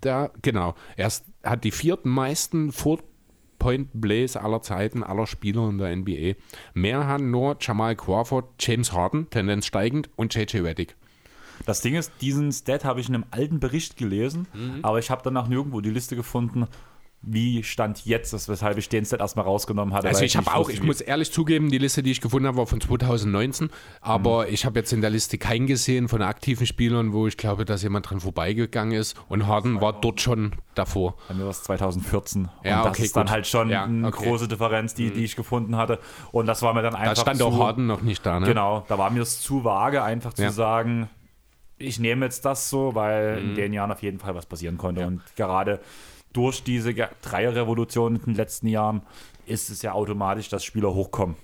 Da, 0.00 0.30
genau. 0.42 0.74
Er 0.96 1.10
hat 1.44 1.64
die 1.64 1.70
vierten 1.70 2.10
meisten 2.10 2.70
Four-Point-Plays 3.58 4.36
aller 4.36 4.62
Zeiten, 4.62 5.02
aller 5.02 5.26
Spieler 5.26 5.68
in 5.68 5.78
der 5.78 5.94
NBA. 5.96 6.34
Mehr 6.74 7.06
haben 7.06 7.30
nur 7.30 7.56
Jamal 7.60 7.96
Crawford, 7.96 8.44
James 8.60 8.92
Harden, 8.92 9.28
Tendenz 9.30 9.66
steigend 9.66 10.10
und 10.16 10.34
JJ 10.34 10.58
Reddick. 10.58 10.96
Das 11.66 11.80
Ding 11.80 11.96
ist, 11.96 12.12
diesen 12.20 12.52
Stat 12.52 12.84
habe 12.84 13.00
ich 13.00 13.08
in 13.08 13.16
einem 13.16 13.24
alten 13.32 13.58
Bericht 13.58 13.96
gelesen, 13.96 14.46
Mhm. 14.54 14.78
aber 14.82 15.00
ich 15.00 15.10
habe 15.10 15.22
danach 15.24 15.48
nirgendwo 15.48 15.80
die 15.80 15.90
Liste 15.90 16.14
gefunden, 16.14 16.66
wie 17.20 17.64
stand 17.64 18.06
jetzt 18.06 18.32
ist, 18.32 18.48
weshalb 18.48 18.78
ich 18.78 18.88
den 18.88 19.04
Stat 19.04 19.18
erstmal 19.20 19.44
rausgenommen 19.44 19.92
hatte. 19.92 20.06
Also 20.06 20.22
ich 20.24 20.36
habe 20.36 20.54
auch, 20.54 20.68
ich 20.68 20.82
muss 20.84 21.00
ehrlich 21.00 21.32
zugeben, 21.32 21.68
die 21.68 21.78
Liste, 21.78 22.02
die 22.02 22.12
ich 22.12 22.20
gefunden 22.20 22.46
habe, 22.46 22.58
war 22.58 22.66
von 22.68 22.80
2019, 22.80 23.70
aber 24.00 24.46
Mhm. 24.46 24.54
ich 24.54 24.64
habe 24.64 24.78
jetzt 24.78 24.92
in 24.92 25.00
der 25.00 25.10
Liste 25.10 25.36
keinen 25.36 25.66
gesehen 25.66 26.08
von 26.08 26.22
aktiven 26.22 26.64
Spielern, 26.64 27.12
wo 27.12 27.26
ich 27.26 27.36
glaube, 27.36 27.64
dass 27.64 27.82
jemand 27.82 28.08
dran 28.08 28.20
vorbeigegangen 28.20 28.96
ist 28.96 29.16
und 29.28 29.48
Harden 29.48 29.80
war 29.80 29.94
dort 30.00 30.20
schon 30.20 30.52
davor. 30.76 31.16
Bei 31.26 31.34
mir 31.34 31.42
war 31.42 31.50
es 31.50 31.64
2014. 31.64 32.48
Ja, 32.62 32.78
und 32.78 32.84
das 32.86 32.92
okay, 32.96 33.02
ist 33.06 33.16
dann 33.16 33.24
gut. 33.26 33.32
halt 33.32 33.46
schon 33.48 33.68
Ja, 33.68 33.84
eine 33.84 34.06
okay. 34.06 34.24
große 34.24 34.46
Differenz, 34.46 34.94
die, 34.94 35.10
die 35.10 35.24
ich 35.24 35.34
gefunden 35.34 35.76
hatte. 35.76 35.98
Und 36.30 36.46
das 36.46 36.62
war 36.62 36.72
mir 36.72 36.82
dann 36.82 36.92
Da 36.92 37.00
einfach 37.00 37.22
stand 37.22 37.38
zu, 37.40 37.46
auch 37.46 37.58
Harden 37.58 37.86
noch 37.88 38.00
nicht 38.00 38.24
da, 38.24 38.38
ne? 38.38 38.46
Genau, 38.46 38.84
da 38.88 38.96
war 38.96 39.10
mir 39.10 39.22
es 39.22 39.40
zu 39.40 39.64
vage, 39.64 40.04
einfach 40.04 40.34
zu 40.34 40.42
Ja. 40.42 40.50
sagen, 40.52 41.10
ich 41.78 41.98
nehme 41.98 42.26
jetzt 42.26 42.44
das 42.44 42.70
so, 42.70 42.94
weil 42.94 43.40
Mhm. 43.42 43.48
in 43.50 43.54
den 43.56 43.72
Jahren 43.72 43.90
auf 43.90 44.02
jeden 44.02 44.20
Fall 44.20 44.36
was 44.36 44.46
passieren 44.46 44.78
konnte. 44.78 45.04
Und 45.06 45.20
gerade 45.36 45.80
durch 46.32 46.62
diese 46.62 46.94
Dreierrevolution 46.94 48.16
in 48.16 48.22
den 48.22 48.34
letzten 48.34 48.68
Jahren 48.68 49.02
ist 49.46 49.70
es 49.70 49.82
ja 49.82 49.92
automatisch, 49.92 50.48
dass 50.48 50.64
Spieler 50.64 50.92
hochkommen. 50.94 51.36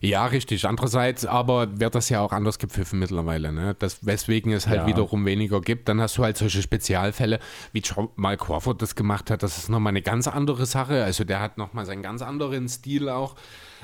Ja, 0.00 0.26
richtig. 0.26 0.66
Andererseits 0.66 1.24
aber 1.24 1.80
wird 1.80 1.94
das 1.94 2.10
ja 2.10 2.20
auch 2.20 2.32
anders 2.32 2.58
gepfiffen 2.58 2.98
mittlerweile, 2.98 3.52
ne? 3.52 3.74
Das, 3.78 4.04
weswegen 4.04 4.52
es 4.52 4.66
halt 4.66 4.82
Ja. 4.82 4.86
wiederum 4.86 5.24
weniger 5.24 5.62
gibt. 5.62 5.88
Dann 5.88 5.98
hast 5.98 6.18
du 6.18 6.22
halt 6.24 6.36
solche 6.36 6.60
Spezialfälle, 6.60 7.38
wie 7.72 7.82
Mal 8.16 8.36
Crawford 8.36 8.82
das 8.82 8.96
gemacht 8.96 9.30
hat. 9.30 9.42
Das 9.42 9.56
ist 9.56 9.70
nochmal 9.70 9.92
eine 9.92 10.02
ganz 10.02 10.28
andere 10.28 10.66
Sache. 10.66 11.04
Also 11.04 11.24
der 11.24 11.40
hat 11.40 11.56
nochmal 11.56 11.86
seinen 11.86 12.02
ganz 12.02 12.20
anderen 12.20 12.68
Stil 12.68 13.08
auch. 13.08 13.34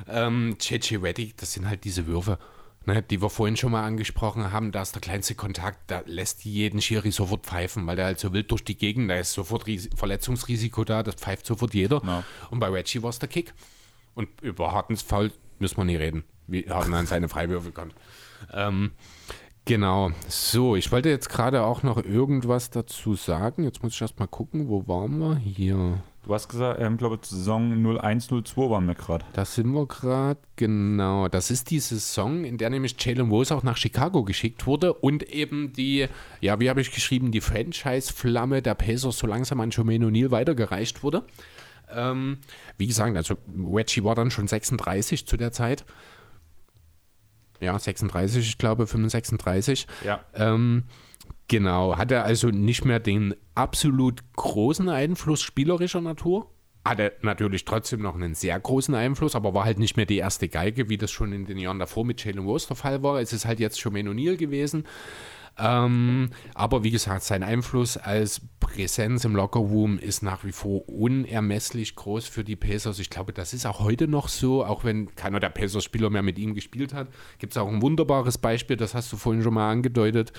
Ähm, 0.09 0.57
JJ 0.61 0.97
Reddick, 0.97 1.39
das 1.39 1.55
sind 1.55 1.67
halt 1.67 1.85
diese 1.85 2.07
Würfe. 2.07 2.39
Ne, 2.87 3.03
die 3.03 3.21
wir 3.21 3.29
vorhin 3.29 3.59
schon 3.59 3.73
mal 3.73 3.85
angesprochen 3.85 4.53
haben, 4.53 4.73
da 4.73 4.81
ist 4.81 4.95
der 4.95 5.03
kleinste 5.03 5.35
Kontakt, 5.35 5.91
da 5.91 6.03
lässt 6.07 6.47
jeden 6.47 6.81
Schiri 6.81 7.11
sofort 7.11 7.45
pfeifen, 7.45 7.87
weil 7.87 7.97
der 7.97 8.07
halt 8.07 8.19
so 8.19 8.33
wild 8.33 8.51
durch 8.51 8.65
die 8.65 8.77
Gegend, 8.77 9.11
da 9.11 9.19
ist 9.19 9.35
sofort 9.35 9.67
Ris 9.67 9.91
Verletzungsrisiko 9.95 10.85
da, 10.85 11.03
das 11.03 11.17
pfeift 11.17 11.45
sofort 11.45 11.75
jeder. 11.75 12.01
Ja. 12.03 12.25
Und 12.51 12.59
bei 12.59 12.69
Reggie 12.69 13.03
war 13.03 13.11
es 13.11 13.19
der 13.19 13.29
Kick. 13.29 13.53
Und 14.15 14.29
über 14.41 14.73
Hartens 14.73 15.03
Foul 15.03 15.31
müssen 15.59 15.77
wir 15.77 15.85
nie 15.85 15.97
reden, 15.97 16.25
wie 16.47 16.69
Harden 16.71 16.95
an 16.95 17.07
seine 17.07 17.29
Freiwürfe 17.29 17.71
kommt. 17.71 17.95
Ähm, 18.53 18.93
genau. 19.67 20.13
So, 20.29 20.75
ich 20.75 20.91
wollte 20.91 21.11
jetzt 21.11 21.29
gerade 21.29 21.63
auch 21.65 21.83
noch 21.83 22.03
irgendwas 22.03 22.71
dazu 22.71 23.15
sagen. 23.15 23.63
Jetzt 23.63 23.83
muss 23.83 23.93
ich 23.93 24.01
erst 24.01 24.19
mal 24.19 24.27
gucken, 24.27 24.69
wo 24.69 24.89
waren 24.89 25.19
wir? 25.19 25.37
Hier. 25.37 26.03
Du 26.31 26.35
hast 26.35 26.49
gesagt, 26.49 26.81
ähm, 26.81 26.97
glaube 26.97 27.19
Saison 27.23 27.73
0102 27.73 28.71
waren 28.71 28.87
wir 28.87 28.95
gerade. 28.95 29.25
Da 29.33 29.45
sind 29.45 29.73
wir 29.73 29.85
gerade, 29.87 30.39
genau. 30.55 31.27
Das 31.27 31.51
ist 31.51 31.71
die 31.71 31.81
Saison, 31.81 32.45
in 32.45 32.57
der 32.57 32.71
nämlich 32.71 32.95
Jalen 33.01 33.31
Rose 33.31 33.53
auch 33.53 33.65
nach 33.65 33.77
Chicago 33.77 34.23
geschickt 34.23 34.65
wurde 34.65 34.95
und 34.95 35.25
eben 35.25 35.73
die, 35.73 36.07
ja, 36.41 36.61
wie 36.61 36.71
habe 36.71 36.83
ich 36.83 36.93
geschrieben, 36.93 37.33
die 37.33 37.41
Franchise-Flamme 37.41 38.63
der 38.63 38.77
Pacers 38.77 39.19
so 39.19 39.27
langsam 39.27 39.59
an 39.59 39.71
Jermaine 39.71 40.07
O'Neal 40.07 40.31
weitergereicht 40.31 41.03
wurde. 41.03 41.25
Ähm, 41.93 42.39
wie 42.79 42.87
gesagt, 42.87 43.17
also 43.17 43.35
Reggie 43.59 44.05
war 44.05 44.15
dann 44.15 44.31
schon 44.31 44.47
36 44.47 45.27
zu 45.27 45.37
der 45.37 45.51
Zeit. 45.51 45.85
Ja, 47.59 47.77
36, 47.77 48.49
ich 48.49 48.57
glaube, 48.57 48.87
35. 48.87 49.89
Ja. 50.05 50.21
Ähm, 50.35 50.85
genau, 51.51 51.99
hat 51.99 52.13
er 52.13 52.25
also 52.25 52.49
nicht 52.49 52.87
mehr 52.87 53.01
den 53.01 53.35
absolut 53.55 54.21
großen 54.37 54.89
Einfluss 54.89 55.43
spielerischer 55.43 56.01
Natur. 56.01 56.51
Hatte 56.83 57.13
natürlich 57.21 57.67
trotzdem 57.67 58.01
noch 58.01 58.15
einen 58.15 58.35
sehr 58.35 58.59
großen 58.59 58.95
Einfluss, 58.95 59.35
aber 59.35 59.53
war 59.53 59.65
halt 59.67 59.79
nicht 59.79 59.99
mehr 59.99 60.07
die 60.07 60.17
erste 60.17 60.49
Geige, 60.49 60.89
wie 60.89 60.97
das 60.97 61.11
schon 61.11 61.33
in 61.35 61.45
den 61.45 61.59
Jahren 61.59 61.79
davor 61.79 62.07
mit 62.07 62.25
Jalen 62.25 62.39
Rose 62.39 62.69
der 62.69 62.77
Fall 62.77 63.03
war. 63.03 63.21
Es 63.21 63.35
ist 63.35 63.45
halt 63.45 63.61
jetzt 63.61 63.83
Jermaine 63.85 64.11
O'Neal 64.11 64.37
gewesen. 64.37 64.87
Ähm, 65.61 66.31
aber 66.55 66.85
wie 66.85 66.91
gesagt, 66.91 67.23
sein 67.23 67.43
Einfluss 67.43 67.99
als 67.99 68.41
Präsenz 68.61 69.25
im 69.25 69.37
Lockerroom 69.37 69.99
ist 69.99 70.23
nach 70.23 70.45
wie 70.45 70.53
vor 70.53 70.89
unermesslich 70.89 71.97
groß 71.97 72.27
für 72.29 72.45
die 72.45 72.57
Pacers. 72.57 72.99
Ich 72.99 73.11
glaube, 73.11 73.33
das 73.33 73.53
ist 73.53 73.67
auch 73.67 73.81
heute 73.81 74.09
noch 74.09 74.29
so, 74.29 74.65
auch 74.65 74.85
wenn 74.85 75.15
keiner 75.15 75.39
der 75.39 75.51
Pacers-Spieler 75.51 76.09
mehr 76.09 76.23
mit 76.23 76.39
ihm 76.39 76.55
gespielt 76.55 76.95
hat. 76.95 77.09
Gibt 77.39 77.53
es 77.53 77.59
auch 77.59 77.69
ein 77.69 77.83
wunderbares 77.83 78.39
Beispiel, 78.39 78.77
das 78.77 78.95
hast 78.95 79.13
du 79.13 79.17
vorhin 79.17 79.43
schon 79.43 79.55
mal 79.55 79.71
angedeutet. 79.71 80.33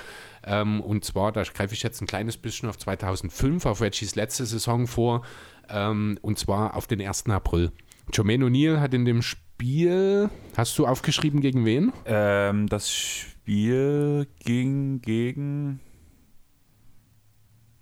Ähm, 0.44 0.82
und 0.82 1.06
zwar, 1.06 1.32
da 1.32 1.44
greife 1.44 1.76
ich 1.76 1.84
jetzt 1.84 2.02
ein 2.02 2.08
kleines 2.08 2.38
bisschen 2.38 2.68
auf 2.68 2.78
2005, 2.78 3.66
auf 3.68 3.82
Reggies 3.82 4.16
letzte 4.16 4.46
Saison 4.46 4.88
vor, 4.88 5.22
ähm, 5.70 6.18
und 6.22 6.40
zwar 6.40 6.76
auf 6.76 6.88
den 6.88 7.02
1. 7.02 7.30
April. 7.30 7.72
Jermaine 8.12 8.46
O'Neal 8.46 8.80
hat 8.80 8.94
in 8.96 9.06
dem 9.06 9.22
Spiel, 9.22 10.30
hast 10.58 10.78
du 10.80 10.88
aufgeschrieben 10.88 11.42
gegen 11.42 11.66
wen? 11.66 11.94
Ähm, 12.06 12.68
das 12.68 12.92
Spiel 12.92 13.31
ging 13.46 15.01
gegen. 15.01 15.80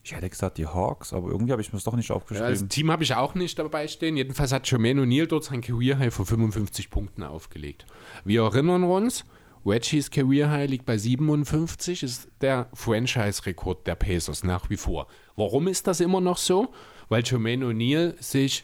Ich 0.04 0.16
hätte 0.16 0.30
gesagt 0.30 0.58
die 0.58 0.66
Hawks, 0.66 1.14
aber 1.14 1.28
irgendwie 1.30 1.52
habe 1.52 1.62
ich 1.62 1.72
mir 1.72 1.78
das 1.78 1.84
doch 1.84 1.96
nicht 1.96 2.10
Ja, 2.10 2.16
aufgeschrieben. 2.16 2.50
das 2.52 2.68
Team 2.68 2.90
habe 2.90 3.04
ich 3.04 3.14
auch 3.14 3.36
nicht 3.36 3.60
dabei 3.60 3.88
stehen. 3.88 4.18
Jedenfalls 4.18 4.52
hat 4.52 4.70
Jermaine 4.72 5.02
O'Neal 5.04 5.28
dort 5.28 5.44
sein 5.44 5.62
Career 5.62 6.00
High 6.00 6.14
von 6.14 6.26
55 6.26 6.90
Punkten 6.90 7.22
aufgelegt. 7.24 7.86
Wir 8.26 8.42
erinnern 8.44 8.84
uns, 8.84 9.26
Reggies 9.66 10.10
Career 10.10 10.50
High 10.50 10.70
liegt 10.70 10.86
bei 10.86 10.98
57, 10.98 12.02
ist 12.02 12.30
der 12.42 12.70
Franchise-Rekord 12.74 13.86
der 13.86 13.96
Pacers 13.96 14.44
nach 14.44 14.70
wie 14.70 14.78
vor. 14.78 15.08
Warum 15.36 15.68
ist 15.68 15.86
das 15.86 16.00
immer 16.00 16.22
noch 16.22 16.38
so? 16.38 16.74
Weil 17.10 17.24
Jermaine 17.24 17.66
O'Neal 17.66 18.16
sich 18.24 18.64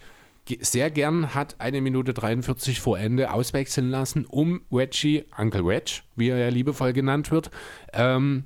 sehr 0.61 0.91
gern 0.91 1.33
hat 1.33 1.55
eine 1.59 1.81
Minute 1.81 2.13
43 2.13 2.79
vor 2.79 2.99
Ende 2.99 3.31
auswechseln 3.31 3.89
lassen, 3.89 4.25
um 4.25 4.61
Reggie, 4.71 5.25
Uncle 5.37 5.61
Reg, 5.61 6.03
wie 6.15 6.29
er 6.29 6.37
ja 6.37 6.49
liebevoll 6.49 6.93
genannt 6.93 7.31
wird, 7.31 7.51
ähm, 7.93 8.45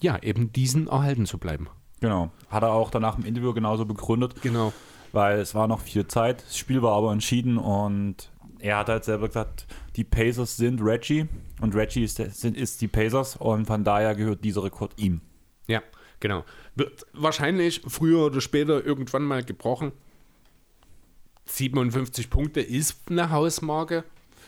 ja, 0.00 0.18
eben 0.22 0.52
diesen 0.52 0.88
erhalten 0.88 1.26
zu 1.26 1.38
bleiben. 1.38 1.68
genau. 2.00 2.30
Hat 2.48 2.62
er 2.62 2.72
auch 2.72 2.90
danach 2.90 3.18
im 3.18 3.24
Interview 3.24 3.52
genauso 3.52 3.84
begründet. 3.84 4.40
Genau. 4.42 4.72
weil 5.12 5.38
es 5.38 5.54
war 5.54 5.68
noch 5.68 5.80
viel 5.80 6.06
Zeit. 6.06 6.42
Das 6.44 6.56
Spiel 6.56 6.82
war 6.82 6.92
aber 6.96 7.12
entschieden 7.12 7.56
und 7.58 8.30
er 8.58 8.78
hat 8.78 8.88
halt 8.88 9.04
selber 9.04 9.28
gesagt, 9.28 9.66
die 9.96 10.04
Pacers 10.04 10.56
sind 10.56 10.80
Reggie 10.80 11.26
und 11.60 11.74
Reggie 11.74 12.04
ist, 12.04 12.16
sind, 12.16 12.56
ist 12.56 12.80
die 12.80 12.88
Pacers 12.88 13.36
und 13.36 13.66
von 13.66 13.84
daher 13.84 14.14
gehört 14.14 14.44
dieser 14.44 14.64
Rekord 14.64 14.92
ihm. 14.96 15.20
Ja, 15.66 15.82
Genau. 16.24 16.42
Wird 16.74 17.06
wahrscheinlich 17.12 17.82
früher 17.86 18.24
oder 18.24 18.40
später 18.40 18.82
irgendwann 18.82 19.24
mal 19.24 19.44
gebrochen. 19.44 19.92
57 21.46 22.30
Punkte 22.30 22.60
ist 22.60 22.96
eine 23.10 23.30
Hausmarke. 23.30 24.04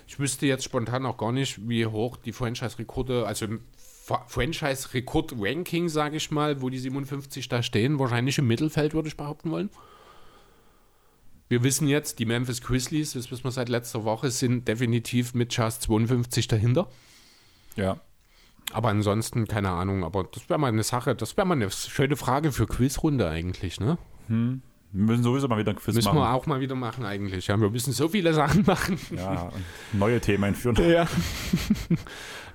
Ich 0.07 0.19
wüsste 0.19 0.47
jetzt 0.47 0.65
spontan 0.65 1.05
auch 1.05 1.17
gar 1.17 1.33
nicht, 1.33 1.69
wie 1.69 1.87
hoch 1.87 2.17
die 2.17 2.33
Franchise-Rekorde, 2.33 3.27
also 3.27 3.47
Franchise-Rekord-Ranking, 4.29 5.89
sage 5.89 6.17
ich 6.17 6.31
mal, 6.31 6.63
wo 6.63 6.71
die 6.71 6.79
57 6.79 7.49
da 7.49 7.63
stehen. 7.63 7.99
Wahrscheinlich 7.99 8.39
im 8.39 8.47
Mittelfeld, 8.47 8.95
würde 8.95 9.09
ich 9.09 9.17
behaupten 9.17 9.51
wollen. 9.51 9.71
Wir 11.49 11.63
wissen 11.63 11.89
jetzt, 11.89 12.19
die 12.19 12.25
Memphis 12.25 12.61
Grizzlies, 12.61 13.13
das 13.13 13.31
wissen 13.31 13.45
wir 13.45 13.51
seit 13.53 13.69
letzter 13.69 14.05
Woche, 14.05 14.31
sind 14.31 14.67
definitiv 14.67 15.35
mit 15.35 15.57
Just 15.57 15.83
52 15.83 16.49
dahinter. 16.49 16.89
Ja. 17.77 18.01
Aber 18.73 18.89
ansonsten, 18.89 19.47
keine 19.47 19.71
Ahnung, 19.71 20.03
aber 20.03 20.25
das 20.25 20.49
wäre 20.49 20.59
mal 20.59 20.69
eine 20.69 20.83
Sache, 20.83 21.15
das 21.15 21.37
wäre 21.37 21.47
mal 21.47 21.55
eine 21.55 21.71
schöne 21.71 22.17
Frage 22.17 22.51
für 22.51 22.67
Quizrunde 22.67 23.29
eigentlich, 23.29 23.79
ne? 23.79 23.97
Wir 24.93 25.05
müssen 25.05 25.23
sowieso 25.23 25.49
mal 25.49 25.59
wieder 25.59 25.73
ein 25.73 25.77
Quiz 25.77 25.95
Müssen 25.95 26.07
machen. 26.09 26.19
wir 26.19 26.33
auch 26.33 26.47
mal 26.47 26.61
wieder 26.61 26.75
machen 26.75 27.05
eigentlich. 27.05 27.49
Ja, 27.49 27.61
wir 27.61 27.71
müssen 27.71 27.93
so 27.93 28.09
viele 28.09 28.33
Sachen 28.33 28.63
machen. 28.67 28.99
Ja, 29.15 29.51
neue 29.93 30.21
Themen 30.21 30.45
einführen. 30.45 30.77
Ja. 30.91 31.07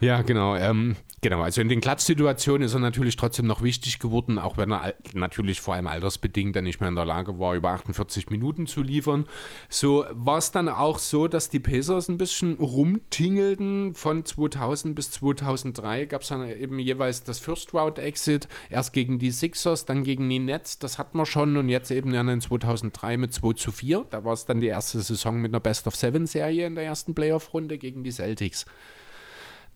ja, 0.02 0.24
genau. 0.24 0.56
Ähm, 0.56 0.96
genau, 1.22 1.42
also 1.42 1.62
in 1.62 1.70
den 1.70 1.80
Klatschsituationen 1.80 2.64
ist 2.64 2.74
er 2.74 2.80
natürlich 2.80 3.16
trotzdem 3.16 3.46
noch 3.46 3.62
wichtig 3.62 4.00
geworden, 4.00 4.40
auch 4.40 4.58
wenn 4.58 4.72
er 4.72 4.96
natürlich 5.14 5.62
vor 5.62 5.76
allem 5.76 5.86
altersbedingt 5.86 6.56
dann 6.56 6.64
nicht 6.64 6.80
mehr 6.80 6.90
in 6.90 6.96
der 6.96 7.06
Lage 7.06 7.38
war, 7.38 7.54
über 7.54 7.70
48 7.70 8.32
Minuten 8.32 8.66
zu 8.66 8.82
liefern. 8.82 9.26
So 9.70 10.06
war 10.10 10.40
es 10.40 10.52
dann 10.52 10.70
auch 10.70 10.98
so, 10.98 11.28
dass 11.28 11.50
die 11.50 11.60
Pacers 11.60 12.10
ein 12.10 12.18
bisschen 12.18 12.56
rumtingelten. 12.56 13.94
Von 13.94 14.26
2000 14.26 14.96
bis 14.96 15.12
2003 15.12 16.06
gab 16.06 16.24
es 16.24 16.30
dann 16.30 16.50
eben 16.50 16.80
jeweils 16.80 17.24
das 17.24 17.38
First 17.38 17.74
Round 17.76 18.00
Exit, 18.00 18.48
erst 18.72 18.94
gegen 18.94 19.20
die 19.20 19.32
Sixers, 19.32 19.86
dann 19.86 20.04
gegen 20.04 20.28
die 20.28 20.40
Nets, 20.40 20.80
das 20.80 20.98
hatten 20.98 21.18
wir 21.18 21.28
schon 21.28 21.58
und 21.58 21.70
jetzt 21.70 21.92
eben 21.92 22.12
dann 22.12 22.28
in 22.28 22.42
2003 22.42 23.18
mit 23.18 23.34
2 23.34 23.54
zu 23.54 23.72
4. 23.72 24.08
Da 24.10 24.26
war 24.26 24.34
es 24.34 24.46
dann 24.46 24.62
die 24.62 24.68
erste 24.68 25.00
Saison 25.00 25.40
mit 25.40 25.52
einer 25.52 25.60
Best 25.60 25.86
of 25.86 25.96
Seven 25.96 26.26
Serie 26.26 26.66
in 26.66 26.74
der 26.74 26.86
ersten 26.86 27.14
Playoff-Runde 27.14 27.78
gegen 27.78 28.04
die 28.04 28.12
Celtics. 28.12 28.66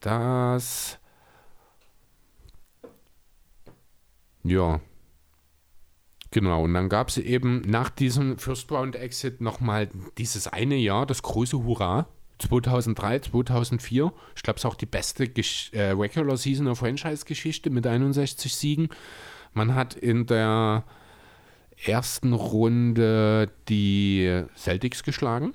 Das. 0.06 1.00
Ja. 4.44 4.80
Genau, 6.30 6.64
und 6.66 6.76
dann 6.76 6.90
gab 6.90 7.08
es 7.10 7.18
eben 7.18 7.62
nach 7.62 7.90
diesem 7.90 8.38
First 8.38 8.72
Round 8.72 8.96
Exit 8.96 9.42
nochmal 9.42 9.90
dieses 10.20 10.48
eine 10.48 10.76
Jahr, 10.76 11.08
das 11.08 11.24
große 11.24 11.64
Hurra. 11.64 12.08
2003, 12.38 13.20
2004. 13.20 14.14
Ich 14.36 14.44
glaube, 14.44 14.58
es 14.58 14.62
ist 14.62 14.66
auch 14.66 14.76
die 14.76 14.86
beste 14.86 15.28
Gesch 15.28 15.72
äh, 15.74 15.92
Regular 15.92 16.38
Season 16.38 16.66
der 16.66 16.76
Franchise-Geschichte 16.76 17.72
mit 17.72 17.88
61 17.88 18.54
Siegen. 18.54 18.90
Man 19.54 19.74
hat 19.74 19.96
in 19.96 20.28
der 20.28 20.84
ersten 21.84 22.34
Runde 22.34 23.50
die 23.70 24.44
Celtics 24.56 25.02
geschlagen 25.02 25.54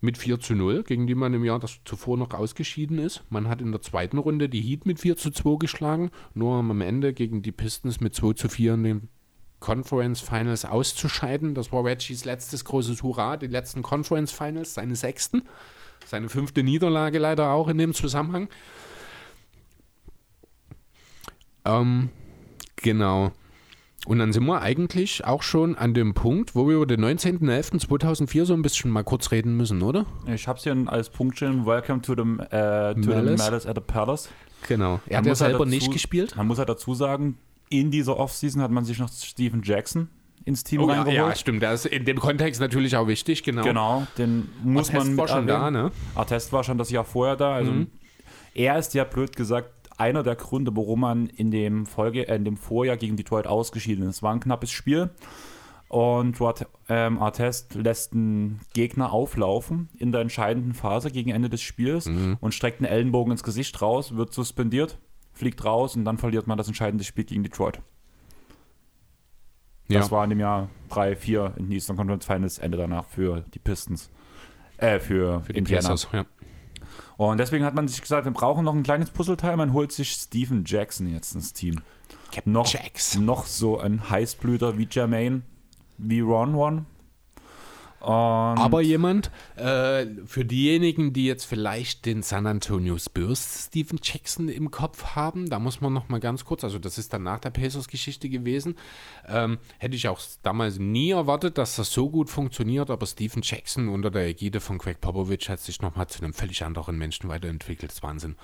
mit 0.00 0.16
4 0.16 0.40
zu 0.40 0.54
0, 0.54 0.82
gegen 0.82 1.06
die 1.06 1.14
man 1.14 1.34
im 1.34 1.44
Jahr 1.44 1.58
das 1.58 1.80
zuvor 1.84 2.16
noch 2.16 2.32
ausgeschieden 2.32 2.98
ist. 2.98 3.22
Man 3.28 3.48
hat 3.48 3.60
in 3.60 3.70
der 3.70 3.82
zweiten 3.82 4.18
Runde 4.18 4.48
die 4.48 4.60
Heat 4.60 4.86
mit 4.86 4.98
4 4.98 5.16
zu 5.16 5.30
2 5.30 5.58
geschlagen, 5.58 6.10
nur 6.34 6.58
um 6.58 6.70
am 6.70 6.80
Ende 6.80 7.12
gegen 7.12 7.42
die 7.42 7.52
Pistons 7.52 8.00
mit 8.00 8.14
2 8.14 8.32
zu 8.34 8.48
4 8.48 8.74
in 8.74 8.82
den 8.82 9.08
Conference 9.60 10.20
Finals 10.20 10.64
auszuscheiden. 10.64 11.54
Das 11.54 11.70
war 11.70 11.84
Reggies 11.84 12.24
letztes 12.24 12.64
großes 12.64 13.02
Hurra, 13.02 13.36
die 13.36 13.46
letzten 13.46 13.82
Conference 13.82 14.32
Finals, 14.32 14.74
seine 14.74 14.96
sechsten. 14.96 15.42
Seine 16.06 16.30
fünfte 16.30 16.62
Niederlage 16.62 17.18
leider 17.18 17.50
auch 17.50 17.68
in 17.68 17.76
dem 17.76 17.92
Zusammenhang. 17.92 18.48
Ähm, 21.66 22.08
genau. 22.76 23.32
Und 24.06 24.18
dann 24.18 24.32
sind 24.32 24.44
wir 24.46 24.62
eigentlich 24.62 25.24
auch 25.26 25.42
schon 25.42 25.76
an 25.76 25.92
dem 25.92 26.14
Punkt, 26.14 26.54
wo 26.54 26.66
wir 26.66 26.76
über 26.76 26.86
den 26.86 27.04
19.11.2004 27.04 28.44
so 28.46 28.54
ein 28.54 28.62
bisschen 28.62 28.90
mal 28.90 29.04
kurz 29.04 29.30
reden 29.30 29.56
müssen, 29.56 29.82
oder? 29.82 30.06
Ich 30.26 30.48
hab's 30.48 30.62
hier 30.64 30.74
als 30.86 31.10
Punkt 31.10 31.36
stehen. 31.36 31.66
Welcome 31.66 32.00
to 32.02 32.14
the, 32.14 32.22
äh, 32.54 32.94
to 32.94 33.02
the 33.02 33.08
Malice. 33.08 33.38
Malice 33.38 33.66
at 33.66 33.76
the 33.76 33.82
Palace. 33.82 34.28
Genau. 34.68 35.00
Er 35.06 35.18
hat 35.18 35.26
ja 35.26 35.30
halt 35.30 35.36
selber 35.38 35.58
dazu- 35.60 35.70
nicht 35.70 35.92
gespielt. 35.92 36.34
Man 36.36 36.46
muss 36.46 36.58
halt 36.58 36.68
dazu 36.68 36.94
sagen, 36.94 37.36
in 37.68 37.90
dieser 37.90 38.16
Offseason 38.18 38.62
hat 38.62 38.70
man 38.70 38.84
sich 38.84 38.98
noch 38.98 39.10
Steven 39.10 39.62
Jackson 39.62 40.08
ins 40.46 40.64
Team 40.64 40.80
Oh, 40.82 40.88
ja, 40.88 40.94
reingeholt. 41.02 41.16
ja, 41.16 41.34
stimmt. 41.36 41.62
Das 41.62 41.84
ist 41.84 41.92
in 41.92 42.04
dem 42.06 42.18
Kontext 42.18 42.60
natürlich 42.60 42.96
auch 42.96 43.06
wichtig, 43.06 43.42
genau. 43.42 43.62
Genau, 43.62 44.06
den 44.16 44.48
muss 44.64 44.88
Artest 44.88 45.06
man 45.08 45.16
war 45.18 45.28
schon 45.28 45.46
da, 45.46 45.58
erwähnen. 45.66 45.84
ne? 45.84 45.92
Artest 46.14 46.52
war 46.52 46.64
schon 46.64 46.78
das 46.78 46.90
Jahr 46.90 47.04
vorher 47.04 47.36
da. 47.36 47.52
Also 47.54 47.70
Mhm. 47.70 47.86
er 48.54 48.78
ist 48.78 48.94
ja 48.94 49.04
blöd 49.04 49.36
gesagt 49.36 49.70
einer 50.00 50.22
der 50.22 50.34
Gründe, 50.36 50.74
warum 50.76 51.00
man 51.00 51.26
in 51.28 51.50
dem 51.50 51.86
Folge, 51.86 52.26
äh, 52.28 52.36
in 52.36 52.44
dem 52.44 52.56
Vorjahr 52.56 52.96
gegen 52.96 53.16
Detroit 53.16 53.46
ausgeschieden 53.46 54.04
ist. 54.08 54.16
Es 54.16 54.22
war 54.22 54.32
ein 54.32 54.40
knappes 54.40 54.70
Spiel 54.70 55.10
und 55.88 56.38
dort 56.40 56.66
ähm, 56.88 57.18
Artest 57.20 57.74
lässt 57.74 58.12
einen 58.12 58.60
Gegner 58.74 59.12
auflaufen 59.12 59.88
in 59.98 60.12
der 60.12 60.20
entscheidenden 60.20 60.72
Phase 60.74 61.10
gegen 61.10 61.30
Ende 61.30 61.48
des 61.50 61.62
Spiels 61.62 62.06
Mhm. 62.06 62.36
und 62.40 62.54
streckt 62.54 62.80
einen 62.80 62.90
Ellenbogen 62.92 63.32
ins 63.32 63.42
Gesicht 63.42 63.80
raus, 63.82 64.16
wird 64.16 64.32
suspendiert, 64.32 64.98
fliegt 65.32 65.64
raus 65.64 65.96
und 65.96 66.04
dann 66.04 66.18
verliert 66.18 66.46
man 66.46 66.58
das 66.58 66.66
entscheidende 66.68 67.04
Spiel 67.04 67.24
gegen 67.24 67.42
Detroit. 67.42 67.80
Ja. 69.88 69.98
Das 70.00 70.10
war 70.12 70.22
in 70.24 70.30
dem 70.30 70.40
Jahr 70.40 70.68
3-4 70.90 71.56
in 71.56 71.64
den 71.64 71.72
Eastern 71.72 71.96
Conference 71.96 72.24
Finals, 72.24 72.58
Ende 72.58 72.78
danach 72.78 73.04
für 73.06 73.44
die 73.54 73.58
Pistons. 73.58 74.10
Äh, 74.76 74.98
für, 75.00 75.42
Für 75.42 75.52
die 75.52 75.58
Indiana. 75.58 75.88
Pacers, 75.88 76.08
ja. 76.12 76.24
Und 77.28 77.36
deswegen 77.36 77.66
hat 77.66 77.74
man 77.74 77.86
sich 77.86 78.00
gesagt, 78.00 78.24
wir 78.24 78.32
brauchen 78.32 78.64
noch 78.64 78.74
ein 78.74 78.82
kleines 78.82 79.10
Puzzleteil. 79.10 79.54
Man 79.58 79.74
holt 79.74 79.92
sich 79.92 80.12
Stephen 80.12 80.64
Jackson 80.64 81.06
jetzt 81.06 81.34
ins 81.34 81.52
Team. 81.52 81.82
Noch, 82.46 82.66
Jackson. 82.66 83.26
noch 83.26 83.44
so 83.44 83.78
ein 83.78 84.08
Heißblüter 84.08 84.78
wie 84.78 84.88
Jermaine, 84.90 85.42
wie 85.98 86.20
Ron 86.20 86.54
One. 86.54 86.86
Und 88.00 88.08
Aber 88.08 88.80
jemand, 88.80 89.30
äh, 89.56 90.06
für 90.24 90.44
diejenigen, 90.44 91.12
die 91.12 91.26
jetzt 91.26 91.44
vielleicht 91.44 92.06
den 92.06 92.22
San 92.22 92.46
Antonio 92.46 92.96
Spurs 92.98 93.66
Steven 93.66 93.98
Jackson 94.02 94.48
im 94.48 94.70
Kopf 94.70 95.14
haben, 95.14 95.50
da 95.50 95.58
muss 95.58 95.82
man 95.82 95.92
noch 95.92 96.08
mal 96.08 96.18
ganz 96.18 96.46
kurz, 96.46 96.64
also 96.64 96.78
das 96.78 96.96
ist 96.96 97.12
dann 97.12 97.24
nach 97.24 97.40
der 97.40 97.50
Pacers-Geschichte 97.50 98.30
gewesen, 98.30 98.76
ähm, 99.28 99.58
hätte 99.78 99.96
ich 99.96 100.08
auch 100.08 100.20
damals 100.42 100.78
nie 100.78 101.10
erwartet, 101.10 101.58
dass 101.58 101.76
das 101.76 101.92
so 101.92 102.08
gut 102.08 102.30
funktioniert, 102.30 102.90
aber 102.90 103.04
Steven 103.04 103.42
Jackson 103.42 103.88
unter 103.88 104.10
der 104.10 104.28
Ägide 104.28 104.60
von 104.60 104.78
Greg 104.78 105.02
Popovich 105.02 105.50
hat 105.50 105.60
sich 105.60 105.82
noch 105.82 105.94
mal 105.94 106.08
zu 106.08 106.22
einem 106.22 106.32
völlig 106.32 106.64
anderen 106.64 106.96
Menschen 106.96 107.28
weiterentwickelt. 107.28 107.92
Ist 107.92 108.02
Wahnsinn. 108.02 108.36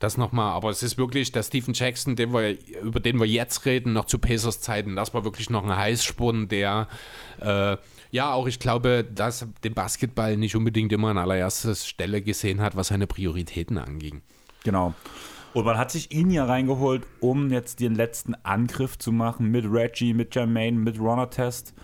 Das 0.00 0.16
nochmal, 0.16 0.52
aber 0.52 0.70
es 0.70 0.82
ist 0.82 0.96
wirklich 0.96 1.30
der 1.30 1.42
Stephen 1.42 1.74
Jackson, 1.74 2.16
den 2.16 2.32
wir, 2.32 2.56
über 2.82 3.00
den 3.00 3.20
wir 3.20 3.26
jetzt 3.26 3.66
reden, 3.66 3.92
noch 3.92 4.06
zu 4.06 4.18
Pacers 4.18 4.60
Zeiten. 4.60 4.96
Das 4.96 5.12
war 5.12 5.24
wirklich 5.24 5.50
noch 5.50 5.62
ein 5.62 5.76
Heißsporn, 5.76 6.48
der 6.48 6.88
äh, 7.38 7.76
ja 8.10 8.32
auch, 8.32 8.46
ich 8.48 8.58
glaube, 8.58 9.04
dass 9.04 9.46
den 9.62 9.74
Basketball 9.74 10.38
nicht 10.38 10.56
unbedingt 10.56 10.90
immer 10.92 11.08
an 11.08 11.18
allererster 11.18 11.74
Stelle 11.74 12.22
gesehen 12.22 12.62
hat, 12.62 12.76
was 12.76 12.88
seine 12.88 13.06
Prioritäten 13.06 13.76
anging. 13.78 14.22
genau. 14.64 14.94
Und 15.52 15.64
man 15.64 15.78
hat 15.78 15.90
sich 15.90 16.12
ihn 16.12 16.30
ja 16.30 16.44
reingeholt, 16.44 17.02
um 17.18 17.50
jetzt 17.50 17.80
den 17.80 17.96
letzten 17.96 18.36
Angriff 18.36 18.96
zu 18.98 19.10
machen 19.10 19.50
mit 19.50 19.64
Reggie, 19.64 20.14
mit 20.14 20.34
Jermaine, 20.34 20.78
mit 20.78 21.00
Ron 21.00 21.28
Test. 21.28 21.74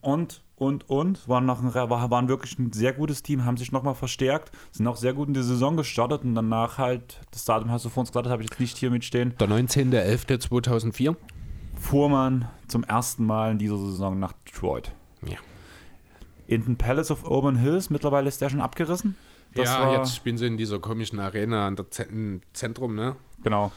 Und, 0.00 0.43
und, 0.56 0.88
und. 0.88 1.28
Waren, 1.28 1.46
noch 1.46 1.62
ein, 1.62 1.74
war, 1.74 2.10
waren 2.10 2.28
wirklich 2.28 2.58
ein 2.58 2.72
sehr 2.72 2.92
gutes 2.92 3.22
Team, 3.22 3.44
haben 3.44 3.56
sich 3.56 3.72
nochmal 3.72 3.94
verstärkt, 3.94 4.52
sind 4.72 4.86
auch 4.86 4.96
sehr 4.96 5.14
gut 5.14 5.28
in 5.28 5.34
die 5.34 5.42
Saison 5.42 5.76
gestartet 5.76 6.24
und 6.24 6.34
danach 6.34 6.78
halt, 6.78 7.20
das 7.30 7.44
Datum 7.44 7.70
hast 7.70 7.84
du 7.84 7.88
vor 7.88 8.02
uns 8.02 8.10
gesagt, 8.10 8.28
habe 8.28 8.42
ich 8.42 8.50
jetzt 8.50 8.60
nicht 8.60 8.76
hier 8.76 8.90
mitstehen, 8.90 9.34
Der 9.40 9.48
19.11.2004. 9.48 11.16
fuhr 11.78 12.08
man 12.08 12.48
zum 12.68 12.84
ersten 12.84 13.26
Mal 13.26 13.52
in 13.52 13.58
dieser 13.58 13.78
Saison 13.78 14.18
nach 14.18 14.32
Detroit. 14.46 14.92
Ja. 15.26 15.38
In 16.46 16.64
den 16.64 16.76
Palace 16.76 17.10
of 17.10 17.24
Urban 17.24 17.56
Hills, 17.56 17.90
mittlerweile 17.90 18.28
ist 18.28 18.40
der 18.40 18.50
schon 18.50 18.60
abgerissen. 18.60 19.16
Das 19.54 19.68
ja, 19.68 19.92
jetzt 19.96 20.16
spielen 20.16 20.36
sie 20.36 20.46
in 20.46 20.56
dieser 20.56 20.80
komischen 20.80 21.20
Arena 21.20 21.66
an 21.66 21.76
der 21.76 21.90
Z 21.90 22.10
im 22.10 22.40
Zentrum, 22.52 22.94
ne? 22.94 23.16
Genau. 23.42 23.70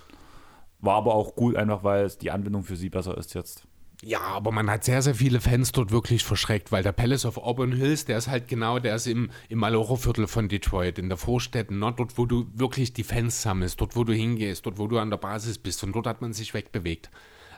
War 0.80 0.95
aber 0.95 1.14
auch 1.14 1.36
gut, 1.36 1.56
einfach 1.56 1.84
weil 1.84 2.06
es 2.06 2.18
die 2.18 2.32
Anbindung 2.32 2.64
für 2.64 2.76
sie 2.76 2.90
besser 2.90 3.18
ist 3.18 3.34
jetzt. 3.36 3.68
Ja, 4.03 4.22
aber 4.22 4.52
man 4.52 4.69
hat 4.69 4.84
sehr, 4.84 5.02
sehr 5.02 5.15
viele 5.15 5.41
Fans 5.41 5.72
dort 5.72 5.91
wirklich 5.91 6.24
verschreckt, 6.24 6.72
weil 6.72 6.84
der 6.84 6.91
Palace 6.91 7.26
of 7.26 7.38
Auburn 7.38 7.72
Hills, 7.72 8.06
der 8.06 8.19
ist 8.19 8.28
halt 8.28 8.48
genau, 8.48 8.78
der 8.78 8.95
ist 8.95 9.07
im, 9.07 9.32
im 9.49 9.57
Maloro-Viertel 9.57 10.28
von 10.28 10.48
Detroit, 10.49 10.99
in 10.99 11.10
der 11.10 11.18
Vorstädten, 11.18 11.80
ne? 11.80 11.94
dort, 11.98 12.18
wo 12.18 12.28
du 12.28 12.45
wirklich 12.53 12.94
die 12.94 13.03
Fans 13.03 13.41
sammelst, 13.41 13.82
dort, 13.82 13.95
wo 13.95 14.03
du 14.03 14.14
hingehst, 14.14 14.65
dort, 14.68 14.78
wo 14.78 14.88
du 14.88 14.99
an 14.99 15.10
der 15.10 15.18
Basis 15.18 15.57
bist 15.57 15.84
und 15.84 15.94
dort 15.94 16.06
hat 16.06 16.22
man 16.22 16.34
sich 16.34 16.53
wegbewegt. 16.53 17.10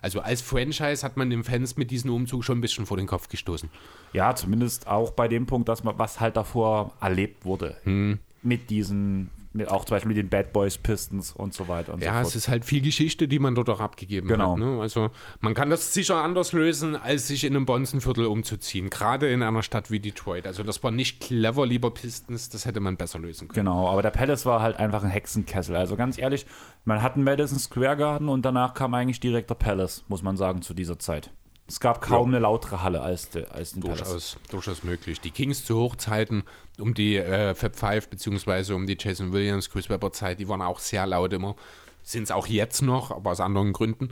Also 0.01 0.21
als 0.21 0.41
Franchise 0.41 1.03
hat 1.03 1.17
man 1.17 1.29
den 1.29 1.43
Fans 1.43 1.75
mit 1.75 1.91
diesem 1.91 2.11
Umzug 2.11 2.45
schon 2.45 2.59
ein 2.59 2.61
bisschen 2.61 2.85
vor 2.85 2.95
den 2.95 3.07
Kopf 3.07 3.27
gestoßen. 3.27 3.69
Ja, 4.13 4.33
zumindest 4.33 4.87
auch 4.87 5.11
bei 5.11 5.27
dem 5.27 5.45
Punkt, 5.45 5.67
dass 5.67 5.83
man, 5.83 5.99
was 5.99 6.21
halt 6.21 6.37
davor 6.37 6.93
erlebt 7.01 7.43
wurde. 7.43 7.75
Hm. 7.83 8.19
Mit 8.41 8.69
diesen, 8.69 9.29
mit, 9.59 9.69
auch 9.69 9.85
zum 9.85 9.95
Beispiel 9.95 10.09
mit 10.09 10.17
den 10.17 10.29
Bad 10.29 10.51
Boys 10.53 10.77
Pistons 10.77 11.31
und 11.31 11.53
so 11.53 11.67
weiter 11.67 11.93
und 11.93 12.01
ja, 12.03 12.13
so 12.13 12.15
fort. 12.15 12.27
es 12.27 12.35
ist 12.35 12.47
halt 12.49 12.65
viel 12.65 12.81
Geschichte, 12.81 13.27
die 13.27 13.39
man 13.39 13.55
dort 13.55 13.69
auch 13.69 13.79
abgegeben 13.79 14.27
Genau. 14.27 14.53
hat. 14.53 14.59
Ne? 14.59 14.79
Also 14.81 15.11
man 15.39 15.53
kann 15.53 15.69
das 15.69 15.93
sicher 15.93 16.23
anders 16.23 16.51
lösen, 16.53 16.95
als 16.95 17.27
sich 17.27 17.43
in 17.43 17.55
einem 17.55 17.65
Bonzenviertel 17.65 18.25
umzuziehen. 18.25 18.89
Gerade 18.89 19.29
in 19.29 19.43
einer 19.43 19.61
Stadt 19.63 19.91
wie 19.91 19.99
Detroit. 19.99 20.47
Also 20.47 20.63
das 20.63 20.83
war 20.83 20.91
nicht 20.91 21.19
clever, 21.21 21.65
lieber 21.65 21.91
Pistons, 21.91 22.49
das 22.49 22.65
hätte 22.65 22.79
man 22.79 22.97
besser 22.97 23.19
lösen 23.19 23.47
können. 23.47 23.65
Genau, 23.65 23.87
aber 23.89 24.01
der 24.01 24.11
Palace 24.11 24.45
war 24.45 24.61
halt 24.61 24.77
einfach 24.77 25.03
ein 25.03 25.09
Hexenkessel. 25.09 25.75
Also 25.75 25.95
ganz 25.95 26.17
ehrlich, 26.17 26.45
man 26.85 27.01
hat 27.03 27.15
einen 27.15 27.23
Madison 27.23 27.59
Square 27.59 27.97
Garden 27.97 28.29
und 28.29 28.43
danach 28.43 28.73
kam 28.73 28.93
eigentlich 28.93 29.19
direkt 29.19 29.49
der 29.49 29.55
Palace, 29.55 30.03
muss 30.07 30.23
man 30.23 30.37
sagen, 30.37 30.61
zu 30.61 30.73
dieser 30.73 30.97
Zeit. 30.99 31.31
Es 31.69 31.79
gab 31.79 32.01
kaum 32.01 32.29
eine 32.29 32.39
lautere 32.39 32.81
Halle 32.81 33.01
als, 33.01 33.29
de, 33.29 33.45
als 33.45 33.73
den 33.73 33.83
Palace. 33.83 33.99
Durchaus, 33.99 34.37
durchaus 34.49 34.83
möglich. 34.83 35.21
Die 35.21 35.29
Kings 35.29 35.63
zu 35.63 35.77
Hochzeiten 35.77 36.43
um 36.79 36.95
die 36.95 37.17
äh, 37.17 37.53
Fab 37.53 37.75
Five 37.75 38.09
beziehungsweise 38.09 38.73
um 38.73 38.87
die 38.87 38.97
Jason 38.99 39.31
Williams, 39.31 39.69
Chris 39.69 39.87
Webber 39.87 40.11
Zeit, 40.11 40.39
die 40.39 40.49
waren 40.49 40.63
auch 40.63 40.79
sehr 40.79 41.05
laut 41.05 41.31
immer. 41.31 41.55
Sind 42.01 42.23
es 42.23 42.31
auch 42.31 42.47
jetzt 42.47 42.81
noch, 42.81 43.11
aber 43.11 43.29
aus 43.31 43.39
anderen 43.39 43.71
Gründen. 43.71 44.09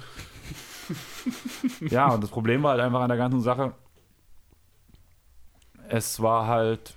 Ja, 1.90 2.14
und 2.14 2.24
das 2.24 2.30
Problem 2.30 2.64
war 2.64 2.72
halt 2.72 2.82
einfach 2.82 3.02
an 3.02 3.10
der 3.10 3.18
ganzen 3.18 3.42
Sache, 3.42 3.74
es 5.90 6.22
war 6.22 6.48
halt, 6.48 6.96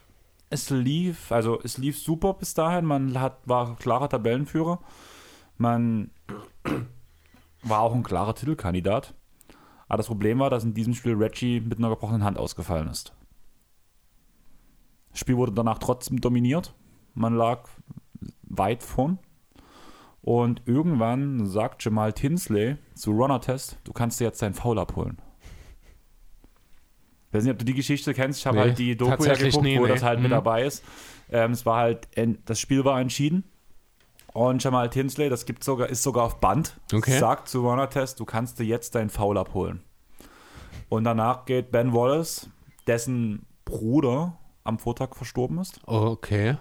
es 0.50 0.70
lief, 0.70 1.32
also 1.32 1.60
es 1.62 1.78
lief 1.78 1.98
super 1.98 2.34
bis 2.34 2.54
dahin, 2.54 2.84
man 2.84 3.18
hat, 3.18 3.38
war 3.46 3.76
klarer 3.76 4.08
Tabellenführer, 4.08 4.80
man 5.58 6.10
war 7.62 7.80
auch 7.80 7.94
ein 7.94 8.02
klarer 8.02 8.34
Titelkandidat. 8.34 9.14
Aber 9.90 9.96
das 9.96 10.06
Problem 10.06 10.38
war, 10.38 10.50
dass 10.50 10.62
in 10.62 10.72
diesem 10.72 10.94
Spiel 10.94 11.14
Reggie 11.14 11.58
mit 11.60 11.78
einer 11.78 11.88
gebrochenen 11.90 12.22
Hand 12.22 12.38
ausgefallen 12.38 12.86
ist. 12.88 13.12
Das 15.10 15.18
Spiel 15.18 15.36
wurde 15.36 15.50
danach 15.50 15.78
trotzdem 15.78 16.20
dominiert. 16.20 16.74
Man 17.14 17.34
lag 17.34 17.68
weit 18.44 18.84
vorn. 18.84 19.18
Und 20.22 20.62
irgendwann 20.66 21.44
sagt 21.46 21.82
Jamal 21.84 22.12
Tinsley 22.12 22.76
zu 22.94 23.10
Runner 23.10 23.40
Test, 23.40 23.78
du 23.82 23.92
kannst 23.92 24.20
dir 24.20 24.24
jetzt 24.26 24.40
deinen 24.40 24.54
Foul 24.54 24.78
abholen. 24.78 25.18
Ich 27.28 27.34
weiß 27.34 27.42
nicht, 27.44 27.52
ob 27.52 27.58
du 27.58 27.64
die 27.64 27.74
Geschichte 27.74 28.14
kennst. 28.14 28.38
Ich 28.40 28.46
habe 28.46 28.58
Nee, 28.58 28.62
halt 28.62 28.78
die 28.78 28.96
Doku 28.96 29.24
ja 29.24 29.34
geguckt, 29.34 29.64
nee, 29.64 29.78
wo 29.78 29.84
nee. 29.86 29.88
das 29.92 30.02
halt 30.04 30.20
mit 30.20 30.28
Mhm. 30.28 30.34
dabei 30.34 30.64
ist. 30.64 30.84
Ähm, 31.30 31.50
es 31.50 31.66
war 31.66 31.78
halt, 31.78 32.06
das 32.44 32.60
Spiel 32.60 32.84
war 32.84 33.00
entschieden. 33.00 33.42
Und 34.32 34.62
Jamal 34.62 34.88
Tinsley, 34.90 35.28
das 35.28 35.44
gibt 35.44 35.64
sogar, 35.64 35.88
ist 35.88 36.02
sogar 36.02 36.24
auf 36.24 36.40
Band, 36.40 36.78
Okay. 36.92 37.18
sagt 37.18 37.48
zu 37.48 37.66
Runner 37.68 37.90
Test, 37.90 38.20
du 38.20 38.24
kannst 38.24 38.58
dir 38.58 38.64
jetzt 38.64 38.94
deinen 38.94 39.10
Foul 39.10 39.36
abholen. 39.38 39.82
Und 40.88 41.04
danach 41.04 41.44
geht 41.46 41.70
Ben 41.72 41.92
Wallace, 41.92 42.48
dessen 42.86 43.44
Bruder 43.64 44.36
am 44.64 44.78
Vortag 44.78 45.14
verstorben 45.16 45.58
ist. 45.58 45.80
Okay. 45.86 46.56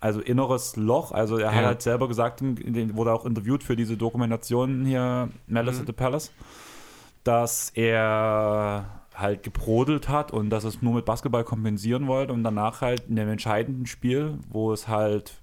Also 0.00 0.20
inneres 0.20 0.76
Loch. 0.76 1.12
Also 1.12 1.38
er 1.38 1.54
hat 1.54 1.60
Ja. 1.62 1.66
halt 1.68 1.82
selber 1.82 2.08
gesagt, 2.08 2.42
wurde 2.42 3.12
auch 3.12 3.24
interviewt 3.24 3.62
für 3.62 3.76
diese 3.76 3.96
Dokumentation 3.96 4.84
hier, 4.84 5.28
Malice 5.46 5.76
Mhm. 5.76 5.80
at 5.82 5.86
the 5.86 5.92
Palace, 5.92 6.32
dass 7.22 7.70
er 7.70 9.00
halt 9.14 9.42
gebrodelt 9.42 10.08
hat 10.08 10.32
und 10.32 10.50
dass 10.50 10.64
es 10.64 10.82
nur 10.82 10.94
mit 10.94 11.04
Basketball 11.04 11.44
kompensieren 11.44 12.06
wollte 12.06 12.32
und 12.32 12.44
danach 12.44 12.80
halt 12.80 13.08
in 13.08 13.16
dem 13.16 13.28
entscheidenden 13.28 13.86
Spiel, 13.86 14.38
wo 14.50 14.72
es 14.72 14.88
halt, 14.88 15.40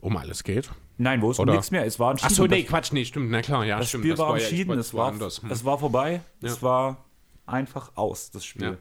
Um 0.00 0.16
alles 0.16 0.42
geht. 0.44 0.70
Nein, 0.98 1.20
wo 1.22 1.30
es 1.30 1.38
Oder- 1.38 1.52
nichts 1.52 1.70
mehr, 1.70 1.84
es 1.86 1.98
war 1.98 2.08
Ach 2.08 2.10
entschieden. 2.12 2.34
so, 2.34 2.46
nee, 2.46 2.62
Das- 2.62 2.70
Quatsch, 2.70 2.92
nee, 2.92 3.04
stimmt, 3.04 3.30
na 3.30 3.42
klar, 3.42 3.64
ja, 3.64 3.78
das 3.78 3.88
stimmt. 3.88 4.04
Spiel 4.04 4.18
war 4.18 4.36
ja 4.36 4.42
entschieden, 4.44 4.78
es 4.78 4.94
war. 4.94 5.12
Hm. 5.12 5.20
es 5.50 5.64
war 5.64 5.78
vorbei, 5.78 6.20
Ja. 6.40 6.48
es 6.48 6.62
war 6.62 7.04
einfach 7.46 7.92
aus, 7.96 8.30
das 8.30 8.44
Spiel. 8.44 8.62
Ja. 8.64 8.76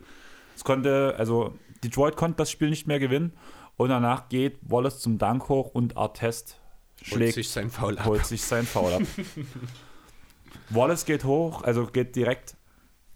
Es 0.55 0.63
konnte, 0.63 1.15
also 1.17 1.53
Detroit 1.83 2.15
konnte 2.15 2.37
das 2.37 2.51
Spiel 2.51 2.69
nicht 2.69 2.85
mehr 2.87 2.99
gewinnen 2.99 3.33
und 3.77 3.89
danach 3.89 4.29
geht 4.29 4.59
Wallace 4.61 4.99
zum 4.99 5.17
Dank 5.17 5.49
hoch 5.49 5.69
und 5.73 5.97
Artest 5.97 6.59
Holt 6.99 7.07
schlägt, 7.07 7.33
sich 7.33 7.49
sein 7.49 7.69
Foul 7.71 7.97
ab. 7.97 8.05
holt 8.05 8.25
sich 8.25 8.43
sein 8.43 8.65
Foul 8.65 8.93
ab. 8.93 9.01
Wallace 10.69 11.05
geht 11.05 11.23
hoch, 11.23 11.63
also 11.63 11.87
geht 11.87 12.15
direkt 12.15 12.55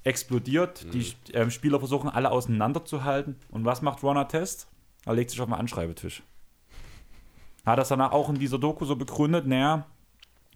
explodiert. 0.03 0.85
Die 0.93 1.13
ähm, 1.33 1.51
Spieler 1.51 1.79
versuchen 1.79 2.09
alle 2.09 2.31
auseinanderzuhalten. 2.31 3.37
Und 3.49 3.65
was 3.65 3.81
macht 3.81 4.03
Ron 4.03 4.17
Artest? 4.17 4.67
Er 5.05 5.13
legt 5.13 5.31
sich 5.31 5.39
auf 5.41 5.47
den 5.47 5.53
Anschreibetisch. 5.55 6.23
Hat 7.65 7.79
das 7.79 7.89
danach 7.89 8.11
auch 8.11 8.29
in 8.29 8.35
dieser 8.35 8.59
Doku 8.59 8.85
so 8.85 8.95
begründet, 8.95 9.47
naja, 9.47 9.85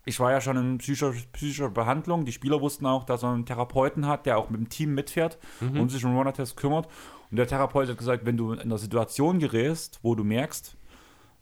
ich 0.05 0.19
war 0.19 0.31
ja 0.31 0.41
schon 0.41 0.57
in 0.57 0.77
psychischer, 0.79 1.13
psychischer 1.33 1.69
Behandlung. 1.69 2.25
Die 2.25 2.31
Spieler 2.31 2.61
wussten 2.61 2.85
auch, 2.85 3.03
dass 3.03 3.23
er 3.23 3.31
einen 3.31 3.45
Therapeuten 3.45 4.07
hat, 4.07 4.25
der 4.25 4.37
auch 4.37 4.49
mit 4.49 4.59
dem 4.59 4.69
Team 4.69 4.95
mitfährt 4.95 5.37
und 5.79 5.89
sich 5.89 6.03
um 6.05 6.15
Ron 6.15 6.27
Artest 6.27 6.57
kümmert. 6.57 6.87
Und 7.29 7.37
der 7.37 7.47
Therapeut 7.47 7.89
hat 7.89 7.97
gesagt, 7.97 8.25
wenn 8.25 8.37
du 8.37 8.53
in 8.53 8.59
einer 8.59 8.77
Situation 8.77 9.39
gerätst, 9.39 9.99
wo 10.01 10.15
du 10.15 10.23
merkst, 10.23 10.75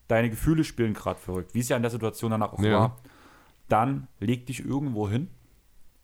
deine 0.09 0.29
Gefühle 0.29 0.63
spielen 0.63 0.93
gerade 0.93 1.19
verrückt, 1.19 1.53
wie 1.53 1.59
es 1.59 1.69
ja 1.69 1.75
in 1.77 1.81
der 1.83 1.91
Situation 1.91 2.31
danach 2.31 2.53
auch 2.53 2.59
Ja. 2.61 2.79
war, 2.79 2.97
dann 3.69 4.07
leg 4.19 4.45
dich 4.47 4.65
irgendwo 4.65 5.07
hin 5.07 5.29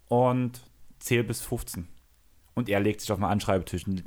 und 0.07 0.61
zähl 0.99 1.23
bis 1.23 1.41
15. 1.41 1.87
Und 2.55 2.69
er 2.69 2.79
legt 2.79 3.01
sich 3.01 3.11
auf 3.11 3.17
den 3.17 3.25
Anschreibetisch 3.25 3.87
und 3.87 4.03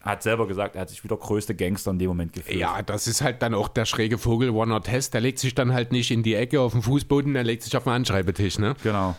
hat 0.00 0.22
selber 0.22 0.46
gesagt, 0.46 0.76
er 0.76 0.82
hat 0.82 0.88
sich 0.88 1.04
wieder 1.04 1.16
größte 1.16 1.54
Gangster 1.54 1.90
in 1.90 1.98
dem 1.98 2.08
Moment 2.08 2.32
gefühlt. 2.32 2.58
Ja, 2.58 2.80
das 2.82 3.06
ist 3.06 3.20
halt 3.20 3.42
dann 3.42 3.54
auch 3.54 3.68
der 3.68 3.84
schräge 3.84 4.16
Vogel 4.16 4.54
Warner 4.54 4.82
Test. 4.82 5.14
Der 5.14 5.20
legt 5.20 5.38
sich 5.38 5.54
dann 5.54 5.74
halt 5.74 5.92
nicht 5.92 6.10
in 6.10 6.22
die 6.22 6.34
Ecke 6.34 6.60
auf 6.60 6.72
den 6.72 6.82
Fußboden, 6.82 7.34
der 7.34 7.44
legt 7.44 7.62
sich 7.62 7.76
auf 7.76 7.84
den 7.84 7.92
Anschreibetisch, 7.92 8.58
ne? 8.58 8.74
Genau. 8.82 9.14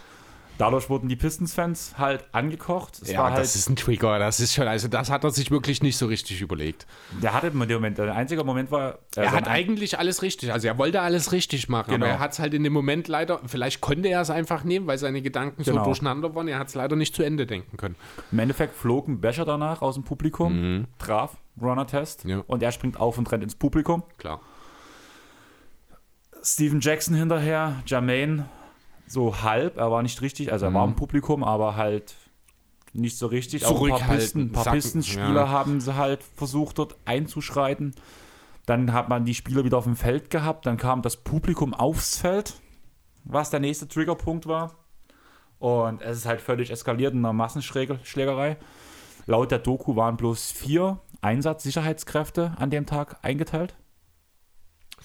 Dadurch 0.58 0.90
wurden 0.90 1.08
die 1.10 1.16
Pistons-Fans 1.16 1.96
halt 1.98 2.24
angekocht. 2.34 3.02
Es 3.02 3.12
ja, 3.12 3.24
halt, 3.24 3.38
das 3.40 3.56
ist 3.56 3.68
ein 3.70 3.76
Trigger. 3.76 4.20
Das 4.20 4.40
ist 4.40 4.54
schon, 4.54 4.68
also 4.68 4.88
das 4.88 5.10
hat 5.10 5.24
er 5.24 5.32
sich 5.32 5.50
wirklich 5.50 5.82
nicht 5.82 5.98
so 5.98 6.06
richtig 6.06 6.40
überlegt. 6.42 6.86
der 7.22 7.34
hatte 7.34 7.50
dem 7.50 7.58
Moment, 7.58 7.98
der 7.98 8.14
einzige 8.16 8.44
Moment 8.44 8.70
war, 8.70 9.00
äh, 9.16 9.22
Er 9.22 9.32
hat 9.32 9.48
eigentlich 9.48 9.98
alles 9.98 10.22
richtig, 10.22 10.54
also 10.54 10.68
er 10.68 10.78
wollte 10.78 11.02
alles 11.02 11.32
richtig 11.32 11.68
machen, 11.68 11.92
Genau. 11.94 12.06
aber 12.06 12.14
er 12.16 12.20
hat 12.20 12.34
es 12.34 12.40
halt 12.40 12.54
in 12.54 12.64
dem 12.64 12.74
Moment 12.74 13.08
leider, 13.08 13.40
vielleicht 13.48 13.82
konnte 13.82 14.10
er 14.10 14.22
es 14.22 14.30
einfach 14.30 14.64
nehmen, 14.64 14.86
weil 14.86 14.98
seine 15.00 15.22
Gedanken 15.24 15.64
Genau. 15.64 15.80
so 15.80 15.84
durcheinander 15.86 16.36
waren, 16.36 16.48
er 16.48 16.60
hat 16.60 16.68
es 16.68 16.76
leider 16.76 16.96
nicht 16.96 17.16
zu 17.16 17.24
Ende 17.24 17.48
denken 17.48 17.78
können. 17.78 17.96
im 18.32 18.38
Endeffekt 18.40 18.76
flog 18.76 19.08
ein 19.08 19.20
Becher 19.20 19.46
danach 19.46 19.82
aus 19.82 19.96
dem 19.96 20.04
Publikum, 20.04 20.86
traf 21.00 21.38
Runner 21.60 21.88
Test 21.88 22.26
Mhm. 22.26 22.30
Ja. 22.30 22.44
und 22.46 22.62
er 22.62 22.72
springt 22.72 23.00
auf 23.00 23.18
und 23.18 23.32
rennt 23.32 23.44
ins 23.44 23.56
Publikum. 23.56 24.04
Klar. 24.18 24.42
Steven 26.44 26.80
Jackson 26.82 27.16
hinterher, 27.16 27.82
Jermaine 27.86 28.46
so 29.12 29.42
halb, 29.42 29.78
er 29.78 29.92
war 29.92 30.02
nicht 30.02 30.22
richtig, 30.22 30.52
also 30.52 30.66
er 30.66 30.72
Mhm. 30.72 30.76
war 30.76 30.86
im 30.86 30.96
Publikum, 30.96 31.44
aber 31.44 31.76
halt 31.76 32.16
nicht 32.94 33.18
so 33.18 33.28
richtig. 33.28 33.66
Auch 33.66 33.82
ein 33.84 33.90
paar, 33.90 34.16
Pisten, 34.16 34.42
ein 34.42 34.52
paar 34.52 34.72
Pistenspieler 34.74 35.42
ja. 35.42 35.50
haben 35.50 35.82
sie 35.82 35.96
halt 35.96 36.24
versucht 36.24 36.78
dort 36.78 36.96
einzuschreiten. 37.06 37.94
Dann 38.66 38.94
hat 38.94 39.10
man 39.10 39.26
die 39.26 39.34
Spieler 39.34 39.64
wieder 39.66 39.78
auf 39.78 39.86
dem 39.86 39.96
Feld 39.96 40.30
gehabt, 40.30 40.66
dann 40.66 40.78
kam 40.78 41.02
das 41.02 41.18
Publikum 41.18 41.74
aufs 41.74 42.18
Feld, 42.18 42.54
was 43.24 43.50
der 43.50 43.60
nächste 43.60 43.88
Triggerpunkt 43.88 44.46
war. 44.48 44.76
Und 45.60 46.02
es 46.02 46.18
ist 46.20 46.26
halt 46.26 46.42
völlig 46.42 46.72
eskaliert 46.72 47.14
in 47.14 47.20
einer 47.20 47.34
Massenschlägerei. 47.34 48.58
Laut 49.28 49.52
der 49.52 49.60
Doku 49.60 49.96
waren 49.96 50.18
bloß 50.18 50.52
vier 50.52 51.00
Einsatzsicherheitskräfte 51.22 52.54
an 52.58 52.70
dem 52.72 52.86
Tag 52.86 53.18
eingeteilt. 53.22 53.76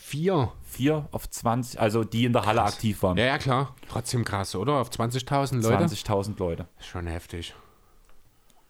Vier. 0.06 0.52
Vier 0.62 1.08
auf 1.10 1.28
20, 1.28 1.80
also 1.80 2.04
die 2.04 2.26
in 2.26 2.32
der 2.32 2.46
Halle 2.46 2.60
Krass. 2.60 2.74
aktiv 2.74 3.02
waren. 3.02 3.18
Ja, 3.18 3.24
ja, 3.24 3.38
klar. 3.38 3.74
Trotzdem 3.88 4.24
krass, 4.24 4.54
oder? 4.54 4.74
Auf 4.74 4.88
20.000 4.88 5.62
Leute? 5.62 5.84
20.000 5.84 6.38
Leute. 6.38 6.68
Schon 6.78 7.08
heftig. 7.08 7.56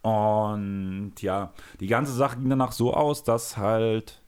Und 0.00 1.12
ja, 1.20 1.52
die 1.78 1.88
ganze 1.88 2.14
Sache 2.14 2.38
ging 2.38 2.48
danach 2.48 2.72
so 2.72 2.94
aus, 2.94 3.22
dass 3.22 3.58
halt 3.58 4.22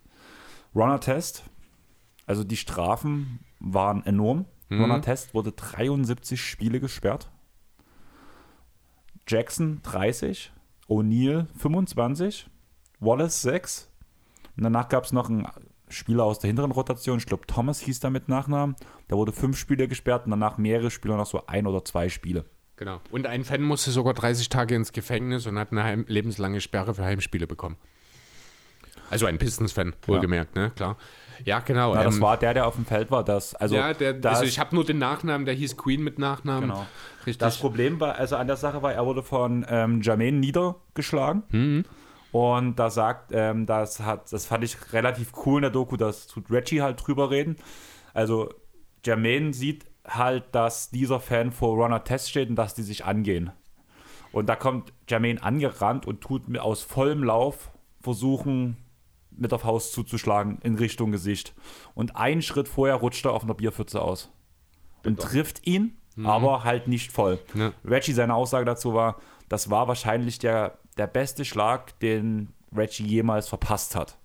Runner 0.75 1.01
Test, 1.01 1.45
also 2.27 2.45
die 2.45 2.59
Strafen 2.59 3.39
waren 3.59 4.05
enorm. 4.05 4.45
Mhm. 4.69 4.83
Runner 4.83 5.01
Test 5.01 5.33
wurde 5.33 5.53
73 5.53 6.39
Spiele 6.39 6.79
gesperrt. 6.79 7.31
Jackson 9.27 9.81
30, 9.83 10.53
O'Neal 10.89 11.47
25, 11.57 12.51
Wallace 13.01 13.41
6. 13.41 13.91
Und 14.59 14.65
danach 14.65 14.91
gab 14.91 15.05
es 15.05 15.13
noch 15.13 15.31
einen 15.31 15.47
Spieler 15.91 16.25
aus 16.25 16.39
der 16.39 16.49
hinteren 16.49 16.71
Rotation, 16.71 17.19
ich 17.19 17.27
glaube 17.27 17.47
Thomas 17.47 17.81
hieß 17.81 18.01
da 18.01 18.11
mit 18.11 18.29
Nachnamen. 18.29 18.77
Da 19.09 19.17
wurde 19.17 19.33
fünf 19.33 19.59
Spiele 19.59 19.89
gesperrt 19.89 20.25
und 20.25 20.31
danach 20.31 20.59
mehrere 20.59 20.91
Spieler 20.91 21.17
noch 21.17 21.27
so 21.27 21.47
ein 21.47 21.67
oder 21.67 21.85
zwei 21.85 22.09
Spiele. 22.09 22.45
Genau. 22.77 23.01
Und 23.11 23.27
ein 23.27 23.45
Fan 23.45 23.63
musste 23.63 23.91
sogar 23.91 24.15
30 24.15 24.49
Tage 24.49 24.75
ins 24.75 24.93
Gefängnis 24.93 25.47
und 25.47 25.59
hat 25.59 25.73
eine 25.73 25.83
heim 25.83 26.05
lebenslange 26.07 26.61
Sperre 26.61 26.95
für 26.95 27.05
Heimspiele 27.05 27.47
bekommen. 27.47 27.77
Also 29.11 29.27
ein 29.27 29.39
Pistons-Fan, 29.39 29.95
wohlgemerkt, 30.07 30.55
ne? 30.55 30.71
Klar. 30.77 30.97
Ja, 31.45 31.61
genau. 31.61 31.95
Ja, 31.95 32.05
das 32.05 32.17
ähm, 32.17 32.21
war 32.21 32.37
der, 32.37 32.55
der 32.55 32.67
auf 32.67 32.75
dem 32.75 32.85
Feld 32.85 33.11
war. 33.11 33.25
Das, 33.25 33.55
also, 33.55 33.77
ja, 33.77 33.95
der, 33.95 34.13
da 34.13 34.31
also 34.31 34.45
ich 34.45 34.59
habe 34.59 34.75
nur 34.75 34.85
den 34.85 34.99
Nachnamen, 34.99 35.45
der 35.45 35.55
hieß 35.55 35.77
Queen 35.77 36.03
mit 36.03 36.19
Nachnamen. 36.19 36.69
Genau. 36.69 36.87
Richtig. 37.21 37.39
Das 37.39 37.59
Problem 37.59 38.01
war, 38.01 38.17
also 38.17 38.37
an 38.37 38.47
der 38.47 38.57
Sache 38.57 38.83
war, 38.83 38.93
er 38.93 39.07
wurde 39.07 39.23
von 39.23 39.65
ähm, 39.69 40.03
Jermaine 40.03 40.39
niedergeschlagen. 40.39 41.45
Mhm. 41.51 41.85
Und 42.31 42.77
da 42.77 42.91
sagt, 42.91 43.31
ähm, 43.33 43.67
das 43.67 44.01
hat, 44.01 44.31
das 44.33 44.47
fand 44.47 44.65
ich 44.65 44.93
relativ 44.93 45.33
cool 45.47 45.59
in 45.59 45.63
der 45.63 45.71
Doku, 45.71 45.97
das 45.97 46.27
tut 46.27 46.51
Reggie 46.51 46.83
halt 46.83 47.05
drüber 47.07 47.31
reden. 47.31 47.57
Also 48.13 48.51
Jermaine 49.05 49.55
sieht 49.55 49.87
halt, 50.07 50.55
dass 50.55 50.91
dieser 50.91 51.21
Fan 51.21 51.53
vor 51.53 51.77
Runner 51.77 52.05
Test 52.05 52.31
steht 52.31 52.51
und 52.51 52.57
dass 52.57 52.75
die 52.75 52.83
sich 52.83 53.05
angehen. 53.05 53.51
Und 54.33 54.49
da 54.49 54.57
kommt 54.57 54.93
Jermaine 55.09 55.43
angerannt 55.43 56.07
und 56.07 56.21
tut 56.21 56.49
mir 56.49 56.63
aus 56.63 56.83
vollem 56.83 57.25
Lauf 57.25 57.71
versuchen, 58.01 58.77
mit 59.31 59.53
der 59.53 59.59
Faust 59.59 59.93
zuzuschlagen 59.93 60.59
in 60.63 60.75
Richtung 60.75 61.13
Gesicht. 61.13 61.55
Und 61.95 62.17
einen 62.17 62.43
Schritt 62.43 62.69
vorher 62.69 62.97
rutscht 62.97 63.25
er 63.25 63.33
auf 63.33 63.45
einer 63.45 63.55
Bierpfütze 63.55 64.03
aus. 64.03 64.31
Und 65.05 65.21
trifft 65.21 65.67
ihn, 65.67 65.97
mhm. 66.17 66.27
aber 66.27 66.65
halt 66.65 66.89
nicht 66.89 67.13
voll. 67.13 67.39
Ja. 67.55 67.73
Reggie, 67.85 68.13
seine 68.13 68.35
Aussage 68.35 68.65
dazu 68.65 68.95
war, 68.95 69.17
das 69.49 69.71
war 69.71 69.89
wahrscheinlich 69.89 70.39
der, 70.39 70.79
der 70.99 71.07
beste 71.07 71.45
Schlag, 71.45 71.99
den 72.01 72.49
Reggie 72.75 73.07
jemals 73.07 73.49
verpasst 73.49 73.97
hat. 73.97 74.19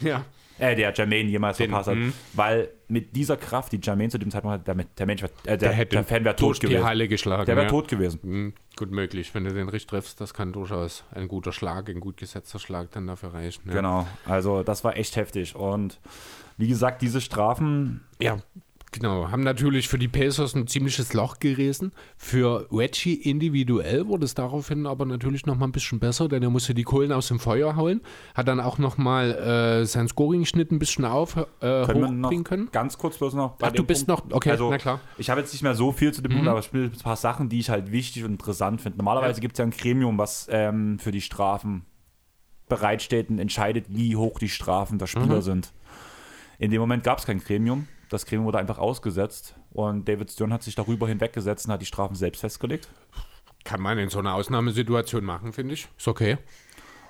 Ja. 0.00 0.24
Äh, 0.58 0.74
der 0.74 0.92
Jermaine 0.94 1.28
jemals 1.28 1.58
Den, 1.58 1.70
verpasst 1.70 1.90
hat. 1.90 1.96
Mh. 1.96 2.12
Weil 2.32 2.70
mit 2.88 3.14
dieser 3.14 3.36
Kraft, 3.36 3.72
die 3.72 3.80
Jermaine 3.82 4.08
zu 4.08 4.18
dem 4.18 4.30
Zeitpunkt 4.30 4.60
hat, 4.60 4.66
der, 4.66 4.84
der 4.84 5.06
Mensch, 5.06 5.22
äh, 5.22 5.28
der, 5.44 5.56
der, 5.56 5.84
der 5.84 6.04
Fan 6.04 6.24
wäre 6.24 6.34
tot 6.34 6.60
gewesen. 6.60 6.78
die 6.78 6.84
Halle 6.84 7.08
geschlagen. 7.08 7.44
Der 7.44 7.56
wäre 7.56 7.66
ja. 7.66 7.70
tot 7.70 7.88
gewesen. 7.88 8.20
Mhm. 8.22 8.54
Gut 8.76 8.90
möglich. 8.90 9.34
Wenn 9.34 9.44
du 9.44 9.52
den 9.52 9.68
richtig 9.68 9.90
triffst, 9.90 10.20
das 10.20 10.32
kann 10.32 10.52
durchaus 10.52 11.04
ein 11.14 11.28
guter 11.28 11.52
Schlag, 11.52 11.88
ein 11.88 12.00
gut 12.00 12.16
gesetzter 12.16 12.58
Schlag 12.58 12.90
dann 12.92 13.06
dafür 13.06 13.34
reichen. 13.34 13.62
Ja. 13.66 13.74
Genau. 13.74 14.06
Also, 14.24 14.62
das 14.62 14.82
war 14.84 14.96
echt 14.96 15.16
heftig. 15.16 15.54
Und 15.54 16.00
wie 16.56 16.68
gesagt, 16.68 17.02
diese 17.02 17.20
Strafen. 17.20 18.04
Ja, 18.18 18.38
Genau, 18.98 19.30
haben 19.30 19.42
natürlich 19.42 19.88
für 19.88 19.98
die 19.98 20.08
Pacers 20.08 20.54
ein 20.54 20.66
ziemliches 20.66 21.12
Loch 21.12 21.38
gerissen. 21.38 21.92
Für 22.16 22.66
Reggie 22.72 23.12
individuell 23.12 24.06
wurde 24.06 24.24
es 24.24 24.34
daraufhin 24.34 24.86
aber 24.86 25.04
natürlich 25.04 25.44
nochmal 25.44 25.68
ein 25.68 25.72
bisschen 25.72 25.98
besser, 25.98 26.28
denn 26.28 26.42
er 26.42 26.48
musste 26.48 26.72
die 26.72 26.82
Kohlen 26.82 27.12
aus 27.12 27.28
dem 27.28 27.38
Feuer 27.38 27.76
holen. 27.76 28.00
Hat 28.34 28.48
dann 28.48 28.58
auch 28.58 28.78
nochmal 28.78 29.32
äh, 29.32 29.84
seinen 29.84 30.08
Scoring-Schnitt 30.08 30.72
ein 30.72 30.78
bisschen 30.78 31.04
auf, 31.04 31.36
äh, 31.60 31.82
hochbringen 31.82 32.44
können. 32.44 32.70
Ganz 32.72 32.96
kurz 32.96 33.18
bloß 33.18 33.34
noch. 33.34 33.56
Ach, 33.60 33.70
du 33.70 33.84
bist 33.84 34.06
Punkt. 34.06 34.30
noch, 34.30 34.36
okay, 34.36 34.52
also, 34.52 34.70
na 34.70 34.78
klar. 34.78 35.00
Ich 35.18 35.28
habe 35.28 35.42
jetzt 35.42 35.52
nicht 35.52 35.62
mehr 35.62 35.74
so 35.74 35.92
viel 35.92 36.14
zu 36.14 36.22
dem 36.22 36.32
mhm. 36.32 36.36
Punkt, 36.36 36.48
aber 36.48 36.60
ich 36.60 36.64
spiele 36.64 36.84
ein 36.84 36.98
paar 37.02 37.16
Sachen, 37.16 37.50
die 37.50 37.58
ich 37.58 37.68
halt 37.68 37.92
wichtig 37.92 38.24
und 38.24 38.32
interessant 38.32 38.80
finde. 38.80 38.96
Normalerweise 38.96 39.40
ja. 39.40 39.42
gibt 39.42 39.56
es 39.56 39.58
ja 39.58 39.66
ein 39.66 39.72
Gremium, 39.72 40.16
was 40.16 40.48
ähm, 40.50 40.98
für 40.98 41.10
die 41.10 41.20
Strafen 41.20 41.84
bereitsteht 42.70 43.28
und 43.28 43.40
entscheidet, 43.40 43.86
wie 43.90 44.16
hoch 44.16 44.38
die 44.38 44.48
Strafen 44.48 44.98
der 44.98 45.06
Spieler 45.06 45.36
mhm. 45.36 45.42
sind. 45.42 45.72
In 46.58 46.70
dem 46.70 46.80
Moment 46.80 47.04
gab 47.04 47.18
es 47.18 47.26
kein 47.26 47.40
Gremium 47.40 47.86
das 48.08 48.26
Gremium 48.26 48.46
wurde 48.46 48.58
einfach 48.58 48.78
ausgesetzt 48.78 49.56
und 49.72 50.08
David 50.08 50.30
Stern 50.30 50.52
hat 50.52 50.62
sich 50.62 50.74
darüber 50.74 51.08
hinweggesetzt 51.08 51.66
und 51.66 51.72
hat 51.72 51.82
die 51.82 51.86
Strafen 51.86 52.14
selbst 52.14 52.40
festgelegt. 52.40 52.88
Kann 53.64 53.80
man 53.80 53.98
in 53.98 54.08
so 54.08 54.20
einer 54.20 54.34
Ausnahmesituation 54.34 55.24
machen, 55.24 55.52
finde 55.52 55.74
ich. 55.74 55.88
Ist 55.98 56.08
okay. 56.08 56.38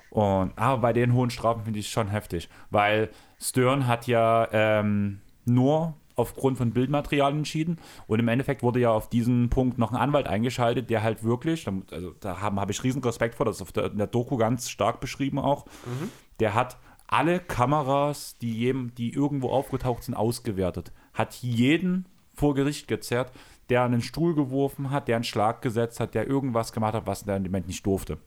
Und, 0.09 0.57
aber 0.57 0.81
bei 0.81 0.93
den 0.93 1.13
hohen 1.13 1.29
Strafen 1.29 1.63
finde 1.63 1.79
ich 1.79 1.85
es 1.85 1.91
schon 1.91 2.07
heftig, 2.07 2.49
weil 2.69 3.09
Stern 3.39 3.87
hat 3.87 4.07
ja 4.07 4.47
ähm, 4.51 5.21
nur 5.45 5.95
aufgrund 6.17 6.57
von 6.57 6.71
Bildmaterial 6.71 7.31
entschieden. 7.31 7.77
Und 8.07 8.19
im 8.19 8.27
Endeffekt 8.27 8.63
wurde 8.63 8.79
ja 8.79 8.89
auf 8.89 9.07
diesen 9.07 9.49
Punkt 9.49 9.77
noch 9.77 9.91
ein 9.91 9.97
Anwalt 9.97 10.27
eingeschaltet, 10.27 10.89
der 10.89 11.03
halt 11.03 11.23
wirklich, 11.23 11.67
also 11.91 12.13
da 12.19 12.41
habe 12.41 12.59
hab 12.59 12.69
ich 12.69 12.83
riesen 12.83 13.03
Respekt 13.03 13.35
vor, 13.35 13.45
das 13.45 13.57
ist 13.57 13.61
auf 13.61 13.71
der, 13.71 13.85
in 13.85 13.97
der 13.97 14.07
Doku 14.07 14.35
ganz 14.35 14.69
stark 14.69 14.99
beschrieben 14.99 15.39
auch, 15.39 15.65
mhm. 15.85 16.09
der 16.39 16.55
hat 16.55 16.77
alle 17.07 17.39
Kameras, 17.39 18.37
die, 18.37 18.53
jedem, 18.53 18.93
die 18.95 19.13
irgendwo 19.13 19.49
aufgetaucht 19.49 20.03
sind, 20.03 20.15
ausgewertet. 20.15 20.91
Hat 21.13 21.35
jeden 21.35 22.05
vor 22.33 22.53
Gericht 22.53 22.87
gezerrt, 22.87 23.31
der 23.69 23.83
einen 23.83 24.01
Stuhl 24.01 24.35
geworfen 24.35 24.91
hat, 24.91 25.07
der 25.07 25.15
einen 25.15 25.23
Schlag 25.23 25.61
gesetzt 25.61 25.99
hat, 25.99 26.13
der 26.13 26.27
irgendwas 26.27 26.71
gemacht 26.71 26.93
hat, 26.93 27.07
was 27.07 27.23
der 27.23 27.37
im 27.37 27.43
Moment 27.43 27.67
nicht 27.67 27.85
durfte. 27.85 28.17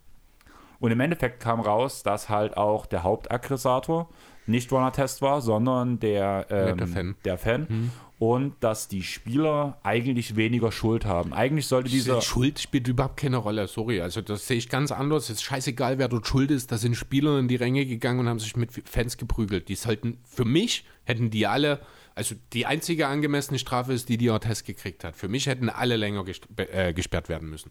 Und 0.81 0.90
im 0.90 1.01
Endeffekt 1.01 1.40
kam 1.40 1.61
raus, 1.61 2.02
dass 2.02 2.31
halt 2.31 2.57
auch 2.57 2.86
der 2.86 3.02
Hauptaggressator 3.02 4.09
nicht 4.51 4.70
Runner-Test 4.72 5.22
war, 5.22 5.40
sondern 5.40 5.98
der, 6.01 6.47
ähm, 6.51 6.77
der 6.77 6.86
Fan. 6.86 7.16
Der 7.24 7.39
Fan. 7.39 7.66
Mhm 7.68 7.90
und 8.20 8.56
dass 8.60 8.86
die 8.86 9.02
Spieler 9.02 9.78
eigentlich 9.82 10.36
weniger 10.36 10.70
Schuld 10.70 11.06
haben. 11.06 11.32
Eigentlich 11.32 11.66
sollte 11.66 11.89
dieser. 11.89 12.20
Schuld 12.20 12.59
spielt 12.59 12.86
überhaupt 12.86 13.16
keine 13.16 13.39
Rolle, 13.39 13.66
sorry. 13.66 14.02
Also 14.02 14.20
das 14.20 14.47
sehe 14.47 14.59
ich 14.59 14.68
ganz 14.68 14.93
anders. 14.93 15.24
Es 15.24 15.36
ist 15.36 15.43
scheißegal, 15.43 15.97
wer 15.97 16.06
dort 16.06 16.27
schuld 16.27 16.51
ist. 16.51 16.70
Da 16.70 16.77
sind 16.77 16.97
Spieler 16.97 17.39
in 17.39 17.48
die 17.48 17.56
Ränge 17.56 17.86
gegangen 17.86 18.20
und 18.20 18.28
haben 18.28 18.39
sich 18.39 18.56
mit 18.56 18.70
Fans 18.86 19.16
geprügelt. 19.16 19.70
Die 19.70 19.74
sollten, 19.74 20.18
für 20.24 20.44
mich 20.44 20.85
hätten 21.05 21.31
die 21.31 21.47
alle, 21.47 21.81
also 22.14 22.35
die 22.52 22.66
einzige 22.66 23.06
angemessene 23.06 23.59
Strafe 23.59 23.94
ist 23.94 24.10
die, 24.10 24.18
die 24.18 24.28
Ortez 24.28 24.64
gekriegt 24.64 25.02
hat. 25.02 25.16
Für 25.16 25.28
mich 25.28 25.47
hätten 25.47 25.70
alle 25.70 25.97
länger 25.97 26.22
äh, 26.59 26.93
gesperrt 26.93 27.31
werden 27.31 27.48
müssen. 27.48 27.70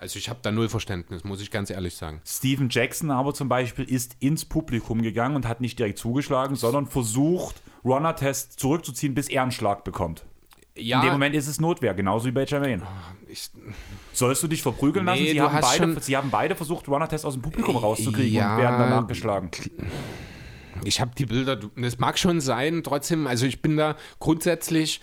Also 0.00 0.18
ich 0.18 0.30
habe 0.30 0.38
da 0.40 0.50
null 0.50 0.70
Verständnis, 0.70 1.24
muss 1.24 1.42
ich 1.42 1.50
ganz 1.50 1.68
ehrlich 1.68 1.94
sagen. 1.94 2.22
Steven 2.26 2.70
Jackson 2.70 3.10
aber 3.10 3.34
zum 3.34 3.50
Beispiel 3.50 3.84
ist 3.84 4.16
ins 4.18 4.46
Publikum 4.46 5.02
gegangen 5.02 5.36
und 5.36 5.46
hat 5.46 5.60
nicht 5.60 5.78
direkt 5.78 5.98
zugeschlagen, 5.98 6.56
sondern 6.56 6.86
versucht, 6.86 7.56
Runner-Test 7.84 8.58
zurückzuziehen, 8.58 9.14
bis 9.14 9.28
er 9.28 9.42
einen 9.42 9.52
Schlag 9.52 9.84
bekommt. 9.84 10.24
Ja, 10.74 11.00
in 11.00 11.06
dem 11.06 11.12
Moment 11.12 11.34
ist 11.34 11.48
es 11.48 11.60
Notwehr, 11.60 11.92
genauso 11.92 12.26
wie 12.26 12.30
bei 12.30 12.46
Jermaine. 12.46 12.82
Ich, 13.28 13.50
Sollst 14.14 14.42
du 14.42 14.48
dich 14.48 14.62
verprügeln 14.62 15.04
lassen? 15.04 15.22
Nee, 15.22 15.32
sie, 15.32 15.40
haben 15.42 15.60
beide, 15.60 16.00
sie 16.00 16.16
haben 16.16 16.30
beide 16.30 16.54
versucht, 16.54 16.88
Runner-Test 16.88 17.26
aus 17.26 17.34
dem 17.34 17.42
Publikum 17.42 17.76
rauszukriegen 17.76 18.32
ja, 18.32 18.54
und 18.54 18.62
werden 18.62 18.78
danach 18.78 19.06
geschlagen. 19.06 19.50
Ich 20.84 21.02
habe 21.02 21.10
die 21.18 21.26
Bilder, 21.26 21.60
das 21.76 21.98
mag 21.98 22.18
schon 22.18 22.40
sein, 22.40 22.82
trotzdem, 22.82 23.26
also 23.26 23.44
ich 23.44 23.60
bin 23.60 23.76
da 23.76 23.96
grundsätzlich 24.18 25.02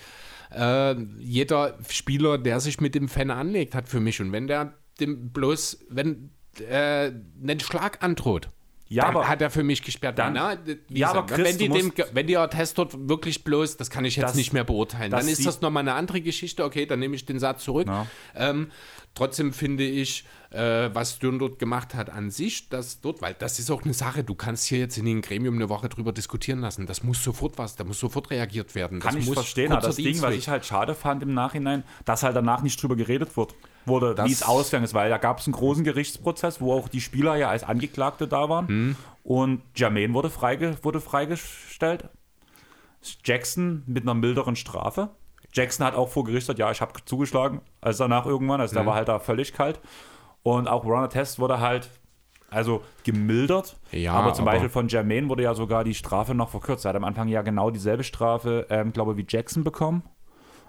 äh, 0.49 0.95
jeder 1.19 1.77
Spieler, 1.87 2.39
der 2.39 2.59
sich 2.61 2.81
mit 2.81 2.95
dem 2.95 3.07
Fan 3.09 3.29
anlegt, 3.29 3.75
hat 3.75 3.87
für 3.87 3.99
mich. 3.99 4.19
Und 4.19 4.31
wenn 4.31 4.47
der 4.47 4.73
dem 4.99 5.29
bloß, 5.31 5.85
wenn 5.89 6.31
äh, 6.59 7.11
einen 7.41 7.59
Schlag 7.59 8.03
androht, 8.03 8.49
ja, 8.89 9.03
dann 9.03 9.15
aber 9.15 9.27
hat 9.27 9.41
er 9.41 9.49
für 9.49 9.63
mich 9.63 9.81
gesperrt. 9.81 10.17
Dann, 10.17 10.33
na, 10.33 10.57
ja, 10.89 11.09
aber 11.09 11.25
Chris, 11.25 11.45
wenn, 11.45 11.57
die 11.57 11.69
dem, 11.69 11.93
wenn 12.13 12.27
die 12.27 12.35
Test 12.49 12.77
dort 12.77 13.09
wirklich 13.09 13.43
bloß, 13.43 13.77
das 13.77 13.89
kann 13.89 14.05
ich 14.05 14.15
jetzt 14.15 14.29
das, 14.29 14.35
nicht 14.35 14.53
mehr 14.53 14.63
beurteilen, 14.63 15.11
dann 15.11 15.27
ist 15.27 15.45
das 15.45 15.61
nochmal 15.61 15.81
eine 15.81 15.93
andere 15.93 16.21
Geschichte. 16.21 16.63
Okay, 16.63 16.85
dann 16.85 16.99
nehme 16.99 17.15
ich 17.15 17.25
den 17.25 17.39
Satz 17.39 17.63
zurück. 17.65 17.89
Ähm, 18.33 18.71
trotzdem 19.13 19.51
finde 19.51 19.83
ich, 19.83 20.23
äh, 20.51 20.89
was 20.93 21.19
Dürn 21.19 21.37
dort 21.37 21.59
gemacht 21.59 21.95
hat 21.95 22.09
an 22.09 22.31
sich, 22.31 22.69
dass 22.69 23.01
dort, 23.01 23.21
weil 23.21 23.33
das 23.33 23.59
ist 23.59 23.69
auch 23.71 23.83
eine 23.83 23.93
Sache, 23.93 24.23
du 24.23 24.35
kannst 24.35 24.65
hier 24.65 24.79
jetzt 24.79 24.97
in 24.97 25.05
den 25.05 25.21
Gremium 25.21 25.55
eine 25.55 25.67
Woche 25.67 25.89
drüber 25.89 26.13
diskutieren 26.13 26.59
lassen. 26.59 26.85
Das 26.85 27.03
muss 27.03 27.21
sofort 27.21 27.57
was, 27.57 27.75
da 27.75 27.83
muss 27.83 27.99
sofort 27.99 28.29
reagiert 28.29 28.73
werden. 28.73 29.01
Kann 29.01 29.15
das 29.15 29.27
ich 29.27 29.33
verstehen, 29.33 29.73
aber 29.73 29.81
das 29.81 29.97
Ding, 29.97 30.21
was 30.21 30.33
ich 30.33 30.47
halt 30.47 30.65
schade 30.65 30.95
fand 30.95 31.23
im 31.23 31.33
Nachhinein, 31.33 31.83
dass 32.05 32.23
halt 32.23 32.37
danach 32.37 32.61
nicht 32.61 32.81
drüber 32.81 32.95
geredet 32.95 33.35
wird 33.35 33.53
wurde, 33.88 34.15
wie 34.26 34.31
es 34.31 34.43
ausgegangen 34.43 34.85
ist, 34.85 34.93
weil 34.93 35.09
da 35.09 35.18
gab 35.18 35.39
es 35.39 35.47
einen 35.47 35.53
großen 35.53 35.84
Gerichtsprozess, 35.84 36.61
wo 36.61 36.73
auch 36.73 36.88
die 36.88 37.01
Spieler 37.01 37.35
ja 37.35 37.49
als 37.49 37.64
Angeklagte 37.64 38.27
da 38.27 38.49
waren. 38.49 38.65
Mhm. 38.68 38.95
Und 39.23 39.61
Jermaine 39.76 40.14
wurde, 40.14 40.30
freige, 40.30 40.77
wurde 40.84 41.01
freigestellt. 41.01 42.09
Jackson 43.23 43.84
mit 43.85 44.03
einer 44.03 44.14
milderen 44.14 44.55
Strafe. 44.55 45.09
Jackson 45.53 45.85
hat 45.85 45.95
auch 45.95 46.09
vor 46.09 46.23
Gericht 46.23 46.43
gesagt, 46.43 46.59
ja, 46.59 46.72
ich 46.72 46.81
habe 46.81 46.93
zugeschlagen, 47.05 47.61
als 47.81 47.97
danach 47.97 48.26
irgendwann, 48.26 48.61
also 48.61 48.73
mhm. 48.73 48.80
da 48.80 48.85
war 48.85 48.95
halt 48.95 49.07
da 49.07 49.19
völlig 49.19 49.53
kalt. 49.53 49.80
Und 50.43 50.68
auch 50.68 50.85
Runner 50.85 51.09
Test 51.09 51.39
wurde 51.39 51.59
halt 51.59 51.89
also 52.49 52.81
gemildert. 53.03 53.77
Ja, 53.91 54.14
aber 54.14 54.34
zum 54.34 54.43
aber 54.47 54.53
Beispiel 54.53 54.69
von 54.69 54.88
Jermaine 54.88 55.27
wurde 55.30 55.43
ja 55.43 55.53
sogar 55.53 55.84
die 55.84 55.93
Strafe 55.93 56.34
noch 56.34 56.49
verkürzt. 56.49 56.85
Er 56.85 56.89
hat 56.89 56.95
am 56.95 57.03
Anfang 57.03 57.27
ja 57.27 57.41
genau 57.41 57.72
dieselbe 57.72 58.03
Strafe, 58.03 58.68
ähm, 58.69 58.93
glaube 58.93 59.11
ich, 59.11 59.18
wie 59.18 59.26
Jackson 59.27 59.64
bekommen. 59.64 60.03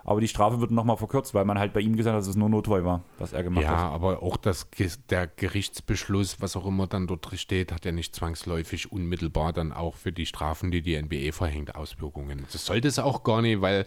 Aber 0.09 0.23
die 0.23 0.29
Strafe 0.29 0.59
wird 0.59 0.71
nochmal 0.71 0.97
verkürzt, 0.97 1.35
weil 1.35 1.45
man 1.45 1.59
halt 1.59 1.75
bei 1.75 1.81
ihm 1.81 1.95
gesagt 1.95 2.15
hat, 2.15 2.23
dass 2.23 2.29
es 2.29 2.35
nur 2.35 2.49
notwehr 2.49 2.83
war, 2.83 3.03
was 3.19 3.35
er 3.35 3.43
gemacht 3.43 3.65
ja, 3.65 3.69
hat. 3.69 3.79
Ja, 3.79 3.89
aber 3.91 4.23
auch 4.23 4.39
das, 4.39 4.67
der 5.11 5.27
Gerichtsbeschluss, 5.27 6.41
was 6.41 6.57
auch 6.57 6.65
immer 6.65 6.87
dann 6.87 7.07
dort 7.07 7.29
steht, 7.35 7.73
hat 7.73 7.85
ja 7.85 7.93
nicht 7.93 8.17
zwangsläufig 8.17 8.91
unmittelbar 8.91 9.53
dann 9.53 9.71
auch 9.71 9.97
für 9.97 10.11
die 10.11 10.25
Strafen, 10.25 10.71
die 10.71 10.81
die 10.81 10.97
NBE 10.97 11.33
verhängt, 11.33 11.75
Auswirkungen. 11.75 12.47
Das 12.51 12.65
sollte 12.65 12.89
es 12.89 12.99
auch 12.99 13.23
gar 13.23 13.43
nicht, 13.43 13.61
weil. 13.61 13.85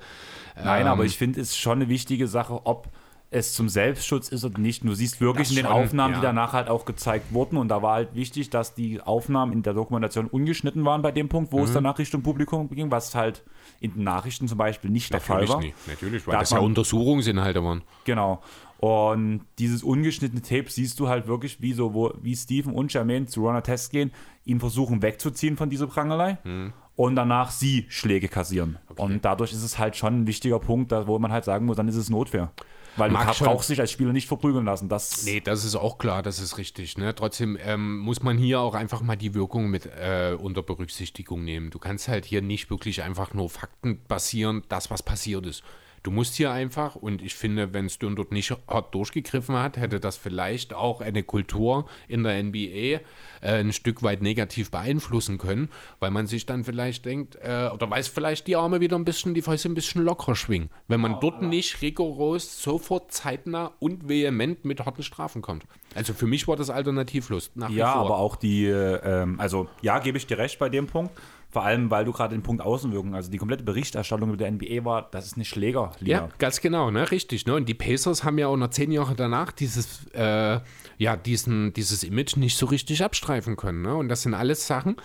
Nein, 0.63 0.83
ähm, 0.83 0.89
aber 0.89 1.05
ich 1.05 1.17
finde, 1.17 1.41
es 1.41 1.49
ist 1.49 1.57
schon 1.57 1.79
eine 1.79 1.89
wichtige 1.89 2.27
Sache, 2.27 2.67
ob 2.67 2.87
es 3.31 3.55
zum 3.55 3.67
Selbstschutz 3.67 4.29
ist 4.29 4.45
oder 4.45 4.59
nicht. 4.59 4.83
Du 4.83 4.93
siehst 4.93 5.21
wirklich 5.21 5.47
das 5.47 5.57
in 5.57 5.63
den 5.63 5.71
schon, 5.71 5.83
Aufnahmen, 5.85 6.13
ja. 6.13 6.19
die 6.19 6.23
danach 6.23 6.53
halt 6.53 6.69
auch 6.69 6.85
gezeigt 6.85 7.33
wurden. 7.33 7.57
Und 7.57 7.69
da 7.69 7.81
war 7.81 7.95
halt 7.95 8.13
wichtig, 8.13 8.51
dass 8.51 8.75
die 8.75 9.01
Aufnahmen 9.01 9.53
in 9.53 9.63
der 9.63 9.73
Dokumentation 9.73 10.27
ungeschnitten 10.27 10.85
waren 10.85 11.01
bei 11.01 11.11
dem 11.11 11.29
Punkt, 11.29 11.51
wo 11.51 11.57
mhm. 11.59 11.63
es 11.63 11.73
danach 11.73 11.97
Richtung 11.97 12.21
Publikum 12.21 12.69
ging, 12.69 12.91
was 12.91 13.15
halt 13.15 13.43
in 13.81 13.95
den 13.95 14.03
Nachrichten 14.03 14.47
zum 14.47 14.57
Beispiel 14.57 14.89
nicht 14.89 15.11
Natürlich 15.11 15.27
der 15.27 15.35
Fall 15.35 15.49
war. 15.49 15.59
Nicht. 15.59 15.75
Natürlich, 15.87 16.25
weil 16.25 16.33
da 16.33 16.39
das 16.39 16.51
ja 16.51 16.59
Untersuchungsinhalte 16.59 17.63
waren. 17.63 17.81
Genau. 18.05 18.41
Und 18.77 19.41
dieses 19.59 19.83
ungeschnittene 19.83 20.41
Tape 20.41 20.69
siehst 20.69 20.99
du 20.99 21.07
halt 21.07 21.27
wirklich, 21.27 21.61
wie 21.61 21.73
so, 21.73 21.93
wo, 21.93 22.13
wie 22.21 22.35
Steven 22.35 22.73
und 22.73 22.93
Jermaine 22.93 23.25
zu 23.25 23.45
Runner 23.45 23.61
Test 23.61 23.91
gehen, 23.91 24.11
ihn 24.45 24.59
versuchen 24.59 25.01
wegzuziehen 25.01 25.57
von 25.57 25.69
dieser 25.69 25.87
Prangelei. 25.87 26.37
Mhm 26.43 26.73
und 26.95 27.15
danach 27.15 27.49
sie 27.49 27.85
Schläge 27.89 28.27
kassieren. 28.27 28.77
Okay. 28.89 29.01
Und 29.01 29.25
dadurch 29.25 29.53
ist 29.53 29.63
es 29.63 29.79
halt 29.79 29.95
schon 29.95 30.21
ein 30.21 30.27
wichtiger 30.27 30.59
Punkt, 30.59 30.91
wo 30.91 31.17
man 31.17 31.31
halt 31.31 31.45
sagen 31.45 31.65
muss, 31.65 31.77
dann 31.77 31.87
ist 31.87 31.95
es 31.95 32.11
Notwehr. 32.11 32.51
Weil 32.97 33.09
Mag 33.09 33.37
du 33.37 33.45
brauchst 33.45 33.69
dich 33.69 33.79
als 33.79 33.91
Spieler 33.91 34.11
nicht 34.11 34.27
verprügeln 34.27 34.65
lassen. 34.65 34.89
Das 34.89 35.23
nee, 35.23 35.39
das 35.39 35.63
ist 35.63 35.75
auch 35.75 35.97
klar, 35.97 36.21
das 36.21 36.39
ist 36.39 36.57
richtig. 36.57 36.97
Ne? 36.97 37.15
Trotzdem 37.15 37.57
ähm, 37.63 37.99
muss 37.99 38.21
man 38.21 38.37
hier 38.37 38.59
auch 38.59 38.73
einfach 38.73 39.01
mal 39.01 39.15
die 39.15 39.33
Wirkung 39.33 39.69
mit 39.69 39.85
äh, 39.85 40.35
unter 40.37 40.61
Berücksichtigung 40.61 41.43
nehmen. 41.43 41.69
Du 41.69 41.79
kannst 41.79 42.07
halt 42.07 42.25
hier 42.25 42.41
nicht 42.41 42.69
wirklich 42.69 43.03
einfach 43.03 43.33
nur 43.33 43.49
Fakten 43.49 44.01
basieren, 44.07 44.63
das, 44.67 44.91
was 44.91 45.03
passiert 45.03 45.45
ist. 45.45 45.63
Du 46.03 46.09
musst 46.09 46.35
hier 46.35 46.51
einfach, 46.51 46.95
und 46.95 47.21
ich 47.21 47.35
finde, 47.35 47.73
wenn 47.73 47.87
Stone 47.87 48.15
dort 48.15 48.31
nicht 48.31 48.51
hart 48.67 48.95
durchgegriffen 48.95 49.55
hat, 49.55 49.77
hätte 49.77 49.99
das 49.99 50.17
vielleicht 50.17 50.73
auch 50.73 50.99
eine 50.99 51.21
Kultur 51.21 51.85
in 52.07 52.23
der 52.23 52.41
NBA 52.41 52.57
äh, 52.57 52.99
ein 53.41 53.71
Stück 53.71 54.01
weit 54.01 54.23
negativ 54.23 54.71
beeinflussen 54.71 55.37
können, 55.37 55.69
weil 55.99 56.09
man 56.09 56.25
sich 56.25 56.47
dann 56.47 56.63
vielleicht 56.63 57.05
denkt, 57.05 57.35
äh, 57.35 57.69
oder 57.71 57.89
weiß 57.89 58.07
vielleicht 58.07 58.47
die 58.47 58.55
Arme 58.55 58.79
wieder 58.79 58.97
ein 58.97 59.05
bisschen, 59.05 59.35
die 59.35 59.43
Fäuste 59.43 59.69
ein 59.69 59.75
bisschen 59.75 60.03
locker 60.03 60.35
schwingen, 60.35 60.69
wenn 60.87 61.01
man 61.01 61.19
dort 61.19 61.43
nicht 61.43 61.81
rigoros, 61.81 62.61
sofort 62.61 63.11
zeitnah 63.11 63.71
und 63.79 64.09
vehement 64.09 64.65
mit 64.65 64.83
harten 64.83 65.03
Strafen 65.03 65.41
kommt. 65.41 65.65
Also 65.93 66.13
für 66.13 66.25
mich 66.25 66.47
war 66.47 66.55
das 66.55 66.69
alternativlos. 66.69 67.51
Ja, 67.69 67.93
aber 67.93 68.17
auch 68.17 68.35
die, 68.35 68.65
ähm, 68.65 69.39
also 69.39 69.67
ja, 69.81 69.99
gebe 69.99 70.17
ich 70.17 70.25
dir 70.25 70.37
recht 70.37 70.57
bei 70.57 70.69
dem 70.69 70.87
Punkt. 70.87 71.11
Vor 71.51 71.65
allem, 71.65 71.91
weil 71.91 72.05
du 72.05 72.13
gerade 72.13 72.33
den 72.33 72.43
Punkt 72.43 72.63
Außenwirkung, 72.63 73.13
also 73.13 73.29
die 73.29 73.37
komplette 73.37 73.65
Berichterstattung 73.65 74.29
über 74.29 74.37
der 74.37 74.51
NBA 74.51 74.85
war, 74.85 75.09
das 75.11 75.25
ist 75.25 75.35
eine 75.35 75.43
Schläger. 75.43 75.91
Ja, 75.99 76.29
ganz 76.37 76.61
genau, 76.61 76.91
ne? 76.91 77.11
richtig. 77.11 77.45
Ne? 77.45 77.55
Und 77.55 77.67
die 77.67 77.73
Pacers 77.73 78.23
haben 78.23 78.37
ja 78.37 78.47
auch 78.47 78.55
noch 78.55 78.69
zehn 78.69 78.89
Jahre 78.89 79.15
danach 79.15 79.51
dieses, 79.51 80.07
äh, 80.13 80.61
ja, 80.97 81.17
diesen, 81.17 81.73
dieses 81.73 82.03
Image 82.03 82.37
nicht 82.37 82.57
so 82.57 82.67
richtig 82.67 83.03
abstreifen 83.03 83.57
können. 83.57 83.81
Ne? 83.81 83.93
Und 83.93 84.07
das 84.07 84.21
sind 84.21 84.33
alles 84.33 84.65
Sachen, 84.65 84.95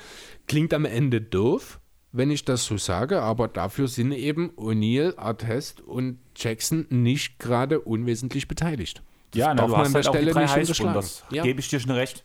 klingt 0.46 0.72
am 0.72 0.84
Ende 0.84 1.20
doof, 1.20 1.80
wenn 2.12 2.30
ich 2.30 2.44
das 2.44 2.64
so 2.64 2.78
sage, 2.78 3.22
aber 3.22 3.48
dafür 3.48 3.88
sind 3.88 4.12
eben 4.12 4.50
O'Neill, 4.52 5.18
Artest 5.18 5.80
und 5.80 6.20
Jackson 6.36 6.86
nicht 6.90 7.40
gerade 7.40 7.80
unwesentlich 7.80 8.46
beteiligt. 8.46 9.02
Das 9.32 9.40
ja, 9.40 9.52
na, 9.52 9.66
du 9.66 9.76
hast 9.76 9.92
halt 9.92 10.06
auch 10.06 10.12
Stelle 10.12 10.26
die 10.26 10.32
drei 10.32 10.46
Highschool, 10.46 10.92
das 10.92 11.24
ja. 11.30 11.42
gebe 11.42 11.58
ich 11.58 11.68
dir 11.68 11.80
schon 11.80 11.90
recht. 11.90 12.24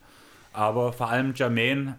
Aber 0.53 0.93
vor 0.93 1.09
allem 1.09 1.33
Jermaine 1.33 1.97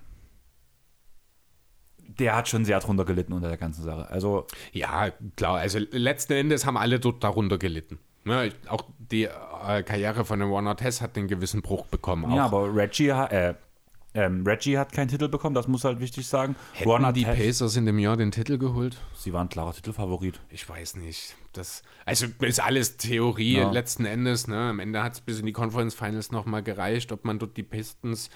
der 2.19 2.37
hat 2.37 2.49
schon 2.49 2.65
sehr 2.65 2.79
drunter 2.81 3.05
gelitten 3.05 3.33
unter 3.33 3.49
der 3.49 3.57
ganzen 3.57 3.83
Sache. 3.83 4.09
Also 4.11 4.47
ja, 4.73 5.11
klar. 5.37 5.59
Also 5.59 5.79
letzten 5.91 6.35
Endes 6.35 6.67
haben 6.67 6.77
alle 6.77 7.01
dort 7.01 7.23
darunter 7.23 7.59
gelitten. 7.59 7.99
Ja, 8.25 8.45
auch 8.69 8.85
die 8.99 9.25
äh, 9.25 9.83
Karriere 9.83 10.25
von 10.25 10.39
dem 10.39 10.51
Warner 10.51 10.77
Tess 10.77 11.01
hat 11.01 11.17
einen 11.17 11.29
gewissen 11.29 11.63
Bruch 11.63 11.87
bekommen. 11.87 12.27
Auch. 12.27 12.37
Ja, 12.37 12.45
aber 12.45 12.75
Reggie, 12.75 13.09
äh, 13.09 13.55
ähm, 14.15 14.45
Reggie 14.47 14.79
hat 14.79 14.93
keinen 14.93 15.09
Titel 15.09 15.29
bekommen, 15.29 15.55
das 15.55 15.67
muss 15.69 15.85
halt 15.85 15.99
wichtig 15.99 16.27
sagen. 16.27 16.55
Hätten 16.75 16.89
Warner 16.89 17.13
die 17.13 17.25
Pacers 17.25 17.77
in 17.77 17.87
dem 17.87 17.99
Jahr 17.99 18.17
den 18.17 18.31
Titel 18.31 18.59
geholt? 18.59 18.99
Sie 19.17 19.33
waren 19.33 19.49
klarer 19.49 19.73
Titelfavorit. 19.73 20.41
Ich 20.51 20.69
weiß 20.69 20.97
nicht. 20.97 21.35
Das, 21.53 21.83
also 22.05 22.27
ist 22.41 22.61
alles 22.61 22.97
Theorie 22.97 23.57
ja. 23.57 23.71
letzten 23.71 24.05
Endes. 24.05 24.47
Ne? 24.47 24.57
Am 24.57 24.79
Ende 24.81 25.03
hat 25.03 25.15
es 25.15 25.21
bis 25.21 25.41
in 25.41 25.47
die 25.47 25.53
Conference 25.53 25.95
Finals 25.95 26.31
nochmal 26.31 26.63
gereicht, 26.63 27.11
ob 27.11 27.25
man 27.25 27.39
dort 27.39 27.57
die 27.57 27.63
Pistons 27.63 28.31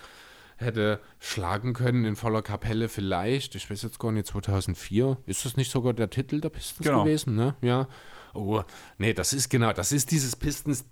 hätte 0.57 1.01
schlagen 1.19 1.75
können 1.75 2.05
in 2.05 2.17
voller 2.17 2.43
Kapelle 2.43 2.89
vielleicht. 2.89 3.55
Ich 3.55 3.71
weiß 3.71 3.83
jetzt 3.83 3.99
gar 3.99 4.13
nicht, 4.13 4.27
2004. 4.27 5.19
Ist 5.27 5.45
das 5.45 5.57
nicht 5.57 5.71
sogar 5.71 5.93
der 5.93 6.11
Titel 6.11 6.41
der 6.41 6.49
Pistons 6.49 6.87
genau. 6.87 7.05
gewesen? 7.05 7.35
Ne? 7.35 7.55
Ja. 7.61 7.89
Oh, 8.35 8.63
nee, 8.99 9.13
das 9.13 9.33
ist 9.33 9.49
genau, 9.49 9.73
das 9.73 9.93
ist 9.93 10.11
dieses 10.11 10.37
Pistons 10.37 10.85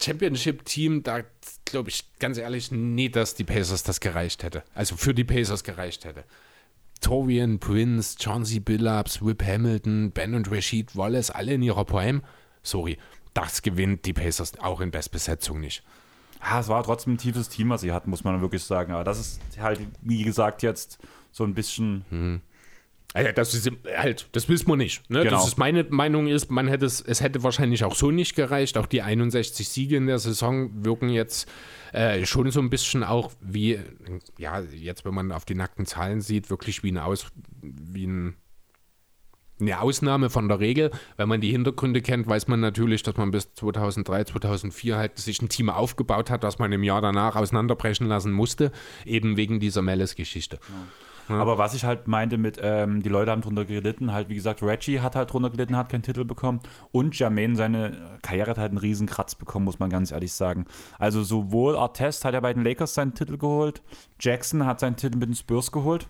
Championship-Team, 0.00 1.02
da 1.02 1.22
glaube 1.64 1.90
ich 1.90 2.04
ganz 2.20 2.38
ehrlich 2.38 2.70
nie, 2.70 3.08
dass 3.08 3.34
die 3.34 3.44
Pacers 3.44 3.82
das 3.82 4.00
gereicht 4.00 4.44
hätte. 4.44 4.62
Also 4.74 4.96
für 4.96 5.12
die 5.12 5.24
Pacers 5.24 5.64
gereicht 5.64 6.04
hätte. 6.04 6.24
Torian 7.00 7.58
Prince, 7.58 8.16
Chauncey 8.20 8.60
Billups, 8.60 9.24
Whip 9.24 9.44
Hamilton, 9.44 10.12
Ben 10.12 10.34
und 10.34 10.50
Rashid 10.50 10.96
Wallace, 10.96 11.30
alle 11.30 11.54
in 11.54 11.62
ihrer 11.62 11.84
Prime. 11.84 12.22
Sorry, 12.62 12.98
das 13.34 13.62
gewinnt 13.62 14.04
die 14.04 14.12
Pacers 14.12 14.58
auch 14.60 14.80
in 14.80 14.90
Bestbesetzung 14.90 15.60
nicht 15.60 15.82
ja, 16.42 16.60
es 16.60 16.68
war 16.68 16.82
trotzdem 16.82 17.14
ein 17.14 17.18
tiefes 17.18 17.48
Team, 17.48 17.70
was 17.70 17.80
sie 17.80 17.92
hatten, 17.92 18.10
muss 18.10 18.24
man 18.24 18.40
wirklich 18.40 18.62
sagen. 18.62 18.92
Aber 18.92 19.04
das 19.04 19.18
ist 19.18 19.40
halt, 19.58 19.80
wie 20.02 20.22
gesagt, 20.22 20.62
jetzt 20.62 20.98
so 21.32 21.44
ein 21.44 21.54
bisschen. 21.54 22.04
Mhm. 22.10 22.40
Also 23.14 23.32
das 23.32 23.54
ist 23.54 23.70
halt, 23.96 24.28
das 24.32 24.48
wissen 24.50 24.68
wir 24.68 24.76
nicht. 24.76 25.08
Ne? 25.08 25.20
Genau. 25.20 25.30
Das 25.30 25.46
ist 25.46 25.56
meine 25.56 25.84
Meinung 25.84 26.26
ist, 26.26 26.50
man 26.50 26.68
hätte 26.68 26.84
es, 26.84 27.00
es 27.00 27.22
hätte 27.22 27.42
wahrscheinlich 27.42 27.82
auch 27.84 27.94
so 27.94 28.10
nicht 28.10 28.36
gereicht. 28.36 28.76
Auch 28.76 28.84
die 28.84 29.00
61 29.00 29.66
Siege 29.66 29.96
in 29.96 30.06
der 30.06 30.18
Saison 30.18 30.84
wirken 30.84 31.08
jetzt 31.08 31.48
äh, 31.92 32.26
schon 32.26 32.50
so 32.50 32.60
ein 32.60 32.68
bisschen 32.68 33.02
auch 33.02 33.32
wie, 33.40 33.78
ja, 34.36 34.60
jetzt 34.60 35.06
wenn 35.06 35.14
man 35.14 35.32
auf 35.32 35.46
die 35.46 35.54
nackten 35.54 35.86
Zahlen 35.86 36.20
sieht, 36.20 36.50
wirklich 36.50 36.82
wie 36.82 36.92
ein 36.92 36.98
Aus, 36.98 37.28
wie 37.62 38.06
ein 38.06 38.36
eine 39.60 39.80
Ausnahme 39.80 40.30
von 40.30 40.48
der 40.48 40.60
Regel. 40.60 40.90
Wenn 41.16 41.28
man 41.28 41.40
die 41.40 41.50
Hintergründe 41.50 42.02
kennt, 42.02 42.28
weiß 42.28 42.48
man 42.48 42.60
natürlich, 42.60 43.02
dass 43.02 43.16
man 43.16 43.30
bis 43.30 43.54
2003, 43.54 44.24
2004 44.24 44.96
halt 44.96 45.18
sich 45.18 45.42
ein 45.42 45.48
Team 45.48 45.70
aufgebaut 45.70 46.30
hat, 46.30 46.44
das 46.44 46.58
man 46.58 46.72
im 46.72 46.82
Jahr 46.82 47.00
danach 47.00 47.36
auseinanderbrechen 47.36 48.06
lassen 48.06 48.32
musste, 48.32 48.72
eben 49.04 49.36
wegen 49.36 49.60
dieser 49.60 49.82
Mellis-Geschichte. 49.82 50.58
Ja. 50.68 50.74
Ja. 51.28 51.40
Aber 51.40 51.58
was 51.58 51.74
ich 51.74 51.84
halt 51.84 52.08
meinte 52.08 52.38
mit, 52.38 52.58
ähm, 52.62 53.02
die 53.02 53.08
Leute 53.08 53.30
haben 53.30 53.42
drunter 53.42 53.64
gelitten, 53.64 54.12
halt 54.12 54.28
wie 54.28 54.34
gesagt, 54.34 54.62
Reggie 54.62 55.00
hat 55.00 55.14
halt 55.14 55.32
drunter 55.32 55.50
gelitten, 55.50 55.76
hat 55.76 55.90
keinen 55.90 56.02
Titel 56.02 56.24
bekommen 56.24 56.60
und 56.90 57.18
Jermaine, 57.18 57.54
seine 57.54 58.18
Karriere 58.22 58.50
hat 58.50 58.58
halt 58.58 58.70
einen 58.70 58.78
riesen 58.78 59.06
Kratz 59.06 59.34
bekommen, 59.34 59.66
muss 59.66 59.78
man 59.78 59.90
ganz 59.90 60.10
ehrlich 60.10 60.32
sagen. 60.32 60.64
Also 60.98 61.22
sowohl 61.22 61.76
Artest 61.76 62.24
hat 62.24 62.34
ja 62.34 62.40
bei 62.40 62.54
den 62.54 62.64
Lakers 62.64 62.94
seinen 62.94 63.14
Titel 63.14 63.36
geholt, 63.36 63.82
Jackson 64.18 64.64
hat 64.64 64.80
seinen 64.80 64.96
Titel 64.96 65.18
mit 65.18 65.28
den 65.28 65.34
Spurs 65.34 65.70
geholt, 65.70 66.08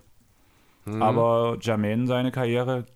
mhm. 0.84 1.02
aber 1.02 1.58
Jermaine 1.60 2.06
seine 2.06 2.30
Karriere, 2.30 2.86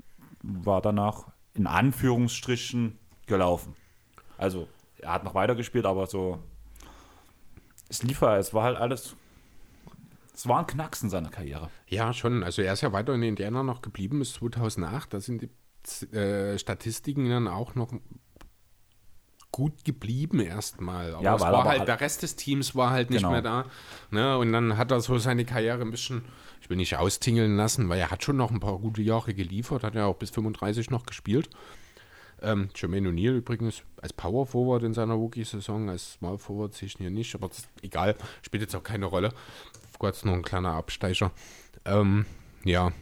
war 0.43 0.83
danach 0.83 1.33
in 1.55 1.67
Anführungsstrichen 1.67 2.99
gelaufen. 3.27 3.75
Also, 4.39 4.69
er 4.99 5.13
hat 5.13 5.25
noch 5.25 5.35
weitergespielt, 5.35 5.87
aber 5.87 6.07
so. 6.07 6.39
Es 7.89 8.03
lief 8.03 8.21
halt, 8.23 8.41
es 8.41 8.55
war 8.55 8.65
halt 8.65 8.77
alles. 8.77 9.17
Es 10.35 10.49
war 10.49 10.61
ein 10.61 10.67
Knacks 10.67 11.03
in 11.03 11.11
seiner 11.11 11.29
Karriere. 11.31 11.69
Ja, 11.89 12.13
schon. 12.13 12.43
Also, 12.43 12.63
er 12.63 12.73
ist 12.73 12.81
ja 12.81 12.93
weiter 12.93 13.15
in 13.15 13.23
Indiana 13.23 13.63
noch 13.63 13.83
geblieben 13.83 14.19
bis 14.19 14.35
2008. 14.35 15.13
Da 15.13 15.21
sind 15.21 15.43
die 15.43 16.17
äh, 16.17 16.59
Statistiken 16.59 17.29
dann 17.29 17.49
auch 17.49 17.75
noch 17.75 17.93
gut 19.53 19.85
geblieben 19.85 20.41
erstmal. 20.41 21.15
Aber 21.15 21.23
ja, 21.23 21.37
es 21.37 21.43
war 21.43 21.65
halt, 21.65 21.79
halt, 21.81 21.89
der 21.89 22.01
Rest 22.01 22.23
des 22.23 22.37
Teams 22.37 22.75
war 22.75 22.91
halt 22.91 23.11
nicht 23.11 23.21
genau. 23.21 23.31
mehr 23.31 23.43
da. 23.43 23.67
Ne? 24.11 24.39
Und 24.39 24.53
dann 24.53 24.79
hat 24.79 24.91
er 24.91 25.01
so 25.01 25.19
seine 25.19 25.45
Karriere 25.45 25.83
ein 25.83 25.91
bisschen, 25.91 26.25
ich 26.63 26.71
will 26.71 26.77
nicht 26.77 26.97
austingeln 26.97 27.57
lassen, 27.57 27.89
weil 27.89 27.99
er 27.99 28.13
hat 28.13 28.23
schon 28.23 28.37
noch 28.37 28.53
ein 28.53 28.61
paar 28.61 28.79
gute 28.79 29.03
Jahre 29.03 29.35
geliefert, 29.35 29.83
hat 29.83 29.97
ja 29.97 30.07
auch 30.07 30.17
bis 30.17 30.31
35 30.31 30.91
noch 30.91 31.05
gespielt. 31.07 31.51
Ähm, 32.41 32.69
Jermaine 32.77 33.09
O'Neal 33.09 33.35
übrigens 33.37 33.83
als 34.01 34.13
Power 34.13 34.47
Forward 34.47 34.85
in 34.85 34.95
seiner 34.95 35.15
Rookie-Saison, 35.15 35.91
als 35.91 36.15
Small 36.15 36.39
Forward 36.39 36.73
sehe 36.73 36.87
ich 36.87 36.97
hier 36.97 37.11
nicht, 37.11 37.35
aber 37.35 37.49
das, 37.49 37.69
egal, 37.83 38.15
spielt 38.43 38.63
jetzt 38.63 38.77
auch 38.77 38.83
keine 38.83 39.07
Rolle. 39.07 39.33
Kurz 39.99 40.25
noch 40.25 40.35
ein 40.35 40.43
kleiner 40.43 40.73
Absteiger. 40.75 41.33
Ähm, 41.85 42.27
ja, 42.65 42.93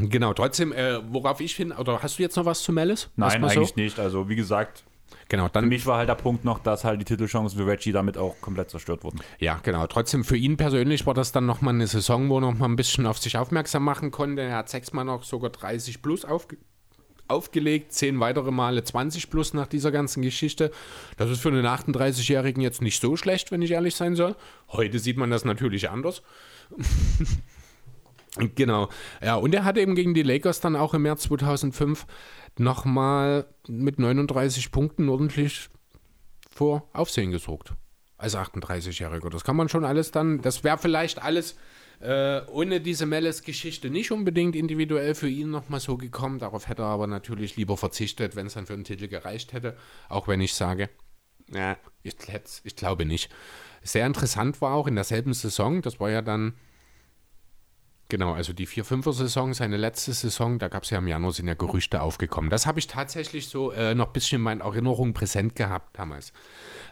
Genau, 0.00 0.32
trotzdem, 0.32 0.72
äh, 0.72 1.00
worauf 1.12 1.40
ich 1.40 1.56
hin, 1.56 1.72
oder 1.72 2.00
hast 2.00 2.20
du 2.20 2.22
jetzt 2.22 2.36
noch 2.36 2.44
was 2.44 2.62
zu 2.62 2.70
Mellis? 2.70 3.10
Nein, 3.16 3.42
eigentlich 3.42 3.70
so? 3.70 3.74
nicht. 3.74 3.98
Also, 3.98 4.28
wie 4.28 4.36
gesagt, 4.36 4.84
Genau, 5.28 5.48
dann, 5.48 5.64
für 5.64 5.68
mich 5.68 5.86
war 5.86 5.98
halt 5.98 6.08
der 6.08 6.14
Punkt 6.14 6.44
noch, 6.44 6.58
dass 6.58 6.84
halt 6.84 7.00
die 7.00 7.04
Titelchancen 7.04 7.58
für 7.58 7.66
Reggie 7.66 7.92
damit 7.92 8.16
auch 8.16 8.40
komplett 8.40 8.70
zerstört 8.70 9.04
wurden. 9.04 9.20
Ja, 9.38 9.60
genau. 9.62 9.86
Trotzdem 9.86 10.24
für 10.24 10.36
ihn 10.36 10.56
persönlich 10.56 11.06
war 11.06 11.14
das 11.14 11.32
dann 11.32 11.44
nochmal 11.46 11.74
eine 11.74 11.86
Saison, 11.86 12.28
wo 12.28 12.38
er 12.38 12.40
nochmal 12.40 12.68
ein 12.68 12.76
bisschen 12.76 13.06
auf 13.06 13.18
sich 13.18 13.36
aufmerksam 13.36 13.84
machen 13.84 14.10
konnte. 14.10 14.42
Er 14.42 14.56
hat 14.56 14.68
sechsmal 14.68 15.04
noch 15.04 15.24
sogar 15.24 15.50
30 15.50 16.02
plus 16.02 16.24
aufge 16.24 16.56
aufgelegt, 17.28 17.92
zehn 17.92 18.20
weitere 18.20 18.50
Male 18.50 18.82
20 18.82 19.28
plus 19.28 19.52
nach 19.52 19.66
dieser 19.66 19.92
ganzen 19.92 20.22
Geschichte. 20.22 20.70
Das 21.18 21.28
ist 21.28 21.40
für 21.40 21.50
einen 21.50 21.66
38-Jährigen 21.66 22.62
jetzt 22.62 22.80
nicht 22.80 23.02
so 23.02 23.16
schlecht, 23.16 23.52
wenn 23.52 23.60
ich 23.60 23.72
ehrlich 23.72 23.94
sein 23.96 24.16
soll. 24.16 24.34
Heute 24.70 24.98
sieht 24.98 25.18
man 25.18 25.30
das 25.30 25.44
natürlich 25.44 25.90
anders. 25.90 26.22
genau. 28.54 28.88
Ja, 29.22 29.36
und 29.36 29.54
er 29.54 29.64
hat 29.64 29.76
eben 29.76 29.94
gegen 29.94 30.14
die 30.14 30.22
Lakers 30.22 30.60
dann 30.60 30.76
auch 30.76 30.94
im 30.94 31.02
März 31.02 31.22
2005 31.22 32.06
nochmal 32.58 33.46
mit 33.66 33.98
39 33.98 34.72
Punkten 34.72 35.08
ordentlich 35.08 35.68
vor 36.50 36.88
Aufsehen 36.92 37.30
gesorgt. 37.30 37.72
Als 38.16 38.36
38-Jähriger. 38.36 39.30
Das 39.30 39.44
kann 39.44 39.54
man 39.54 39.68
schon 39.68 39.84
alles 39.84 40.10
dann, 40.10 40.40
das 40.42 40.64
wäre 40.64 40.78
vielleicht 40.78 41.22
alles 41.22 41.56
äh, 42.00 42.42
ohne 42.46 42.80
diese 42.80 43.06
Mellis-Geschichte 43.06 43.90
nicht 43.90 44.12
unbedingt 44.12 44.54
individuell 44.54 45.14
für 45.14 45.28
ihn 45.28 45.50
nochmal 45.50 45.80
so 45.80 45.96
gekommen. 45.96 46.38
Darauf 46.38 46.68
hätte 46.68 46.82
er 46.82 46.88
aber 46.88 47.06
natürlich 47.06 47.56
lieber 47.56 47.76
verzichtet, 47.76 48.36
wenn 48.36 48.46
es 48.46 48.54
dann 48.54 48.66
für 48.66 48.74
einen 48.74 48.84
Titel 48.84 49.08
gereicht 49.08 49.52
hätte. 49.52 49.76
Auch 50.08 50.28
wenn 50.28 50.40
ich 50.40 50.54
sage, 50.54 50.90
ja, 51.52 51.76
ich, 52.02 52.16
ich 52.64 52.76
glaube 52.76 53.04
nicht. 53.04 53.30
Sehr 53.82 54.06
interessant 54.06 54.60
war 54.60 54.74
auch 54.74 54.86
in 54.86 54.96
derselben 54.96 55.32
Saison, 55.32 55.82
das 55.82 56.00
war 56.00 56.10
ja 56.10 56.22
dann 56.22 56.54
Genau, 58.10 58.32
also 58.32 58.54
die 58.54 58.66
4-5er-Saison, 58.66 59.52
seine 59.52 59.76
letzte 59.76 60.14
Saison, 60.14 60.58
da 60.58 60.68
gab 60.68 60.84
es 60.84 60.90
ja 60.90 60.96
im 60.98 61.08
Januar 61.08 61.32
sind 61.32 61.46
ja 61.46 61.52
Gerüchte 61.52 62.00
aufgekommen. 62.00 62.48
Das 62.48 62.66
habe 62.66 62.78
ich 62.78 62.86
tatsächlich 62.86 63.48
so 63.48 63.70
äh, 63.70 63.94
noch 63.94 64.06
ein 64.06 64.12
bisschen 64.14 64.36
in 64.36 64.44
meiner 64.44 64.64
Erinnerung 64.64 65.12
präsent 65.12 65.54
gehabt 65.54 65.98
damals. 65.98 66.32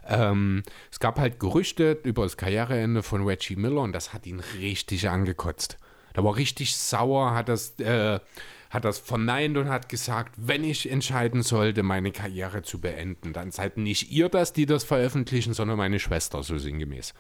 Ähm, 0.07 0.63
es 0.91 1.01
gab 1.01 1.19
halt 1.19 1.41
Gerüchte 1.41 1.99
über 2.03 2.25
das 2.25 2.37
Karriereende 2.37 3.03
von 3.03 3.25
Reggie 3.25 3.57
Miller 3.57 3.81
und 3.81 3.95
das 3.95 4.13
hat 4.13 4.27
ihn 4.27 4.41
richtig 4.59 5.09
angekotzt. 5.09 5.79
Da 6.13 6.23
war 6.23 6.37
richtig 6.37 6.77
sauer, 6.77 7.35
hat 7.35 7.49
das, 7.49 7.81
äh, 7.81 8.21
hat 8.69 8.85
das 8.85 8.99
verneint 8.99 9.57
und 9.57 9.71
hat 9.71 9.89
gesagt, 9.89 10.35
wenn 10.37 10.65
ich 10.65 10.91
entscheiden 10.91 11.43
sollte, 11.43 11.83
meine 11.83 12.13
Karriere 12.13 12.61
zu 12.61 12.79
beenden, 12.79 13.33
dann 13.33 13.53
seid 13.53 13.79
nicht 13.79 14.11
ihr 14.11 14.29
das, 14.29 14.53
die 14.53 14.67
das 14.67 14.85
veröffentlichen, 14.85 15.55
sondern 15.55 15.79
meine 15.79 15.99
Schwester, 15.99 16.43
so 16.43 16.59
sinngemäß. 16.59 17.15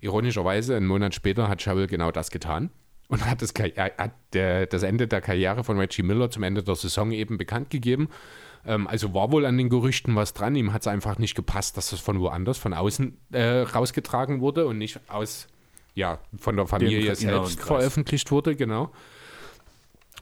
Ironischerweise, 0.00 0.76
einen 0.76 0.86
Monat 0.86 1.12
später 1.12 1.48
hat 1.48 1.60
Cheryl 1.60 1.88
genau 1.88 2.12
das 2.12 2.30
getan 2.30 2.70
und 3.08 3.24
hat 3.24 3.42
das, 3.42 3.54
hat 3.54 4.12
das 4.32 4.82
Ende 4.82 5.06
der 5.06 5.20
Karriere 5.20 5.64
von 5.64 5.78
Reggie 5.78 6.02
Miller 6.02 6.30
zum 6.30 6.42
Ende 6.42 6.62
der 6.62 6.74
Saison 6.74 7.12
eben 7.12 7.38
bekannt 7.38 7.70
gegeben. 7.70 8.08
Ähm, 8.66 8.86
also 8.86 9.14
war 9.14 9.30
wohl 9.32 9.46
an 9.46 9.56
den 9.56 9.68
Gerüchten 9.68 10.14
was 10.16 10.34
dran. 10.34 10.56
Ihm 10.56 10.72
hat 10.72 10.82
es 10.82 10.88
einfach 10.88 11.18
nicht 11.18 11.34
gepasst, 11.34 11.76
dass 11.76 11.90
das 11.90 12.00
von 12.00 12.20
woanders, 12.20 12.58
von 12.58 12.74
außen 12.74 13.16
äh, 13.32 13.60
rausgetragen 13.60 14.40
wurde 14.40 14.66
und 14.66 14.78
nicht 14.78 15.00
aus, 15.08 15.46
ja, 15.94 16.18
von 16.38 16.56
der 16.56 16.66
Familie 16.66 17.14
selbst 17.14 17.60
veröffentlicht 17.60 18.30
wurde, 18.30 18.56
genau. 18.56 18.90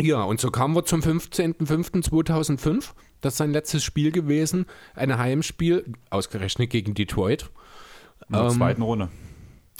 Ja, 0.01 0.23
und 0.24 0.40
so 0.40 0.51
kamen 0.51 0.74
wir 0.74 0.85
zum 0.85 1.01
15.05.2005. 1.01 2.90
Das 3.20 3.35
ist 3.35 3.39
sein 3.39 3.52
letztes 3.52 3.85
Spiel 3.85 4.11
gewesen. 4.11 4.66
Ein 4.94 5.16
Heimspiel, 5.16 5.85
ausgerechnet 6.11 6.70
gegen 6.70 6.94
Detroit. 6.94 7.51
In 8.28 8.35
der 8.35 8.43
ähm, 8.43 8.51
zweiten 8.51 8.82
Runde. 8.82 9.09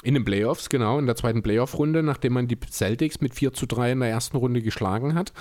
In 0.05 0.13
den 0.13 0.25
Playoffs, 0.25 0.69
genau, 0.69 0.99
in 0.99 1.07
der 1.07 1.17
zweiten 1.17 1.43
Playoff-Runde, 1.43 2.03
nachdem 2.03 2.35
man 2.35 2.47
die 2.47 2.59
Celtics 2.61 3.23
mit 3.23 3.35
4 3.35 3.55
zu 3.55 3.65
3 3.65 3.93
in 3.93 4.01
der 4.01 4.11
ersten 4.11 4.37
Runde 4.37 4.61
geschlagen 4.61 5.15
hat, 5.15 5.33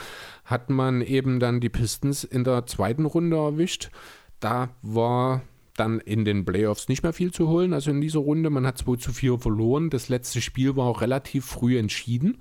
hat 0.45 0.69
man 0.69 1.02
eben 1.02 1.41
dann 1.41 1.60
die 1.60 1.68
Pistons 1.68 2.23
in 2.23 2.45
der 2.45 2.65
zweiten 2.65 3.06
Runde 3.06 3.35
erwischt. 3.35 3.91
Da 4.40 4.69
war 4.81 5.41
dann 5.76 5.99
in 5.99 6.23
den 6.23 6.45
Playoffs 6.45 6.88
nicht 6.88 7.03
mehr 7.03 7.11
viel 7.11 7.31
zu 7.31 7.49
holen, 7.49 7.73
also 7.73 7.91
in 7.91 7.99
dieser 7.99 8.19
Runde. 8.19 8.49
Man 8.49 8.65
hat 8.65 8.77
2 8.77 8.95
zu 8.95 9.11
4 9.11 9.38
verloren. 9.38 9.90
Das 9.90 10.07
letzte 10.07 10.40
Spiel 10.40 10.77
war 10.77 10.85
auch 10.85 11.02
relativ 11.02 11.45
früh 11.45 11.77
entschieden. 11.77 12.38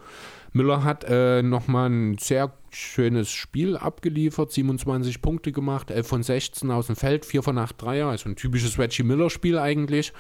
Müller 0.53 0.85
hat 0.85 1.05
äh, 1.05 1.43
nochmal 1.43 1.89
ein 1.89 2.19
sehr 2.19 2.53
schönes 2.71 3.31
Spiel 3.31 3.77
abgeliefert, 3.77 4.53
27 4.53 5.23
Punkte 5.23 5.53
gemacht, 5.53 5.91
11 5.91 6.07
von 6.07 6.23
16 6.23 6.71
aus 6.71 6.87
dem 6.87 6.97
Feld, 6.97 7.25
4 7.25 7.43
von 7.43 7.59
8 7.59 7.81
Dreier, 7.81 8.09
also 8.09 8.29
ein 8.29 8.37
typisches 8.37 8.79
Reggie 8.79 9.03
Miller-Spiel 9.03 9.59
eigentlich. 9.59 10.13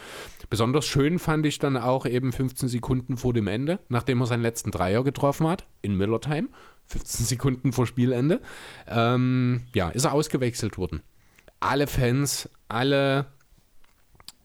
Besonders 0.50 0.86
schön 0.86 1.18
fand 1.18 1.46
ich 1.46 1.58
dann 1.58 1.76
auch 1.76 2.06
eben 2.06 2.32
15 2.32 2.68
Sekunden 2.68 3.16
vor 3.16 3.32
dem 3.32 3.46
Ende, 3.46 3.78
nachdem 3.88 4.20
er 4.20 4.26
seinen 4.26 4.42
letzten 4.42 4.70
Dreier 4.70 5.04
getroffen 5.04 5.46
hat, 5.46 5.66
in 5.82 5.96
Miller-Time, 5.96 6.48
15 6.86 7.26
Sekunden 7.26 7.72
vor 7.72 7.86
Spielende, 7.86 8.40
ähm, 8.86 9.62
ja, 9.74 9.90
ist 9.90 10.04
er 10.04 10.12
ausgewechselt 10.12 10.78
worden. 10.78 11.02
Alle 11.60 11.86
Fans, 11.86 12.48
alle 12.68 13.26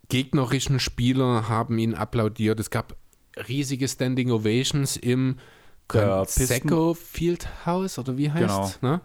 gegnerischen 0.10 0.80
Spieler 0.80 1.50
haben 1.50 1.78
ihn 1.78 1.94
applaudiert. 1.94 2.60
Es 2.60 2.70
gab 2.70 2.96
riesige 3.48 3.88
Standing 3.88 4.32
Ovations 4.32 4.98
im 4.98 5.38
Conseco 5.88 6.94
Fieldhouse 6.94 8.00
oder 8.00 8.18
wie 8.18 8.32
heißt? 8.32 8.80
Genau. 8.82 8.94
Ne? 8.94 9.02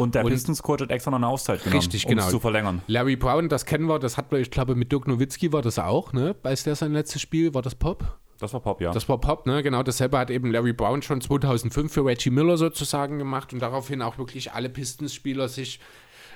Und 0.00 0.14
der 0.14 0.24
Pistons-Coach 0.24 0.82
hat 0.82 0.90
extra 0.90 1.10
noch 1.10 1.18
eine 1.18 1.26
Auszeit 1.26 1.62
genommen, 1.62 1.78
richtig, 1.78 2.06
um 2.06 2.10
genau. 2.10 2.24
es 2.24 2.30
zu 2.30 2.40
verlängern. 2.40 2.80
Larry 2.86 3.16
Brown, 3.16 3.50
das 3.50 3.66
kennen 3.66 3.86
wir, 3.86 3.98
das 3.98 4.16
hat 4.16 4.32
wir, 4.32 4.38
ich 4.38 4.50
glaube, 4.50 4.74
mit 4.74 4.90
Dirk 4.90 5.06
Nowitzki 5.06 5.52
war 5.52 5.60
das 5.60 5.78
auch, 5.78 6.14
ne? 6.14 6.34
Als 6.42 6.64
der 6.64 6.74
sein 6.74 6.92
letztes 6.92 7.20
Spiel, 7.20 7.52
war 7.52 7.60
das 7.60 7.74
Pop? 7.74 8.18
Das 8.38 8.54
war 8.54 8.60
Pop, 8.60 8.80
ja. 8.80 8.92
Das 8.92 9.08
war 9.10 9.20
Pop, 9.20 9.44
ne? 9.44 9.62
Genau 9.62 9.82
dasselbe 9.82 10.18
hat 10.18 10.30
eben 10.30 10.50
Larry 10.50 10.72
Brown 10.72 11.02
schon 11.02 11.20
2005 11.20 11.92
für 11.92 12.04
Reggie 12.06 12.30
Miller 12.30 12.56
sozusagen 12.56 13.18
gemacht 13.18 13.52
und 13.52 13.60
daraufhin 13.60 14.00
auch 14.00 14.16
wirklich 14.16 14.52
alle 14.52 14.70
Pistons-Spieler 14.70 15.48
sich 15.48 15.80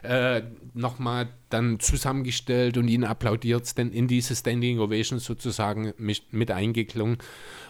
äh, 0.03 0.43
nochmal 0.75 1.29
dann 1.49 1.81
zusammengestellt 1.81 2.77
und 2.77 2.89
ihn 2.89 3.05
applaudiert, 3.05 3.79
denn 3.79 3.91
in 3.91 4.07
diese 4.07 4.37
Standing 4.37 4.79
Ovation 4.79 5.19
sozusagen 5.19 5.95
mit 5.97 6.51
eingeklungen. 6.51 7.17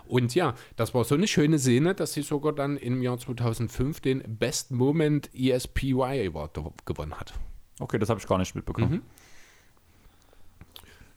Und 0.07 0.35
ja, 0.35 0.55
das 0.77 0.95
war 0.95 1.05
so 1.05 1.15
eine 1.15 1.27
schöne 1.27 1.59
Szene, 1.59 1.95
dass 1.95 2.13
sie 2.13 2.23
sogar 2.23 2.53
dann 2.53 2.77
im 2.77 3.03
Jahr 3.03 3.19
2005 3.19 4.01
den 4.01 4.23
Best 4.27 4.71
Moment 4.71 5.31
ESPY 5.35 5.95
Award 6.29 6.61
gewonnen 6.85 7.19
hat. 7.19 7.35
Okay, 7.79 7.99
das 7.99 8.09
habe 8.09 8.21
ich 8.21 8.27
gar 8.27 8.39
nicht 8.39 8.55
mitbekommen. 8.55 8.91
Mhm. 8.91 9.03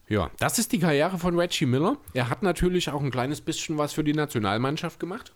Ja, 0.09 0.31
das 0.39 0.57
ist 0.57 0.71
die 0.71 0.79
Karriere 0.79 1.17
von 1.17 1.37
Reggie 1.37 1.65
Miller. 1.65 1.97
Er 2.13 2.29
hat 2.29 2.41
natürlich 2.41 2.89
auch 2.89 3.01
ein 3.01 3.11
kleines 3.11 3.41
bisschen 3.41 3.77
was 3.77 3.93
für 3.93 4.05
die 4.05 4.13
Nationalmannschaft 4.13 4.99
gemacht. 4.99 5.33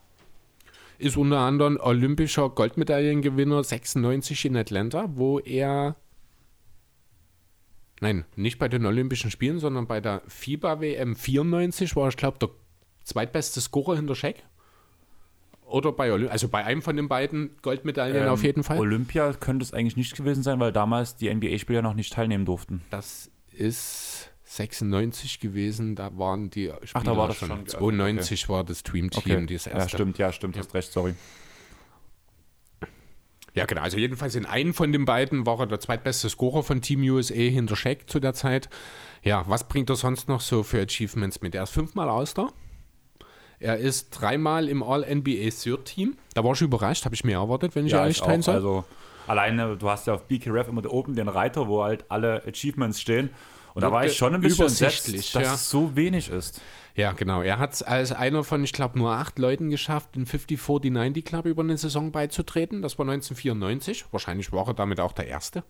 Ist 0.97 1.17
unter 1.17 1.39
anderem 1.39 1.77
olympischer 1.81 2.49
Goldmedaillengewinner 2.49 3.63
96 3.63 4.45
in 4.45 4.55
Atlanta, 4.55 5.09
wo 5.13 5.39
er 5.39 5.97
Nein, 8.01 8.25
nicht 8.35 8.57
bei 8.57 8.67
den 8.67 8.85
Olympischen 8.87 9.29
Spielen, 9.29 9.59
sondern 9.59 9.85
bei 9.85 10.01
der 10.01 10.23
FIBA 10.27 10.81
WM 10.81 11.15
94 11.15 11.95
war, 11.95 12.09
ich 12.09 12.17
glaube, 12.17 12.39
der 12.39 12.49
zweitbeste 13.03 13.61
Scorer 13.61 13.95
hinter 13.95 14.15
Shaq. 14.15 14.35
Oder 15.65 15.93
bei 15.93 16.11
Olymp 16.11 16.31
also 16.31 16.49
bei 16.49 16.65
einem 16.65 16.81
von 16.81 16.97
den 16.97 17.07
beiden 17.07 17.55
Goldmedaillen 17.61 18.23
ähm, 18.23 18.29
auf 18.29 18.43
jeden 18.43 18.63
Fall. 18.63 18.77
Olympia 18.77 19.31
könnte 19.33 19.63
es 19.63 19.73
eigentlich 19.73 19.95
nicht 19.95 20.15
gewesen 20.15 20.43
sein, 20.43 20.59
weil 20.59 20.73
damals 20.73 21.15
die 21.15 21.33
NBA-Spieler 21.33 21.81
noch 21.81 21.93
nicht 21.93 22.11
teilnehmen 22.11 22.45
durften. 22.45 22.81
Das 22.89 23.31
ist 23.53 24.31
96 24.43 25.39
gewesen, 25.39 25.95
da 25.95 26.17
waren 26.17 26.49
die 26.49 26.65
Spieler 26.83 26.89
Ach, 26.93 27.03
da 27.03 27.17
war 27.17 27.27
das 27.29 27.37
schon. 27.37 27.47
schon 27.47 27.67
92 27.67 28.43
okay. 28.43 28.53
war 28.53 28.63
das 28.65 28.83
Dream 28.83 29.09
Team, 29.09 29.45
okay. 29.45 29.57
Ja, 29.71 29.87
stimmt, 29.87 30.17
ja, 30.17 30.33
stimmt, 30.33 30.57
ja. 30.57 30.61
hast 30.61 30.73
recht, 30.73 30.91
sorry. 30.91 31.15
Ja, 33.53 33.65
genau. 33.65 33.81
Also 33.81 33.97
jedenfalls 33.97 34.35
in 34.35 34.45
einem 34.45 34.73
von 34.73 34.91
den 34.91 35.05
beiden 35.05 35.45
war 35.45 35.59
er 35.59 35.67
der 35.67 35.79
zweitbeste 35.79 36.29
Scorer 36.29 36.63
von 36.63 36.81
Team 36.81 37.01
USA 37.01 37.35
hinter 37.35 37.75
Shaq 37.75 38.09
zu 38.09 38.19
der 38.19 38.33
Zeit. 38.33 38.69
Ja, 39.23 39.43
was 39.47 39.67
bringt 39.67 39.89
er 39.89 39.95
sonst 39.95 40.29
noch 40.29 40.41
so 40.41 40.63
für 40.63 40.81
Achievements 40.81 41.41
mit? 41.41 41.53
Er 41.55 41.63
ist 41.63 41.71
fünfmal 41.71 42.09
Auster. 42.09 42.51
Er 43.61 43.77
ist 43.77 44.09
dreimal 44.09 44.67
im 44.67 44.81
All-NBA 44.81 45.49
Third 45.51 45.85
Team. 45.85 46.17
Da 46.33 46.43
war 46.43 46.53
ich 46.53 46.61
überrascht, 46.61 47.05
habe 47.05 47.13
ich 47.13 47.23
mir 47.23 47.33
erwartet, 47.33 47.75
wenn 47.75 47.85
ich 47.85 47.91
ja, 47.91 47.99
ehrlich 47.99 48.17
sein 48.17 48.41
soll. 48.41 48.55
Also 48.55 48.85
alleine, 49.27 49.77
du 49.77 49.89
hast 49.89 50.07
ja 50.07 50.15
auf 50.15 50.23
BKRF 50.23 50.67
immer 50.67 50.91
oben 50.91 51.15
den 51.15 51.27
Reiter, 51.27 51.67
wo 51.67 51.83
halt 51.83 52.05
alle 52.09 52.43
Achievements 52.47 52.99
stehen. 52.99 53.29
Und 53.73 53.83
da 53.83 53.91
war 53.91 54.05
ich 54.05 54.17
schon 54.17 54.33
ein 54.33 54.41
bisschen 54.41 54.65
entsetzt, 54.65 55.35
dass 55.35 55.43
ja. 55.43 55.53
es 55.53 55.69
so 55.69 55.95
wenig 55.95 56.29
ist. 56.29 56.59
Ja, 56.95 57.13
genau. 57.13 57.41
Er 57.41 57.57
hat 57.57 57.73
es 57.73 57.83
als 57.83 58.11
einer 58.11 58.43
von, 58.43 58.63
ich 58.63 58.73
glaube, 58.73 58.97
nur 58.97 59.11
acht 59.11 59.39
Leuten 59.39 59.69
geschafft, 59.69 60.17
in 60.17 60.25
50-40-90 60.25 61.23
Club 61.23 61.45
über 61.45 61.61
eine 61.61 61.77
Saison 61.77 62.11
beizutreten. 62.11 62.81
Das 62.81 62.97
war 62.97 63.05
1994. 63.05 64.05
Wahrscheinlich 64.11 64.51
war 64.51 64.67
er 64.67 64.73
damit 64.73 64.99
auch 64.99 65.13
der 65.13 65.27
Erste. 65.27 65.63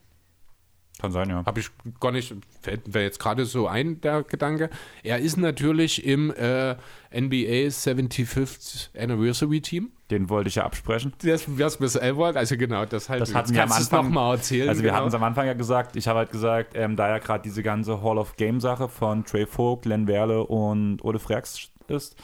Kann 1.00 1.12
sein, 1.12 1.30
ja. 1.30 1.44
Habe 1.46 1.60
ich 1.60 1.72
gar 2.00 2.12
nicht, 2.12 2.36
fällt 2.62 2.94
mir 2.94 3.02
jetzt 3.02 3.20
gerade 3.20 3.46
so 3.46 3.68
ein, 3.68 4.00
der 4.02 4.22
Gedanke. 4.22 4.70
Er 5.02 5.18
ist 5.18 5.36
natürlich 5.36 6.06
im 6.06 6.30
äh, 6.32 6.76
NBA 7.12 7.70
75th 7.70 8.90
Anniversary 8.96 9.62
Team. 9.62 9.90
Den 10.12 10.30
wollte 10.30 10.50
ich 10.50 10.56
ja 10.56 10.66
absprechen. 10.66 11.14
Das, 11.24 11.46
was 11.48 11.80
wir 11.80 11.88
selber, 11.88 12.36
also 12.36 12.56
genau, 12.56 12.86
das 12.86 13.10
halt. 13.10 13.22
Das 13.22 13.34
hatten 13.34 13.54
wir 13.54 13.64
am 13.64 13.72
Anfang 13.72 14.06
nochmal 14.06 14.36
erzählen. 14.36 14.70
Also, 14.70 14.84
wir 14.84 14.90
genau. 14.90 15.00
hatten 15.00 15.08
es 15.08 15.14
am 15.16 15.24
Anfang 15.24 15.48
ja 15.48 15.54
gesagt. 15.54 15.96
Ich 15.96 16.08
habe 16.08 16.20
halt 16.20 16.32
gesagt, 16.32 16.74
ähm, 16.76 16.96
da 16.96 17.10
ja 17.10 17.18
gerade 17.18 17.42
diese 17.42 17.64
ganze 17.64 18.04
Hall 18.04 18.20
of 18.20 18.36
Game-Sache 18.36 18.88
von 18.88 19.26
Trey 19.26 19.48
Vogt, 19.48 19.86
Len 19.86 20.06
Werle 20.08 20.44
und 20.46 21.04
Ole 21.04 21.18
Freaks 21.18 21.72
ist, 21.88 22.16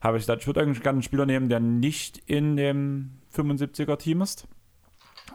habe 0.00 0.16
ich 0.16 0.22
gesagt, 0.22 0.42
ich 0.42 0.46
würde 0.46 0.62
eigentlich 0.62 0.82
gerne 0.82 0.96
einen 0.96 1.02
Spieler 1.02 1.26
nehmen, 1.26 1.48
der 1.48 1.60
nicht 1.60 2.22
in 2.26 2.56
dem 2.56 3.10
75er-Team 3.34 4.22
ist. 4.22 4.46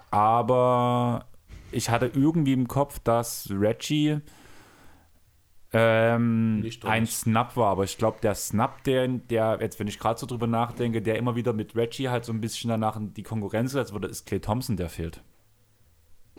Aber 0.09 1.25
ich 1.71 1.89
hatte 1.89 2.11
irgendwie 2.13 2.53
im 2.53 2.67
Kopf, 2.67 2.99
dass 2.99 3.49
Reggie 3.51 4.21
ähm, 5.71 6.67
ein 6.83 7.05
Snap 7.05 7.55
war, 7.55 7.71
aber 7.71 7.83
ich 7.83 7.97
glaube, 7.97 8.17
der 8.21 8.33
Snap, 8.33 8.83
der, 8.85 9.07
der, 9.07 9.59
jetzt 9.61 9.79
wenn 9.79 9.87
ich 9.87 9.99
gerade 9.99 10.19
so 10.19 10.25
drüber 10.25 10.47
nachdenke, 10.47 11.01
der 11.01 11.17
immer 11.17 11.35
wieder 11.35 11.53
mit 11.53 11.75
Reggie 11.75 12.09
halt 12.09 12.25
so 12.25 12.33
ein 12.33 12.41
bisschen 12.41 12.69
danach 12.69 12.95
in 12.95 13.13
die 13.13 13.23
Konkurrenz 13.23 13.73
setzt, 13.73 13.93
wurde, 13.93 14.07
ist 14.07 14.25
Clay 14.25 14.39
Thompson, 14.39 14.77
der 14.77 14.89
fehlt. 14.89 15.21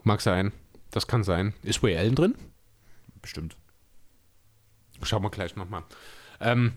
Mag 0.02 0.20
sein. 0.20 0.52
Das 0.90 1.06
kann 1.06 1.22
sein. 1.22 1.54
Ist 1.62 1.84
Ray 1.84 1.96
Allen 1.96 2.16
drin? 2.16 2.34
Bestimmt. 3.22 3.56
Schauen 5.02 5.22
wir 5.22 5.30
gleich 5.30 5.54
nochmal. 5.54 5.84
Ähm, 6.40 6.72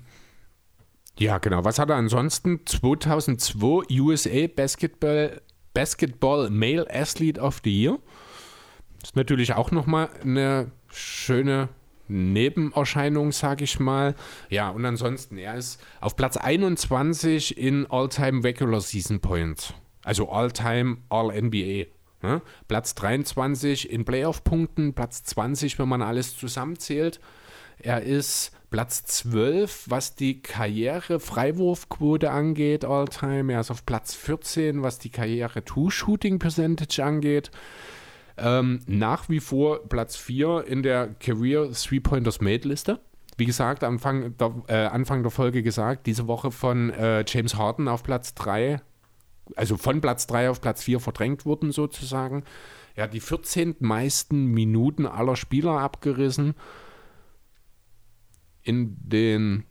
ja, 1.18 1.38
genau. 1.38 1.64
Was 1.64 1.80
hat 1.80 1.90
er 1.90 1.96
ansonsten? 1.96 2.62
2002 2.66 4.00
USA 4.00 4.48
Basketball, 4.48 5.42
Basketball 5.74 6.50
Male 6.50 6.86
Athlete 6.90 7.40
of 7.40 7.62
the 7.64 7.84
Year. 7.84 8.00
Ist 9.04 9.16
natürlich 9.16 9.54
auch 9.54 9.72
nochmal 9.72 10.10
eine 10.24 10.72
schöne 10.88 11.70
Nebenerscheinung, 12.08 13.32
sage 13.32 13.66
ich 13.66 13.80
mal. 13.80 14.16
Ja, 14.50 14.70
und 14.70 14.86
ansonsten, 14.86 15.38
er 15.38 15.56
ist 15.56 15.82
auf 16.00 16.16
Platz 16.16 16.38
21 16.38 17.58
in 17.58 17.86
All-Time 17.90 18.44
Regular 18.44 18.82
Season 18.82 19.20
Points. 19.20 19.74
Also 20.04 20.30
All-Time 20.30 20.98
All-NBA. 21.10 21.86
Ne? 22.22 22.42
Platz 22.68 22.96
23 22.96 23.90
in 23.92 24.06
Playoff-Punkten, 24.06 24.94
Platz 24.94 25.24
20, 25.24 25.78
wenn 25.80 25.90
man 25.90 26.02
alles 26.02 26.38
zusammenzählt. 26.38 27.20
Er 27.80 28.02
ist 28.04 28.52
Platz 28.70 29.04
12, 29.06 29.86
was 29.90 30.16
die 30.16 30.42
Karriere-Freiwurfquote 30.42 32.32
angeht, 32.32 32.86
All-Time. 32.86 33.52
Er 33.54 33.60
ist 33.60 33.72
auf 33.72 33.86
Platz 33.86 34.16
14, 34.16 34.82
was 34.82 35.00
die 35.00 35.10
Karriere-Two-Shooting-Percentage 35.10 37.04
angeht. 37.04 37.52
Ähm, 38.38 38.80
nach 38.88 39.30
wie 39.30 39.40
vor 39.40 39.88
Platz 39.88 40.16
4 40.16 40.66
in 40.68 40.84
der 40.84 41.10
Career 41.20 41.72
Three-Pointers 41.72 42.42
Made-Liste. 42.42 43.00
Wie 43.38 43.46
gesagt, 43.46 43.84
Anfang 43.84 44.38
der, 44.38 44.54
äh, 44.68 44.86
Anfang 44.86 45.24
der 45.24 45.32
Folge 45.32 45.64
gesagt, 45.64 46.06
diese 46.06 46.28
Woche 46.28 46.52
von 46.52 46.90
äh, 46.92 47.24
James 47.28 47.56
Harden 47.56 47.88
auf 47.88 48.04
Platz 48.04 48.34
3, 48.36 48.82
also 49.56 49.78
von 49.78 50.02
Platz 50.02 50.28
3 50.28 50.50
auf 50.50 50.62
Platz 50.62 50.84
4 50.84 51.00
verdrängt 51.00 51.46
wurden 51.46 51.72
sozusagen. 51.72 52.44
Er 52.96 53.06
hat 53.06 53.14
die 53.14 53.20
14 53.20 53.76
meisten 53.80 54.46
Minuten 54.46 55.06
aller 55.06 55.36
Spieler 55.36 55.80
abgerissen. 55.80 56.54
In 58.62 58.96
den 59.02 59.66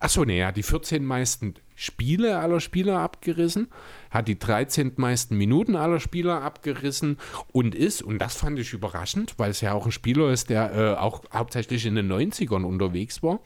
Achso, 0.00 0.24
nee, 0.24 0.40
er 0.40 0.48
hat 0.48 0.56
die 0.56 0.62
14 0.62 1.04
meisten 1.04 1.54
Spiele 1.74 2.38
aller 2.38 2.60
Spieler 2.60 3.00
abgerissen, 3.00 3.68
hat 4.10 4.28
die 4.28 4.38
13 4.38 4.94
meisten 4.96 5.36
Minuten 5.36 5.76
aller 5.76 6.00
Spieler 6.00 6.40
abgerissen 6.42 7.18
und 7.52 7.74
ist, 7.74 8.02
und 8.02 8.18
das 8.18 8.34
fand 8.34 8.58
ich 8.58 8.72
überraschend, 8.72 9.34
weil 9.36 9.50
es 9.50 9.60
ja 9.60 9.74
auch 9.74 9.84
ein 9.84 9.92
Spieler 9.92 10.30
ist, 10.30 10.48
der 10.48 10.74
äh, 10.74 10.98
auch 10.98 11.22
hauptsächlich 11.34 11.84
in 11.84 11.96
den 11.96 12.10
90ern 12.10 12.64
unterwegs 12.64 13.22
war, 13.22 13.40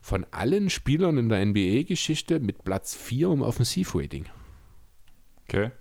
von 0.00 0.24
allen 0.30 0.70
Spielern 0.70 1.18
in 1.18 1.28
der 1.28 1.44
NBA-Geschichte 1.44 2.40
mit 2.40 2.64
Platz 2.64 2.94
4 2.94 3.28
im 3.28 3.42
Offensivrating. 3.42 4.24
Okay. 5.46 5.72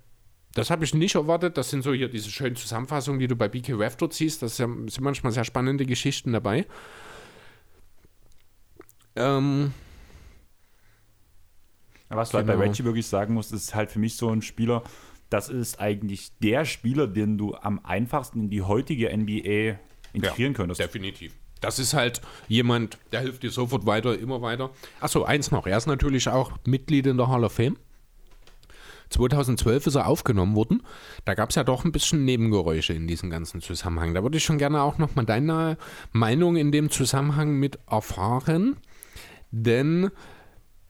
Das 0.53 0.69
habe 0.69 0.83
ich 0.83 0.93
nicht 0.93 1.15
erwartet. 1.15 1.57
Das 1.57 1.69
sind 1.69 1.83
so 1.83 1.93
hier 1.93 2.09
diese 2.09 2.31
schönen 2.31 2.57
Zusammenfassungen, 2.57 3.19
die 3.19 3.27
du 3.27 3.37
bei 3.37 3.47
BK 3.47 3.75
Ref 3.75 3.95
dort 3.95 4.13
siehst. 4.13 4.41
Das 4.41 4.57
sind 4.57 4.99
manchmal 4.99 5.31
sehr 5.31 5.45
spannende 5.45 5.85
Geschichten 5.85 6.33
dabei. 6.33 6.65
Ähm, 9.15 9.71
was 12.09 12.29
du 12.29 12.37
genau. 12.37 12.49
halt 12.49 12.59
bei. 12.59 12.65
Reggie 12.65 12.83
wirklich 12.83 13.07
sagen 13.07 13.33
musst, 13.33 13.51
ist 13.53 13.75
halt 13.75 13.91
für 13.91 13.99
mich 13.99 14.15
so 14.15 14.29
ein 14.29 14.41
Spieler, 14.41 14.83
das 15.29 15.49
ist 15.49 15.79
eigentlich 15.79 16.31
der 16.39 16.65
Spieler, 16.65 17.07
den 17.07 17.37
du 17.37 17.55
am 17.55 17.79
einfachsten 17.83 18.43
in 18.43 18.49
die 18.49 18.61
heutige 18.61 19.15
NBA 19.15 19.79
integrieren 20.13 20.53
ja, 20.53 20.57
könntest. 20.57 20.79
Definitiv. 20.79 21.33
Das 21.59 21.79
ist 21.79 21.93
halt 21.93 22.21
jemand, 22.47 22.97
der 23.11 23.21
hilft 23.21 23.43
dir 23.43 23.51
sofort 23.51 23.85
weiter, 23.85 24.17
immer 24.17 24.41
weiter. 24.41 24.69
Achso, 24.99 25.23
eins 25.23 25.51
noch. 25.51 25.65
Er 25.65 25.77
ist 25.77 25.87
natürlich 25.87 26.29
auch 26.29 26.51
Mitglied 26.65 27.07
in 27.07 27.17
der 27.17 27.27
Hall 27.27 27.43
of 27.43 27.53
Fame. 27.53 27.77
2012 29.09 29.87
ist 29.87 29.95
er 29.95 30.07
aufgenommen 30.07 30.55
worden. 30.55 30.83
Da 31.25 31.33
gab 31.33 31.49
es 31.49 31.55
ja 31.55 31.63
doch 31.63 31.85
ein 31.85 31.91
bisschen 31.91 32.25
Nebengeräusche 32.25 32.93
in 32.93 33.07
diesem 33.07 33.29
ganzen 33.29 33.61
Zusammenhang. 33.61 34.13
Da 34.13 34.21
würde 34.21 34.37
ich 34.37 34.43
schon 34.43 34.57
gerne 34.57 34.81
auch 34.81 34.97
nochmal 34.97 35.25
deine 35.25 35.77
Meinung 36.11 36.57
in 36.57 36.71
dem 36.71 36.89
Zusammenhang 36.89 37.53
mit 37.53 37.79
erfahren. 37.89 38.77
Denn 39.51 40.11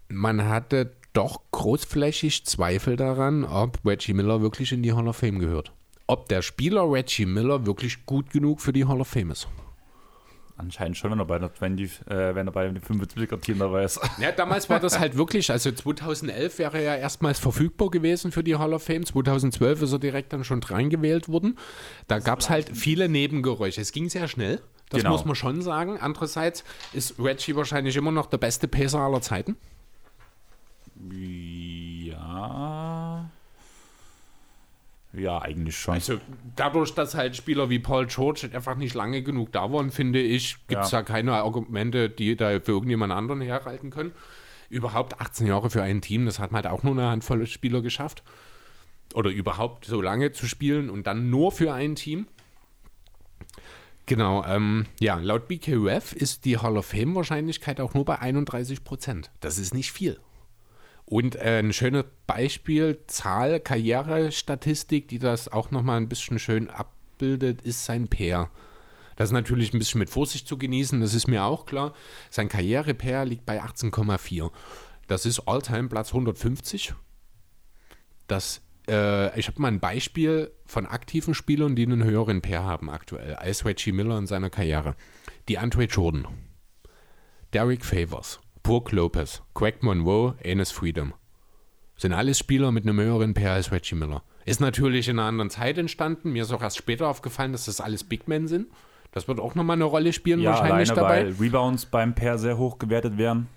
man 0.09 0.45
hatte 0.47 0.95
doch 1.17 1.41
großflächig 1.49 2.45
Zweifel 2.45 2.95
daran, 2.95 3.43
ob 3.43 3.79
Reggie 3.83 4.13
Miller 4.13 4.41
wirklich 4.41 4.71
in 4.71 4.83
die 4.83 4.93
Hall 4.93 5.07
of 5.07 5.17
Fame 5.17 5.39
gehört. 5.39 5.73
Ob 6.05 6.29
der 6.29 6.43
Spieler 6.43 6.91
Reggie 6.91 7.25
Miller 7.25 7.65
wirklich 7.65 8.05
gut 8.05 8.29
genug 8.29 8.61
für 8.61 8.71
die 8.71 8.85
Hall 8.85 9.01
of 9.01 9.07
Fame 9.07 9.31
ist. 9.31 9.47
Anscheinend 10.57 10.95
schon, 10.95 11.09
wenn 11.11 11.19
er 11.19 11.25
bei, 11.25 11.39
der 11.39 11.51
20, 11.53 12.07
äh, 12.07 12.35
wenn 12.35 12.47
er 12.47 12.51
bei 12.51 12.67
dem 12.67 12.81
75er-Team 12.81 13.57
dabei 13.57 13.83
ist. 13.83 13.99
Ja, 14.19 14.31
damals 14.31 14.69
war 14.69 14.79
das 14.79 14.99
halt 14.99 15.17
wirklich, 15.17 15.49
also 15.49 15.71
2011 15.71 16.59
wäre 16.59 16.77
er 16.77 16.83
ja 16.83 16.95
erstmals 16.95 17.39
verfügbar 17.39 17.89
gewesen 17.89 18.31
für 18.31 18.43
die 18.43 18.55
Hall 18.55 18.73
of 18.73 18.83
Fame. 18.83 19.03
2012 19.03 19.81
ist 19.81 19.93
er 19.93 19.99
direkt 19.99 20.33
dann 20.33 20.43
schon 20.43 20.61
reingewählt 20.61 21.29
worden. 21.29 21.57
Da 22.07 22.19
gab 22.19 22.41
es 22.41 22.49
halt 22.51 22.75
viele 22.75 23.09
Nebengeräusche. 23.09 23.81
Es 23.81 23.91
ging 23.91 24.09
sehr 24.09 24.27
schnell, 24.27 24.61
das 24.89 25.01
genau. 25.01 25.11
muss 25.13 25.25
man 25.25 25.35
schon 25.35 25.63
sagen. 25.63 25.97
Andererseits 25.99 26.63
ist 26.93 27.19
Reggie 27.19 27.55
wahrscheinlich 27.55 27.95
immer 27.95 28.11
noch 28.11 28.27
der 28.27 28.37
beste 28.37 28.67
Pacer 28.67 28.99
aller 28.99 29.21
Zeiten. 29.21 29.57
Ja. 32.05 33.29
Ja, 35.13 35.41
eigentlich 35.41 35.77
schon. 35.77 35.95
Also 35.95 36.19
dadurch, 36.55 36.93
dass 36.93 37.15
halt 37.15 37.35
Spieler 37.35 37.69
wie 37.69 37.79
Paul 37.79 38.07
George 38.07 38.49
einfach 38.53 38.75
nicht 38.75 38.93
lange 38.93 39.23
genug 39.23 39.51
da 39.51 39.71
waren, 39.71 39.91
finde 39.91 40.21
ich, 40.21 40.57
gibt 40.67 40.83
es 40.83 40.91
ja. 40.91 40.99
da 40.99 41.03
keine 41.03 41.33
Argumente, 41.33 42.09
die 42.09 42.35
da 42.35 42.59
für 42.59 42.73
irgendjemand 42.73 43.13
anderen 43.13 43.41
herhalten 43.41 43.89
können. 43.89 44.11
Überhaupt 44.69 45.19
18 45.19 45.47
Jahre 45.47 45.69
für 45.69 45.81
ein 45.81 46.01
Team, 46.01 46.25
das 46.25 46.39
hat 46.39 46.51
man 46.51 46.63
halt 46.63 46.73
auch 46.73 46.83
nur 46.83 46.93
eine 46.93 47.09
Handvoll 47.09 47.45
Spieler 47.47 47.81
geschafft. 47.81 48.21
Oder 49.13 49.31
überhaupt 49.31 49.85
so 49.85 50.01
lange 50.01 50.33
zu 50.33 50.45
spielen 50.45 50.89
und 50.89 51.07
dann 51.07 51.29
nur 51.29 51.51
für 51.51 51.73
ein 51.73 51.95
Team. 51.95 52.27
Genau, 54.05 54.45
ähm, 54.45 54.85
ja, 54.99 55.15
laut 55.15 55.47
BKUF 55.47 56.13
ist 56.13 56.45
die 56.45 56.57
Hall 56.57 56.77
of 56.77 56.85
Fame 56.85 57.15
Wahrscheinlichkeit 57.15 57.79
auch 57.81 57.93
nur 57.93 58.05
bei 58.05 58.19
31 58.19 58.83
Prozent. 58.83 59.31
Das 59.39 59.57
ist 59.57 59.73
nicht 59.73 59.91
viel. 59.91 60.19
Und 61.09 61.37
äh, 61.37 61.59
ein 61.59 61.71
schönes 61.71 62.03
Beispiel, 62.27 62.99
Zahl, 63.07 63.61
Karrierestatistik, 63.61 65.07
die 65.07 65.19
das 65.19 65.49
auch 65.49 65.71
nochmal 65.71 65.97
ein 65.97 66.09
bisschen 66.09 66.37
schön 66.37 66.69
abbildet, 66.69 67.61
ist 67.61 67.85
sein 67.85 68.09
Pair. 68.09 68.51
Das 69.15 69.29
ist 69.29 69.33
natürlich 69.33 69.73
ein 69.73 69.79
bisschen 69.79 69.99
mit 69.99 70.09
Vorsicht 70.09 70.49
zu 70.49 70.57
genießen, 70.57 70.99
das 70.99 71.13
ist 71.13 71.27
mir 71.27 71.45
auch 71.45 71.65
klar. 71.65 71.93
Sein 72.29 72.49
Karriere-Pair 72.49 73.23
liegt 73.23 73.45
bei 73.45 73.63
18,4. 73.63 74.51
Das 75.07 75.25
ist 75.25 75.39
Alltime 75.47 75.87
Platz 75.87 76.09
150. 76.09 76.93
Das, 78.27 78.61
äh, 78.89 79.39
ich 79.39 79.47
habe 79.47 79.61
mal 79.61 79.69
ein 79.69 79.79
Beispiel 79.79 80.51
von 80.65 80.85
aktiven 80.85 81.33
Spielern, 81.33 81.77
die 81.77 81.83
einen 81.83 82.03
höheren 82.03 82.41
Pair 82.41 82.63
haben 82.63 82.89
aktuell, 82.89 83.35
als 83.35 83.63
Reggie 83.63 83.93
Miller 83.93 84.17
in 84.17 84.27
seiner 84.27 84.49
Karriere. 84.49 84.97
Die 85.47 85.57
Andre 85.57 85.85
Jordan, 85.85 86.27
Derek 87.53 87.85
Favors, 87.85 88.41
Brooke 88.67 88.93
Lopez, 88.93 89.41
Craig 89.55 89.81
Monroe, 89.81 90.35
Enes 90.43 90.71
Freedom. 90.71 91.13
Sind 91.95 92.11
alles 92.11 92.37
Spieler 92.37 92.73
mit 92.73 92.83
einem 92.83 92.99
höheren 92.99 93.33
Pair 93.33 93.53
als 93.53 93.71
Reggie 93.71 93.95
Miller. 93.95 94.23
Ist 94.43 94.59
natürlich 94.59 95.07
in 95.07 95.17
einer 95.17 95.27
anderen 95.29 95.49
Zeit 95.49 95.77
entstanden. 95.77 96.33
Mir 96.33 96.43
ist 96.43 96.51
auch 96.51 96.61
erst 96.61 96.75
später 96.75 97.07
aufgefallen, 97.07 97.53
dass 97.53 97.63
das 97.63 97.79
alles 97.79 98.03
Big 98.03 98.27
Men 98.27 98.49
sind. 98.49 98.67
Das 99.13 99.29
wird 99.29 99.39
auch 99.39 99.55
nochmal 99.55 99.77
eine 99.77 99.85
Rolle 99.85 100.11
spielen, 100.11 100.41
ja, 100.41 100.49
wahrscheinlich 100.49 100.91
alleine, 100.91 100.95
dabei. 100.95 101.25
Weil 101.27 101.35
Rebounds 101.39 101.85
beim 101.85 102.13
Pair 102.13 102.37
sehr 102.37 102.57
hoch 102.57 102.77
gewertet 102.77 103.17
werden. 103.17 103.47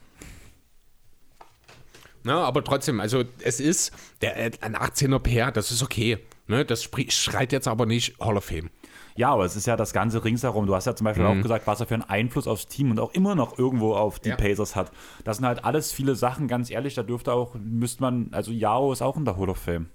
Na, 2.22 2.44
aber 2.44 2.62
trotzdem, 2.62 3.00
also 3.00 3.24
es 3.40 3.58
ist 3.58 3.90
der, 4.20 4.36
äh, 4.36 4.52
ein 4.60 4.76
18er 4.76 5.18
Pair, 5.18 5.50
das 5.50 5.72
ist 5.72 5.82
okay. 5.82 6.18
Ne, 6.46 6.64
das 6.64 6.88
schreit 7.08 7.50
jetzt 7.50 7.66
aber 7.66 7.84
nicht 7.84 8.16
Hall 8.20 8.36
of 8.36 8.44
Fame. 8.44 8.70
Ja, 9.16 9.30
aber 9.30 9.44
es 9.44 9.56
ist 9.56 9.66
ja 9.66 9.76
das 9.76 9.92
Ganze 9.92 10.24
ringsherum. 10.24 10.66
Du 10.66 10.74
hast 10.74 10.86
ja 10.86 10.94
zum 10.94 11.04
Beispiel 11.04 11.24
mhm. 11.24 11.38
auch 11.38 11.42
gesagt, 11.42 11.66
was 11.66 11.80
er 11.80 11.86
für 11.86 11.94
einen 11.94 12.02
Einfluss 12.02 12.46
aufs 12.46 12.66
Team 12.66 12.90
und 12.90 13.00
auch 13.00 13.12
immer 13.12 13.34
noch 13.34 13.58
irgendwo 13.58 13.94
auf 13.94 14.18
die 14.18 14.30
ja. 14.30 14.36
Pacers 14.36 14.76
hat. 14.76 14.92
Das 15.24 15.38
sind 15.38 15.46
halt 15.46 15.64
alles 15.64 15.92
viele 15.92 16.14
Sachen, 16.14 16.48
ganz 16.48 16.70
ehrlich, 16.70 16.94
da 16.94 17.02
dürfte 17.02 17.32
auch, 17.32 17.54
müsste 17.54 18.02
man, 18.02 18.28
also 18.32 18.52
Yao 18.52 18.92
ist 18.92 19.02
auch 19.02 19.16
in 19.16 19.24
der 19.24 19.36
Hall 19.36 19.48
of 19.48 19.58
Fame. 19.58 19.88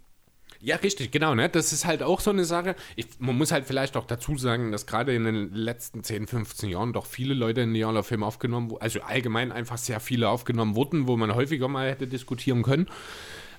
Ja, 0.62 0.78
richtig, 0.78 1.12
genau. 1.12 1.36
Ne? 1.36 1.48
Das 1.48 1.74
ist 1.74 1.86
halt 1.86 2.02
auch 2.02 2.20
so 2.20 2.32
eine 2.32 2.46
Sache. 2.46 2.76
Ich, 2.96 3.08
man 3.20 3.38
muss 3.38 3.52
halt 3.52 3.66
vielleicht 3.66 3.98
auch 3.98 4.06
dazu 4.06 4.38
sagen, 4.38 4.72
dass 4.72 4.88
gerade 4.88 5.14
in 5.14 5.24
den 5.26 5.54
letzten 5.54 6.04
10, 6.04 6.26
15 6.26 6.70
Jahren 6.70 6.92
doch 6.94 7.06
viele 7.06 7.34
Leute 7.34 7.62
in 7.62 7.74
die 7.74 7.86
Hall 7.86 7.98
of 7.98 8.08
Fame 8.08 8.24
aufgenommen 8.24 8.72
wurden, 8.72 8.82
also 8.82 9.02
allgemein 9.02 9.52
einfach 9.52 9.78
sehr 9.78 10.00
viele 10.00 10.30
aufgenommen 10.30 10.76
wurden, 10.76 11.08
wo 11.08 11.18
man 11.18 11.36
häufiger 11.36 11.68
mal 11.68 11.90
hätte 11.90 12.08
diskutieren 12.08 12.64
können. 12.64 12.88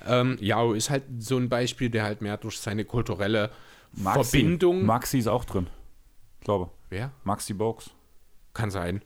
Ähm, 0.05 0.37
Yao 0.41 0.73
ist 0.73 0.91
halt 0.91 1.05
so 1.19 1.37
ein 1.37 1.49
Beispiel, 1.49 1.91
der 1.91 2.05
halt 2.05 2.23
mehr 2.23 2.37
durch 2.39 2.59
seine 2.59 2.85
kulturelle 2.85 3.51
Maxi. 3.97 4.39
Verbindung. 4.39 4.85
Maxi 4.85 5.19
ist 5.19 5.27
auch 5.27 5.45
drin. 5.45 5.69
Ich 6.39 6.45
glaube. 6.45 6.71
Wer? 6.89 7.11
Maxi 7.25 7.55
Box. 7.55 7.91
Kann 8.55 8.71
sein. 8.71 9.03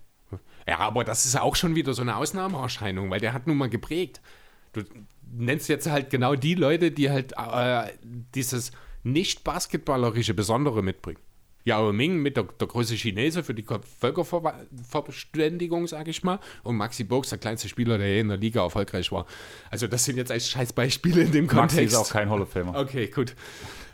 Ja, 0.67 0.79
aber 0.79 1.05
das 1.05 1.27
ist 1.27 1.41
auch 1.41 1.57
schon 1.57 1.75
wieder 1.75 1.95
so 1.95 2.03
eine 2.03 2.17
Ausnahmeerscheinung, 2.17 3.11
weil 3.11 3.21
der 3.21 3.33
hat 3.33 3.47
nun 3.47 3.57
mal 3.57 3.69
geprägt. 3.69 4.21
Du 4.73 4.83
nennst 5.33 5.69
jetzt 5.69 5.89
halt 5.91 6.11
genau 6.11 6.35
die 6.37 6.55
Leute, 6.55 6.93
die 6.93 7.11
halt 7.11 7.33
äh, 7.37 7.93
dieses 8.35 8.73
nicht 9.03 9.43
basketballerische 9.43 10.35
Besondere 10.35 10.83
mitbringen. 10.83 11.21
Yao 11.65 11.93
Ming 11.93 12.17
mit 12.19 12.37
der, 12.37 12.45
der 12.45 12.69
große 12.69 12.95
Chinese 12.95 13.43
für 13.43 13.55
die 13.55 13.65
Völkerverständigung, 13.99 15.87
sage 15.87 16.11
ich 16.11 16.23
mal. 16.23 16.39
Und 16.63 16.77
Maxi 16.77 17.05
Box, 17.05 17.31
der 17.31 17.39
kleinste 17.39 17.69
Spieler, 17.69 17.99
der 17.99 18.21
in 18.21 18.29
der 18.29 18.39
Liga 18.39 18.63
erfolgreich 18.63 19.13
war. 19.13 19.27
Also, 19.71 19.87
das 19.87 20.05
sind 20.05 20.17
jetzt 20.17 20.31
als 20.31 20.49
Scheißbeispiele 20.49 21.23
in 21.23 21.33
dem 21.33 21.47
Kontext. 21.47 21.77
Maxi 21.77 21.85
ist 21.85 21.97
auch 21.97 22.11
kein 22.11 22.31
Hall 22.31 22.43
of 22.43 22.51
Famer. 22.51 22.79
Okay, 22.79 23.09
gut. 23.09 23.35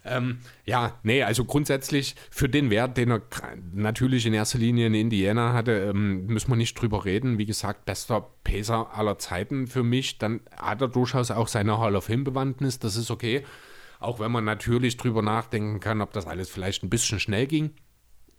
Ähm, 0.06 0.38
ja, 0.64 0.98
nee, 1.02 1.22
also 1.22 1.44
grundsätzlich 1.44 2.14
für 2.30 2.48
den 2.48 2.70
Wert, 2.70 2.96
den 2.96 3.10
er 3.10 3.22
natürlich 3.74 4.24
in 4.26 4.34
erster 4.34 4.58
Linie 4.58 4.86
in 4.86 4.94
Indiana 4.94 5.52
hatte, 5.52 5.72
ähm, 5.72 6.26
müssen 6.26 6.50
wir 6.50 6.56
nicht 6.56 6.80
drüber 6.80 7.04
reden. 7.04 7.38
Wie 7.38 7.46
gesagt, 7.46 7.84
bester 7.86 8.30
Pacer 8.44 8.94
aller 8.94 9.18
Zeiten 9.18 9.66
für 9.66 9.82
mich. 9.82 10.18
Dann 10.18 10.40
hat 10.56 10.80
er 10.80 10.88
durchaus 10.88 11.30
auch 11.30 11.48
seine 11.48 11.78
Hall 11.78 11.96
of 11.96 12.04
Fame-Bewandtnis, 12.04 12.78
das 12.78 12.96
ist 12.96 13.10
okay. 13.10 13.44
Auch 13.98 14.20
wenn 14.20 14.32
man 14.32 14.44
natürlich 14.44 14.96
drüber 14.96 15.22
nachdenken 15.22 15.80
kann, 15.80 16.00
ob 16.00 16.12
das 16.12 16.26
alles 16.26 16.50
vielleicht 16.50 16.82
ein 16.82 16.90
bisschen 16.90 17.20
schnell 17.20 17.46
ging. 17.46 17.70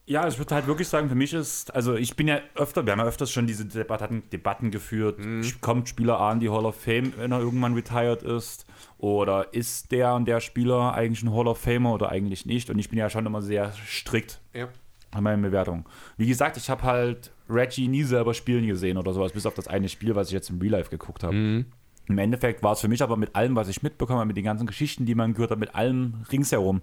Ja, 0.10 0.26
ich 0.26 0.38
würde 0.38 0.56
halt 0.56 0.68
wirklich 0.68 0.88
sagen, 0.88 1.10
für 1.10 1.16
mich 1.16 1.34
ist, 1.34 1.76
also 1.76 1.96
ich 1.96 2.16
bin 2.16 2.30
ja 2.30 2.40
öfter, 2.56 2.86
wir 2.86 2.94
haben 2.94 3.00
ja 3.00 3.06
öfters 3.06 3.30
schon 3.30 3.46
diese 3.46 3.66
Debatten, 3.66 4.24
Debatten 4.32 4.72
geführt. 4.72 5.20
Mhm. 5.20 5.44
Kommt 5.60 5.90
Spieler 5.90 6.22
an 6.22 6.40
die 6.40 6.50
Hall 6.50 6.66
of 6.66 6.80
Fame, 6.80 7.12
wenn 7.18 7.34
er 7.34 7.40
irgendwann 7.40 7.74
retired 7.74 8.24
ist? 8.24 8.66
Oder 8.98 9.54
ist 9.54 9.92
der 9.92 10.14
und 10.16 10.26
der 10.26 10.40
Spieler 10.40 10.94
eigentlich 10.94 11.24
ein 11.24 11.34
Hall 11.34 11.48
of 11.48 11.58
Famer 11.58 11.94
oder 11.94 12.10
eigentlich 12.10 12.46
nicht? 12.46 12.70
Und 12.70 12.80
ich 12.80 12.90
bin 12.90 12.98
ja 12.98 13.10
schon 13.10 13.26
immer 13.26 13.42
sehr 13.42 13.74
strikt 13.86 14.40
ja. 14.54 14.70
an 15.12 15.24
meinen 15.26 15.42
Bewertungen. 15.42 15.84
Wie 16.16 16.28
gesagt, 16.28 16.56
ich 16.56 16.70
habe 16.70 16.84
halt 16.84 17.34
Reggie 17.50 17.90
nie 17.90 18.04
selber 18.04 18.34
spielen 18.34 18.66
gesehen 18.66 18.98
oder 18.98 19.12
sowas, 19.12 19.34
bis 19.34 19.46
auf 19.46 19.56
das 19.56 19.68
eine 19.68 19.90
Spiel, 19.90 20.16
was 20.16 20.28
ich 20.28 20.34
jetzt 20.34 20.50
im 20.50 20.62
Real 20.62 20.72
Life 20.72 20.90
geguckt 20.90 21.24
habe. 21.24 21.36
Mhm. 21.36 21.66
Im 22.08 22.18
Endeffekt 22.18 22.64
war 22.64 22.74
es 22.74 22.82
für 22.82 22.88
mich 22.88 23.04
aber 23.04 23.18
mit 23.18 23.36
allem, 23.36 23.56
was 23.56 23.68
ich 23.68 23.84
mitbekomme, 23.84 24.26
mit 24.26 24.38
den 24.38 24.46
ganzen 24.46 24.66
Geschichten, 24.66 25.06
die 25.06 25.16
man 25.16 25.34
gehört 25.34 25.52
hat, 25.52 25.60
mit 25.60 25.76
allem 25.76 26.26
ringsherum, 26.32 26.82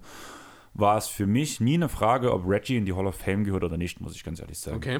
war 0.73 0.97
es 0.97 1.07
für 1.07 1.25
mich 1.25 1.59
nie 1.59 1.75
eine 1.75 1.89
Frage, 1.89 2.33
ob 2.33 2.47
Reggie 2.47 2.77
in 2.77 2.85
die 2.85 2.93
Hall 2.93 3.07
of 3.07 3.15
Fame 3.15 3.43
gehört 3.43 3.63
oder 3.63 3.77
nicht, 3.77 4.01
muss 4.01 4.15
ich 4.15 4.23
ganz 4.23 4.39
ehrlich 4.39 4.59
sagen. 4.59 4.77
Okay. 4.77 4.99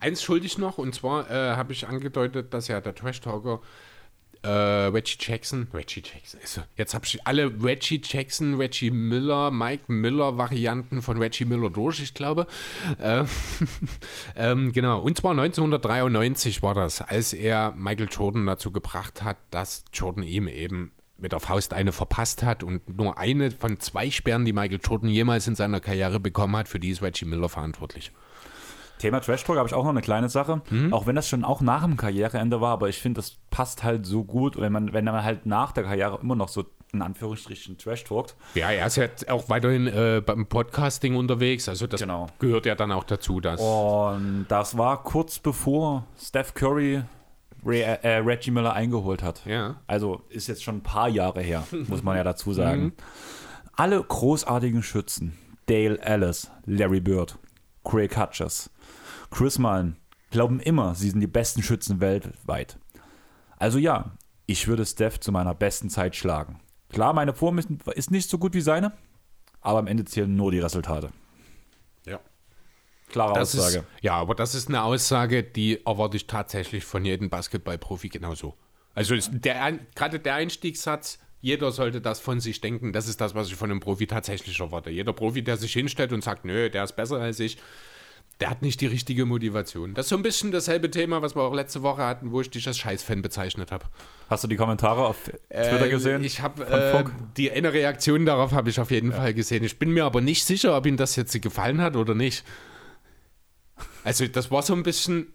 Eins 0.00 0.22
schuldig 0.22 0.58
noch, 0.58 0.78
und 0.78 0.94
zwar 0.94 1.30
äh, 1.30 1.56
habe 1.56 1.72
ich 1.72 1.88
angedeutet, 1.88 2.54
dass 2.54 2.68
ja 2.68 2.80
der 2.80 2.94
Trash 2.94 3.20
Talker 3.20 3.60
äh, 4.42 4.48
Reggie 4.48 5.16
Jackson, 5.18 5.68
Reggie 5.72 6.02
Jackson, 6.02 6.40
jetzt 6.76 6.94
habe 6.94 7.04
ich 7.06 7.26
alle 7.26 7.52
Reggie 7.62 8.00
Jackson, 8.02 8.54
Reggie 8.54 8.90
Miller, 8.90 9.50
Mike 9.50 9.84
Miller 9.88 10.38
Varianten 10.38 11.02
von 11.02 11.18
Reggie 11.18 11.44
Miller 11.44 11.70
durch, 11.70 12.00
ich 12.00 12.14
glaube. 12.14 12.46
Äh, 13.00 13.24
ähm, 14.36 14.72
genau, 14.72 15.00
und 15.00 15.16
zwar 15.16 15.32
1993 15.32 16.62
war 16.62 16.74
das, 16.74 17.00
als 17.00 17.32
er 17.32 17.72
Michael 17.76 18.08
Jordan 18.10 18.46
dazu 18.46 18.70
gebracht 18.70 19.22
hat, 19.22 19.36
dass 19.50 19.84
Jordan 19.92 20.22
ihm 20.22 20.48
eben 20.48 20.92
mit 21.18 21.32
der 21.32 21.40
Faust 21.40 21.74
eine 21.74 21.92
verpasst 21.92 22.42
hat 22.42 22.62
und 22.62 22.96
nur 22.96 23.18
eine 23.18 23.50
von 23.50 23.80
zwei 23.80 24.10
Sperren, 24.10 24.44
die 24.44 24.52
Michael 24.52 24.80
Jordan 24.82 25.08
jemals 25.08 25.48
in 25.48 25.56
seiner 25.56 25.80
Karriere 25.80 26.20
bekommen 26.20 26.56
hat, 26.56 26.68
für 26.68 26.78
die 26.78 26.90
ist 26.90 27.02
Reggie 27.02 27.24
Miller 27.24 27.48
verantwortlich. 27.48 28.12
Thema 28.98 29.20
Trash 29.20 29.44
Talk 29.44 29.56
habe 29.56 29.68
ich 29.68 29.74
auch 29.74 29.84
noch 29.84 29.90
eine 29.90 30.02
kleine 30.02 30.28
Sache. 30.28 30.62
Mhm. 30.70 30.92
Auch 30.92 31.06
wenn 31.06 31.16
das 31.16 31.28
schon 31.28 31.44
auch 31.44 31.60
nach 31.60 31.84
dem 31.84 31.96
Karriereende 31.96 32.60
war, 32.60 32.72
aber 32.72 32.88
ich 32.88 33.00
finde, 33.00 33.18
das 33.18 33.36
passt 33.50 33.84
halt 33.84 34.06
so 34.06 34.24
gut, 34.24 34.60
wenn 34.60 34.72
man, 34.72 34.92
wenn 34.92 35.04
man 35.04 35.22
halt 35.22 35.46
nach 35.46 35.72
der 35.72 35.84
Karriere 35.84 36.18
immer 36.20 36.34
noch 36.34 36.48
so 36.48 36.64
in 36.92 37.02
Anführungsstrichen 37.02 37.76
Trash 37.76 38.04
talkt. 38.04 38.34
Ja, 38.54 38.70
er 38.70 38.86
ist 38.86 38.96
ja 38.96 39.08
auch 39.28 39.48
weiterhin 39.48 39.86
äh, 39.86 40.22
beim 40.24 40.46
Podcasting 40.46 41.16
unterwegs, 41.16 41.68
also 41.68 41.86
das 41.86 42.00
genau. 42.00 42.28
gehört 42.38 42.66
ja 42.66 42.74
dann 42.74 42.92
auch 42.92 43.04
dazu. 43.04 43.40
Dass 43.40 43.60
Und 43.60 44.46
das 44.48 44.78
war 44.78 45.02
kurz 45.02 45.38
bevor 45.38 46.06
Steph 46.18 46.54
Curry 46.54 47.02
Ray, 47.64 47.82
äh, 47.82 48.18
Reggie 48.18 48.50
Miller 48.50 48.72
eingeholt 48.72 49.22
hat. 49.22 49.44
Ja. 49.44 49.76
Also 49.86 50.22
ist 50.28 50.46
jetzt 50.46 50.62
schon 50.62 50.76
ein 50.76 50.82
paar 50.82 51.08
Jahre 51.08 51.42
her, 51.42 51.64
muss 51.88 52.02
man 52.02 52.16
ja 52.16 52.24
dazu 52.24 52.52
sagen. 52.52 52.82
Mhm. 52.82 52.92
Alle 53.76 54.02
großartigen 54.02 54.82
Schützen, 54.82 55.36
Dale 55.66 56.00
Ellis, 56.00 56.50
Larry 56.66 57.00
Bird, 57.00 57.38
Craig 57.84 58.16
Hutchers, 58.16 58.70
Chris 59.30 59.58
Mullen 59.58 59.96
glauben 60.30 60.60
immer, 60.60 60.94
sie 60.94 61.10
sind 61.10 61.20
die 61.20 61.26
besten 61.26 61.62
Schützen 61.62 62.00
weltweit. 62.00 62.78
Also 63.56 63.78
ja, 63.78 64.12
ich 64.46 64.66
würde 64.68 64.86
Steph 64.86 65.20
zu 65.20 65.32
meiner 65.32 65.54
besten 65.54 65.90
Zeit 65.90 66.16
schlagen. 66.16 66.60
Klar, 66.90 67.12
meine 67.12 67.34
Form 67.34 67.58
ist, 67.58 68.10
nicht 68.10 68.30
so 68.30 68.38
gut 68.38 68.54
wie 68.54 68.60
seine, 68.60 68.92
aber 69.60 69.80
am 69.80 69.86
Ende 69.86 70.04
zählen 70.04 70.34
nur 70.34 70.52
die 70.52 70.60
Resultate. 70.60 71.10
Ja. 72.06 72.20
Klare 73.08 73.34
das 73.34 73.54
Aussage. 73.54 73.78
Ist, 73.78 74.02
ja, 74.02 74.14
aber 74.14 74.34
das 74.34 74.54
ist 74.54 74.68
eine 74.68 74.82
Aussage, 74.82 75.42
die 75.42 75.84
erwarte 75.84 76.16
ich 76.16 76.26
tatsächlich 76.26 76.84
von 76.84 77.04
jedem 77.04 77.28
Basketballprofi 77.28 78.08
genauso. 78.08 78.54
Also 78.94 79.14
der, 79.30 79.78
gerade 79.94 80.18
der 80.18 80.34
Einstiegssatz, 80.34 81.18
jeder 81.40 81.70
sollte 81.70 82.00
das 82.00 82.20
von 82.20 82.40
sich 82.40 82.60
denken. 82.60 82.92
Das 82.92 83.06
ist 83.06 83.20
das, 83.20 83.34
was 83.34 83.48
ich 83.48 83.54
von 83.54 83.70
einem 83.70 83.80
Profi 83.80 84.06
tatsächlich 84.06 84.58
erwarte. 84.58 84.90
Jeder 84.90 85.12
Profi, 85.12 85.42
der 85.42 85.56
sich 85.56 85.72
hinstellt 85.72 86.12
und 86.12 86.24
sagt, 86.24 86.44
nö, 86.44 86.68
der 86.70 86.84
ist 86.84 86.96
besser 86.96 87.20
als 87.20 87.38
ich, 87.38 87.58
der 88.40 88.50
hat 88.50 88.62
nicht 88.62 88.80
die 88.80 88.86
richtige 88.86 89.26
Motivation. 89.26 89.94
Das 89.94 90.06
ist 90.06 90.10
so 90.10 90.16
ein 90.16 90.22
bisschen 90.22 90.52
dasselbe 90.52 90.90
Thema, 90.90 91.22
was 91.22 91.34
wir 91.34 91.42
auch 91.42 91.54
letzte 91.54 91.82
Woche 91.82 92.04
hatten, 92.04 92.30
wo 92.30 92.40
ich 92.40 92.50
dich 92.50 92.66
als 92.68 92.78
Scheißfan 92.78 93.20
bezeichnet 93.20 93.72
habe. 93.72 93.86
Hast 94.30 94.44
du 94.44 94.48
die 94.48 94.56
Kommentare 94.56 95.06
auf 95.06 95.24
Twitter 95.24 95.86
äh, 95.86 95.90
gesehen? 95.90 96.22
Ich 96.22 96.40
habe 96.40 96.64
äh, 96.64 97.04
die 97.36 97.50
eine 97.50 97.72
Reaktion 97.72 98.26
darauf 98.26 98.52
habe 98.52 98.70
ich 98.70 98.78
auf 98.78 98.90
jeden 98.90 99.10
ja. 99.10 99.16
Fall 99.16 99.34
gesehen. 99.34 99.64
Ich 99.64 99.78
bin 99.78 99.90
mir 99.90 100.04
aber 100.04 100.20
nicht 100.20 100.44
sicher, 100.44 100.76
ob 100.76 100.86
ihm 100.86 100.96
das 100.96 101.16
jetzt 101.16 101.40
gefallen 101.42 101.80
hat 101.80 101.96
oder 101.96 102.14
nicht. 102.14 102.44
Also 104.08 104.26
das 104.26 104.50
war 104.50 104.62
so 104.62 104.72
ein 104.72 104.82
bisschen, 104.84 105.26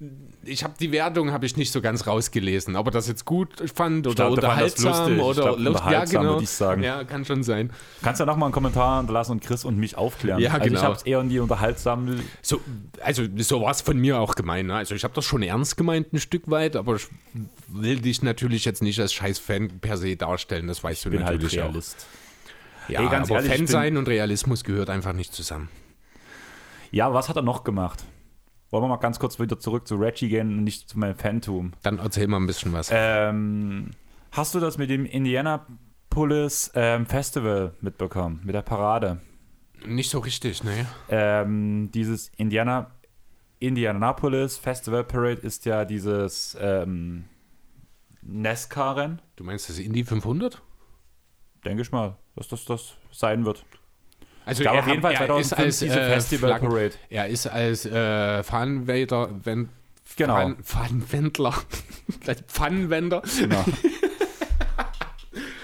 ich 0.43 0.63
habe 0.63 0.73
die 0.79 0.91
Wertung 0.91 1.31
habe 1.31 1.45
ich 1.45 1.57
nicht 1.57 1.71
so 1.71 1.79
ganz 1.79 2.07
rausgelesen, 2.07 2.75
aber 2.75 2.89
das 2.89 3.07
jetzt 3.07 3.23
gut 3.23 3.49
fand 3.75 4.07
oder 4.07 4.15
glaub, 4.15 4.31
unterhaltsam 4.31 5.19
oder 5.19 5.55
glaub, 5.57 5.91
ja 5.91 6.05
genau, 6.05 6.23
würde 6.23 6.43
ich 6.45 6.49
sagen. 6.49 6.81
Ja, 6.81 7.03
kann 7.03 7.23
schon 7.23 7.43
sein. 7.43 7.71
Kannst 8.01 8.19
du 8.19 8.23
ja 8.23 8.25
nochmal 8.25 8.47
einen 8.47 8.53
Kommentar 8.53 9.01
unterlassen 9.01 9.33
und 9.33 9.43
Chris 9.43 9.63
und 9.63 9.77
mich 9.77 9.95
aufklären. 9.95 10.39
Ja, 10.39 10.53
also 10.53 10.63
genau. 10.63 10.79
ich 10.79 10.83
habe 10.85 10.95
es 10.95 11.03
eher 11.03 11.21
in 11.21 11.29
die 11.29 11.37
unterhaltsamen. 11.37 12.19
So, 12.41 12.61
also 13.03 13.21
so 13.37 13.61
war 13.61 13.69
es 13.69 13.81
von 13.81 13.99
mir 13.99 14.19
auch 14.19 14.33
gemeint. 14.33 14.69
Ne? 14.69 14.75
Also 14.75 14.95
ich 14.95 15.03
habe 15.03 15.13
das 15.13 15.23
schon 15.23 15.43
ernst 15.43 15.77
gemeint 15.77 16.11
ein 16.11 16.19
Stück 16.19 16.49
weit, 16.49 16.75
aber 16.75 16.95
ich 16.95 17.05
will 17.67 17.99
dich 17.99 18.23
natürlich 18.23 18.65
jetzt 18.65 18.81
nicht 18.81 18.99
als 18.99 19.13
Scheiß-Fan 19.13 19.81
per 19.81 19.97
se 19.97 20.15
darstellen. 20.15 20.65
Das 20.65 20.83
weißt 20.83 20.97
ich 20.97 21.03
du 21.03 21.09
bin 21.11 21.23
halt 21.23 21.35
natürlich 21.35 21.59
halt 21.59 21.69
Realist. 21.69 22.07
auch. 22.87 22.89
Ja, 22.89 23.01
Ey, 23.01 23.05
aber 23.05 23.35
ehrlich, 23.35 23.53
Fan 23.53 23.67
sein 23.67 23.97
und 23.97 24.07
Realismus 24.07 24.63
gehört 24.63 24.89
einfach 24.89 25.13
nicht 25.13 25.31
zusammen. 25.31 25.69
Ja, 26.89 27.13
was 27.13 27.29
hat 27.29 27.35
er 27.35 27.43
noch 27.43 27.63
gemacht? 27.63 28.03
Wollen 28.73 28.85
wir 28.85 28.87
mal 28.87 28.97
ganz 28.97 29.19
kurz 29.19 29.37
wieder 29.37 29.59
zurück 29.59 29.87
zu 29.87 29.97
Reggie 29.97 30.29
gehen 30.29 30.57
und 30.57 30.63
nicht 30.63 30.89
zu 30.89 30.97
meinem 30.97 31.13
Phantom? 31.13 31.73
Dann 31.83 31.99
erzähl 31.99 32.25
mal 32.25 32.37
ein 32.37 32.47
bisschen 32.47 32.73
was. 32.73 32.89
Ähm, 32.91 33.91
hast 34.31 34.55
du 34.55 34.59
das 34.59 34.79
mit 34.79 34.89
dem 34.89 35.05
Indianapolis 35.05 36.71
ähm, 36.73 37.05
Festival 37.05 37.75
mitbekommen? 37.81 38.41
Mit 38.43 38.55
der 38.55 38.63
Parade? 38.63 39.21
Nicht 39.85 40.09
so 40.09 40.17
richtig, 40.17 40.63
ne? 40.63 40.87
Ähm, 41.07 41.91
dieses 41.93 42.29
Indiana, 42.35 42.89
Indianapolis 43.59 44.57
Festival 44.57 45.03
Parade 45.03 45.41
ist 45.41 45.65
ja 45.65 45.85
dieses 45.85 46.57
ähm, 46.59 47.25
NASCAR-Rennen. 48.23 49.21
Du 49.35 49.43
meinst 49.43 49.69
das 49.69 49.77
Indy 49.77 50.03
500? 50.03 50.63
Denke 51.63 51.83
ich 51.83 51.91
mal, 51.91 52.17
dass 52.35 52.47
das 52.47 52.65
das 52.65 52.95
sein 53.11 53.45
wird. 53.45 53.63
Also 54.45 54.63
er 54.63 54.73
auf 54.73 54.87
jeden 54.87 55.01
Fall 55.01 55.15
2005 55.15 55.59
als, 55.59 55.79
diese 55.79 55.99
äh, 55.99 56.09
Festival 56.09 56.49
Flaggen, 56.49 56.69
Parade. 56.69 56.91
Er 57.09 57.27
ist 57.27 57.47
als 57.47 57.85
äh, 57.85 58.43
Fahnenwälder, 58.43 59.29
wenn 59.43 59.69
genau. 60.15 60.35
Fahn, 60.35 60.57
Fahnenwendler, 60.63 61.53
Pfannenwender. 62.47 63.21
Genau. 63.39 63.63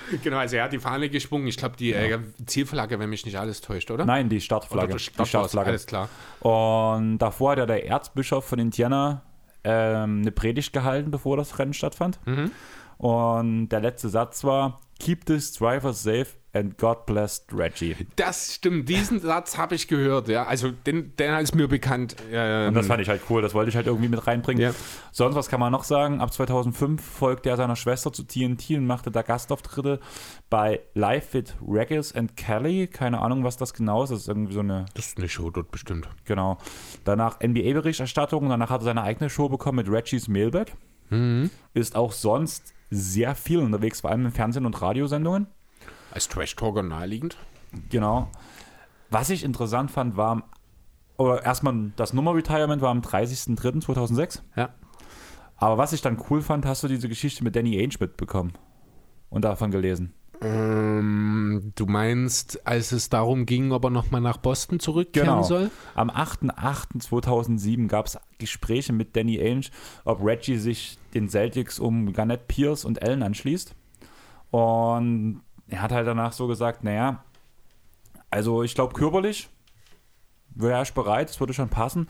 genau, 0.23 0.37
also 0.37 0.55
er 0.55 0.63
hat 0.65 0.73
die 0.73 0.79
Fahne 0.79 1.09
geschwungen. 1.09 1.47
Ich 1.47 1.57
glaube, 1.57 1.75
die 1.77 1.93
äh, 1.93 2.19
Zielflagge, 2.45 2.99
wenn 2.99 3.09
mich 3.09 3.25
nicht 3.25 3.37
alles 3.37 3.61
täuscht, 3.61 3.91
oder? 3.91 4.05
Nein, 4.05 4.29
die 4.29 4.41
Startflagge. 4.41 4.95
die 4.95 5.25
Startflagge. 5.25 5.69
Alles 5.69 5.85
klar. 5.85 6.09
Und 6.39 7.19
davor 7.19 7.51
hat 7.51 7.59
ja 7.59 7.65
der 7.65 7.85
Erzbischof 7.85 8.45
von 8.45 8.59
Indiana 8.59 9.23
ähm, 9.63 10.21
eine 10.21 10.31
Predigt 10.31 10.73
gehalten, 10.73 11.11
bevor 11.11 11.37
das 11.37 11.59
Rennen 11.59 11.73
stattfand. 11.73 12.19
Mhm. 12.25 12.51
Und 12.97 13.69
der 13.69 13.81
letzte 13.81 14.09
Satz 14.09 14.43
war: 14.43 14.81
Keep 14.99 15.25
this 15.25 15.53
driver 15.53 15.93
safe 15.93 16.27
and 16.53 16.77
God 16.77 17.05
bless 17.05 17.45
Reggie. 17.51 17.95
Das 18.15 18.55
stimmt, 18.55 18.89
diesen 18.89 19.19
Satz 19.19 19.57
habe 19.57 19.75
ich 19.75 19.87
gehört, 19.87 20.27
ja. 20.27 20.45
Also 20.45 20.71
den, 20.71 21.15
der 21.17 21.39
ist 21.39 21.55
mir 21.55 21.67
bekannt. 21.67 22.15
Ähm, 22.31 22.69
und 22.69 22.73
das 22.73 22.87
fand 22.87 23.01
ich 23.01 23.09
halt 23.09 23.21
cool, 23.29 23.41
das 23.41 23.53
wollte 23.53 23.69
ich 23.69 23.75
halt 23.75 23.87
irgendwie 23.87 24.09
mit 24.09 24.25
reinbringen. 24.25 24.61
Ja. 24.61 24.71
Sonst, 25.11 25.35
was 25.35 25.49
kann 25.49 25.59
man 25.59 25.71
noch 25.71 25.83
sagen? 25.83 26.21
Ab 26.21 26.33
2005 26.33 27.03
folgte 27.03 27.49
er 27.49 27.57
seiner 27.57 27.75
Schwester 27.75 28.11
zu 28.11 28.23
TNT 28.23 28.71
und 28.71 28.87
machte 28.87 29.11
da 29.11 29.21
Gastauftritte 29.21 29.99
bei 30.49 30.81
Live 30.93 31.33
with 31.33 31.55
Regis 31.67 32.15
and 32.15 32.35
Kelly. 32.35 32.87
Keine 32.87 33.21
Ahnung, 33.21 33.43
was 33.43 33.57
das 33.57 33.73
genau 33.73 34.03
ist. 34.03 34.11
Das 34.11 34.19
ist 34.19 34.27
irgendwie 34.27 34.53
so 34.53 34.61
eine. 34.61 34.85
Das 34.95 35.07
ist 35.07 35.17
eine 35.17 35.29
Show 35.29 35.49
dort 35.49 35.71
bestimmt. 35.71 36.09
Genau. 36.25 36.57
Danach 37.03 37.39
NBA-Berichterstattung, 37.39 38.49
danach 38.49 38.69
hat 38.69 38.81
er 38.81 38.85
seine 38.85 39.03
eigene 39.03 39.29
Show 39.29 39.49
bekommen 39.49 39.77
mit 39.77 39.89
Reggie's 39.89 40.27
Mailbag. 40.27 40.67
Mhm. 41.09 41.49
Ist 41.73 41.95
auch 41.95 42.11
sonst 42.11 42.73
sehr 42.89 43.35
viel 43.35 43.59
unterwegs, 43.59 44.01
vor 44.01 44.09
allem 44.09 44.25
in 44.25 44.31
Fernsehen- 44.31 44.65
und 44.65 44.81
Radiosendungen. 44.81 45.47
Als 46.11 46.27
Trash-Talker 46.27 46.83
naheliegend. 46.83 47.37
Genau. 47.89 48.29
Was 49.09 49.29
ich 49.29 49.43
interessant 49.43 49.91
fand, 49.91 50.17
war, 50.17 50.43
oder 51.17 51.43
erstmal 51.43 51.91
das 51.95 52.13
Nummer-Retirement 52.13 52.81
war 52.81 52.91
am 52.91 53.01
30.03.2006. 53.01 54.41
Ja. 54.55 54.69
Aber 55.57 55.77
was 55.77 55.93
ich 55.93 56.01
dann 56.01 56.21
cool 56.29 56.41
fand, 56.41 56.65
hast 56.65 56.83
du 56.83 56.87
diese 56.87 57.09
Geschichte 57.09 57.43
mit 57.43 57.55
Danny 57.55 57.77
Ainge 57.79 57.95
mitbekommen 57.99 58.53
und 59.29 59.43
davon 59.43 59.71
gelesen? 59.71 60.13
Ähm, 60.41 61.73
du 61.75 61.85
meinst, 61.85 62.65
als 62.65 62.93
es 62.93 63.09
darum 63.09 63.45
ging, 63.45 63.73
ob 63.73 63.83
er 63.83 63.89
nochmal 63.89 64.21
nach 64.21 64.37
Boston 64.37 64.79
zurückkehren 64.79 65.29
genau. 65.29 65.43
soll? 65.43 65.71
Am 65.95 66.09
8.8.2007 66.09 67.87
gab 67.87 68.05
es 68.05 68.17
Gespräche 68.37 68.93
mit 68.93 69.17
Danny 69.17 69.39
Ainge, 69.41 69.67
ob 70.05 70.23
Reggie 70.23 70.57
sich 70.57 70.97
den 71.13 71.27
Celtics 71.27 71.77
um 71.77 72.13
Garnett 72.13 72.47
Pierce 72.47 72.85
und 72.85 73.03
Allen 73.03 73.21
anschließt. 73.21 73.75
Und 74.51 75.41
er 75.69 75.81
hat 75.81 75.91
halt 75.91 76.07
danach 76.07 76.33
so 76.33 76.47
gesagt, 76.47 76.83
naja, 76.83 77.23
also 78.29 78.63
ich 78.63 78.75
glaube 78.75 78.93
körperlich 78.93 79.49
wäre 80.49 80.83
ich 80.83 80.93
bereit, 80.93 81.29
das 81.29 81.39
würde 81.39 81.53
schon 81.53 81.69
passen. 81.69 82.09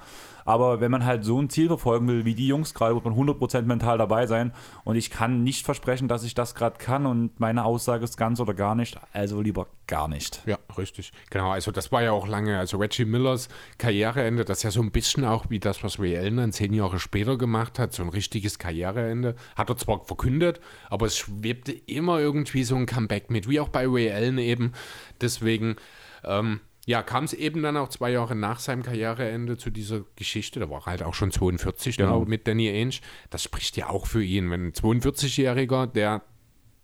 Aber 0.49 0.81
wenn 0.81 0.89
man 0.89 1.05
halt 1.05 1.23
so 1.23 1.39
ein 1.39 1.51
Ziel 1.51 1.67
verfolgen 1.67 2.07
will 2.07 2.26
wie 2.26 2.34
die 2.34 2.47
Jungs 2.47 2.73
gerade, 2.73 2.95
wird 2.95 3.05
man 3.05 3.13
100% 3.13 3.61
mental 3.61 3.99
dabei 3.99 4.26
sein. 4.26 4.51
Und 4.84 4.95
ich 4.95 5.11
kann 5.11 5.43
nicht 5.43 5.63
versprechen, 5.63 6.07
dass 6.07 6.23
ich 6.23 6.34
das 6.34 6.55
gerade 6.55 6.80
kann. 6.80 7.05
Und 7.05 7.39
meine 7.39 7.65
Aussage 7.65 8.03
ist 8.03 8.17
ganz 8.17 8.39
oder 8.39 8.55
gar 8.55 8.73
nicht. 8.73 8.97
Also 9.13 9.41
lieber 9.41 9.67
gar 9.85 10.07
nicht. 10.07 10.41
Ja, 10.47 10.57
richtig. 10.76 11.11
Genau, 11.30 11.51
also 11.51 11.69
das 11.69 11.91
war 11.91 12.01
ja 12.01 12.13
auch 12.13 12.27
lange. 12.27 12.57
Also 12.57 12.77
Reggie 12.77 13.05
Millers 13.05 13.47
Karriereende, 13.77 14.43
das 14.43 14.57
ist 14.57 14.63
ja 14.63 14.71
so 14.71 14.81
ein 14.81 14.89
bisschen 14.89 15.23
auch 15.23 15.51
wie 15.51 15.59
das, 15.59 15.84
was 15.84 15.99
Ray 15.99 16.17
Allen 16.17 16.38
dann 16.38 16.51
zehn 16.51 16.73
Jahre 16.73 16.99
später 16.99 17.38
gemacht 17.38 17.77
hat. 17.77 17.93
So 17.93 18.01
ein 18.01 18.09
richtiges 18.09 18.57
Karriereende. 18.57 19.35
Hat 19.55 19.69
er 19.69 19.77
zwar 19.77 20.03
verkündet, 20.03 20.61
aber 20.89 21.05
es 21.05 21.15
schwebte 21.15 21.73
immer 21.73 22.19
irgendwie 22.19 22.63
so 22.63 22.76
ein 22.76 22.88
Comeback 22.88 23.30
mit. 23.30 23.47
Wie 23.47 23.59
auch 23.59 23.69
bei 23.69 23.85
Ray 23.88 24.11
Allen 24.11 24.39
eben. 24.39 24.73
Deswegen. 25.21 25.76
Ähm, 26.23 26.59
ja, 26.90 27.03
kam 27.03 27.26
es 27.26 27.34
eben 27.34 27.61
dann 27.61 27.78
auch 27.78 27.90
zwei 27.90 28.10
Jahre 28.10 28.34
nach 28.34 28.60
seinem 28.60 28.82
Karriereende 28.82 29.57
zu 29.57 29.70
dieser 29.70 30.06
Geschichte. 30.16 30.60
Da 30.60 30.72
war 30.72 30.82
er 30.82 30.86
halt 30.88 31.03
auch 31.03 31.14
schon 31.14 31.32
42 31.32 31.98
genau. 31.98 32.26
mit 32.26 32.48
Danny 32.48 32.68
Ainge. 32.68 32.95
Das 33.30 33.44
spricht 33.44 33.78
ja 33.78 33.90
auch 33.90 34.07
für 34.07 34.24
ihn. 34.24 34.49
Wenn 34.49 34.70
ein 34.70 34.74
42-Jähriger, 34.74 35.86
der 35.86 36.24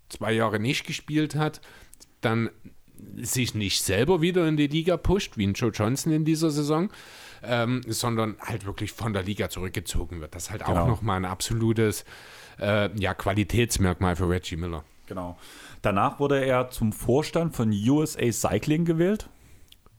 zwei 0.10 0.32
Jahre 0.34 0.60
nicht 0.60 0.86
gespielt 0.86 1.34
hat, 1.34 1.60
dann 2.22 2.52
sich 3.18 3.56
nicht 3.56 3.82
selber 3.82 4.22
wieder 4.22 4.48
in 4.48 4.58
die 4.58 4.68
Liga 4.68 4.96
pusht, 4.96 5.40
wie 5.40 5.48
ein 5.48 5.54
Joe 5.54 5.72
Johnson 5.72 6.14
in 6.14 6.24
dieser 6.24 6.52
Saison, 6.52 6.92
ähm, 7.42 7.82
sondern 7.88 8.38
halt 8.40 8.68
wirklich 8.68 8.92
von 8.92 9.12
der 9.12 9.24
Liga 9.24 9.50
zurückgezogen 9.50 10.22
wird. 10.22 10.36
Das 10.36 10.44
ist 10.44 10.52
halt 10.52 10.66
genau. 10.66 10.84
auch 10.84 10.88
nochmal 10.88 11.18
ein 11.18 11.26
absolutes 11.26 12.06
äh, 12.60 12.96
ja, 13.00 13.16
Qualitätsmerkmal 13.16 14.16
für 14.16 14.30
Reggie 14.30 14.56
Miller. 14.56 14.84
Genau. 15.08 15.36
Danach 15.82 16.20
wurde 16.20 16.46
er 16.46 16.70
zum 16.70 16.94
Vorstand 16.94 17.56
von 17.56 17.72
USA 17.72 18.32
Cycling 18.32 18.86
gewählt. 18.86 19.30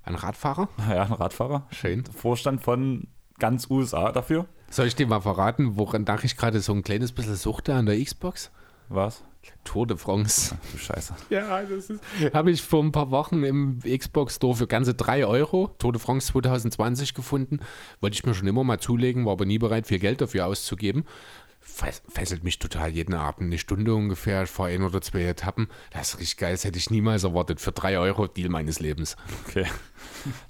Ein 0.07 0.15
Radfahrer? 0.15 0.69
Ja, 0.89 1.03
ein 1.03 1.13
Radfahrer. 1.13 1.67
Schön. 1.71 2.05
Vorstand 2.05 2.63
von 2.63 3.09
ganz 3.39 3.69
USA 3.69 4.13
dafür. 4.13 4.47
Soll 4.71 4.87
ich 4.87 4.95
dir 4.97 5.07
mal 5.07 5.21
verraten, 5.21 5.77
woran 5.77 6.07
ich 6.23 6.37
gerade 6.37 6.61
so 6.61 6.73
ein 6.73 6.83
kleines 6.83 7.13
bisschen 7.13 7.37
suchte 7.37 7.75
an 7.75 7.87
der 7.87 8.03
Xbox? 8.03 8.51
Was? 8.89 9.23
Tour 9.65 9.87
de 9.87 9.97
France. 9.97 10.57
Ach, 10.57 10.73
du 10.73 10.79
Scheiße. 10.79 11.15
Ja, 11.31 11.63
das 11.63 11.91
ist. 11.91 12.03
Habe 12.33 12.51
ich 12.51 12.63
vor 12.63 12.83
ein 12.83 12.93
paar 12.93 13.11
Wochen 13.11 13.43
im 13.45 13.81
Xbox 13.81 14.37
Store 14.37 14.57
für 14.57 14.67
ganze 14.67 14.95
3 14.95 15.27
Euro 15.27 15.75
Tour 15.79 15.93
de 15.93 16.01
France 16.01 16.33
2020 16.33 17.15
gefunden. 17.15 17.61
Wollte 18.01 18.15
ich 18.15 18.25
mir 18.25 18.35
schon 18.35 18.49
immer 18.49 18.65
mal 18.65 18.79
zulegen, 18.79 19.25
war 19.25 19.33
aber 19.33 19.45
nie 19.45 19.59
bereit, 19.59 19.87
viel 19.87 19.99
Geld 19.99 20.21
dafür 20.21 20.47
auszugeben. 20.47 21.05
Fesselt 21.77 22.43
mich 22.43 22.59
total 22.59 22.89
jeden 22.91 23.13
Abend. 23.15 23.43
Eine 23.49 23.59
Stunde 23.59 23.95
ungefähr. 23.95 24.45
Ich 24.45 24.51
fahre 24.51 24.71
ein 24.71 24.83
oder 24.83 25.03
zwei 25.03 25.25
Etappen. 25.25 25.69
Das 25.91 26.09
ist 26.15 26.21
richtig 26.21 26.39
geil. 26.39 26.53
Das 26.53 26.65
hätte 26.65 26.79
ich 26.79 26.89
niemals 26.91 27.25
erwartet. 27.25 27.61
Für 27.61 27.73
3 27.73 27.99
Euro 27.99 28.27
Deal 28.27 28.49
meines 28.49 28.81
Lebens. 28.81 29.17
Okay. 29.47 29.67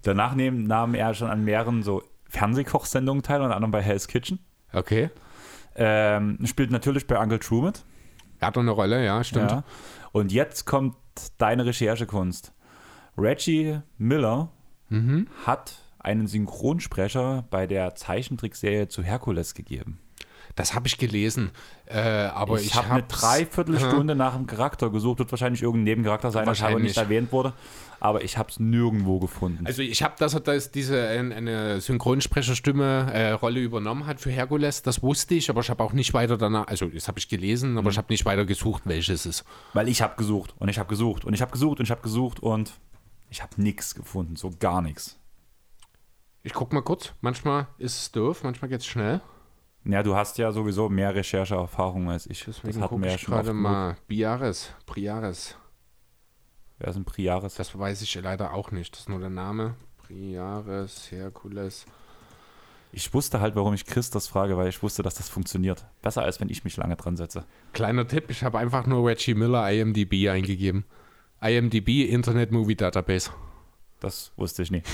Danach 0.03 0.37
nahm 0.37 0.95
er 0.95 1.15
schon 1.15 1.29
an 1.29 1.43
mehreren 1.45 1.83
so 1.83 2.05
Fernsehkochsendungen 2.29 3.25
teil, 3.25 3.41
unter 3.41 3.57
anderem 3.57 3.73
bei 3.73 3.83
Hell's 3.83 4.07
Kitchen. 4.07 4.39
Okay. 4.73 5.11
Ähm, 5.75 6.39
spielt 6.45 6.71
natürlich 6.71 7.07
bei 7.09 7.19
Uncle 7.21 7.41
True 7.41 7.65
mit. 7.67 7.85
Er 8.39 8.49
hat 8.49 8.57
doch 8.57 8.61
eine 8.63 8.71
Rolle, 8.71 9.05
ja, 9.05 9.23
stimmt. 9.25 9.51
Ja. 9.51 9.65
Und 10.13 10.31
jetzt 10.31 10.65
kommt 10.65 10.95
deine 11.39 11.67
Recherchekunst. 11.67 12.53
Reggie 13.19 13.81
Miller 13.99 14.51
Mhm. 14.89 15.27
hat 15.45 15.83
einen 15.99 16.29
Synchronsprecher 16.29 17.45
bei 17.51 17.67
der 17.67 17.97
Zeichentrickserie 17.97 18.87
zu 18.87 19.03
Herkules 19.03 19.55
gegeben. 19.55 19.99
Das 20.57 20.75
habe 20.75 20.87
ich 20.89 20.97
gelesen. 20.99 21.51
Äh, 21.85 21.99
aber 22.01 22.59
ich, 22.59 22.67
ich 22.69 22.75
habe 22.75 22.91
eine 22.91 23.03
Dreiviertelstunde 23.05 24.15
nach 24.17 24.35
einem 24.35 24.47
Charakter 24.47 24.91
gesucht. 24.91 25.19
Wird 25.21 25.31
wahrscheinlich 25.31 25.63
irgendein 25.63 25.85
Nebencharakter 25.85 26.31
sein, 26.31 26.45
der 26.47 26.53
aber 26.55 26.61
Wahrscheinlich. 26.61 26.83
nicht 26.85 26.97
erwähnt 26.97 27.31
wurde. 27.31 27.53
Aber 28.01 28.25
ich 28.25 28.37
habe 28.39 28.51
es 28.51 28.59
nirgendwo 28.59 29.19
gefunden. 29.19 29.67
Also 29.67 29.83
ich 29.83 30.03
habe, 30.03 30.15
dass 30.19 30.35
er 30.35 30.41
das, 30.41 30.71
diese 30.71 31.09
ein- 31.09 31.33
eine 31.33 31.81
Synchronsprecherstimme 31.83 33.13
äh, 33.13 33.31
Rolle 33.33 33.61
übernommen 33.61 34.07
hat 34.07 34.21
für 34.21 34.31
Herkules, 34.31 34.83
das 34.83 35.03
wusste 35.03 35.35
ich, 35.35 35.49
aber 35.51 35.61
ich 35.61 35.71
habe 35.71 35.83
auch 35.83 35.93
nicht 35.93 36.13
weiter 36.15 36.37
danach, 36.37 36.67
also 36.69 36.87
das 36.87 37.09
habe 37.09 37.19
ich 37.19 37.29
gelesen, 37.29 37.79
aber 37.79 37.91
ich 37.91 37.97
habe 37.99 38.09
nicht 38.11 38.25
weiter 38.27 38.45
gesucht, 38.45 38.83
welches 38.87 39.21
es 39.21 39.27
ist. 39.41 39.45
Weil 39.73 39.89
ich 39.89 40.03
habe 40.03 40.17
gesucht 40.17 40.55
und 40.59 40.69
ich 40.69 40.79
habe 40.79 40.89
gesucht 40.89 41.25
und 41.25 41.33
ich 41.35 41.41
habe 41.43 41.53
gesucht 41.53 41.81
und 41.81 41.85
ich 41.85 41.91
habe 41.91 42.03
gesucht 42.03 42.41
und 42.41 42.73
ich 43.31 43.43
habe 43.43 43.53
nichts 43.61 43.95
gefunden. 43.95 44.37
So 44.37 44.51
gar 44.59 44.83
nichts. 44.83 45.19
Ich 46.43 46.53
guck 46.53 46.73
mal 46.73 46.83
kurz, 46.83 47.13
manchmal 47.23 47.67
ist 47.79 47.97
es 47.99 48.13
doof, 48.13 48.43
manchmal 48.43 48.69
geht 48.71 48.81
es 48.81 48.87
schnell. 48.87 49.21
Ja, 49.89 50.03
du 50.03 50.17
hast 50.17 50.37
ja 50.39 50.51
sowieso 50.51 50.89
mehr 50.89 51.15
Rechercheerfahrung 51.15 52.11
als 52.11 52.27
ich. 52.27 52.45
Deswegen 52.45 52.81
hatten 52.81 52.89
gucke 52.89 53.03
wir 53.03 53.11
ja 53.11 53.15
ich 53.15 53.21
schon 53.21 53.35
gerade 53.35 53.53
mal. 53.53 53.97
Biares, 54.09 54.73
Priares. 54.85 55.57
Wer 56.79 56.89
ist 56.89 56.97
ein 56.97 57.05
Priaris? 57.05 57.55
Das 57.55 57.79
weiß 57.79 58.03
ich 58.03 58.15
leider 58.17 58.53
auch 58.53 58.73
nicht. 58.73 58.93
Das 58.93 59.03
ist 59.03 59.09
nur 59.09 59.21
der 59.21 59.31
Name. 59.31 59.77
Priares, 59.99 61.11
Herkules. 61.11 61.87
Ich 62.93 63.15
wusste 63.15 63.41
halt, 63.41 63.55
warum 63.55 63.75
ich 63.75 63.87
Chris 63.87 64.11
das 64.11 64.27
frage, 64.27 64.57
weil 64.57 64.69
ich 64.69 64.83
wusste, 64.83 65.03
dass 65.03 65.15
das 65.15 65.29
funktioniert. 65.29 65.85
Besser 66.03 66.23
als 66.23 66.41
wenn 66.41 66.49
ich 66.49 66.65
mich 66.65 66.77
lange 66.77 66.97
dran 66.97 67.17
setze. 67.17 67.45
Kleiner 67.73 68.09
Tipp, 68.09 68.31
ich 68.31 68.43
habe 68.43 68.59
einfach 68.59 68.87
nur 68.87 69.09
Reggie 69.09 69.35
Miller 69.35 69.71
IMDb 69.71 70.29
eingegeben. 70.29 70.85
IMDb 71.41 72.09
Internet 72.09 72.51
Movie 72.51 72.77
Database. 72.77 73.31
Das 74.01 74.33
wusste 74.37 74.63
ich 74.63 74.71
nie. 74.71 74.83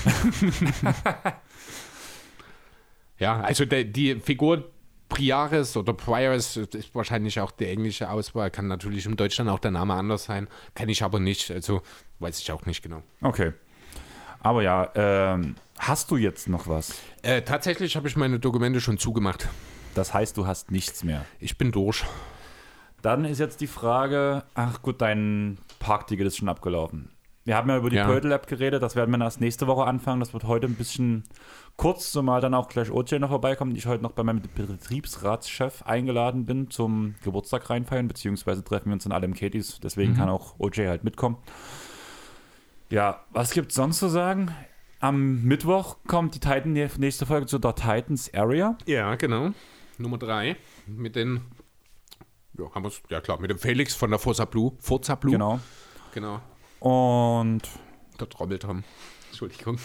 Ja, 3.19 3.39
also 3.39 3.63
der, 3.63 3.85
die 3.85 4.15
Figur 4.15 4.72
Priaris 5.13 5.77
oder 5.77 5.93
Priaris 5.93 6.57
ist 6.57 6.95
wahrscheinlich 6.95 7.39
auch 7.39 7.51
die 7.51 7.67
englische 7.67 8.09
Auswahl. 8.09 8.49
Kann 8.49 8.67
natürlich 8.67 9.05
in 9.05 9.15
Deutschland 9.15 9.49
auch 9.49 9.59
der 9.59 9.71
Name 9.71 9.93
anders 9.93 10.23
sein. 10.25 10.47
Kann 10.73 10.89
ich 10.89 11.03
aber 11.03 11.19
nicht. 11.19 11.51
Also 11.51 11.81
weiß 12.19 12.39
ich 12.39 12.51
auch 12.51 12.65
nicht 12.65 12.81
genau. 12.81 13.03
Okay. 13.21 13.53
Aber 14.41 14.63
ja, 14.63 14.89
ähm, 14.95 15.55
hast 15.77 16.09
du 16.11 16.17
jetzt 16.17 16.49
noch 16.49 16.67
was? 16.67 16.95
Äh, 17.21 17.43
tatsächlich 17.43 17.95
habe 17.95 18.07
ich 18.07 18.15
meine 18.15 18.39
Dokumente 18.39 18.81
schon 18.81 18.97
zugemacht. 18.97 19.47
Das 19.93 20.13
heißt, 20.13 20.35
du 20.35 20.47
hast 20.47 20.71
nichts 20.71 21.03
mehr. 21.03 21.25
Ich 21.39 21.57
bin 21.57 21.71
durch. 21.71 22.03
Dann 23.03 23.25
ist 23.25 23.39
jetzt 23.39 23.61
die 23.61 23.67
Frage, 23.67 24.43
ach 24.55 24.81
gut, 24.81 25.01
dein 25.01 25.59
Parkticket 25.79 26.25
ist 26.27 26.37
schon 26.37 26.49
abgelaufen. 26.49 27.09
Wir 27.45 27.57
haben 27.57 27.69
ja 27.69 27.77
über 27.77 27.89
die 27.89 27.97
Ja. 27.97 28.07
Pödel-App 28.07 28.47
geredet, 28.47 28.81
das 28.81 28.95
werden 28.95 29.11
wir 29.11 29.21
erst 29.23 29.41
nächste 29.41 29.67
Woche 29.67 29.83
anfangen. 29.83 30.21
Das 30.21 30.33
wird 30.33 30.45
heute 30.45 30.65
ein 30.67 30.75
bisschen 30.75 31.23
kurz, 31.77 32.11
zumal 32.11 32.41
dann 32.41 32.53
auch 32.53 32.69
gleich 32.69 32.91
OJ 32.91 33.19
noch 33.19 33.29
vorbeikommt 33.29 33.77
ich 33.77 33.85
heute 33.85 34.03
noch 34.03 34.11
bei 34.11 34.23
meinem 34.23 34.41
Betriebsratschef 34.41 35.83
eingeladen 35.83 36.45
bin 36.45 36.69
zum 36.69 37.15
Geburtstag 37.23 37.69
reinfeiern, 37.69 38.07
beziehungsweise 38.07 38.63
treffen 38.63 38.87
wir 38.87 38.93
uns 38.93 39.03
dann 39.03 39.11
alle 39.11 39.25
im 39.25 39.33
Katie's, 39.33 39.79
deswegen 39.81 40.15
kann 40.15 40.29
auch 40.29 40.59
OJ 40.59 40.87
halt 40.87 41.03
mitkommen. 41.03 41.37
Ja, 42.89 43.21
was 43.31 43.51
gibt's 43.51 43.75
sonst 43.75 43.99
zu 43.99 44.07
sagen? 44.07 44.53
Am 44.99 45.43
Mittwoch 45.43 45.97
kommt 46.07 46.35
die 46.35 46.39
Titan 46.39 46.73
nächste 46.73 47.25
Folge 47.25 47.45
zu 47.47 47.59
der 47.59 47.75
Titans 47.75 48.33
Area. 48.33 48.77
Ja, 48.85 49.15
genau. 49.15 49.51
Nummer 49.97 50.17
drei. 50.17 50.55
Mit 50.87 51.15
den. 51.15 51.41
Ja, 52.57 52.73
haben 52.73 52.83
wir's, 52.83 53.01
ja 53.09 53.19
klar, 53.19 53.39
mit 53.39 53.49
dem 53.49 53.57
Felix 53.57 53.95
von 53.95 54.11
der 54.11 54.19
Forza 54.19 54.45
Blue. 54.45 54.73
Forza 54.79 55.15
Blue. 55.15 55.33
Genau. 55.33 55.59
Genau. 56.13 56.39
Und 56.79 57.61
Der 58.19 58.29
Trommeltom. 58.29 58.83
Entschuldigung. 59.29 59.79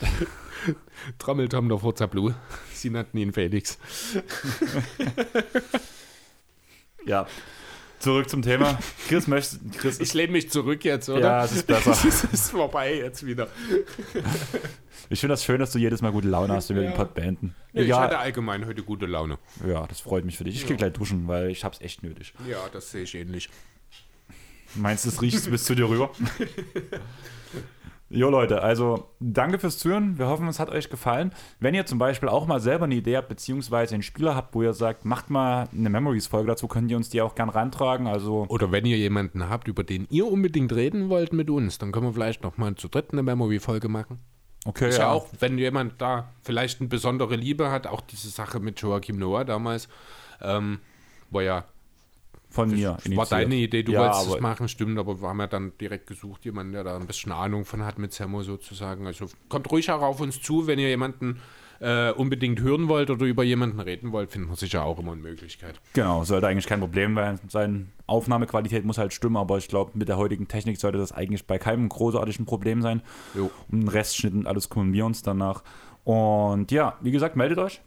Trommeltom 1.18 1.68
der 1.68 1.78
Forza 1.78 2.06
Blue. 2.06 2.34
Sie 2.72 2.90
nannten 2.90 3.18
ihn 3.18 3.32
Felix. 3.32 3.78
ja, 7.06 7.26
zurück 7.98 8.28
zum 8.28 8.42
Thema. 8.42 8.78
Chris 9.08 9.26
möchte. 9.26 9.58
Chris 9.78 10.00
Ich 10.00 10.14
lehne 10.14 10.32
mich 10.32 10.50
zurück 10.50 10.84
jetzt, 10.84 11.08
oder? 11.08 11.20
Ja, 11.20 11.44
es 11.44 11.52
ist 11.52 11.66
besser. 11.66 11.92
es 12.06 12.24
ist 12.24 12.50
vorbei 12.50 12.94
jetzt 12.96 13.24
wieder. 13.24 13.48
Ich 15.08 15.20
finde 15.20 15.34
das 15.34 15.44
schön, 15.44 15.60
dass 15.60 15.70
du 15.72 15.78
jedes 15.78 16.02
Mal 16.02 16.10
gute 16.12 16.28
Laune 16.28 16.52
hast, 16.54 16.68
wenn 16.68 16.76
wir 16.76 16.82
Ja. 16.84 16.90
den 16.90 16.96
Pod 16.96 17.14
beenden. 17.14 17.54
Nee, 17.72 17.82
ich 17.82 17.92
hatte 17.92 18.18
allgemein 18.18 18.66
heute 18.66 18.82
gute 18.82 19.06
Laune. 19.06 19.38
Ja, 19.66 19.86
das 19.86 20.00
freut 20.00 20.24
mich 20.24 20.36
für 20.36 20.44
dich. 20.44 20.56
Ich 20.56 20.66
gehe 20.66 20.76
gleich 20.76 20.92
duschen, 20.92 21.28
weil 21.28 21.50
ich 21.50 21.64
hab's 21.64 21.80
echt 21.80 22.02
nötig. 22.02 22.34
Ja, 22.48 22.58
das 22.72 22.90
sehe 22.90 23.02
ich 23.02 23.14
ähnlich. 23.14 23.48
Meinst 24.74 25.04
du, 25.04 25.08
es 25.08 25.22
riecht 25.22 25.48
bis 25.50 25.64
zu 25.64 25.74
dir 25.74 25.88
rüber? 25.88 26.10
Jo 28.08 28.30
Leute, 28.30 28.62
also 28.62 29.08
danke 29.18 29.58
fürs 29.58 29.78
Zuhören. 29.78 30.16
Wir 30.16 30.28
hoffen, 30.28 30.46
es 30.46 30.60
hat 30.60 30.70
euch 30.70 30.90
gefallen. 30.90 31.32
Wenn 31.58 31.74
ihr 31.74 31.86
zum 31.86 31.98
Beispiel 31.98 32.28
auch 32.28 32.46
mal 32.46 32.60
selber 32.60 32.84
eine 32.84 32.94
Idee 32.94 33.16
habt, 33.16 33.28
beziehungsweise 33.28 33.94
einen 33.94 34.04
Spieler 34.04 34.36
habt, 34.36 34.54
wo 34.54 34.62
ihr 34.62 34.74
sagt, 34.74 35.04
macht 35.04 35.28
mal 35.28 35.68
eine 35.72 35.90
Memories-Folge 35.90 36.46
dazu, 36.46 36.68
könnt 36.68 36.88
ihr 36.88 36.96
uns 36.96 37.10
die 37.10 37.20
auch 37.20 37.34
gern 37.34 37.48
rantragen. 37.48 38.06
Also 38.06 38.46
Oder 38.48 38.70
wenn 38.70 38.86
ihr 38.86 38.96
jemanden 38.96 39.48
habt, 39.48 39.66
über 39.66 39.82
den 39.82 40.06
ihr 40.08 40.26
unbedingt 40.26 40.72
reden 40.72 41.08
wollt 41.08 41.32
mit 41.32 41.50
uns, 41.50 41.78
dann 41.78 41.90
können 41.90 42.06
wir 42.06 42.12
vielleicht 42.12 42.44
noch 42.44 42.58
mal 42.58 42.76
zu 42.76 42.86
dritt 42.86 43.10
eine 43.10 43.24
Memory-Folge 43.24 43.88
machen. 43.88 44.20
okay, 44.64 44.88
Ist 44.90 44.98
ja 44.98 45.10
auch, 45.10 45.26
wenn 45.40 45.58
jemand 45.58 46.00
da 46.00 46.28
vielleicht 46.42 46.80
eine 46.80 46.88
besondere 46.88 47.34
Liebe 47.34 47.72
hat, 47.72 47.88
auch 47.88 48.02
diese 48.02 48.28
Sache 48.28 48.60
mit 48.60 48.80
Joachim 48.80 49.18
Noah 49.18 49.44
damals, 49.44 49.88
ähm, 50.40 50.78
war 51.30 51.42
ja, 51.42 51.64
von 52.56 52.70
mir. 52.70 52.90
war 52.90 52.98
initiiert. 53.04 53.32
deine 53.32 53.54
Idee, 53.54 53.82
du 53.82 53.92
ja, 53.92 54.00
wolltest 54.00 54.34
es 54.34 54.40
machen, 54.40 54.68
stimmt, 54.68 54.98
aber 54.98 55.20
wir 55.20 55.28
haben 55.28 55.40
ja 55.40 55.46
dann 55.46 55.72
direkt 55.80 56.06
gesucht, 56.06 56.44
jemanden, 56.44 56.72
der 56.72 56.84
da 56.84 56.96
ein 56.96 57.06
bisschen 57.06 57.32
Ahnung 57.32 57.64
von 57.64 57.84
hat 57.84 57.98
mit 57.98 58.12
Semmo 58.12 58.42
sozusagen. 58.42 59.06
Also 59.06 59.26
kommt 59.48 59.70
ruhig 59.70 59.90
auch 59.90 60.02
auf 60.02 60.20
uns 60.20 60.40
zu, 60.42 60.66
wenn 60.66 60.78
ihr 60.78 60.88
jemanden 60.88 61.40
äh, 61.80 62.10
unbedingt 62.10 62.60
hören 62.60 62.88
wollt 62.88 63.10
oder 63.10 63.26
über 63.26 63.44
jemanden 63.44 63.80
reden 63.80 64.12
wollt, 64.12 64.30
finden 64.30 64.48
wir 64.48 64.56
sicher 64.56 64.84
auch 64.84 64.98
immer 64.98 65.12
eine 65.12 65.20
Möglichkeit. 65.20 65.80
Genau, 65.92 66.24
sollte 66.24 66.46
eigentlich 66.46 66.66
kein 66.66 66.80
Problem 66.80 67.18
sein. 67.48 67.92
Aufnahmequalität 68.06 68.84
muss 68.84 68.98
halt 68.98 69.12
stimmen, 69.12 69.36
aber 69.36 69.58
ich 69.58 69.68
glaube, 69.68 69.92
mit 69.94 70.08
der 70.08 70.16
heutigen 70.16 70.48
Technik 70.48 70.78
sollte 70.78 70.98
das 70.98 71.12
eigentlich 71.12 71.46
bei 71.46 71.58
keinem 71.58 71.88
großartigen 71.88 72.46
Problem 72.46 72.82
sein. 72.82 73.02
Jo. 73.34 73.50
Um 73.70 73.80
den 73.80 73.88
Restschnitt 73.88 74.34
und 74.34 74.46
alles 74.46 74.70
kümmern 74.70 74.92
wir 74.92 75.04
uns 75.04 75.22
danach. 75.22 75.62
Und 76.04 76.70
ja, 76.70 76.96
wie 77.00 77.10
gesagt, 77.10 77.36
meldet 77.36 77.58
euch. 77.58 77.80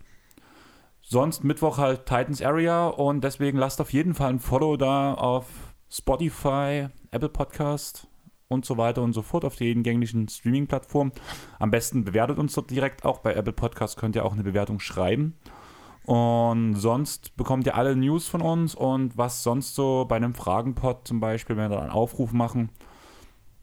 Sonst 1.11 1.43
Mittwoch 1.43 1.79
halt 1.79 2.05
Titans 2.05 2.39
Area 2.39 2.87
und 2.87 3.23
deswegen 3.23 3.57
lasst 3.57 3.81
auf 3.81 3.91
jeden 3.93 4.13
Fall 4.13 4.29
ein 4.29 4.39
Follow 4.39 4.77
da 4.77 5.15
auf 5.15 5.73
Spotify, 5.89 6.89
Apple 7.09 7.29
Podcast 7.29 8.07
und 8.47 8.63
so 8.63 8.77
weiter 8.77 9.01
und 9.01 9.13
so 9.13 9.23
fort 9.23 9.43
auf 9.43 9.55
den 9.55 9.81
gänglichen 9.81 10.27
Streaming-Plattformen. 10.27 11.11
Am 11.57 11.71
besten 11.71 12.05
bewertet 12.05 12.37
uns 12.37 12.53
dort 12.53 12.69
direkt 12.69 13.05
auch. 13.05 13.21
Bei 13.21 13.33
Apple 13.33 13.53
Podcast 13.53 13.97
könnt 13.97 14.15
ihr 14.15 14.23
auch 14.23 14.33
eine 14.33 14.43
Bewertung 14.43 14.79
schreiben. 14.79 15.33
Und 16.03 16.75
sonst 16.75 17.35
bekommt 17.35 17.65
ihr 17.65 17.73
alle 17.73 17.95
News 17.95 18.27
von 18.27 18.43
uns 18.43 18.75
und 18.75 19.17
was 19.17 19.41
sonst 19.41 19.73
so 19.73 20.05
bei 20.07 20.15
einem 20.15 20.35
Fragenpod 20.35 21.07
zum 21.07 21.19
Beispiel, 21.19 21.57
wenn 21.57 21.71
wir 21.71 21.77
da 21.77 21.81
einen 21.81 21.89
Aufruf 21.89 22.33
machen, 22.33 22.69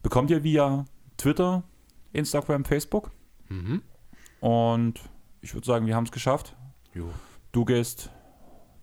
bekommt 0.03 0.31
ihr 0.31 0.43
via 0.43 0.83
Twitter, 1.15 1.63
Instagram, 2.11 2.65
Facebook. 2.65 3.11
Mhm. 3.47 3.83
Und 4.41 4.99
ich 5.39 5.53
würde 5.53 5.65
sagen, 5.65 5.85
wir 5.85 5.95
haben 5.95 6.03
es 6.03 6.11
geschafft. 6.11 6.57
Jo. 6.93 7.09
Du 7.51 7.65
gehst 7.65 8.09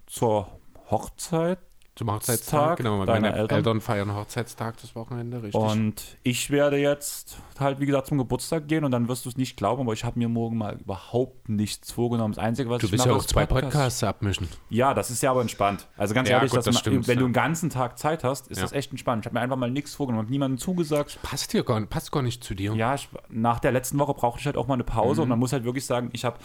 zur 0.06 0.48
Hochzeit. 0.90 1.58
Zum 1.96 2.10
Hochzeitstag, 2.10 2.78
genau. 2.78 3.04
deiner 3.04 3.20
Meine 3.20 3.36
Eltern. 3.36 3.58
Eltern. 3.58 3.80
feiern 3.80 4.16
Hochzeitstag 4.16 4.76
das 4.80 4.96
Wochenende, 4.96 5.44
richtig. 5.44 5.54
Und 5.54 6.18
ich 6.24 6.50
werde 6.50 6.76
jetzt 6.76 7.38
halt, 7.60 7.78
wie 7.78 7.86
gesagt, 7.86 8.08
zum 8.08 8.18
Geburtstag 8.18 8.66
gehen 8.66 8.82
und 8.82 8.90
dann 8.90 9.06
wirst 9.06 9.24
du 9.26 9.28
es 9.28 9.36
nicht 9.36 9.56
glauben, 9.56 9.82
aber 9.82 9.92
ich 9.92 10.02
habe 10.02 10.18
mir 10.18 10.28
morgen 10.28 10.58
mal 10.58 10.76
überhaupt 10.80 11.48
nichts 11.48 11.92
vorgenommen. 11.92 12.34
Das 12.34 12.42
Einzige, 12.42 12.68
was 12.68 12.80
du 12.80 12.86
ich 12.88 12.96
mache, 12.96 13.10
ja 13.10 13.14
auch 13.14 13.20
ist 13.20 13.28
zwei 13.28 13.46
Podcast. 13.46 13.72
Podcasts 13.72 14.02
abmischen. 14.02 14.48
Ja, 14.70 14.92
das 14.92 15.12
ist 15.12 15.22
ja 15.22 15.30
aber 15.30 15.42
entspannt. 15.42 15.86
Also 15.96 16.14
ganz 16.14 16.28
Ja, 16.28 16.38
ehrlich, 16.38 16.50
gut, 16.50 16.58
das 16.58 16.66
man, 16.66 16.74
stimmt, 16.74 17.06
wenn 17.06 17.14
ja. 17.14 17.20
du 17.20 17.26
einen 17.26 17.32
ganzen 17.32 17.70
Tag 17.70 17.96
Zeit 17.96 18.24
hast, 18.24 18.48
ist 18.48 18.60
das 18.60 18.72
echt 18.72 18.90
entspannt. 18.90 19.22
Ich 19.22 19.26
habe 19.26 19.34
mir 19.34 19.40
einfach 19.42 19.56
mal 19.56 19.70
nichts 19.70 19.94
vorgenommen, 19.94 20.24
habe 20.24 20.32
niemandem 20.32 20.58
zugesagt. 20.58 21.20
Passt 21.22 21.52
hier 21.52 21.62
gar, 21.62 21.80
passt 21.86 22.10
gar 22.10 22.22
nicht 22.22 22.42
zu 22.42 22.56
dir. 22.56 22.74
Ja, 22.74 22.96
ich, 22.96 23.08
nach 23.28 23.60
der 23.60 23.70
letzten 23.70 24.00
Woche 24.00 24.14
brauchte 24.14 24.40
ich 24.40 24.46
halt 24.46 24.56
auch 24.56 24.66
mal 24.66 24.74
eine 24.74 24.82
Pause 24.82 25.22
und 25.22 25.28
man 25.28 25.38
muss 25.38 25.52
halt 25.52 25.62
wirklich 25.62 25.86
sagen, 25.86 26.08
ich 26.12 26.24
habe 26.24 26.38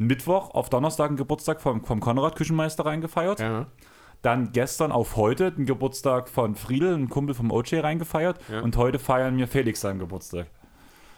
Mittwoch 0.00 0.54
auf 0.54 0.70
Donnerstag 0.70 1.08
einen 1.08 1.18
Geburtstag 1.18 1.60
vom, 1.60 1.84
vom 1.84 2.00
Konrad 2.00 2.34
Küchenmeister 2.34 2.86
reingefeiert. 2.86 3.38
Ja. 3.38 3.66
Dann 4.22 4.52
gestern 4.52 4.92
auf 4.92 5.16
heute 5.16 5.52
den 5.52 5.66
Geburtstag 5.66 6.28
von 6.30 6.54
Friedel, 6.54 6.94
ein 6.94 7.10
Kumpel 7.10 7.34
vom 7.34 7.50
OJ, 7.50 7.80
reingefeiert. 7.80 8.38
Ja. 8.50 8.60
Und 8.60 8.78
heute 8.78 8.98
feiern 8.98 9.36
wir 9.36 9.46
Felix 9.46 9.82
seinen 9.82 9.98
Geburtstag. 9.98 10.46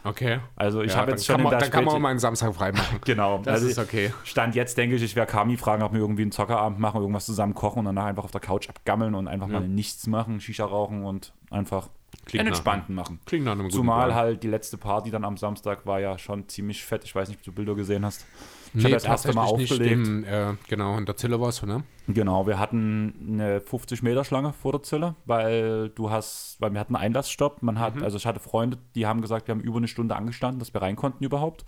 Okay. 0.02 0.40
Also 0.56 0.82
ich 0.82 0.92
ja, 0.92 0.98
habe 0.98 1.12
jetzt 1.12 1.24
schon 1.24 1.36
kann 1.36 1.44
man, 1.44 1.58
dann 1.60 1.70
kann 1.70 1.84
man 1.84 1.94
auch 1.94 1.98
mal 2.00 2.08
einen 2.08 2.18
Samstag 2.18 2.52
frei 2.54 2.72
machen. 2.72 2.98
Genau. 3.04 3.38
Das 3.44 3.54
also 3.54 3.68
ist 3.68 3.78
okay. 3.78 4.12
Stand 4.24 4.56
jetzt 4.56 4.76
denke 4.76 4.96
ich, 4.96 5.02
ich 5.02 5.14
werde 5.14 5.30
Kami 5.30 5.56
fragen, 5.56 5.84
ob 5.84 5.92
wir 5.92 6.00
irgendwie 6.00 6.22
einen 6.22 6.32
Zockerabend 6.32 6.80
machen, 6.80 7.00
irgendwas 7.00 7.26
zusammen 7.26 7.54
kochen 7.54 7.80
und 7.80 7.84
danach 7.84 8.06
einfach 8.06 8.24
auf 8.24 8.32
der 8.32 8.40
Couch 8.40 8.68
abgammeln 8.68 9.14
und 9.14 9.28
einfach 9.28 9.46
mal 9.46 9.60
nichts 9.60 10.08
machen, 10.08 10.40
Shisha 10.40 10.64
rauchen 10.64 11.04
und 11.04 11.32
einfach 11.50 11.88
Klingt 12.24 12.40
einen 12.40 12.48
entspannten 12.48 12.96
machen. 12.96 13.20
Klingt 13.26 13.44
nach 13.44 13.52
einem 13.52 13.62
guten 13.62 13.74
Zumal 13.74 14.06
Plan. 14.06 14.18
halt 14.18 14.42
die 14.42 14.48
letzte 14.48 14.76
Party 14.76 15.10
dann 15.10 15.24
am 15.24 15.36
Samstag 15.36 15.86
war 15.86 16.00
ja 16.00 16.18
schon 16.18 16.48
ziemlich 16.48 16.84
fett. 16.84 17.04
Ich 17.04 17.14
weiß 17.14 17.28
nicht, 17.28 17.38
ob 17.38 17.44
du 17.44 17.52
Bilder 17.52 17.74
gesehen 17.74 18.04
hast. 18.04 18.26
Ich 18.74 18.78
Nee, 18.78 18.84
habe 18.84 18.94
das 18.94 19.04
erste 19.04 19.34
Mal 19.34 19.44
aufgelegt. 19.44 19.98
Nicht, 20.08 20.26
äh, 20.26 20.54
genau, 20.68 20.96
in 20.96 21.04
der 21.04 21.16
Zille 21.16 21.38
war 21.40 21.50
es 21.50 21.56
so, 21.56 21.66
ne? 21.66 21.84
Genau, 22.08 22.46
wir 22.46 22.58
hatten 22.58 23.14
eine 23.38 23.60
50 23.60 24.02
Meter 24.02 24.24
Schlange 24.24 24.52
vor 24.54 24.72
der 24.72 24.82
Zille, 24.82 25.14
weil 25.26 25.90
du 25.90 26.10
hast, 26.10 26.56
weil 26.60 26.72
wir 26.72 26.80
hatten 26.80 26.96
einen 26.96 27.04
Einlassstopp. 27.04 27.62
Man 27.62 27.78
hat, 27.78 27.96
Mhm. 27.96 28.02
also 28.02 28.16
ich 28.16 28.24
hatte 28.26 28.40
Freunde, 28.40 28.78
die 28.94 29.06
haben 29.06 29.20
gesagt, 29.20 29.46
wir 29.46 29.54
haben 29.54 29.60
über 29.60 29.76
eine 29.76 29.88
Stunde 29.88 30.16
angestanden, 30.16 30.58
dass 30.58 30.72
wir 30.72 30.80
rein 30.80 30.96
konnten 30.96 31.22
überhaupt. 31.22 31.64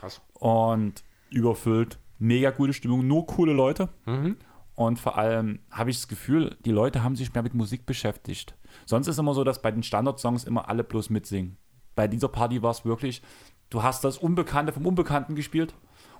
Krass. 0.00 0.20
Und 0.34 1.04
überfüllt, 1.30 1.98
mega 2.18 2.50
gute 2.50 2.72
Stimmung, 2.72 3.06
nur 3.06 3.26
coole 3.26 3.52
Leute. 3.52 3.88
Mhm. 4.06 4.36
Und 4.74 4.98
vor 4.98 5.16
allem 5.16 5.60
habe 5.70 5.90
ich 5.90 5.96
das 5.98 6.08
Gefühl, 6.08 6.56
die 6.64 6.72
Leute 6.72 7.04
haben 7.04 7.14
sich 7.14 7.32
mehr 7.32 7.44
mit 7.44 7.54
Musik 7.54 7.86
beschäftigt. 7.86 8.56
Sonst 8.86 9.06
ist 9.06 9.18
immer 9.18 9.34
so, 9.34 9.44
dass 9.44 9.62
bei 9.62 9.70
den 9.70 9.84
Standardsongs 9.84 10.42
immer 10.44 10.68
alle 10.68 10.82
bloß 10.82 11.10
mitsingen. 11.10 11.58
Bei 11.94 12.08
dieser 12.08 12.26
Party 12.26 12.60
war 12.60 12.72
es 12.72 12.84
wirklich, 12.84 13.22
du 13.70 13.84
hast 13.84 14.02
das 14.02 14.18
Unbekannte 14.18 14.72
vom 14.72 14.84
Unbekannten 14.84 15.36
gespielt 15.36 15.74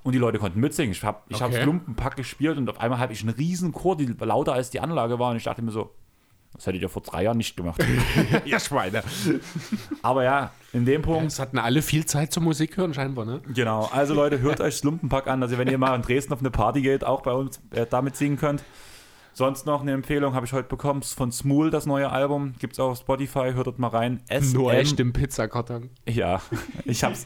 und 0.04 0.12
die 0.12 0.18
Leute 0.18 0.38
konnten 0.38 0.60
mitsingen. 0.60 0.92
Ich 0.92 1.02
habe 1.02 1.18
ich 1.28 1.42
Okay. 1.42 1.58
hab 1.58 1.66
Lumpenpack 1.66 2.14
gespielt 2.14 2.56
und 2.58 2.70
auf 2.70 2.78
einmal 2.78 3.00
habe 3.00 3.12
ich 3.12 3.22
einen 3.22 3.30
riesen 3.34 3.72
Chor, 3.72 3.96
die 3.96 4.06
lauter 4.20 4.52
als 4.52 4.70
die 4.70 4.78
Anlage 4.78 5.18
war 5.18 5.32
und 5.32 5.36
ich 5.38 5.44
dachte 5.44 5.62
mir 5.62 5.72
so, 5.72 5.92
das 6.52 6.66
hättet 6.68 6.82
ihr 6.82 6.88
vor 6.88 7.02
drei 7.02 7.24
Jahren 7.24 7.38
nicht 7.38 7.56
gemacht. 7.56 7.84
ja, 8.44 8.60
Schweine. 8.60 9.02
Aber 10.02 10.22
ja, 10.22 10.52
in 10.72 10.84
dem 10.84 11.02
Punkt, 11.02 11.26
Es 11.26 11.40
hatten 11.40 11.58
alle 11.58 11.82
viel 11.82 12.06
Zeit 12.06 12.32
zum 12.32 12.44
Musik 12.44 12.76
hören, 12.76 12.94
scheinbar, 12.94 13.24
ne? 13.24 13.40
genau. 13.52 13.88
Also 13.92 14.14
Leute, 14.14 14.38
hört 14.40 14.60
euch 14.60 14.74
das 14.76 14.84
Lumpenpack 14.84 15.26
an, 15.26 15.42
ihr, 15.42 15.58
wenn 15.58 15.66
ihr 15.68 15.78
mal 15.78 15.96
in 15.96 16.02
Dresden 16.02 16.32
auf 16.32 16.38
eine 16.40 16.52
Party 16.52 16.80
geht, 16.80 17.02
auch 17.02 17.22
bei 17.22 17.32
uns 17.32 17.60
äh, 17.72 17.86
damit 17.88 18.14
singen 18.16 18.36
könnt. 18.36 18.62
Sonst 19.36 19.66
noch 19.66 19.80
eine 19.80 19.92
Empfehlung 19.92 20.34
habe 20.34 20.46
ich 20.46 20.52
heute 20.52 20.68
bekommen 20.68 21.02
von 21.02 21.32
Smule, 21.32 21.70
das 21.70 21.86
neue 21.86 22.08
Album. 22.10 22.54
Gibt 22.60 22.74
es 22.74 22.78
auch 22.80 22.90
auf 22.92 22.98
Spotify, 22.98 23.50
hört 23.52 23.66
dort 23.66 23.78
mal 23.80 23.88
rein. 23.88 24.22
Nur 24.52 24.70
SM 24.72 24.78
echt 24.80 25.00
im 25.00 25.12
Pizzakarton. 25.12 25.90
Ja, 26.08 26.40
ich 26.84 27.02
hab's. 27.02 27.24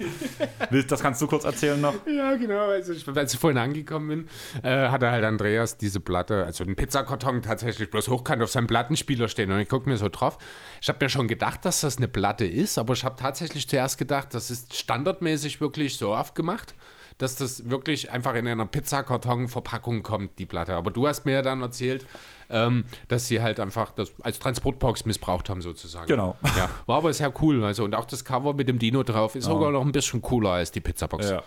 Willst- 0.70 0.90
Das 0.90 1.02
kannst 1.02 1.20
du 1.20 1.26
kurz 1.26 1.44
erzählen 1.44 1.78
noch? 1.80 1.94
Ja, 2.06 2.34
genau. 2.36 2.68
Also 2.70 2.94
ich, 2.94 3.06
als 3.06 3.34
ich 3.34 3.38
vorhin 3.38 3.58
angekommen 3.58 4.08
bin, 4.08 4.28
äh, 4.62 4.88
hatte 4.88 5.10
halt 5.10 5.22
Andreas 5.24 5.76
diese 5.76 6.00
Platte, 6.00 6.44
also 6.44 6.64
einen 6.64 6.76
Pizzakarton 6.76 7.42
tatsächlich 7.42 7.90
bloß 7.90 8.08
hochkant 8.08 8.42
auf 8.42 8.50
seinem 8.50 8.66
Plattenspieler 8.68 9.28
stehen. 9.28 9.52
Und 9.52 9.60
ich 9.60 9.68
gucke 9.68 9.88
mir 9.88 9.98
so 9.98 10.08
drauf. 10.08 10.38
Ich 10.80 10.88
habe 10.88 11.04
mir 11.04 11.10
schon 11.10 11.28
gedacht, 11.28 11.64
dass 11.66 11.82
das 11.82 11.98
eine 11.98 12.08
Platte 12.08 12.46
ist, 12.46 12.78
aber 12.78 12.94
ich 12.94 13.04
habe 13.04 13.16
tatsächlich 13.16 13.68
zuerst 13.68 13.98
gedacht, 13.98 14.28
das 14.32 14.50
ist 14.50 14.74
standardmäßig 14.74 15.60
wirklich 15.60 15.98
so 15.98 16.14
aufgemacht, 16.14 16.74
dass 17.18 17.36
das 17.36 17.68
wirklich 17.68 18.10
einfach 18.10 18.34
in 18.34 18.46
einer 18.46 18.64
Pizzakarton-Verpackung 18.64 20.02
kommt, 20.02 20.38
die 20.38 20.46
Platte. 20.46 20.74
Aber 20.74 20.90
du 20.90 21.06
hast 21.06 21.26
mir 21.26 21.32
ja 21.32 21.42
dann 21.42 21.60
erzählt, 21.60 22.06
ähm, 22.48 22.84
dass 23.08 23.26
sie 23.26 23.42
halt 23.42 23.60
einfach 23.60 23.90
das 23.90 24.12
als 24.22 24.38
Transportbox 24.38 25.04
missbraucht 25.04 25.50
haben, 25.50 25.60
sozusagen. 25.60 26.06
Genau. 26.06 26.36
Ja, 26.56 26.70
war 26.86 26.98
aber 26.98 27.12
sehr 27.12 27.32
cool. 27.42 27.64
Also, 27.64 27.84
und 27.84 27.94
auch 27.94 28.06
das 28.06 28.24
Cover 28.24 28.54
mit 28.54 28.68
dem 28.68 28.78
Dino 28.78 29.02
drauf 29.02 29.34
ist 29.34 29.44
sogar 29.44 29.72
noch 29.72 29.84
ein 29.84 29.92
bisschen 29.92 30.22
cooler 30.22 30.50
als 30.50 30.70
die 30.70 30.80
Pizzabox. 30.80 31.28
Ja. 31.30 31.42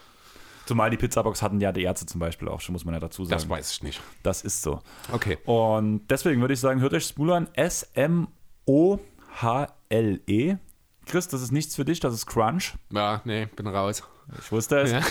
Zumal 0.66 0.90
die 0.92 0.98
Pizzabox 0.98 1.42
hatten 1.42 1.60
ja 1.60 1.72
die 1.72 1.84
Ärzte 1.84 2.06
zum 2.06 2.20
Beispiel 2.20 2.48
auch 2.48 2.62
schon, 2.62 2.74
muss 2.74 2.86
man 2.86 2.94
ja 2.94 3.00
dazu 3.00 3.26
sagen. 3.26 3.42
Das 3.42 3.50
weiß 3.50 3.72
ich 3.72 3.82
nicht. 3.84 4.00
Das 4.24 4.44
ist 4.44 4.62
so. 4.62 4.80
Okay. 5.12 5.40
Und 5.46 6.06
deswegen 6.08 6.42
würde 6.42 6.54
ich 6.54 6.60
sagen, 6.60 6.82
hört 6.82 6.94
euch 6.94 7.06
Smule 7.06 7.36
an. 7.36 7.50
S-M-O-H-L-E. 7.54 8.28
Chris, 11.06 11.28
das 11.28 11.42
ist 11.42 11.52
nichts 11.52 11.76
für 11.76 11.84
dich, 11.84 12.00
das 12.00 12.14
ist 12.14 12.28
Crunch. 12.28 12.76
Ja, 12.92 13.22
nee, 13.26 13.48
bin 13.48 13.66
raus. 13.68 14.04
Ich 14.40 14.52
wusste 14.52 14.80
es. 14.80 14.92
Ja. 14.92 15.02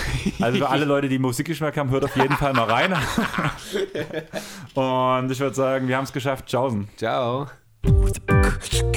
Also 0.40 0.58
für 0.58 0.68
alle 0.68 0.84
Leute, 0.84 1.08
die 1.08 1.18
Musikgeschmack 1.18 1.76
haben, 1.76 1.90
hört 1.90 2.04
auf 2.04 2.16
jeden 2.16 2.36
Fall 2.36 2.52
mal 2.52 2.70
rein. 2.70 2.92
Und 4.74 5.30
ich 5.30 5.40
würde 5.40 5.54
sagen, 5.54 5.88
wir 5.88 5.96
haben 5.96 6.04
es 6.04 6.12
geschafft. 6.12 6.46
Tschaußen. 6.46 6.88
Ciao. 6.96 7.46
Thank. 7.82 8.96